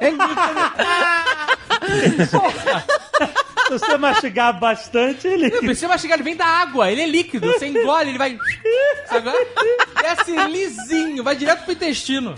[3.68, 5.50] Se você mastigar bastante, ele...
[5.50, 7.52] Não precisa mastigar, ele vem da água, ele é líquido.
[7.52, 8.38] Você engole, ele vai.
[9.10, 9.46] Agora
[10.00, 12.34] desce lisinho, vai direto pro intestino.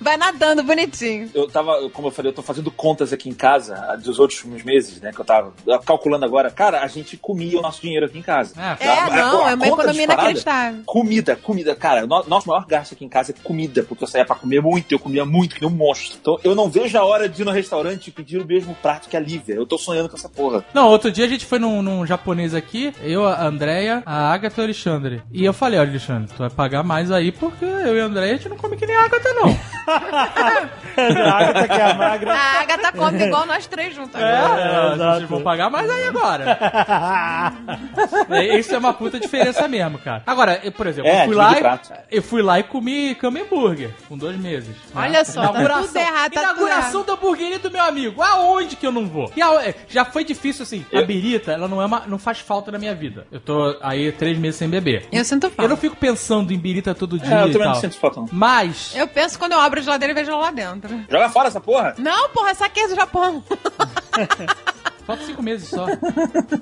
[0.00, 1.28] Vai nadando bonitinho.
[1.34, 5.00] Eu tava, como eu falei, eu tô fazendo contas aqui em casa dos outros meses,
[5.00, 5.12] né?
[5.12, 5.52] Que eu tava
[5.84, 6.50] calculando agora.
[6.50, 8.54] Cara, a gente comia o nosso dinheiro aqui em casa.
[8.80, 10.82] É, É, A- não, a é uma economia inacreditável.
[10.86, 11.74] Comida, comida.
[11.74, 14.60] Cara, no, nosso maior gasto aqui em casa é comida, porque eu saía pra comer
[14.62, 16.16] muito, eu comia muito, que nem um monstro.
[16.20, 19.08] Então eu não vejo a hora de ir no restaurante e pedir o mesmo prato
[19.08, 19.54] que a Lívia.
[19.54, 20.64] Eu tô sonhando com essa porra.
[20.72, 24.60] Não, outro dia a gente foi num, num japonês aqui, eu, a Andrea, a Agatha
[24.60, 25.22] e o Alexandre.
[25.32, 28.32] E eu falei, olha, Alexandre, tu vai pagar mais aí porque eu e a Andrea
[28.32, 29.50] a gente não come que nem a Agatha, não.
[30.96, 32.32] a Agatha que é a magra.
[32.34, 34.94] A Agatha come igual nós três juntos É, agora.
[34.94, 35.16] exato.
[35.16, 36.58] vocês vão pagar mais aí agora.
[38.30, 40.22] É, Isso é uma puta diferença mesmo, cara.
[40.26, 43.90] Agora, eu, por exemplo, É, eu fui lá, e, eu fui lá e comi hambúrguer
[44.08, 44.68] com dois meses.
[44.68, 44.74] né?
[44.94, 48.22] Olha só, tá inauguração, tudo errado, tá tudo inauguração da hamburgueria do meu amigo.
[48.22, 49.30] Aonde que eu não vou?
[49.36, 50.84] E aonde- já foi difícil assim.
[50.92, 53.26] A Eu- birita, ela não é uma, não faz falta na minha vida.
[53.30, 55.06] Eu tô aí três meses sem beber.
[55.12, 55.68] Eu sinto Eu falta.
[55.68, 57.74] não fico pensando em birita todo dia É, eu e também tal.
[57.74, 58.28] não sinto falta, não.
[58.32, 61.04] Mas Eu penso quando eu abro a geladeira e vejo lá dentro.
[61.08, 61.94] Joga fora essa porra!
[61.98, 63.42] Não, porra, saquei do Japão.
[65.10, 65.86] Falta cinco meses só.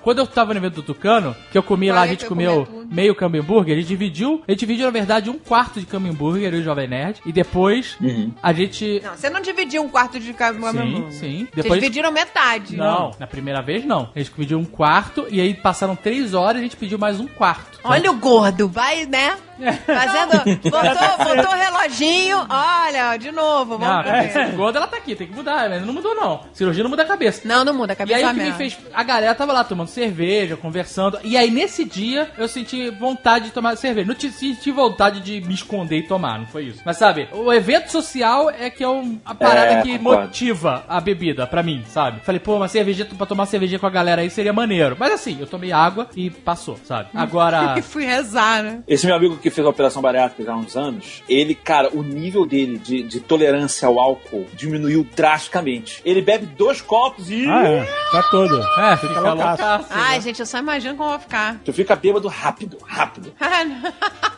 [0.03, 3.15] Quando eu tava no evento do Tucano, que eu comi lá, a gente comeu meio
[3.15, 6.59] cambo hambúrguer, a gente dividiu, a gente dividiu, na verdade, um quarto de hambúrguer, eu
[6.59, 8.33] e o Jovem Nerd, e depois Uhum.
[8.43, 9.01] a gente...
[9.05, 10.73] Não, você não dividiu um quarto de cama.
[10.73, 11.37] Sim, sim.
[11.39, 11.81] Vocês Depois...
[11.81, 12.77] dividiram metade.
[12.77, 14.11] Não, na primeira vez não.
[14.15, 17.21] A gente pediu um quarto, e aí passaram três horas e a gente pediu mais
[17.21, 17.79] um quarto.
[17.85, 19.37] Olha o gordo, vai, né?
[19.85, 20.39] Fazendo.
[20.71, 22.47] Botou, botou o reloginho.
[22.49, 23.73] Olha, de novo.
[23.73, 24.51] Não, Vamos a cabeça ver.
[24.53, 26.43] do gordo ela tá aqui, tem que mudar, mas não mudou não.
[26.53, 27.41] Cirurgia não muda a cabeça.
[27.45, 28.59] Não, não muda, a E cabeça aí é o uma que me merda.
[28.59, 28.79] fez.
[28.95, 31.19] A galera tava lá tomando cerveja, conversando.
[31.25, 34.07] E aí nesse dia eu senti vontade de tomar cerveja.
[34.07, 36.81] Não senti vontade de me esconder e tomar, não foi isso.
[36.85, 40.23] Mas sabe, o evento social é que é um- a parada É, que concordo.
[40.23, 42.21] motiva a bebida pra mim, sabe?
[42.25, 44.97] Falei, pô, uma cerveja pra tomar cerveja com a galera aí seria maneiro.
[44.99, 47.09] Mas assim, eu tomei água e passou, sabe?
[47.15, 47.75] Agora.
[47.79, 48.83] E fui rezar, né?
[48.89, 52.45] Esse meu amigo que fez a operação bariátrica há uns anos, ele, cara, o nível
[52.47, 56.01] dele de, de tolerância ao álcool diminuiu drasticamente.
[56.05, 57.47] Ele bebe dois copos e.
[57.49, 57.89] Ah, é.
[58.19, 58.61] Tá todo.
[58.61, 59.63] É, fica loucaço.
[59.63, 59.87] loucaço.
[59.91, 61.57] Ai, gente, eu só imagino como eu vou ficar.
[61.65, 63.33] Tu fica bêbado rápido, rápido.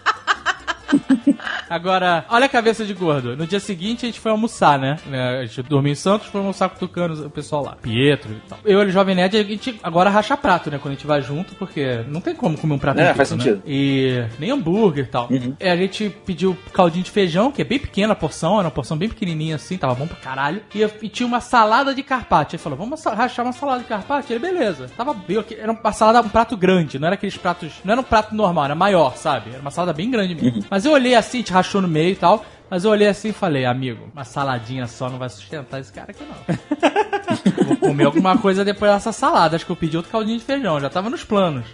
[1.69, 3.37] Agora, olha a cabeça de gordo.
[3.37, 4.97] No dia seguinte a gente foi almoçar, né?
[5.41, 7.77] A gente dormiu em Santos, foi almoçar com o Tucano, o pessoal lá.
[7.81, 8.59] Pietro e tal.
[8.65, 10.79] Eu e o Jovem Nerd, a gente agora racha prato, né?
[10.79, 13.31] Quando a gente vai junto, porque não tem como comer um prato É, inteiro, faz
[13.33, 13.37] né?
[13.39, 13.63] sentido.
[13.67, 15.29] E nem hambúrguer e tal.
[15.31, 18.71] E a gente pediu caldinho de feijão, que é bem pequena a porção, era uma
[18.71, 20.63] porção bem pequenininha assim, tava bom pra caralho.
[20.75, 22.57] E, e tinha uma salada de carpaccio.
[22.57, 24.33] Ele falou, vamos rachar uma salada de carpaccio?
[24.33, 24.89] Ele, beleza.
[24.97, 28.05] Tava bem, era uma salada, um prato grande, não era aqueles pratos, não era um
[28.05, 29.51] prato normal, era maior, sabe?
[29.51, 30.65] Era uma salada bem grande mesmo.
[30.71, 32.45] Mas eu olhei assim, gente rachou no meio e tal.
[32.71, 36.11] Mas eu olhei assim e falei, amigo, uma saladinha só não vai sustentar esse cara
[36.13, 36.57] aqui, não.
[37.67, 39.55] Vou comer alguma coisa depois dessa salada.
[39.57, 41.65] Acho que eu pedi outro caldinho de feijão, já tava nos planos.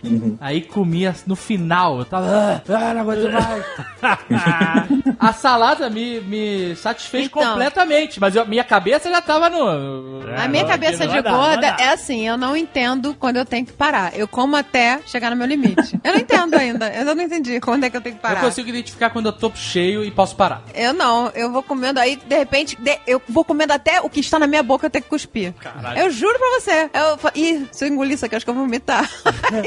[0.41, 2.27] Aí comia no final, eu tava.
[2.27, 3.65] Ah, ah, não aguento mais.
[5.19, 7.43] a salada me, me satisfez Então.
[7.43, 10.21] completamente, mas eu- minha cabeça já tava no.
[10.37, 11.81] A minha não, cabeça não de gorda dar.
[11.81, 14.15] é assim, eu não entendo quando eu tenho que parar.
[14.17, 15.99] Eu como até chegar no meu limite.
[16.05, 16.89] Eu não entendo ainda.
[16.93, 18.41] Eu não entendi quando é que eu tenho que Eu parar.
[18.41, 20.63] consigo identificar quando eu tô cheio e posso parar.
[20.75, 24.21] Eu não, eu vou comendo aí, de repente, de- eu vou comendo até o que
[24.21, 25.53] está na minha boca eu tenho que cuspir.
[25.55, 25.99] Caralho.
[25.99, 26.91] Eu juro pra você.
[26.93, 29.09] Eu Ih, se eu engolir isso aqui, acho que eu vou vomitar.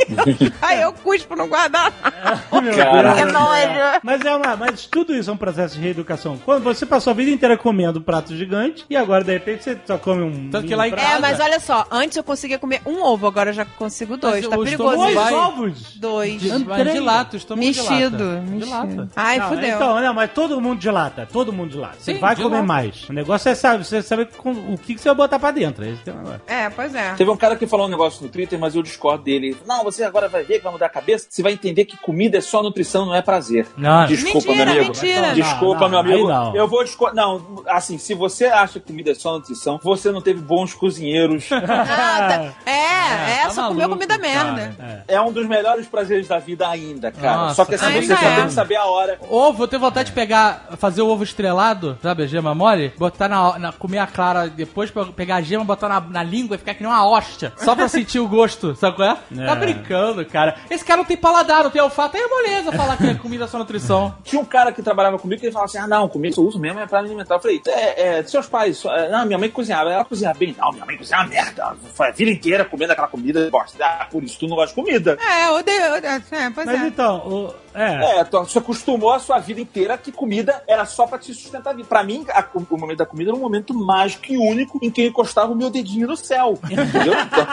[0.62, 3.16] aí eu cuspo no Caralho.
[3.16, 4.00] Que nojo.
[4.04, 6.38] Mas é uma, mas tudo isso é um processo de reeducação.
[6.38, 9.78] Quando você passou a vida inteira comendo um prato gigante e agora de repente você
[9.86, 10.50] só come um.
[10.50, 13.28] Tanto que lá em casa- É, mas olha só, antes eu conseguia comer um ovo,
[13.28, 14.46] agora eu já consigo dois.
[14.46, 14.96] Mas tá perigoso.
[14.98, 15.96] dois vai- ovos.
[15.96, 16.42] Dois.
[16.42, 17.92] De, de lata, estamos de lata.
[17.92, 18.70] Mexido, De mexido.
[18.72, 19.10] lata.
[19.16, 19.70] Ai, Não, fudeu.
[19.76, 20.80] Então, não, mas todo mundo
[21.10, 21.96] dilata, todo mundo dilata.
[22.00, 22.56] Você Sim, vai dilata.
[22.56, 23.08] comer mais.
[23.10, 25.84] O negócio é saber, você saber com- o que, que você vai botar pra dentro.
[25.84, 26.42] É negócio.
[26.48, 27.14] É, pois é.
[27.16, 29.58] Teve um cara que falou um negócio no Twitter, mas eu discordo dele.
[29.66, 31.28] Não, você agora vai ver que vai mudar a cabeça.
[31.30, 33.68] Você vai entender que comida é só nutrição, não é prazer.
[33.78, 34.86] Não, Desculpa, Mentira, meu amigo.
[34.94, 35.34] mentira.
[35.34, 36.28] Desculpa, Não, meu não, amigo.
[36.30, 36.56] aí não.
[36.56, 37.16] Eu vou discordar.
[37.16, 41.50] Não, assim, se você acha que comida é só nutrição, você não teve bons cozinheiros.
[41.70, 44.74] Ah, tá- é, é, tá só comeu maluco, comida merda.
[44.78, 45.04] cara.
[45.08, 47.38] é um dos melhores prazeres da vida ainda, cara.
[47.38, 48.36] Nossa, só que assim, você só é.
[48.36, 49.20] tem que saber a hora.
[49.30, 53.28] Ovo, eu tenho vontade de pegar, fazer o ovo estrelado, sabe, a gema mole, botar
[53.28, 56.58] na, na- comer a clara depois, pe- pegar a gema, botar na, na língua e
[56.60, 59.16] ficar que nem uma hóstia, só pra sentir o gosto, sabe qual é?
[59.16, 59.56] Tá É.
[59.56, 60.56] brincando, cara.
[60.70, 63.58] Esse cara não tem paladar, não tem olfato, é moleza falar que é comida só
[63.58, 64.16] nutrição.
[64.24, 66.46] Tinha um cara que trabalhava comigo que ele falava assim: ah, não, comida que eu
[66.46, 67.36] uso mesmo é pra me alimentar.
[67.36, 70.56] Eu falei: é, é, seus pais, é, não, minha mãe cozinhava, ela cozinhava bem.
[70.58, 71.76] Não, minha mãe cozinhava merda.
[71.94, 73.78] Foi a vida inteira comendo aquela comida bosta.
[73.84, 75.18] Ah, por isso tu não gosta de comida.
[75.22, 75.82] É, eu odeio.
[75.82, 76.88] eu odeio- É, pois Mas é.
[76.88, 78.20] então, o, é.
[78.20, 81.74] É, tu se acostumou a sua vida inteira que comida era só pra te sustentar
[81.76, 81.88] vida.
[81.88, 85.02] Pra mim, a- o momento da comida era um momento mágico e único em que
[85.02, 86.58] eu encostava o meu dedinho no céu.
[86.70, 87.14] Entendeu?
[87.14, 87.48] Então,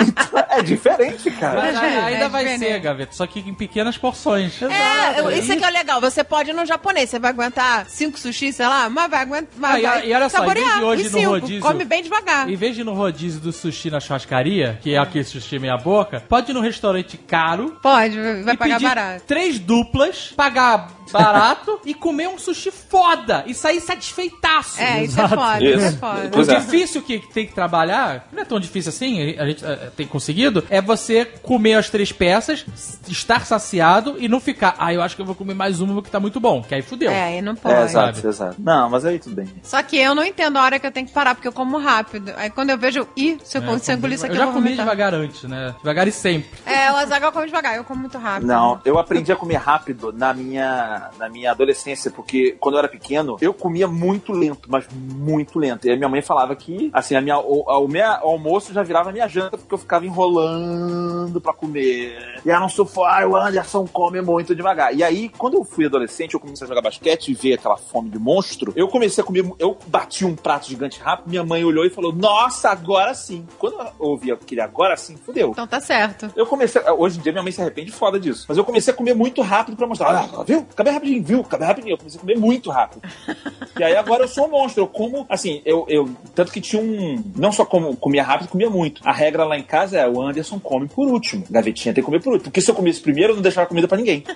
[0.00, 1.60] então, é diferente, cara.
[1.62, 2.72] Mas É, ainda é vai diferente.
[2.72, 4.60] ser, gaveta, só que em pequenas porções.
[4.62, 6.00] É, eu- isso aqui é legal.
[6.00, 9.50] Você pode ir no japonês, você vai aguentar cinco sushi, sei lá, mas vai aguentar.
[9.56, 10.82] Ah, Mas e- vai e olha só, em vez de saborear.
[10.84, 12.48] hoje E no rodízio- Come bem devagar.
[12.48, 15.76] Em vez de ir no rodízio do sushi na churrascaria, que é aquele sushi meia
[15.76, 19.24] boca, pode ir num restaurante caro, Pode, vai e pagar pedir barato.
[19.26, 24.80] três duplas, pagar barato e comer um sushi foda e sair satisfeitaço.
[24.80, 25.98] É, isso é foda, isso é Isso.
[25.98, 26.30] foda.
[26.36, 26.60] O é.
[26.60, 29.64] difícil que tem que trabalhar, não é tão difícil assim, a gente
[29.96, 32.64] tem conseguido, é você comer as três peças,
[33.08, 36.10] estar saciado e não ficar, ah, eu acho que eu vou comer mais uma porque
[36.10, 37.10] tá muito bom, que aí fudeu.
[37.10, 37.74] É, e não pode.
[37.74, 38.28] É, exato, sabe?
[38.28, 38.56] exato.
[38.58, 39.48] Não, mas aí tudo bem.
[39.62, 41.78] Só que eu não entendo a hora que eu tenho que parar, porque eu como
[41.78, 42.32] rápido.
[42.36, 44.44] Aí quando eu vejo, ih, se eu, É, eu engolir isso aqui, eu eu, já
[44.46, 44.84] vou comi vomitar.
[44.84, 45.74] devagar antes, né?
[45.78, 46.50] Devagar e sempre.
[46.66, 48.46] É, o Azaghal come devagar, eu como muito rápido.
[48.46, 52.88] Não, eu aprendi a comer rápido na minha, na minha adolescência, porque quando eu era
[52.88, 55.86] pequeno, eu comia muito lento, mas muito lento.
[55.86, 58.82] E a minha mãe falava que, assim, a minha, o, a- o meu almoço já
[58.82, 62.40] virava minha janta, porque eu ficava enrolando pra comer.
[62.44, 64.94] E ela não sofá, o Anderson come muito devagar.
[64.94, 68.10] E aí, quando eu fui adolescente, eu comecei a jogar basquete e ver aquela fome
[68.10, 71.84] de monstro, eu comecei a comer, eu bati um prato gigante rápido, minha mãe olhou
[71.84, 73.46] e falou, nossa, agora sim.
[73.58, 75.50] Quando eu ouvi aquele agora sim, fudeu.
[75.50, 76.30] Então tá certo.
[76.36, 76.80] Eu comecei.
[76.98, 78.46] Hoje em dia minha mãe se arrepende foda disso.
[78.48, 80.14] Mas eu comecei a comer muito rápido pra mostrar.
[80.14, 80.66] Ah, viu?
[80.70, 81.40] Acabei rapidinho, viu?
[81.40, 81.94] Acabei rapidinho.
[81.94, 83.02] Eu comecei a comer muito rápido.
[83.78, 84.82] e aí agora eu sou um monstro.
[84.84, 85.84] Eu como, assim, eu.
[85.88, 87.22] eu tanto que tinha um.
[87.36, 89.00] Não só como, comia rápido, comia muito.
[89.04, 91.44] A regra lá em casa é o Anderson come por último.
[91.50, 92.44] Gavetinha tem que comer por último.
[92.50, 94.24] Porque se eu comesse primeiro, eu não deixava comida pra ninguém.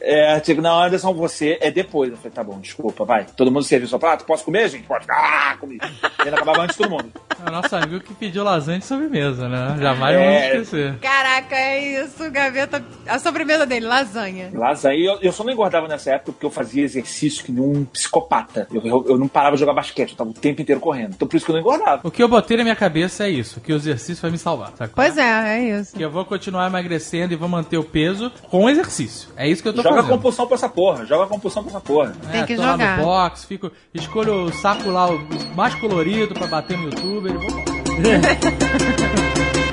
[0.00, 2.10] É, tipo, não, Anderson, você é depois.
[2.10, 3.26] Eu falei, tá bom, desculpa, vai.
[3.36, 4.24] Todo mundo serviu seu prato?
[4.24, 4.84] Posso comer, gente?
[4.84, 5.06] Pode.
[5.08, 5.76] Ah, comi.
[5.76, 7.12] E ainda acabava antes de todo mundo.
[7.44, 9.76] É o nosso amigo que pediu lasanha de sobremesa, né?
[9.80, 10.24] Jamais É.
[10.24, 10.98] vamos esquecer.
[10.98, 12.84] Caraca, é isso, gaveta.
[13.06, 14.50] A sobremesa dele, lasanha.
[14.52, 14.96] Lasanha.
[14.96, 17.84] E eu, eu só não engordava nessa época porque eu fazia exercício que nem um
[17.84, 18.68] psicopata.
[18.72, 21.14] Eu, eu, eu não parava de jogar basquete, eu tava o tempo inteiro correndo.
[21.14, 22.00] Então por isso que eu não engordava.
[22.04, 24.72] O que eu botei na minha cabeça é isso, que o exercício vai me salvar,
[24.76, 24.92] sabe?
[24.94, 25.96] Pois é, é isso.
[25.96, 29.28] Que eu vou continuar emagrecendo e vou manter o peso com exercício.
[29.36, 30.10] É isso que eu tô Joga fazendo.
[30.10, 32.12] compulsão pra essa porra, joga compulsão pra essa porra.
[32.30, 32.98] Tem É, que tô lá jogar.
[32.98, 35.20] no box, fico, escolho o saco lá o
[35.56, 37.64] mais colorido pra bater no youtuber e vou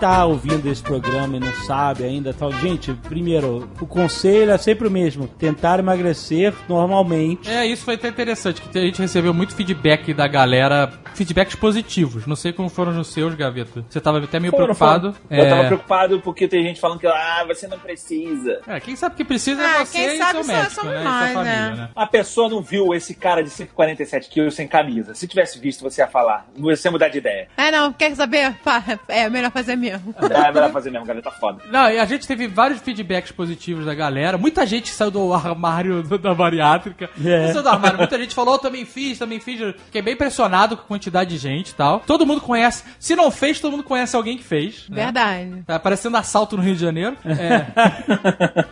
[0.00, 4.88] está ouvindo esse programa e não sabe ainda, tal, gente, primeiro, o conselho é sempre
[4.88, 7.50] o mesmo: tentar emagrecer normalmente.
[7.50, 12.26] É, isso foi até interessante, que a gente recebeu muito feedback da galera, feedbacks positivos.
[12.26, 13.84] Não sei como foram os seus, Gaveta.
[13.88, 15.12] Você tava até meio Foram, preocupado.
[15.12, 15.38] foram.
[15.38, 18.60] Eu É, tava preocupado porque tem gente falando que ah, você não precisa.
[18.66, 21.02] é, quem sabe que precisa Ah, é você quem e sabe seu médico, né?
[21.04, 21.76] nós, e sua família, né?
[21.76, 21.88] né?
[21.94, 25.14] A pessoa não viu esse cara de 147 quilos sem camisa.
[25.14, 26.46] Se tivesse visto, você ia falar.
[26.56, 27.48] Você ia mudar de ideia.
[27.56, 28.54] É, não, quer saber?
[29.08, 29.89] É melhor fazer mesmo.
[29.92, 30.14] Mesmo.
[30.20, 31.62] É, melhor fazer mesmo, galera, tá foda.
[31.70, 34.36] Não, e a gente teve vários feedbacks positivos da galera.
[34.38, 37.10] Muita gente saiu do armário da bariátrica.
[37.24, 37.46] É.
[37.46, 37.98] Não saiu do armário.
[37.98, 39.60] Muita gente falou, "Eu também fiz, também fiz.
[39.86, 42.00] Fiquei bem impressionado com a quantidade de gente e tal.
[42.00, 42.84] Todo mundo conhece.
[42.98, 44.88] Se não fez, todo mundo conhece alguém que fez.
[44.88, 45.04] né?
[45.04, 45.62] Verdade.
[45.66, 47.16] Tá parecendo assalto no Rio de Janeiro.
[47.24, 47.66] É.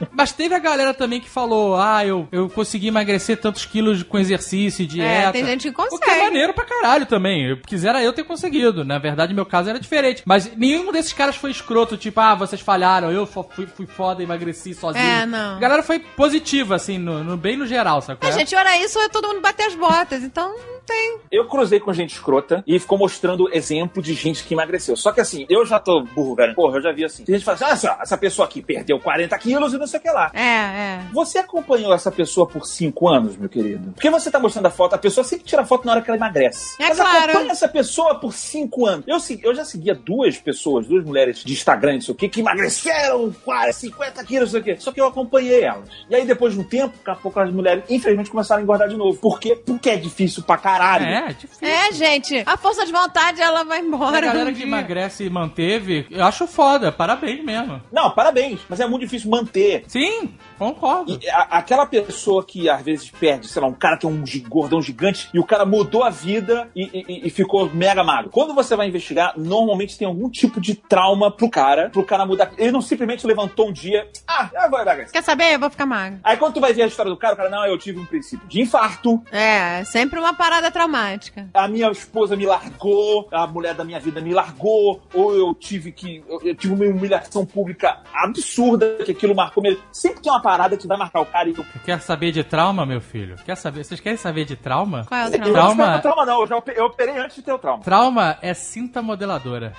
[0.13, 4.19] Mas teve a galera também que falou: ah, eu, eu consegui emagrecer tantos quilos com
[4.19, 5.29] exercício e dieta.
[5.29, 6.23] É, tem gente que O que é consegue.
[6.25, 7.45] maneiro pra caralho também.
[7.47, 8.85] Eu quisera eu ter conseguido.
[8.85, 10.23] Na verdade, meu caso era diferente.
[10.25, 14.75] Mas nenhum desses caras foi escroto, tipo, ah, vocês falharam, eu fui, fui foda, emagreci
[14.75, 15.05] sozinho.
[15.05, 15.57] É, não.
[15.57, 18.29] A galera foi positiva, assim, no, no- bem no geral, sacou?
[18.29, 20.55] A gente ora isso, é todo mundo bater as botas, então
[20.89, 21.19] tem.
[21.31, 24.97] Eu cruzei com gente escrota e ficou mostrando exemplo de gente que emagreceu.
[24.97, 26.55] Só que assim, eu já tô burro, velho.
[26.55, 27.25] Porra, eu já vi assim.
[27.25, 30.01] Tem gente que fala assim, só, essa pessoa aqui perdeu 40 quilos e não sei
[30.01, 30.31] o que lá.
[30.33, 31.01] É, é.
[31.13, 33.93] Você acompanhou essa pessoa por 5 anos, meu querido?
[33.93, 36.17] Porque você tá mostrando a foto, a pessoa sempre tira foto na hora que ela
[36.17, 36.77] emagrece.
[36.81, 37.31] É Mas claro.
[37.31, 39.05] acompanha essa pessoa por 5 anos.
[39.07, 42.41] Eu, eu já seguia duas pessoas, duas mulheres de Instagram, não sei o que, que
[42.41, 44.83] emagreceram 40, 50 quilos, não sei o que.
[44.83, 45.89] Só que eu acompanhei elas.
[46.09, 48.89] E aí, depois de um tempo, daqui a pouco as mulheres, infelizmente, começaram a engordar
[48.89, 49.19] de novo.
[49.19, 49.55] Por quê?
[49.55, 50.78] Porque é difícil pra caralho.
[51.05, 51.69] É, difícil.
[51.69, 54.21] É, gente, a força de vontade, ela vai A embora.
[54.21, 54.67] galera um que dia.
[54.67, 56.91] emagrece e manteve, eu acho foda.
[56.93, 57.81] Parabéns mesmo.
[57.93, 59.85] Não, parabéns, mas é muito difícil manter.
[59.87, 61.19] Sim, concordo.
[61.23, 64.23] E a- aquela pessoa que às vezes perde, sei lá, um cara que é um
[64.49, 68.31] gordão gigante e o cara mudou a vida e, e- e ficou mega magro.
[68.31, 72.51] Quando você vai investigar, normalmente tem algum tipo de trauma pro cara, pro cara mudar.
[72.59, 75.13] Ele não simplesmente levantou um dia, ah, eu vou emagrecer.
[75.13, 75.55] Quer saber?
[75.55, 76.19] Eu vou ficar magro.
[76.25, 78.05] Aí quando tu vai ver a história do cara, o cara, não, eu tive um
[78.07, 81.49] princípio de infarto, É, sempre uma parada traumática.
[81.55, 85.93] a minha esposa me largou, a mulher da minha vida me largou, ou eu tive
[85.93, 86.23] que.
[86.29, 89.83] Eu, eu tive uma humilhação pública absurda, que aquilo marcou mesmo.
[89.93, 91.65] Sempre tem uma parada que vai marcar o cara e eu.
[91.85, 93.37] Quer saber de trauma, meu filho?
[93.45, 93.85] Quer saber?
[93.85, 95.05] Vocês querem saber de trauma?
[95.07, 95.53] Qual é o Eu trauma?
[95.53, 96.41] não Trauma- trauma, não.
[96.43, 97.83] Eu, já eu operei antes de ter o trauma.
[97.83, 99.73] Trauma é cinta modeladora.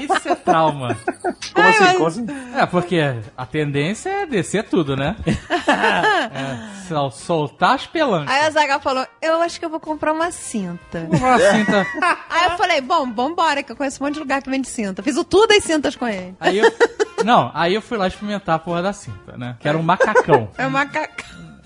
[0.00, 0.96] Isso é trauma.
[1.22, 1.80] Como Ai, assim?
[1.84, 2.26] mas- Como assim?
[2.56, 3.00] É, porque
[3.36, 5.16] a tendência é descer tudo, né?
[5.66, 8.30] É, sol- soltar as pelancas.
[8.34, 11.08] Aí a Zaga falou: Eu acho que eu vou comprar uma cinta.
[11.10, 11.86] Uma cinta.
[12.30, 15.02] Aí eu falei: Bom, vambora, que eu conheço um monte de lugar que vende cinta.
[15.02, 16.34] Fiz o tudo das cintas com ele.
[16.40, 16.72] Aí eu.
[17.24, 19.56] Não, aí eu fui lá experimentar a porra da cinta, né?
[19.60, 20.48] Que era um macacão.
[20.58, 21.12] É um macaco.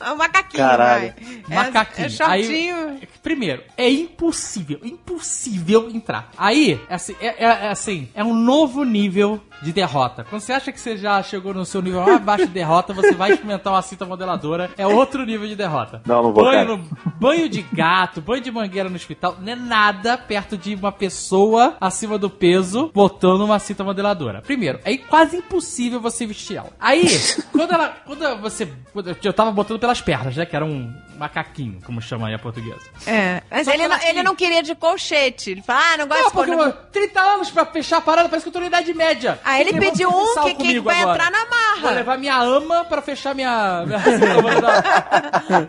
[0.00, 1.14] É um macaquinho, Caralho.
[1.48, 1.64] vai.
[1.66, 2.04] Macaquinho.
[2.04, 2.88] É, é shortinho.
[2.90, 6.30] Aí, primeiro, é impossível, impossível entrar.
[6.36, 10.24] Aí, é assim, é, é- é assim, é um novo nível de derrota.
[10.28, 13.12] Quando você acha que você já chegou no seu nível mais baixo de derrota, você
[13.12, 16.00] vai experimentar uma cinta modeladora, é outro nível de derrota.
[16.06, 16.88] Não, não vou, banho, no-
[17.20, 21.76] banho de gato, banho de mangueira no hospital, não é nada perto de uma pessoa
[21.80, 24.42] acima do peso botando uma cinta modeladora.
[24.42, 26.70] Primeiro, é quase impossível você vestir ela.
[26.78, 27.06] Aí,
[27.52, 31.80] quando ela, quando você, quando eu tava botando pelas pernas, né, que era um macaquinho,
[31.84, 32.80] como chama aí a portuguesa.
[33.06, 33.42] É.
[33.50, 35.50] Mas Só ele não, ele não queria de colchete.
[35.50, 38.28] Ele falou: Ah, não gosto Não, de porque eu, 30 anos pra fechar a parada,
[38.28, 39.38] parece que eu tô na idade média.
[39.48, 41.14] Aí ele Meu irmão, pediu um que, vai agora.
[41.16, 41.90] entrar na Vou marra.
[41.94, 43.82] levar minha ama pra fechar minha.
[43.86, 45.68] minha cinta modeladora.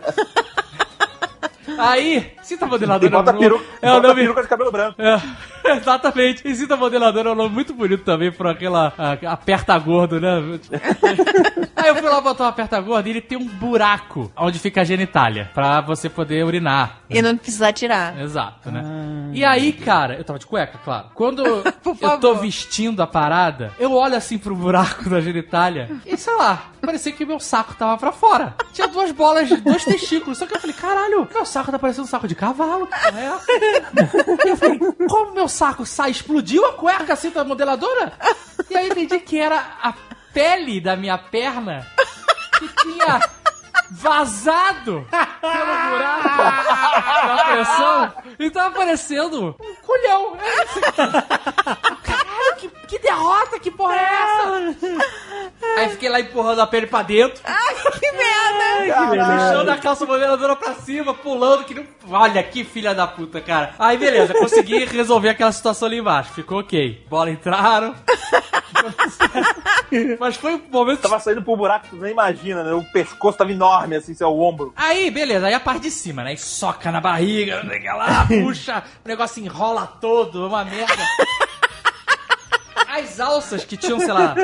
[1.78, 2.32] Aí,
[3.06, 4.20] E bota, peru, nome- é bota nome.
[4.20, 5.00] peruca de cabelo branco.
[5.00, 5.20] É,
[5.76, 6.46] exatamente.
[6.46, 10.30] E cinta modeladora é um nome muito bonito também por aquela a- aperta gordo, né?
[11.76, 14.82] Aí eu fui lá botar um aperta gordo e ele tem um buraco onde fica
[14.82, 17.00] a genitália pra você poder urinar.
[17.08, 18.20] E não precisar tirar.
[18.20, 18.82] Exato, né?
[19.32, 21.06] E aí, cara, eu tava de cueca, claro.
[21.14, 21.42] Quando
[22.00, 26.64] eu tô vestindo a parada, eu olho assim pro buraco da genitália e sei lá,
[26.80, 28.54] parecia que meu saco tava pra fora.
[28.72, 30.38] Tinha duas bolas, dois testículos.
[30.38, 32.88] Só que eu falei, caralho, meu saco tá parecendo um saco de cavalo.
[33.14, 34.46] É?
[34.46, 34.78] E eu falei,
[35.08, 36.10] como meu saco sai?
[36.10, 38.12] Explodiu a cueca assim da modeladora?
[38.70, 39.92] E aí eu entendi que era a
[40.32, 41.86] pele da minha perna
[42.58, 43.20] que tinha
[43.90, 45.06] vazado
[45.40, 46.28] pelo buraco
[47.36, 50.36] da pressão e tava parecendo um culhão.
[52.60, 54.76] Que, que derrota, que porra é essa?
[55.78, 58.60] Aí fiquei lá empurrando a pele pra dentro, Ai, que merda!
[59.16, 61.84] puxando a calça modeladora pra cima, pulando que não...
[62.10, 63.74] Olha que filha da puta, cara.
[63.78, 66.32] Aí beleza, consegui resolver aquela situação ali embaixo.
[66.32, 67.06] Ficou ok.
[67.08, 67.94] Bola entraram.
[70.18, 72.72] Mas foi um momento Tava saindo pro buraco, tu nem imagina, né?
[72.72, 74.72] O pescoço tava enorme, assim, seu ombro.
[74.76, 76.34] Aí, beleza, aí a parte de cima, né?
[76.34, 77.62] E soca na barriga,
[77.96, 81.02] lá, puxa, o negócio enrola todo, é uma merda.
[82.90, 84.34] As alças que tinham, sei lá,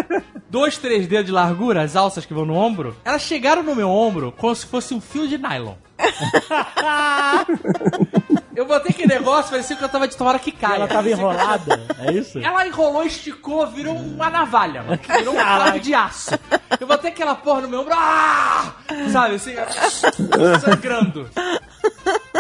[0.49, 3.91] dois, três dedos de largura, as alças que vão no ombro, elas chegaram no meu
[3.91, 5.75] ombro como se fosse um fio de nylon.
[8.57, 10.77] Eu botei aquele negócio, parecia que eu tava de tomara que caia.
[10.77, 12.39] Ela tava enrolada, é isso?
[12.39, 14.99] Ela enrolou, esticou, virou uma navalha, mano.
[15.19, 16.31] Virou um cabo de aço.
[16.81, 18.73] Eu botei aquela porra no meu ombro, ah!
[19.13, 19.53] sabe, assim,
[20.65, 21.29] sangrando.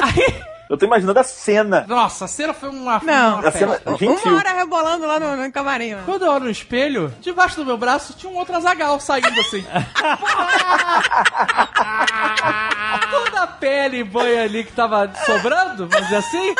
[0.02, 1.84] Aí, Eu tô imaginando a cena.
[1.88, 3.38] Nossa, a cena foi uma, Não.
[3.38, 4.32] uma A cena gentil.
[4.32, 5.94] Uma hora rebolando lá no, no camarim.
[5.94, 6.02] Lá.
[6.04, 9.64] Quando eu olho no espelho, debaixo do meu braço tinha um outro azagal saindo assim.
[13.10, 16.54] Toda a pele e banha ali que tava sobrando, vamos dizer assim,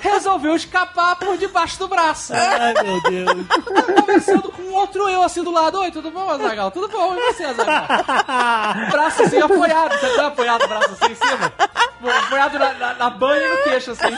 [0.00, 2.32] resolveu escapar por debaixo do braço.
[2.34, 3.46] Ai, meu Deus.
[3.46, 5.78] Tava conversando com um outro eu assim do lado.
[5.80, 6.70] Oi, tudo bom, Azagal?
[6.70, 7.86] Tudo bom, e você, Azagal?
[8.90, 9.98] braço assim apoiado.
[9.98, 11.52] Você tá apoiado o braço assim em cima?
[12.08, 14.16] Apoiado na, na, na banha e no queixo assim.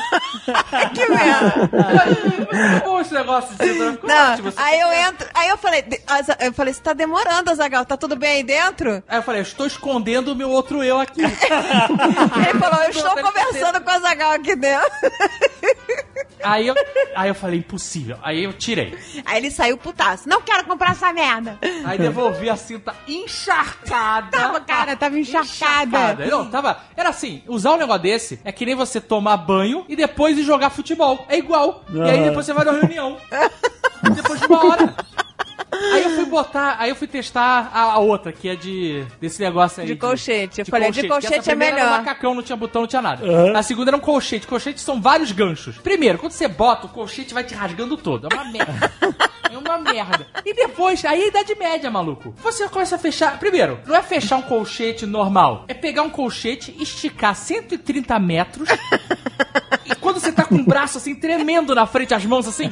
[0.94, 2.80] Que merda.
[2.84, 3.92] Bom esse negócio de.
[3.92, 5.84] Ficou Não, ótimo, você aí eu entro, aí eu falei,
[6.40, 9.02] eu falei, você tá demorando, Azagal, tá tudo bem aí dentro?
[9.08, 11.22] Aí eu falei, eu estou escondendo o meu outro eu aqui.
[11.24, 14.90] Ele falou, eu estou conversando com o Azagal aqui dentro.
[16.42, 16.74] Aí eu,
[17.14, 18.16] aí eu falei, impossível.
[18.22, 18.96] Aí eu tirei.
[19.24, 21.58] Aí ele saiu putaço, não quero comprar essa merda.
[21.84, 24.30] Aí devolvi a cinta encharcada.
[24.30, 26.14] Tava, cara, tava encharcada.
[26.26, 26.80] Não, tava.
[26.96, 30.42] Era assim, usar um negócio desse é que nem você tomar banho e depois ir
[30.44, 31.24] jogar futebol.
[31.28, 31.84] É igual.
[31.92, 32.28] E aí Ah.
[32.28, 33.16] depois você vai na reunião.
[34.14, 34.94] depois de uma hora.
[35.72, 39.40] Aí eu fui botar, aí eu fui testar a, a outra, que é de desse
[39.40, 39.86] negócio aí.
[39.86, 40.60] De colchete.
[40.60, 41.94] Eu falei, de que colchete essa é primeira Era melhor.
[41.94, 43.24] um macacão, não tinha botão, não tinha nada.
[43.24, 43.56] Aham.
[43.56, 44.46] A segunda era um colchete.
[44.46, 45.78] Colchete são vários ganchos.
[45.78, 48.28] Primeiro, quando você bota, o colchete vai te rasgando todo.
[48.30, 48.92] É uma merda.
[49.52, 50.26] É uma merda.
[50.46, 52.34] E depois, aí é a idade média, maluco.
[52.42, 53.38] Você começa a fechar.
[53.38, 55.66] Primeiro, não é fechar um colchete normal.
[55.68, 58.66] É pegar um colchete, esticar 130 metros.
[59.84, 62.68] E quando você tá com o braço assim, tremendo na frente, as mãos assim.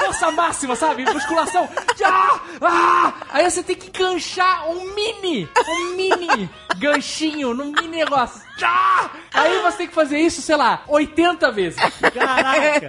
[0.00, 1.04] força máxima, sabe?
[1.04, 1.68] Musculação.
[2.04, 5.48] Ah, ah, aí você tem que ganchar um mini.
[5.68, 8.40] Um mini ganchinho num mini negócio.
[8.62, 11.78] Ah, aí você tem que fazer isso, sei lá, 80 vezes.
[12.00, 12.88] Caraca.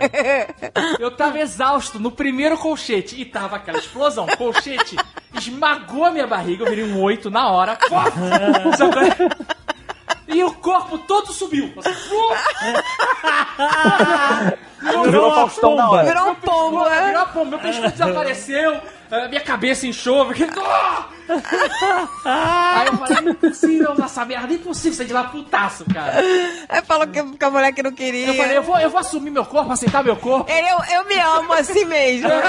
[0.99, 4.25] Eu tava exausto no primeiro colchete e tava aquela explosão.
[4.37, 4.95] Colchete
[5.37, 7.77] esmagou a minha barriga, eu virei um oito na hora.
[7.77, 7.95] Pô!
[10.29, 11.73] E o corpo todo subiu.
[15.03, 15.89] Virou na pomba.
[15.89, 16.07] hora.
[16.07, 16.35] Virou um
[16.89, 17.07] né?
[17.07, 18.81] virou pombo, meu pescoço desapareceu, a
[19.29, 20.47] minha cabeça inchou, fiquei...
[22.25, 22.79] Ah!
[22.79, 26.13] Aí eu falei, impossível usar essa merda, impossível sair de lá putaço, cara.
[26.67, 28.27] Aí falou que, que a mulher que não queria.
[28.27, 30.51] Eu falei, eu vou, eu vou assumir meu corpo, aceitar meu corpo.
[30.51, 32.29] Ele, eu, eu me amo assim mesmo.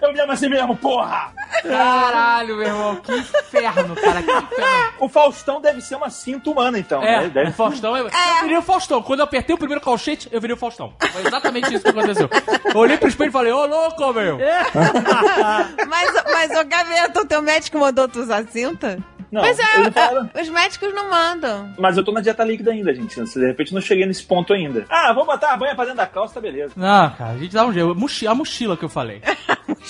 [0.00, 1.32] Eu me amo assim mesmo, porra!
[1.62, 4.92] Caralho, meu irmão, que inferno, cara, que inferno.
[5.00, 7.02] O Faustão deve ser uma cinta humana, então.
[7.02, 7.28] É, né?
[7.28, 7.50] Deve...
[7.50, 9.02] o Faustão, eu, eu virei o Faustão.
[9.02, 10.92] Quando eu apertei o primeiro colchete, eu virei o Faustão.
[11.00, 12.28] Foi exatamente isso que aconteceu.
[12.66, 14.38] Eu olhei pro espelho e falei, ô louco, meu.
[15.88, 18.98] Mas, mas, ô Gaveta, o teu médico mandou tu usar cinta?
[19.30, 19.64] Não, Pois é,
[20.40, 21.72] os médicos não mandam.
[21.78, 23.20] Mas eu tô na dieta líquida ainda, gente.
[23.20, 24.84] De repente não cheguei nesse ponto ainda.
[24.88, 26.72] Ah, vou botar a banha pra dentro da calça, tá beleza.
[26.76, 27.94] Não, cara, a gente dá um jeito.
[27.94, 29.20] Mochi- a mochila que eu falei.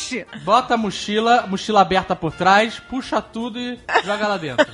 [0.45, 4.67] Bota a mochila, mochila aberta por trás, puxa tudo e joga lá dentro.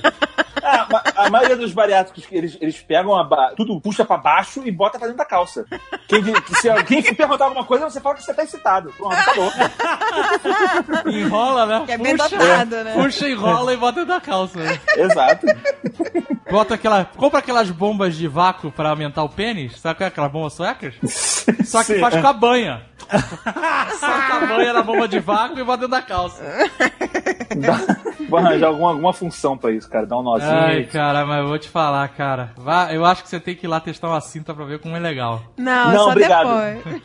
[0.91, 4.71] Ma- a maioria dos bariátricos, eles, eles pegam a ba- tudo, puxa pra baixo e
[4.71, 5.65] bota pra dentro da calça.
[6.07, 6.23] Quem,
[6.59, 8.91] se alguém perguntar alguma coisa, você fala que você tá excitado.
[8.97, 9.51] Pronto, acabou.
[11.11, 11.83] Enrola, né?
[11.85, 12.93] Que é bem dotado, né?
[12.93, 14.59] Puxa, enrola e bota dentro da calça.
[14.59, 14.79] né?
[14.97, 15.45] Exato.
[16.49, 17.05] Bota aquela.
[17.05, 19.79] Compra aquelas bombas de vácuo pra aumentar o pênis.
[19.79, 20.93] Sabe qual é aquelas bombas suecas?
[21.65, 21.99] Só que Sim.
[21.99, 22.81] faz com a banha.
[23.99, 26.41] Só a banha na bomba de vácuo e bota dentro da calça.
[27.57, 27.79] Dá-
[28.29, 30.05] Vou arranjar alguma, alguma função pra isso, cara.
[30.05, 30.51] Dar um nozinho.
[30.53, 32.51] Ai, cara, mas eu vou te falar, cara.
[32.57, 34.95] Vá, eu acho que você tem que ir lá testar uma cinta pra ver como
[34.95, 35.41] é legal.
[35.57, 36.47] Não, Não, só obrigado.
[36.47, 37.03] depois.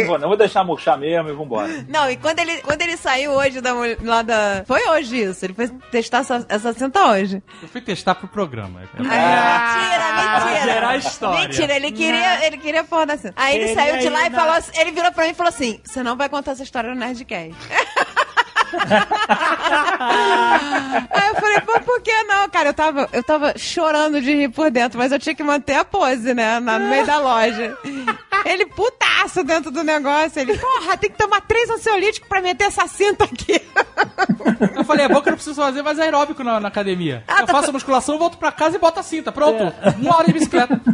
[0.00, 1.84] Não vou, não vou deixar murchar mesmo e vambora.
[1.88, 4.62] Não, e quando ele, quando ele saiu hoje da, lá da.
[4.66, 5.44] Foi hoje isso.
[5.44, 7.42] Ele foi testar essa, essa cinta hoje.
[7.62, 8.80] Eu fui testar pro programa.
[8.80, 10.72] Ai, mentira, mentira.
[10.74, 11.48] Gerar a história.
[11.48, 13.34] Mentira, ele queria, ele queria porra da cinta.
[13.36, 15.34] Aí ele Ele saiu de lá e na- falou assim, ele virou pra mim e
[15.34, 17.54] falou assim: você não vai contar essa história no Nerdcast.
[21.10, 22.68] Aí eu falei, pô, por que não, cara?
[22.70, 25.84] Eu tava, eu tava chorando de rir por dentro, mas eu tinha que manter a
[25.84, 26.58] pose, né?
[26.60, 27.76] na- no meio da loja.
[28.44, 30.40] Ele putaço dentro do negócio.
[30.40, 33.60] Ele, porra, tem que tomar três ansiolíticos pra meter essa cinta aqui.
[34.74, 37.22] Eu falei, é bom que eu não preciso fazer mais aeróbico na, na academia.
[37.40, 39.30] Eu faço a musculação, volto pra casa e boto a cinta.
[39.30, 39.72] Pronto.
[39.98, 40.80] Uma hora de bicicleta.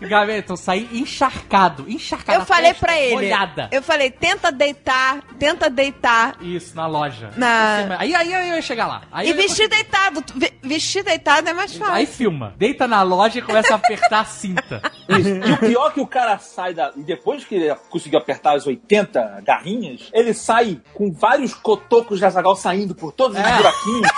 [0.08, 1.84] Gaveta, eu saí encharcado.
[1.88, 2.40] Encharcado.
[2.40, 3.14] Eu falei pra ele.
[3.14, 3.68] Molhada.
[3.70, 6.36] Eu falei, tenta deitar, tenta deitar.
[6.40, 7.30] Isso, na loja.
[7.36, 9.02] Na- Aí, aí, aí eu ia chegar lá.
[9.12, 10.24] Aí E vestir deitado.
[10.34, 11.94] Vi- Vestir deitado é mais fácil.
[11.94, 12.54] Aí filma.
[12.56, 14.80] Deita na loja e começa a apertar a cinta.
[15.08, 15.28] Isso.
[15.28, 16.92] E o pior é que o cara sai da.
[16.96, 22.24] E depois que ele conseguiu apertar as 80 garrinhas, ele sai com vários cotocos de
[22.24, 24.08] azagal saindo por todos os buraquinhos.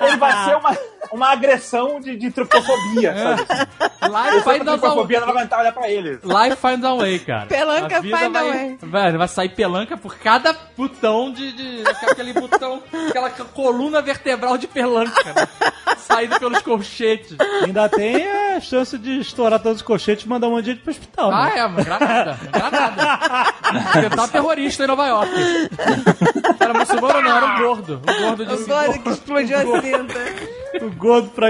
[0.00, 0.78] Ele vai ser uma,
[1.12, 4.10] uma agressão de, de tripofobia, sabe?
[4.10, 4.78] Lá ele vai dar um,
[5.10, 6.10] Bia não vai aguentar olhar pra ele.
[6.22, 7.46] Life finds a way, cara.
[7.46, 8.78] Pelanca A find a vai, way.
[8.80, 11.82] Vai, vai sair pelanca por cada botão de, de.
[12.08, 12.80] Aquele botão.
[13.08, 15.32] Aquela coluna vertebral de pelanca.
[15.32, 15.48] né?
[15.98, 17.36] Saindo pelos colchetes.
[17.64, 20.82] Ainda tem a chance de estourar todos os colchetes e mandar um monte de gente
[20.82, 21.32] pro hospital.
[21.32, 21.58] Ah, né?
[21.58, 22.38] é, uma granada.
[22.52, 23.52] Granada.
[24.00, 25.30] Tentar terrorista em Nova York.
[26.60, 28.02] Era muçulmano, não, era um gordo.
[28.08, 30.14] Um gordo de O gordo que explodiu a cinta.
[30.82, 31.48] O gordo pra...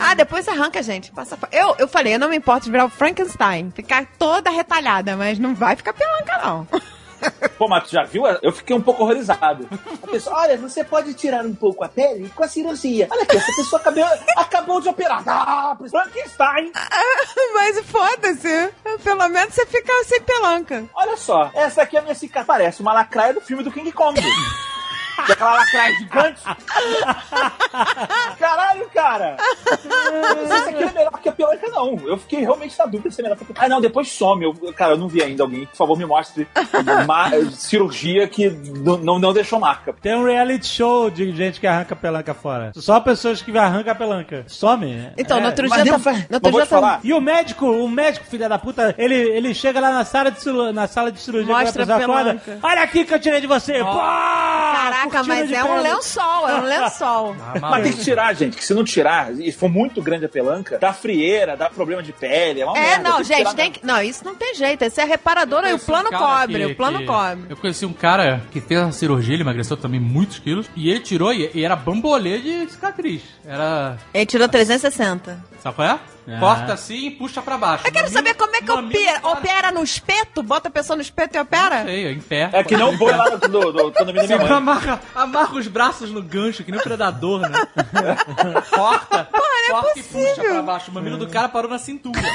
[0.00, 1.10] Ah, depois arranca, gente.
[1.10, 3.70] Passa pa- Eu, eu falei, eu não me importo de virar o Frankenstein.
[3.70, 6.66] Ficar toda retalhada, mas não vai ficar pelanca, não.
[7.58, 8.26] Pô, mas tu já viu?
[8.26, 9.68] Eu fiquei um pouco horrorizado.
[10.02, 13.08] A pessoa, olha, você pode tirar um pouco a pele com a cirurgia.
[13.10, 14.04] Olha aqui, essa pessoa acabou,
[14.38, 15.22] acabou de operar.
[15.26, 16.72] Ah, Frankenstein.
[17.52, 18.72] Mas foda-se.
[19.04, 20.84] Pelo menos você fica sem pelanca.
[20.94, 22.46] Olha só, essa aqui é a minha cicatriz.
[22.46, 24.18] Parece uma lacraia do filme do King Kong.
[25.30, 26.40] Que é aquela lacraia gigante.
[28.38, 29.36] Caralho, cara.
[29.70, 31.96] Não sei se aqui é melhor que a pelanca, não.
[32.06, 33.64] Eu fiquei realmente na dúvida se é melhor que a pelanca.
[33.66, 34.44] Ah, não, depois some.
[34.44, 35.66] Eu, cara, eu não vi ainda alguém.
[35.66, 36.46] Por favor, me mostre
[37.04, 39.94] uma cirurgia que não, não, deixou marca.
[40.00, 42.72] Tem um reality show de gente que arranca a pelanca fora.
[42.74, 44.44] Só pessoas que arrancam a pelanca.
[44.48, 45.12] Some.
[45.16, 45.40] Então, É.
[45.40, 45.84] no outro dia...
[45.98, 47.00] Tá, no outro dia tá- falar.
[47.04, 50.72] E o médico, o médico, filha da puta, ele, ele chega lá na sala de,
[50.72, 52.40] na sala de cirurgia Mostra quando a pessoa a acorda.
[52.40, 52.66] pelanca.
[52.66, 53.78] Olha aqui que eu tirei de você.
[53.84, 57.36] Pô, Caraca, cortina mas de é um lençol, é um lençol.
[57.62, 60.28] Ah, Mas tem que tirar, gente, que se não tirar, e for muito grande a
[60.28, 63.38] pelanca, dá frieira, dá problema de pele, é uma É, merda, não, tem que gente,
[63.38, 63.86] tirar tem que...
[63.86, 64.82] Não, isso não tem jeito.
[64.82, 67.44] Esse é reparador aí, o plano um cobre, que- o plano que- cobre.
[67.48, 71.00] Eu conheci um cara que fez a cirurgia, ele emagreceu também muitos quilos, e ele
[71.00, 73.22] tirou, e, e era bambolê de cicatriz.
[73.46, 73.96] Era.
[74.14, 75.44] Ele tirou 360.
[75.62, 75.98] Sabe qual é?
[76.36, 76.38] Ah.
[76.40, 77.86] Corta assim e puxa pra baixo.
[77.86, 79.20] Eu quero saber como é que opera.
[79.22, 80.42] Opera no espeto?
[80.42, 81.84] Bota a pessoa no espeto e opera?
[81.84, 82.50] Sei, em pé.
[82.52, 84.50] É que não boi lá condomínio da minha mãe.
[84.52, 87.50] Amarra, amarra os braços no gancho, que nem um predador, né?
[88.70, 89.28] corta,
[89.66, 90.90] é corta e puxa pra baixo.
[90.90, 92.20] O mamilo do cara parou na cintura.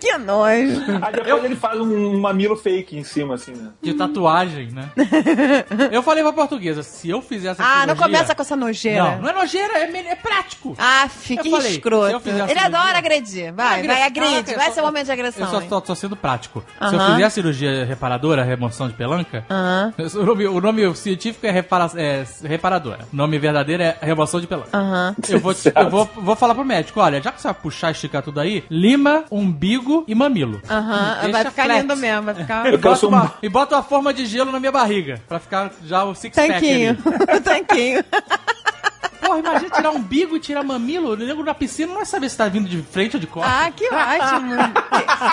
[0.00, 0.80] Que nojo.
[1.02, 3.70] Aí depois ele faz um mamilo fake em cima, assim, né?
[3.82, 4.90] De tatuagem, né?
[5.90, 9.02] Eu falei pra portuguesa, se eu fizesse essa Ah, não cirurgia- começa com essa nojeira.
[9.02, 10.74] Não, não é nojeira, é, é prático.
[10.78, 12.20] Ah, fica Eu falei, se eu escroto.
[12.20, 13.52] fizer Ele cirurgia- adora agredir.
[13.52, 14.52] Vai, vai, agride.
[14.52, 15.44] Eu Vai ser o momento de agressão.
[15.46, 15.68] Eu só hein?
[15.68, 16.64] tô, tô sendo prático.
[16.88, 17.12] Se eu Aham.
[17.14, 19.92] fizer a cirurgia reparadora, remoção de pelanca, Aham.
[20.14, 23.00] o, nome, o nome científico é, repara, é reparadora.
[23.12, 24.70] O nome verdadeiro é remoção de pelanca.
[24.76, 25.14] Aham.
[25.28, 27.92] Eu, vou, eu vou, vou falar pro médico, olha, já que você vai puxar e
[27.92, 30.60] esticar tudo aí, lima, umbigo e mamilo.
[30.68, 31.18] Aham.
[31.22, 31.80] Deixa Vai ficar flat.
[31.80, 32.22] lindo mesmo.
[32.22, 32.66] Vai ficar.
[32.68, 35.20] Eu E quero bota, um- uma, e bota uma forma de gelo na minha barriga,
[35.28, 36.96] pra ficar já o six-pack Tanquinho.
[37.42, 38.04] Tanquinho.
[39.20, 42.36] Porra, imagina tirar umbigo e tirar mamilo, o nego na piscina não vai saber se
[42.36, 43.52] tá vindo de frente ou de costas.
[43.52, 44.54] Ah, que ótimo.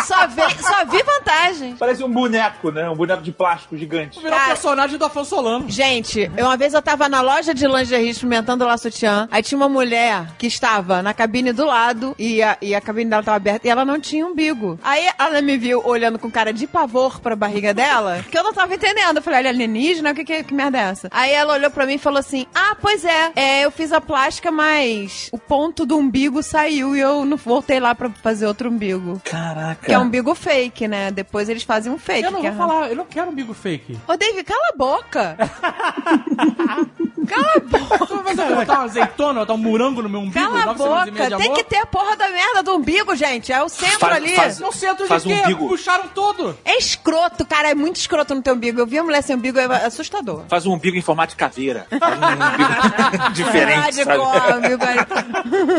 [0.05, 1.75] só, vi, só vi vantagem.
[1.77, 2.89] Parece um boneco, né?
[2.89, 4.19] Um boneco de plástico gigante.
[4.19, 5.65] Virou Cara- personagem do Afonso Solano.
[5.69, 9.27] Gente, eu, uma vez eu tava na loja de lingerie experimentando lá sutiã.
[9.31, 13.09] Aí tinha uma mulher que estava na cabine do lado e a, e a cabine
[13.09, 14.79] dela tava aberta e ela não tinha umbigo.
[14.83, 18.53] Aí ela me viu olhando com cara de pavor pra barriga dela, que eu não
[18.53, 19.17] tava entendendo.
[19.17, 20.13] Eu falei, olha, alienígena?
[20.13, 21.07] Que, que, que merda é essa?
[21.11, 23.99] Aí ela olhou pra mim e falou assim: Ah, pois é, é, eu fiz a
[24.01, 28.69] plástica, mas o ponto do umbigo saiu e eu não voltei lá pra fazer outro
[28.69, 29.21] umbigo.
[29.23, 29.85] Caraca.
[29.85, 31.11] Que é um umbigo fake, né?
[31.11, 32.23] Depois eles fazem um fake.
[32.23, 33.97] Eu não vou é- falar, eu não quero umbigo fake.
[34.07, 35.37] Ô, David, cala a boca!
[37.27, 38.23] cala a boca!
[38.23, 41.37] Mas eu vou botar uma azeitona, botar um morango no meu umbigo, Cala a boca!
[41.37, 43.51] Tem que ter a porra da merda do umbigo, gente.
[43.51, 44.35] É o centro Faz- ali.
[44.35, 45.43] faz- No centro Faz de um quê?
[45.43, 45.67] umbigo.
[45.67, 46.57] Puxaram todo.
[46.63, 47.69] É escroto, cara.
[47.69, 48.79] É muito escroto no teu umbigo.
[48.79, 50.43] Eu vi a mulher sem umbigo, é assustador.
[50.47, 51.87] Faz um umbigo em formato de caveira.
[51.89, 53.64] Faz um umbigo diferente,
[54.03, 55.05] sabe?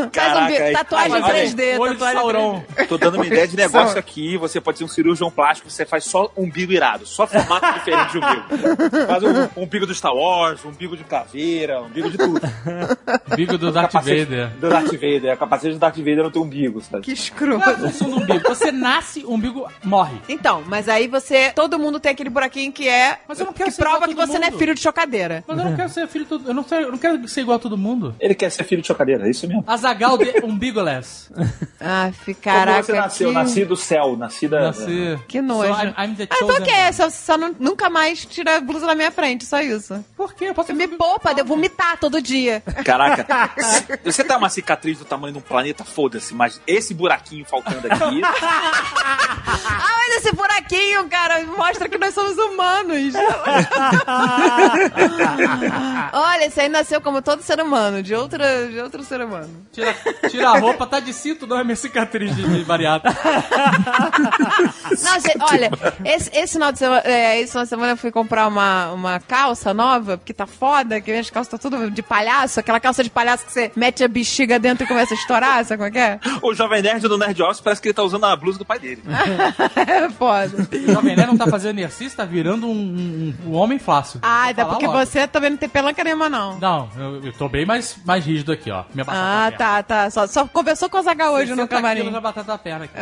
[0.13, 1.23] Caraca, aí- Tatuagem aí,
[1.55, 1.79] 3D.
[1.79, 2.65] Olho de tatuagem Sauron.
[2.89, 4.37] Tô dando uma ideia de negócio aqui.
[4.37, 8.19] Você pode ser um cirurgião plástico, você faz só umbigo irado, só formato diferente de
[8.19, 9.07] umbigo.
[9.07, 12.41] Faz um, um umbigo do Star Wars, um umbigo de caveira, um umbigo de tudo.
[13.31, 14.49] Umbigo do Darth Vader.
[14.61, 15.33] Do Darth Vader.
[15.33, 17.03] A capacete do Darth Vader não tem umbigo, sabe?
[17.05, 17.65] Que é escroto.
[17.79, 18.49] função do umbigo?
[18.49, 20.17] Você nasce, o umbigo morre.
[20.29, 21.53] Então, mas aí você.
[21.55, 23.19] Todo mundo tem aquele buraquinho que é.
[23.27, 24.59] Mas eu não quero que prova que todo você não é mundo.
[24.59, 25.45] filho de chocadeira.
[25.47, 26.49] Mas eu não quero ser filho de todo...
[26.49, 28.15] Eu não, sei- eu não quero ser igual a todo mundo.
[28.21, 29.65] Ele quer ser filho de chocadeira, é isso mesmo.
[29.67, 31.31] Azagal de umbigoless.
[31.81, 32.83] Ah, Como caraca.
[32.83, 33.29] você nasceu?
[33.29, 33.35] que...
[33.35, 34.61] Nasci do céu, nasci da...
[34.61, 35.19] Nasci...
[35.29, 35.73] Que nojo.
[35.75, 36.93] So I'm, I'm the Ah, então que é?
[36.93, 40.05] Só, só não- nunca mais tira a blusa da minha frente, só isso.
[40.17, 40.47] Por quê?
[40.47, 42.63] Eu posso Me poupa, eu vomitar todo dia.
[42.85, 43.27] Caraca,
[44.05, 48.21] você tá uma cicatriz do tamanho de um planeta, foda-se, mas esse buraquinho faltando aqui,
[49.47, 53.15] Ah, mas esse buraquinho buraquinho, cara, mostra que nós somos humanos.
[56.13, 57.66] Olha, esse aí nasceu como todo ser humano,
[58.03, 59.49] de, outra, de outro ser humano.
[59.73, 59.95] Tira,
[60.31, 62.65] tira a roupa, tá de cinto, não é minha cicatriz de, de.
[65.03, 65.71] Não, gente, olha,
[66.05, 69.21] esse, esse, final de semana, é, esse final de semana eu fui comprar uma, uma
[69.21, 73.11] calça nova, porque tá foda, que minhas calças estão tudo de palhaço, aquela calça de
[73.11, 75.99] palhaço que você mete a bexiga dentro e começa a estourar, sabe como é que
[75.99, 76.21] é?
[76.43, 78.79] O Jovem Nerd do Nerd Office parece que ele tá usando a blusa do pai
[78.79, 79.03] dele.
[79.87, 80.69] É foda.
[80.73, 84.19] O Jovem Nerd não tá fazendo exercício, tá virando um, um- um homem fácil.
[84.23, 84.99] Ai, dá Vou porque logo.
[84.99, 86.59] você também não tem pelanca nenhuma, não.
[86.59, 88.85] Não, eu, eu tô bem mais, mais rígido aqui, ó.
[88.93, 89.59] Minha batata Ah, perna.
[89.59, 90.11] tá, tá.
[90.11, 92.11] Só, só conversou com o Zaga hoje no 60 camarim.
[92.11, 92.95] na batata da perna aqui.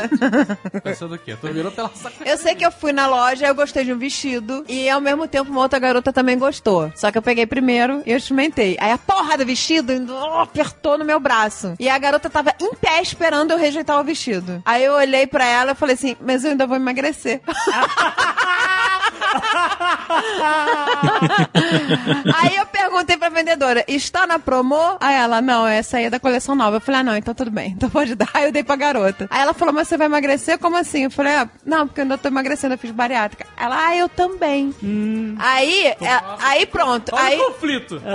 [0.82, 1.36] Pensando o quê?
[1.40, 2.16] Tô virando pela saca.
[2.24, 5.26] Eu sei que eu fui na loja, eu gostei de um vestido e ao mesmo
[5.28, 6.90] tempo uma outra garota também gostou.
[6.94, 8.76] Só que eu peguei primeiro e eu experimentei.
[8.80, 11.74] Aí a porra do vestido oh, apertou no meu braço.
[11.78, 14.62] E a garota tava em pé esperando eu rejeitar o vestido.
[14.64, 17.40] Aí eu olhei pra ela e falei assim: Mas eu ainda vou emagrecer.
[22.42, 24.96] aí eu perguntei pra vendedora: Está na promo?
[25.00, 26.76] Aí ela: Não, essa aí é da coleção nova.
[26.76, 27.72] Eu falei: Ah, não, então tudo bem.
[27.72, 28.28] Então pode dar.
[28.34, 29.26] Aí eu dei pra garota.
[29.30, 30.58] Aí ela falou: Mas você vai emagrecer?
[30.58, 31.04] Como assim?
[31.04, 33.46] Eu falei: ah, Não, porque eu ainda tô emagrecendo, eu fiz bariátrica.
[33.56, 34.74] Ela: Ah, eu também.
[35.38, 35.96] Aí, é,
[36.40, 37.14] aí pronto.
[37.14, 38.02] Olha Aí, o conflito.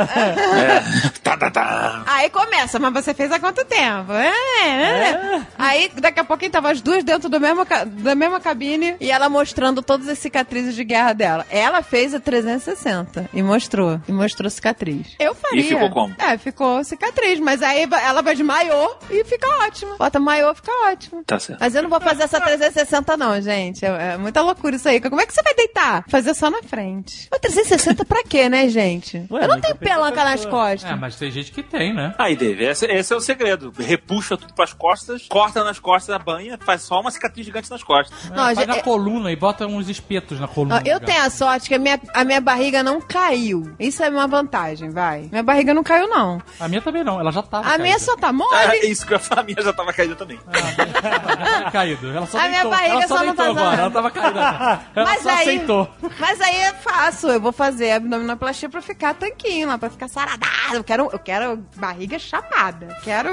[1.23, 2.03] Tá, tá, tá.
[2.07, 4.13] aí começa, mas você fez há quanto tempo?
[4.13, 4.31] É,
[4.61, 5.41] é, é.
[5.57, 9.27] Aí daqui a pouquinho tava as duas dentro do mesmo, da mesma cabine e ela
[9.27, 11.45] mostrando todas as cicatrizes de guerra dela.
[11.49, 13.99] Ela fez a 360 e mostrou.
[14.07, 15.15] E mostrou cicatriz.
[15.19, 15.59] Eu faria.
[15.61, 16.15] E ficou como?
[16.17, 19.97] É, ficou cicatriz, mas aí ela vai de maiô e fica ótimo.
[19.97, 21.23] Bota maiô, fica ótimo.
[21.25, 21.59] Tá certo.
[21.59, 23.85] Mas eu não vou fazer essa 360 não, gente.
[23.85, 24.99] É, é muita loucura isso aí.
[25.01, 26.03] Como é que você vai deitar?
[26.07, 27.27] Fazer só na frente.
[27.31, 29.25] Mas 360 pra quê, né, gente?
[29.31, 30.89] Ué, eu não tenho pelanca nas costas.
[30.89, 32.13] É, mas tem gente que tem, né?
[32.17, 33.73] Aí, Dave, esse, esse é o segredo.
[33.77, 37.83] Repuxa tudo pras costas, corta nas costas da banha, faz só uma cicatriz gigante nas
[37.83, 38.29] costas.
[38.29, 40.77] Não, Faz gente, na é- coluna e bota uns espetos na coluna.
[40.77, 43.71] Ó, eu tenho a sorte que a minha, a minha barriga não caiu.
[43.79, 45.27] Isso é uma vantagem, vai.
[45.31, 46.41] Minha barriga não caiu, não.
[46.59, 47.67] A minha também não, ela já tava.
[47.67, 47.99] A minha caída.
[47.99, 48.79] só tá É, mole.
[48.89, 50.39] isso que eu ia falar, a minha já tava caída também.
[50.47, 52.09] Tinha caído.
[52.11, 52.71] Ela só A minha deitou.
[52.71, 53.81] barriga ela só, só não tá agora.
[53.81, 54.39] Ela tava caída.
[54.95, 55.89] Ela Mas só aí, aceitou.
[56.19, 57.29] mas aí é fácil.
[57.29, 60.47] Eu vou fazer abdominoplastia pra ficar tanquinho lá, pra ficar saradada.
[60.73, 62.87] Eu quero, eu quero barriga chapada.
[63.03, 63.29] Quero,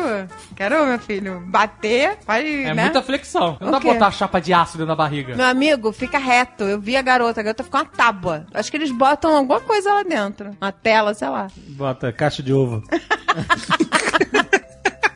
[0.57, 2.83] quero, meu filho, bater, pode, É né?
[2.85, 3.57] muita flexão.
[3.61, 3.85] Não O dá quê?
[3.87, 5.35] pra botar a chapa de aço dentro da barriga.
[5.37, 6.65] Meu amigo, fica reto.
[6.65, 8.47] Eu vi a garota, a garota ficou uma tábua.
[8.53, 10.51] Acho que eles botam alguma coisa lá dentro.
[10.61, 11.49] Uma tela, sei lá.
[11.69, 12.83] Bota caixa de ovo.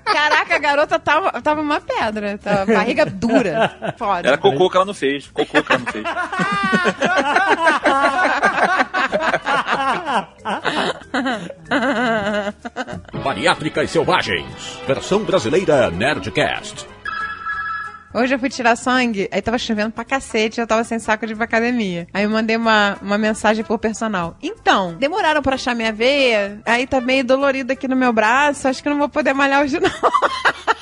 [0.04, 2.38] Caraca, a garota tava, tava uma pedra.
[2.38, 3.94] Tava barriga dura.
[3.96, 4.26] Foda.
[4.28, 5.28] Era cocô que ela não fez.
[5.28, 6.04] Cocô que ela não fez.
[13.22, 14.80] Bariátricas Selvagens.
[14.86, 16.86] Versão brasileira Nerdcast.
[18.14, 21.34] Hoje eu fui tirar sangue, aí tava chovendo pra cacete, eu tava sem saco de
[21.34, 22.06] ir pra academia.
[22.12, 24.36] Aí eu mandei uma, uma mensagem pro personal.
[24.42, 28.82] Então, demoraram pra achar minha veia, aí tá meio dolorido aqui no meu braço, acho
[28.82, 29.90] que não vou poder malhar hoje não.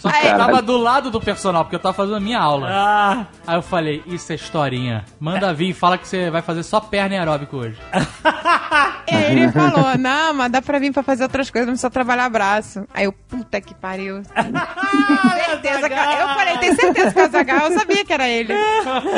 [0.00, 2.68] Só que eu tava do lado do personal, porque eu tava fazendo a minha aula.
[2.70, 5.04] Ah, Aí eu falei, isso é historinha.
[5.18, 7.76] Manda vir e fala que você vai fazer só perna e aeróbico hoje.
[9.06, 11.90] E aí ele falou, não, mas dá pra vir pra fazer outras coisas, não precisa
[11.90, 12.84] trabalhar braço.
[12.94, 14.22] Aí eu, puta que pariu.
[15.46, 18.52] certeza, que- eu falei, tem certeza que o Azaghal, eu sabia que era ele.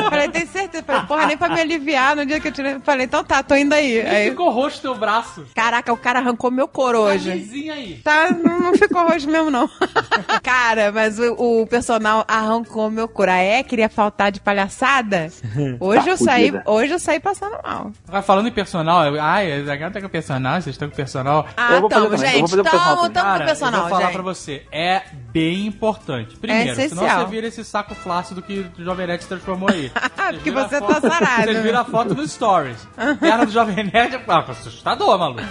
[0.08, 0.84] falei, tem certeza.
[0.84, 2.78] Falei, porra, nem pra me aliviar no dia que eu tirei.
[2.80, 4.00] Falei, então tá, tô indo aí.
[4.00, 5.44] aí Ficou roxo teu braço.
[5.54, 7.30] caraca, o cara arrancou meu couro hoje.
[7.30, 8.00] Vizinha aí.
[8.02, 9.68] Tá, não, não ficou roxo mesmo, não.
[10.42, 13.30] Cara, mas o, o personal arrancou meu couro.
[13.30, 13.62] Ah, é?
[13.62, 15.28] Queria faltar de palhaçada?
[15.80, 17.90] Hoje Tá eu saí, hoje eu saí passando mal.
[18.06, 19.04] Vai falando em personal.
[19.06, 21.46] eu- Ai, a Zagal tá com personal, vocês estão com personal.
[21.56, 22.40] Ah, tamo, vou gente.
[22.40, 24.12] fazer o personal Tamo, tamo com Cara, o personal, eu vou falar gente.
[24.12, 25.02] pra você, é
[25.32, 26.36] bem importante.
[26.36, 27.20] Primeiro, senão essencial.
[27.20, 29.90] você vira esse saco flácido que o Jovem Nerd se transformou aí.
[30.30, 31.42] Vocês Que viram a você foto- tá sarado.
[31.44, 32.86] Vocês viram a foto nos stories.
[33.18, 35.42] Perna do Jovem Nerd, ah, assustador, maluco.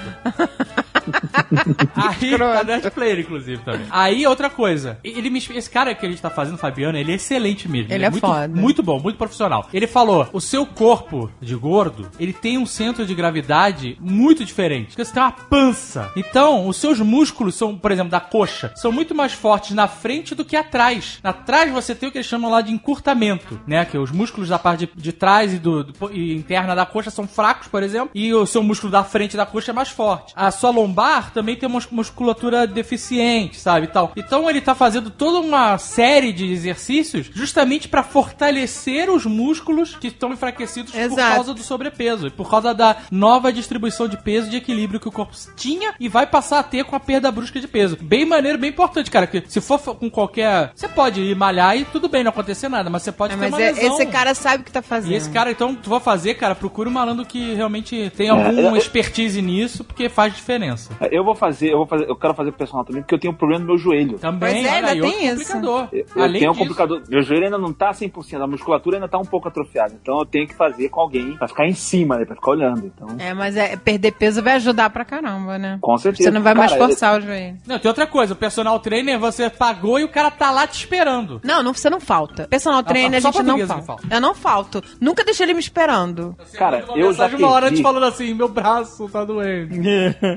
[1.96, 3.86] Aí, tá Nerd Player, inclusive, também.
[3.90, 5.00] Aí, outra coisa.
[5.04, 7.92] Ele me, esse cara que a gente tá fazendo, Fabiano, ele é excelente mesmo.
[7.94, 8.48] Ele é muito, foda.
[8.48, 9.68] Muito bom, muito profissional.
[9.74, 14.88] Ele falou, o seu corpo de gordo, ele tem um centro de gravidade muito diferente.
[14.90, 16.12] Porque você tem uma pança.
[16.16, 20.36] Então, os seus músculos são, por exemplo, da coxa, são muito mais fortes na frente
[20.36, 21.20] do que atrás.
[21.24, 23.86] Atrás você tem o que eles chamam lá de encurtamento, né?
[23.86, 27.10] Que os músculos da parte de, de trás e, do, do- e interna da coxa
[27.10, 30.34] são fracos, por exemplo, e o seu músculo da frente da coxa é mais forte.
[30.36, 34.12] A sua lombar também tem uma musculatura deficiente, sabe, e tal.
[34.18, 40.08] Então ele tá fazendo toda uma série de exercícios justamente pra fortalecer os músculos que
[40.08, 41.36] estão enfraquecidos por Exato.
[41.36, 45.08] causa do sobrepeso e por causa da nova distribuição de peso e de equilíbrio que
[45.08, 47.98] o corpo tinha e vai passar a ter com a perda brusca de peso.
[48.02, 51.86] Bem maneiro, bem importante, cara, que se for com qualquer, você pode ir malhar e
[51.86, 53.94] tudo bem, não acontecer nada, mas você pode É, ter mas uma é- lesão.
[53.94, 55.12] esse cara sabe o que tá fazendo.
[55.14, 58.52] E esse cara, então, tu vai fazer, cara, procura um malandro que realmente tem alguma
[58.72, 60.90] eu- expertise nisso, porque faz diferença.
[61.12, 63.36] Eu vou fazer, eu vou fazer, eu quero fazer personal também, porque eu tenho um
[63.38, 64.18] problema no meu joelho.
[64.20, 65.38] Também, é, ainda tem isso.
[65.54, 65.88] complicador.
[65.92, 67.02] Eu, eu Além tenho um complicador.
[67.08, 69.94] Meu joelho ainda não tá 100%, a musculatura ainda tá um pouco atrofiada.
[70.02, 72.26] Então eu tenho que fazer com alguém pra ficar em cima, né?
[72.26, 72.86] Pra ficar olhando.
[72.86, 75.78] Então, É, mas é, perder peso vai ajudar pra caramba, né?
[75.82, 76.30] com certeza.
[76.30, 77.58] Você não vai mais Cara, forçar o joelho.
[77.68, 80.80] Não, tem outra coisa, o personal trainer você pagou e o cara tá lá te
[80.80, 81.40] esperando.
[81.44, 82.48] Não, não, você não falta.
[82.48, 83.84] Personal trainer a gente não falta.
[83.84, 84.08] falta.
[84.10, 84.84] Eu não falto.
[85.00, 86.36] Nunca deixei ele me esperando.
[86.58, 87.78] Cara, eu já mensagem uma hora perdi.
[87.78, 89.76] te falando assim, meu braço tá doendo.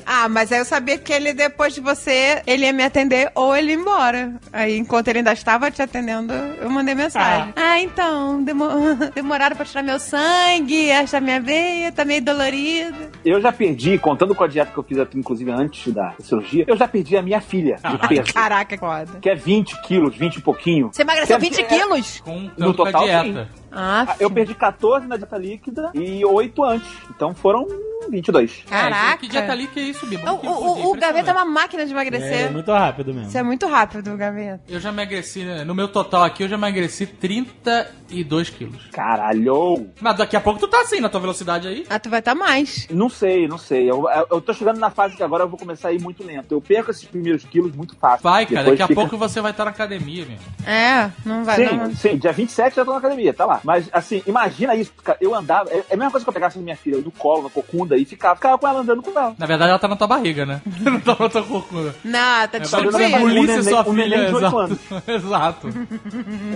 [0.06, 3.54] Ah, mas aí eu sabia que ele, depois de você, ele ia me atender ou
[3.56, 4.34] ele ia embora.
[4.52, 7.52] Aí, enquanto ele ainda estava te atendendo, eu mandei mensagem.
[7.56, 8.68] Ah, então, demo-
[9.14, 13.10] demoraram pra tirar meu sangue, achar minha veia, tá meio dolorida.
[13.24, 16.76] Eu já perdi, contando com a dieta que eu fiz, inclusive antes da cirurgia, eu
[16.76, 18.32] já perdi a minha filha de peso.
[18.34, 19.18] Caraca, que foda.
[19.20, 20.90] Que é 20 quilos, 20 e pouquinho.
[20.92, 22.20] Você emagreceu Que é- 20 quilos?
[22.20, 23.48] Com No total, dieta.
[23.70, 26.88] Ah, Eu perdi 14 na dieta líquida e 8 antes.
[27.14, 27.66] Então foram
[28.10, 28.64] 22.
[28.68, 29.14] Caraca.
[29.14, 30.28] É, que dieta ali que é isso, Bibo?
[30.30, 32.46] O, o, o, Gaveta é uma máquina de emagrecer.
[32.46, 33.28] É muito rápido mesmo.
[33.28, 34.60] Isso é muito rápido, Gaveta.
[34.68, 38.82] Eu já emagreci, né, no meu total aqui, eu já emagreci 32 quilos.
[38.92, 39.88] Caralho!
[40.00, 41.86] Mas daqui a pouco tu tá assim, na tua velocidade aí.
[41.88, 42.86] Ah, tu vai estar mais.
[42.90, 43.90] Não sei, não sei.
[43.90, 46.52] Eu, eu- tô chegando na fase que agora eu vou começar a ir muito lento.
[46.52, 48.22] Eu perco esses primeiros quilos muito fácil.
[48.22, 50.38] Vai, cara, Depois daqui a fica- pouco você vai estar na academia, meu.
[50.66, 51.94] É, não vai Sim, não.
[51.94, 53.60] sim, dia 27 já tô na academia, tá lá.
[53.64, 55.18] Mas, assim, imagina isso, cara.
[55.20, 57.50] Eu andava, é é a mesma coisa que eu pegasse minha filha no colo, na
[57.50, 59.34] cocunda, e ficava, ficava com ela andando com ela.
[59.38, 60.60] Na verdade, ela tá na tua barriga, né?
[60.80, 61.94] Não tá na tua corcunda.
[62.04, 62.92] Não, tá É tranquilo.
[62.92, 63.18] barriga.
[63.18, 64.58] polícia um sua um filha, neném de oito exato.
[64.58, 64.78] anos.
[65.08, 65.68] exato.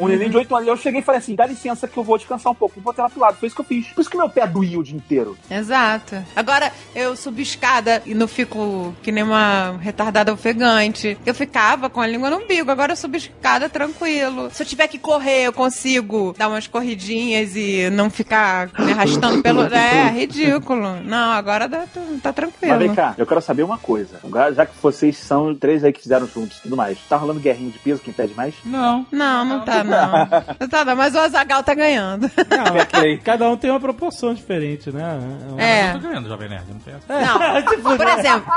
[0.01, 0.69] Um neném de 8 anos.
[0.69, 2.75] Eu cheguei e falei assim: dá licença que eu vou descansar um pouco.
[2.77, 3.37] Vou botar ela pro lado.
[3.37, 3.87] Foi isso que eu fiz.
[3.89, 5.37] Por isso que meu pé doía o dia inteiro.
[5.51, 6.17] Exato.
[6.35, 11.17] Agora, eu subo escada e não fico que nem uma retardada ofegante.
[11.25, 14.49] Eu ficava com a língua no umbigo, agora eu subo escada tranquilo.
[14.53, 19.43] Se eu tiver que correr, eu consigo dar umas corridinhas e não ficar me arrastando
[19.43, 19.67] pelo...
[19.77, 21.01] É, ridículo.
[21.05, 21.85] Não, agora dá,
[22.23, 22.75] tá tranquilo.
[22.75, 24.19] Mas vem cá, eu quero saber uma coisa.
[24.25, 27.41] Agora, já que vocês são três aí que fizeram juntos e tudo mais, tá rolando
[27.41, 28.01] guerrinha de peso?
[28.03, 28.55] Quem pede mais?
[28.65, 29.07] Não.
[29.11, 30.29] Não, não tá, não.
[30.61, 30.97] Não tá, não.
[30.97, 32.31] Mas o Azagal tá ganhando.
[32.37, 35.19] Não, cada um tem uma proporção diferente, né?
[35.59, 35.89] É.
[35.91, 37.07] Eu tô ganhando, Jovem Nerd, não tem essa.
[37.27, 38.53] Não, por exemplo,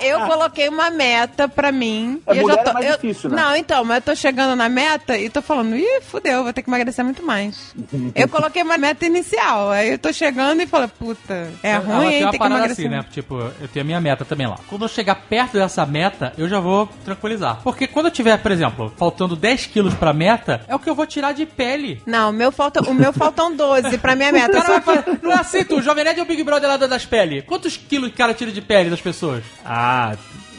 [0.00, 2.20] eu, eu coloquei uma meta pra mim.
[2.26, 3.36] É, e eu já tô, é mais eu- difícil, né?
[3.36, 6.62] Não, então, mas eu tô chegando na meta e tô falando, ih, fudeu, vou ter
[6.62, 7.74] que emagrecer muito mais.
[8.14, 12.06] eu coloquei uma meta inicial, aí eu tô chegando e falo, puta, é Ela ruim,
[12.08, 13.04] tem hein, uma tem parada assim, né?
[13.10, 14.56] Tipo, eu tenho a minha meta também lá.
[14.68, 17.60] Quando eu chegar perto dessa meta, eu já vou tranquilizar.
[17.62, 20.94] Porque quando eu tiver, por exemplo, faltando 10 quilos pra meta, é o que eu
[20.94, 22.00] vou tirar de pele.
[22.06, 24.58] Não, o meu, falta, o meu faltam 12 pra minha meta.
[24.58, 27.44] O cara que- não aceito, o Jovem Nerd é o Big Brother lá das peles.
[27.46, 29.42] Quantos quilos o cara tira de pele das pessoas?
[29.64, 30.14] Ah,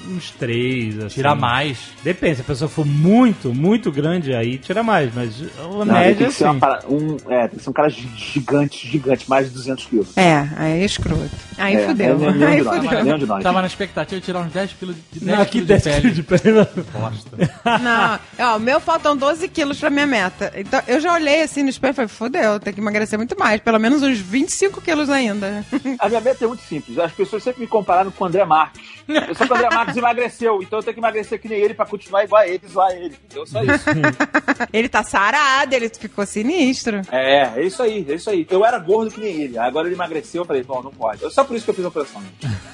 [0.08, 1.16] uns três, assim.
[1.16, 1.78] Tira mais.
[2.04, 6.16] Depende, se a pessoa for muito, muito grande, aí tira mais, mas a Não, média,
[6.16, 6.60] tem que ser assim.
[6.60, 10.18] para- um, é, tem que ser um cara gi- gigante, gigante, mais de 200 quilos.
[10.18, 11.30] É, aí é escroto.
[11.58, 12.06] Aí É, fudeu.
[12.16, 13.18] é nenhum aí de fudeu.
[13.18, 13.44] de nós.
[13.44, 15.84] Tava na expectativa de tirar uns 10 quilos de 10 Não, aqui quilos de 10
[15.84, 16.02] pele.
[16.02, 16.68] quilos de pele.
[16.92, 17.38] Bosta.
[17.82, 18.20] Não,
[18.54, 20.52] ó, o meu faltam 12 quilos pra minha meta.
[20.56, 23.62] Então, eu já olhei assim no espelho e falei, fudeu, tem que emagrecer muito mais.
[23.62, 25.66] Pelo menos uns 25 quilos ainda.
[26.00, 26.98] A minha meta é muito simples.
[27.00, 28.82] As pessoas sempre me compararam com o André Marques.
[29.08, 31.86] Eu que o André Marques emagreceu, então eu tenho que emagrecer que nem ele pra
[31.86, 33.16] continuar igual a ele, zoar ele.
[33.26, 33.46] Entendeu?
[33.46, 33.86] Só isso.
[34.72, 37.02] ele tá sarado, ele ficou sinistro.
[37.12, 38.46] É, é isso aí, é isso aí.
[38.50, 39.58] Eu era gordo que nem ele.
[39.58, 41.30] Agora ele emagreceu, eu falei, bom, não pode.
[41.34, 42.22] Só por isso que eu fiz a operação.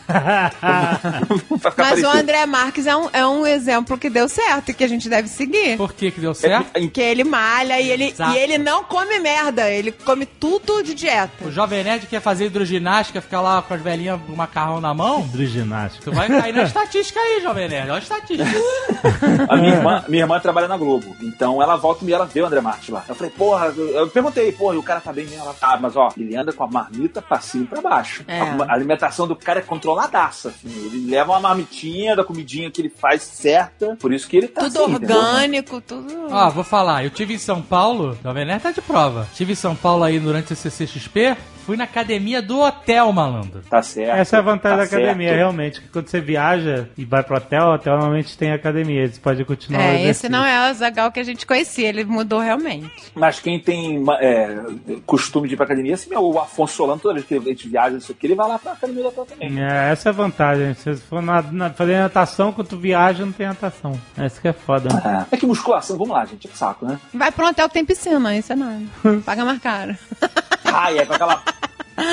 [0.62, 2.08] Mas o parecido.
[2.10, 5.28] André Marques é um, é um exemplo que deu certo e que a gente deve
[5.28, 5.78] seguir.
[5.78, 6.70] Por que que deu certo?
[6.74, 8.36] É, Que ele malha e ele, Exato.
[8.36, 11.46] e ele não come merda, ele come tudo de dieta.
[11.46, 14.94] O Jovem Nerd quer fazer hidroginástica, ficar lá com as velhinhas com o macarrão na
[14.94, 15.22] mão.
[15.22, 16.04] Hidroginástica.
[16.04, 17.90] Tu vai cair na estatística aí, Jovem Nerd.
[17.90, 18.50] Olha a estatística.
[19.48, 22.46] A minha irmã, minha irmã trabalha na Globo, então ela volta e ela vê o
[22.46, 23.04] André Marques lá.
[23.08, 25.44] Eu falei, porra, eu, perguntei, porra, e o cara tá bem mesmo?
[25.44, 28.24] Ela tá, mas ó, ele anda com a marmita pra cima e pra baixo.
[28.28, 28.40] É.
[28.42, 30.68] A, a alimentação do cara é controladaça, assim.
[30.86, 34.62] Ele leva uma marmitinha da comidinha que ele faz certa, por isso que ele tá
[34.62, 35.18] Tudo assim, entendeu?
[35.18, 36.28] orgânico, tudo.
[36.30, 39.28] Ó, vou falar, eu tive em São Paulo, Jovem Nerd tá de prova.
[39.34, 41.38] Tive em São Paulo aí durante a CCXP,
[41.70, 43.62] fui na academia do hotel, malandro.
[43.70, 44.18] Tá certo.
[44.18, 45.38] Essa é a vantagem tá da academia, certo.
[45.38, 45.82] realmente.
[45.82, 49.08] Que quando você viaja e vai pro hotel, o hotel normalmente tem academia.
[49.08, 52.40] Você pode continuar É, esse não é o Zagal que a gente conhecia, ele mudou
[52.40, 52.90] realmente.
[53.14, 54.58] Mas quem tem é,
[55.06, 57.98] costume de ir pra academia, assim, o Afonso Solano, toda vez que a gente viaja,
[57.98, 59.62] isso aqui, ele vai lá pra academia do hotel também.
[59.62, 60.74] É, essa é a vantagem.
[60.74, 64.00] Se você for na, na- fazer natação, quando tu viaja, não tem natação.
[64.18, 64.90] Essa que é foda.
[64.94, 65.26] né?
[65.32, 65.36] É.
[65.36, 67.00] É que musculação, vamos lá, gente, é que saco, né?
[67.14, 68.80] Vai pra um hotel que tem piscina, isso é nada.
[69.26, 69.96] Paga mais caro.
[70.74, 71.42] Ai, é com aquela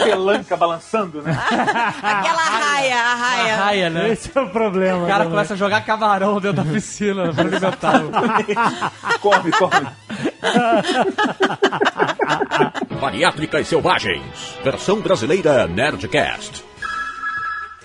[0.04, 1.32] pelanca balançando, né?
[2.02, 3.56] Aquela raia, a A raia.
[3.56, 4.08] raia, né?
[4.10, 5.04] Esse é o problema.
[5.04, 5.30] O cara né?
[5.30, 8.10] começa a jogar camarão dentro da piscina pra alimentá-lo.
[9.20, 9.86] come, come.
[13.00, 14.56] Bariátricas Selvagens.
[14.64, 16.64] Versão brasileira Nerdcast.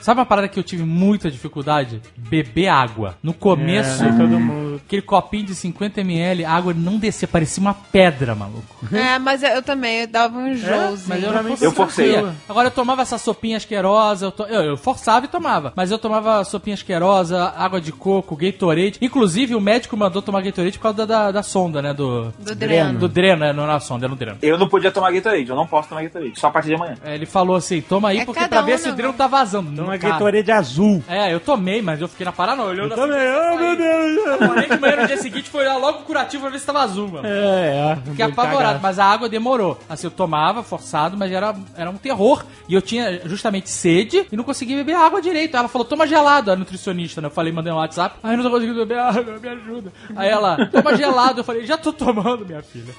[0.01, 2.01] Sabe uma parada que eu tive muita dificuldade?
[2.17, 3.15] Beber água.
[3.23, 4.81] No começo, É, todo mundo.
[4.85, 8.61] aquele copinho de 50ml, a água não descia, parecia uma pedra, maluco.
[8.91, 11.25] É, mas eu também eu dava um Mas enjoozinho.
[11.25, 12.15] eu, não Eu forcei.
[12.47, 15.73] Agora eu tomava essa sopinha asquerosa, eu, to- eu, eu forçava e tomava.
[15.75, 18.97] Mas eu tomava sopinha asquerosa, água de coco, Gatorade.
[19.01, 21.93] Inclusive o médico mandou tomar Gatorade por causa da, da, da sonda, né?
[21.93, 22.99] Do, Do dreno.
[22.99, 24.37] do dreno, é, não era sonda, era no dreno.
[24.41, 26.95] Eu não podia tomar Gatorade, eu não posso tomar Gatorade, só a partir de amanhã.
[27.03, 29.09] É, ele falou assim, toma aí, É porque pra um, ver se né, o dreno
[29.09, 29.17] mano?
[29.17, 29.90] tá vazando.
[29.91, 31.03] Uma Gatorade azul.
[31.07, 33.17] É, eu tomei, mas eu fiquei na parada, não, olhando Eu também.
[33.17, 34.37] Oh, meu Deus.
[34.47, 36.81] Porém, de manhã no dia seguinte foi olhar logo o curativo pra ver se tava
[36.81, 37.27] azul, mano.
[37.27, 37.97] É, é.
[38.05, 39.77] Fiquei apavorado, mas a água demorou.
[39.89, 42.45] Assim, eu tomava forçado, mas era, era um terror.
[42.69, 45.57] E eu tinha justamente sede e não conseguia beber água direito.
[45.57, 47.27] Ela falou, toma gelado, a nutricionista, né?
[47.27, 48.15] Eu falei, mandei um WhatsApp.
[48.23, 49.91] Ai, não tô conseguindo beber água, me ajuda.
[50.15, 51.41] Aí ela, toma gelado.
[51.41, 52.93] Eu falei, já tô tomando, minha filha.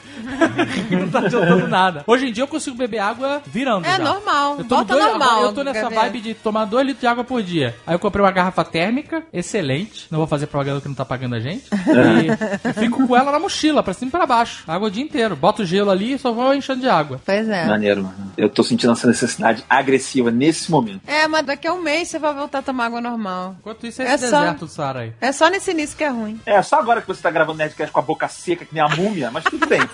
[0.91, 2.05] não tá adiantando nada.
[2.07, 3.87] Hoje em dia eu consigo beber água virando.
[3.87, 3.99] É já.
[3.99, 4.59] normal.
[4.59, 5.43] Eu, tomo Bota dois, normal.
[5.43, 7.75] eu tô nessa vibe de tomar 2 litros de água por dia.
[7.87, 10.07] Aí eu comprei uma garrafa térmica, excelente.
[10.11, 11.65] Não vou fazer propaganda que não tá pagando a gente.
[11.73, 14.65] E eu fico com ela na mochila, pra cima e pra baixo.
[14.67, 15.37] Água o dia inteiro.
[15.37, 17.21] Boto o gelo ali e só vou enchendo de água.
[17.25, 17.65] Pois é.
[17.67, 18.33] Maneiro, mano.
[18.37, 21.01] Eu tô sentindo essa necessidade agressiva nesse momento.
[21.07, 23.57] É, mas daqui a um mês você vai voltar a tomar água normal.
[23.61, 25.13] Enquanto isso é É esse só- deserto do Saara aí.
[25.21, 26.41] É só nesse início que é ruim.
[26.45, 28.89] É, só agora que você tá gravando Nerdcast com a boca seca, que nem a
[28.89, 29.81] múmia, mas tudo bem.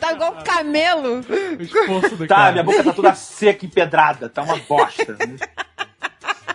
[0.00, 1.20] Tá igual um camelo.
[1.58, 2.52] O esforço do Tá, cara.
[2.52, 5.16] minha boca tá toda seca, empedrada, tá uma bosta.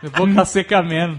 [0.10, 1.18] Boca seca menos.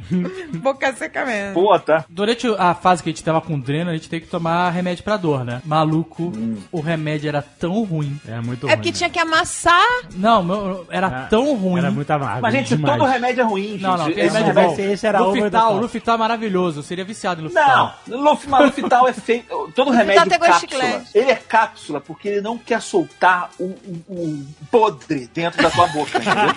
[0.54, 1.54] Boca seca mesmo.
[1.54, 2.04] Pô, tá.
[2.08, 5.04] Durante a fase que a gente tava com dreno, a gente tem que tomar remédio
[5.04, 5.60] pra dor, né?
[5.64, 6.32] Maluco,
[6.70, 8.18] o remédio era tão ruim.
[8.28, 8.76] É muito É ruim.
[8.76, 9.82] porque tinha que amassar.
[10.14, 11.26] Não, meu, era né?
[11.30, 11.78] tão ruim.
[11.80, 12.42] Era muito amargo.
[12.42, 12.98] Mas, gente, demais.
[12.98, 13.82] todo remédio é ruim, gente.
[13.82, 14.92] Não, não, Esse remédio remédio- bom.
[14.92, 15.76] esse- era Lufital.
[15.78, 16.78] Lufital é maravilhoso.
[16.80, 17.94] Eu seria viciado em Lufital.
[18.06, 19.72] Não, Luf- mas Lufital é feito.
[19.74, 21.02] Todo remédio de cápsula.
[21.14, 25.86] Ele é cápsula porque ele não quer soltar o, o- o podre dentro da tua
[25.88, 26.54] boca, entendeu?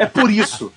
[0.00, 0.72] É por isso.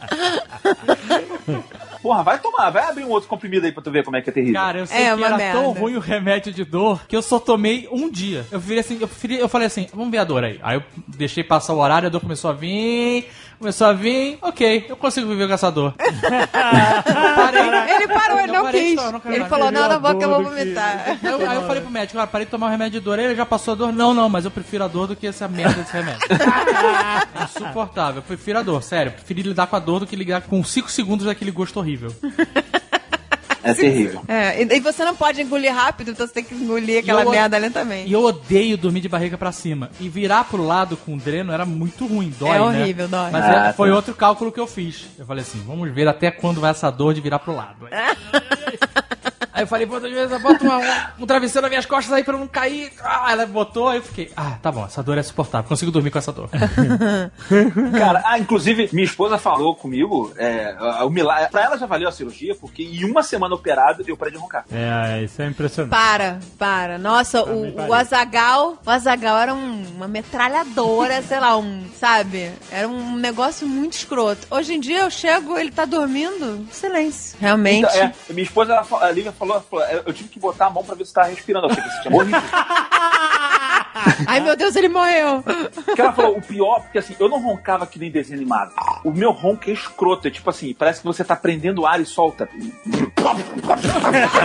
[2.02, 4.30] Porra, vai tomar, vai abrir um outro comprimido aí pra tu ver como é que
[4.30, 4.54] é terrível.
[4.62, 5.60] Cara, eu sei É que era merda.
[5.60, 8.46] tão ruim o remédio de dor que eu só tomei um dia.
[8.52, 10.60] Eu preferi assim, eu, preferi, eu falei assim, vamos ver a dor aí.
[10.62, 13.28] Aí eu deixei passar o horário, a dor começou a vir,
[13.60, 15.94] começou a vir, ok, eu consigo viver com essa dor.
[16.52, 17.96] parei.
[17.96, 18.96] Ele parou, ele não de quis.
[18.96, 19.50] tomar, não Ele mais.
[19.50, 21.04] falou, não, não vou que eu vou que- vomitar.
[21.08, 23.20] Aí eu, aí eu falei pro médico, cara, parei de tomar o remédio de dor.
[23.20, 23.94] Ele já passou a dor?
[23.94, 26.20] Não, não, mas eu prefiro a dor do que essa merda desse remédio.
[27.46, 28.18] insuportável.
[28.18, 29.10] Eu prefiro a dor, sério.
[29.10, 32.14] Eu preferi lidar com a dor do que lidar com 5 segundos daquele gosto horrível.
[33.66, 34.22] É terrível.
[34.28, 37.30] É, e, e você não pode engolir rápido, então você tem que engolir aquela eu-
[37.32, 38.10] merda lentamente.
[38.10, 39.90] E eu odeio dormir de barriga pra cima.
[40.00, 42.62] E virar pro lado com o dreno era muito ruim, dói, É né?
[42.62, 43.32] horrível, dói.
[43.32, 43.96] Mas Ah, é- foi tá.
[43.96, 45.08] outro cálculo que eu fiz.
[45.18, 47.88] Eu falei assim, vamos ver até quando vai essa dor de virar pro lado.
[49.56, 50.08] Aí eu falei, bota,
[50.40, 52.92] bota uma- um, um travesseiro nas minhas costas aí pra eu não cair.
[53.02, 56.12] Ah, ela botou, aí eu fiquei, ah, tá bom, essa dor é suportável, consigo dormir
[56.12, 56.50] com essa dor.
[57.98, 60.76] Cara, ah, inclusive, minha esposa falou comigo, é,
[61.06, 64.34] o milagre, pra ela já valeu a cirurgia, porque em uma semana operada eu parei
[64.34, 64.66] de roncar.
[64.72, 65.92] É, isso é impressionante.
[65.92, 66.98] Para, para.
[66.98, 72.52] Nossa, o, o Azagal, o Azagal era um- uma metralhadora, sei lá, um, sabe?
[72.72, 74.48] Era um negócio muito escroto.
[74.52, 77.38] Hoje em dia eu chego, ele tá dormindo, silêncio.
[77.40, 77.86] Realmente.
[77.88, 80.84] Então, é, minha esposa, a Lívia falou, ela falou, eu tive que botar a mão
[80.84, 81.68] pra ver se tava respirando.
[81.68, 82.38] Eu achei que você tinha morrido.
[84.28, 85.44] Ai, meu Deus, ele morreu.
[85.86, 88.74] Porque ela falou, o pior, porque assim, eu não roncava que nem desenho animado.
[89.04, 92.06] O meu ronco é escroto, é tipo assim, parece que você tá prendendo ar e
[92.06, 92.50] solta.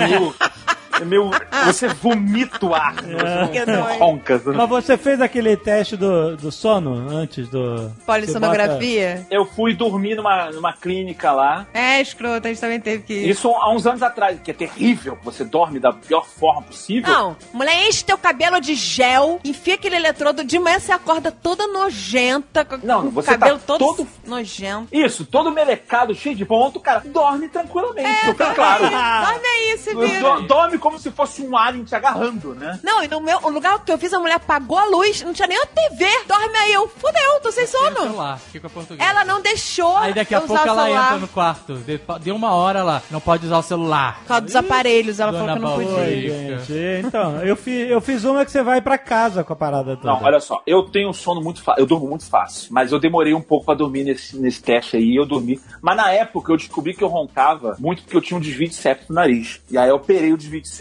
[0.00, 1.30] É É meio
[1.64, 2.94] você vomita o ar.
[3.02, 3.98] Você dói.
[3.98, 4.40] ronca.
[4.44, 7.90] Mas você fez aquele teste do, do sono antes do.
[8.06, 9.26] Polissonografia?
[9.30, 11.66] Eu fui dormir numa, numa clínica lá.
[11.72, 13.28] É escroto, a gente também teve que ir.
[13.30, 15.18] Isso há uns anos atrás, que é terrível.
[15.24, 17.12] Você dorme da pior forma possível.
[17.12, 21.66] Não, mulher, enche teu cabelo de gel, enfia aquele eletrodo, de manhã você acorda toda
[21.66, 24.88] nojenta, com Não, com você tá cabelo todo, todo- nojento.
[24.92, 28.82] Isso, todo melecado, cheio de ponto, cara, dorme tranquilamente, fica claro.
[28.84, 30.20] Dorme aí, se vira.
[30.20, 32.80] Do- Dorme como como se fosse um alien te agarrando, né?
[32.82, 35.32] Não, e no meu o lugar que eu fiz, a mulher apagou a luz, não
[35.32, 36.04] tinha nem a TV.
[36.26, 37.96] Dorme aí, eu, fudeu, tô sem sono.
[37.96, 39.08] celular, fica português.
[39.08, 41.04] Ela não deixou Aí daqui a pouco ela celular.
[41.06, 41.74] entra no quarto.
[41.74, 44.18] De- Deu uma hora lá, não pode usar o celular.
[44.20, 46.02] Por causa dos aparelhos, ela Dona falou que eu não podia.
[46.04, 47.06] Oi, gente.
[47.06, 50.08] Então, eu fiz, eu fiz uma que você vai pra casa com a parada toda.
[50.12, 53.32] Não, olha só, eu tenho sono muito fácil, eu durmo muito fácil, mas eu demorei
[53.34, 55.60] um pouco pra dormir nesse, nesse teste aí, eu dormi.
[55.80, 58.74] Mas na época eu descobri que eu roncava muito porque eu tinha um desvio de
[58.74, 59.60] septo no nariz.
[59.70, 60.79] E aí eu operei o desvio de septo.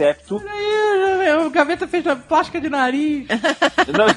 [0.49, 3.27] Aí, o Gaveta fez a plástica de nariz.
[3.87, 4.07] Não,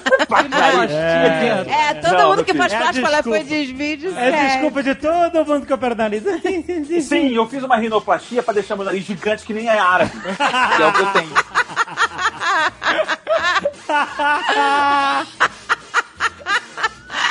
[0.48, 0.90] nariz.
[0.92, 1.64] É.
[1.68, 2.72] É, todo Não, mundo que faz.
[2.72, 3.38] É plástica, desculpa.
[3.38, 4.16] foi desvídeo.
[4.16, 6.22] É desculpa de todo mundo que opera o nariz.
[7.04, 10.12] Sim, eu fiz uma rinoplastia pra deixar meu nariz gigante que nem é árabe.
[10.22, 11.32] que é o que eu tenho.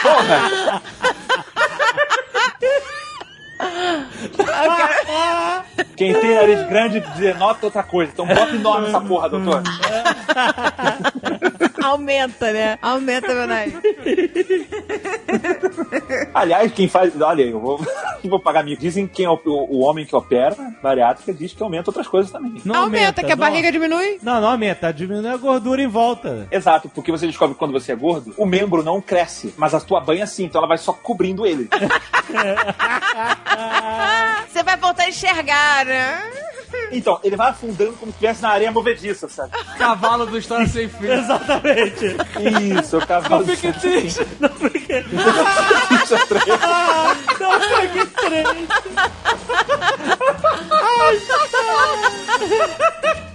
[0.01, 0.81] Porra!
[5.95, 8.11] Quem tem nariz grande denota outra coisa.
[8.11, 9.61] Então bota enorme essa porra, doutor.
[11.83, 12.77] Aumenta, né?
[12.81, 13.73] Aumenta meu nariz.
[16.33, 17.19] Aliás, quem faz.
[17.19, 17.79] Olha, eu vou,
[18.23, 18.77] eu vou pagar minha.
[18.77, 22.31] Dizem que quem é o, o, homem que opera bariátrica diz que aumenta outras coisas
[22.31, 22.61] também.
[22.63, 24.19] Não aumenta, que a não- barriga diminui.
[24.21, 26.47] Não, não aumenta, diminui a gordura em volta.
[26.51, 29.79] Exato, porque você descobre que quando você é gordo, o membro não cresce, mas a
[29.79, 31.69] tua banha sim, então ela vai só cobrindo ele.
[34.47, 36.21] Você vai voltar a enxergar, né?
[36.91, 39.51] Então, ele vai afundando como se estivesse na areia movediça, sabe?
[39.77, 41.07] Cavalo do História Sem Fim.
[41.07, 42.17] Exatamente.
[42.79, 43.45] Isso, eu cavalo.
[43.45, 44.27] Não fique triste.
[44.39, 45.11] Não fique triste.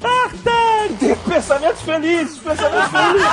[0.00, 0.89] Tartar.
[1.28, 3.26] Pensamentos felizes, pensamentos felizes.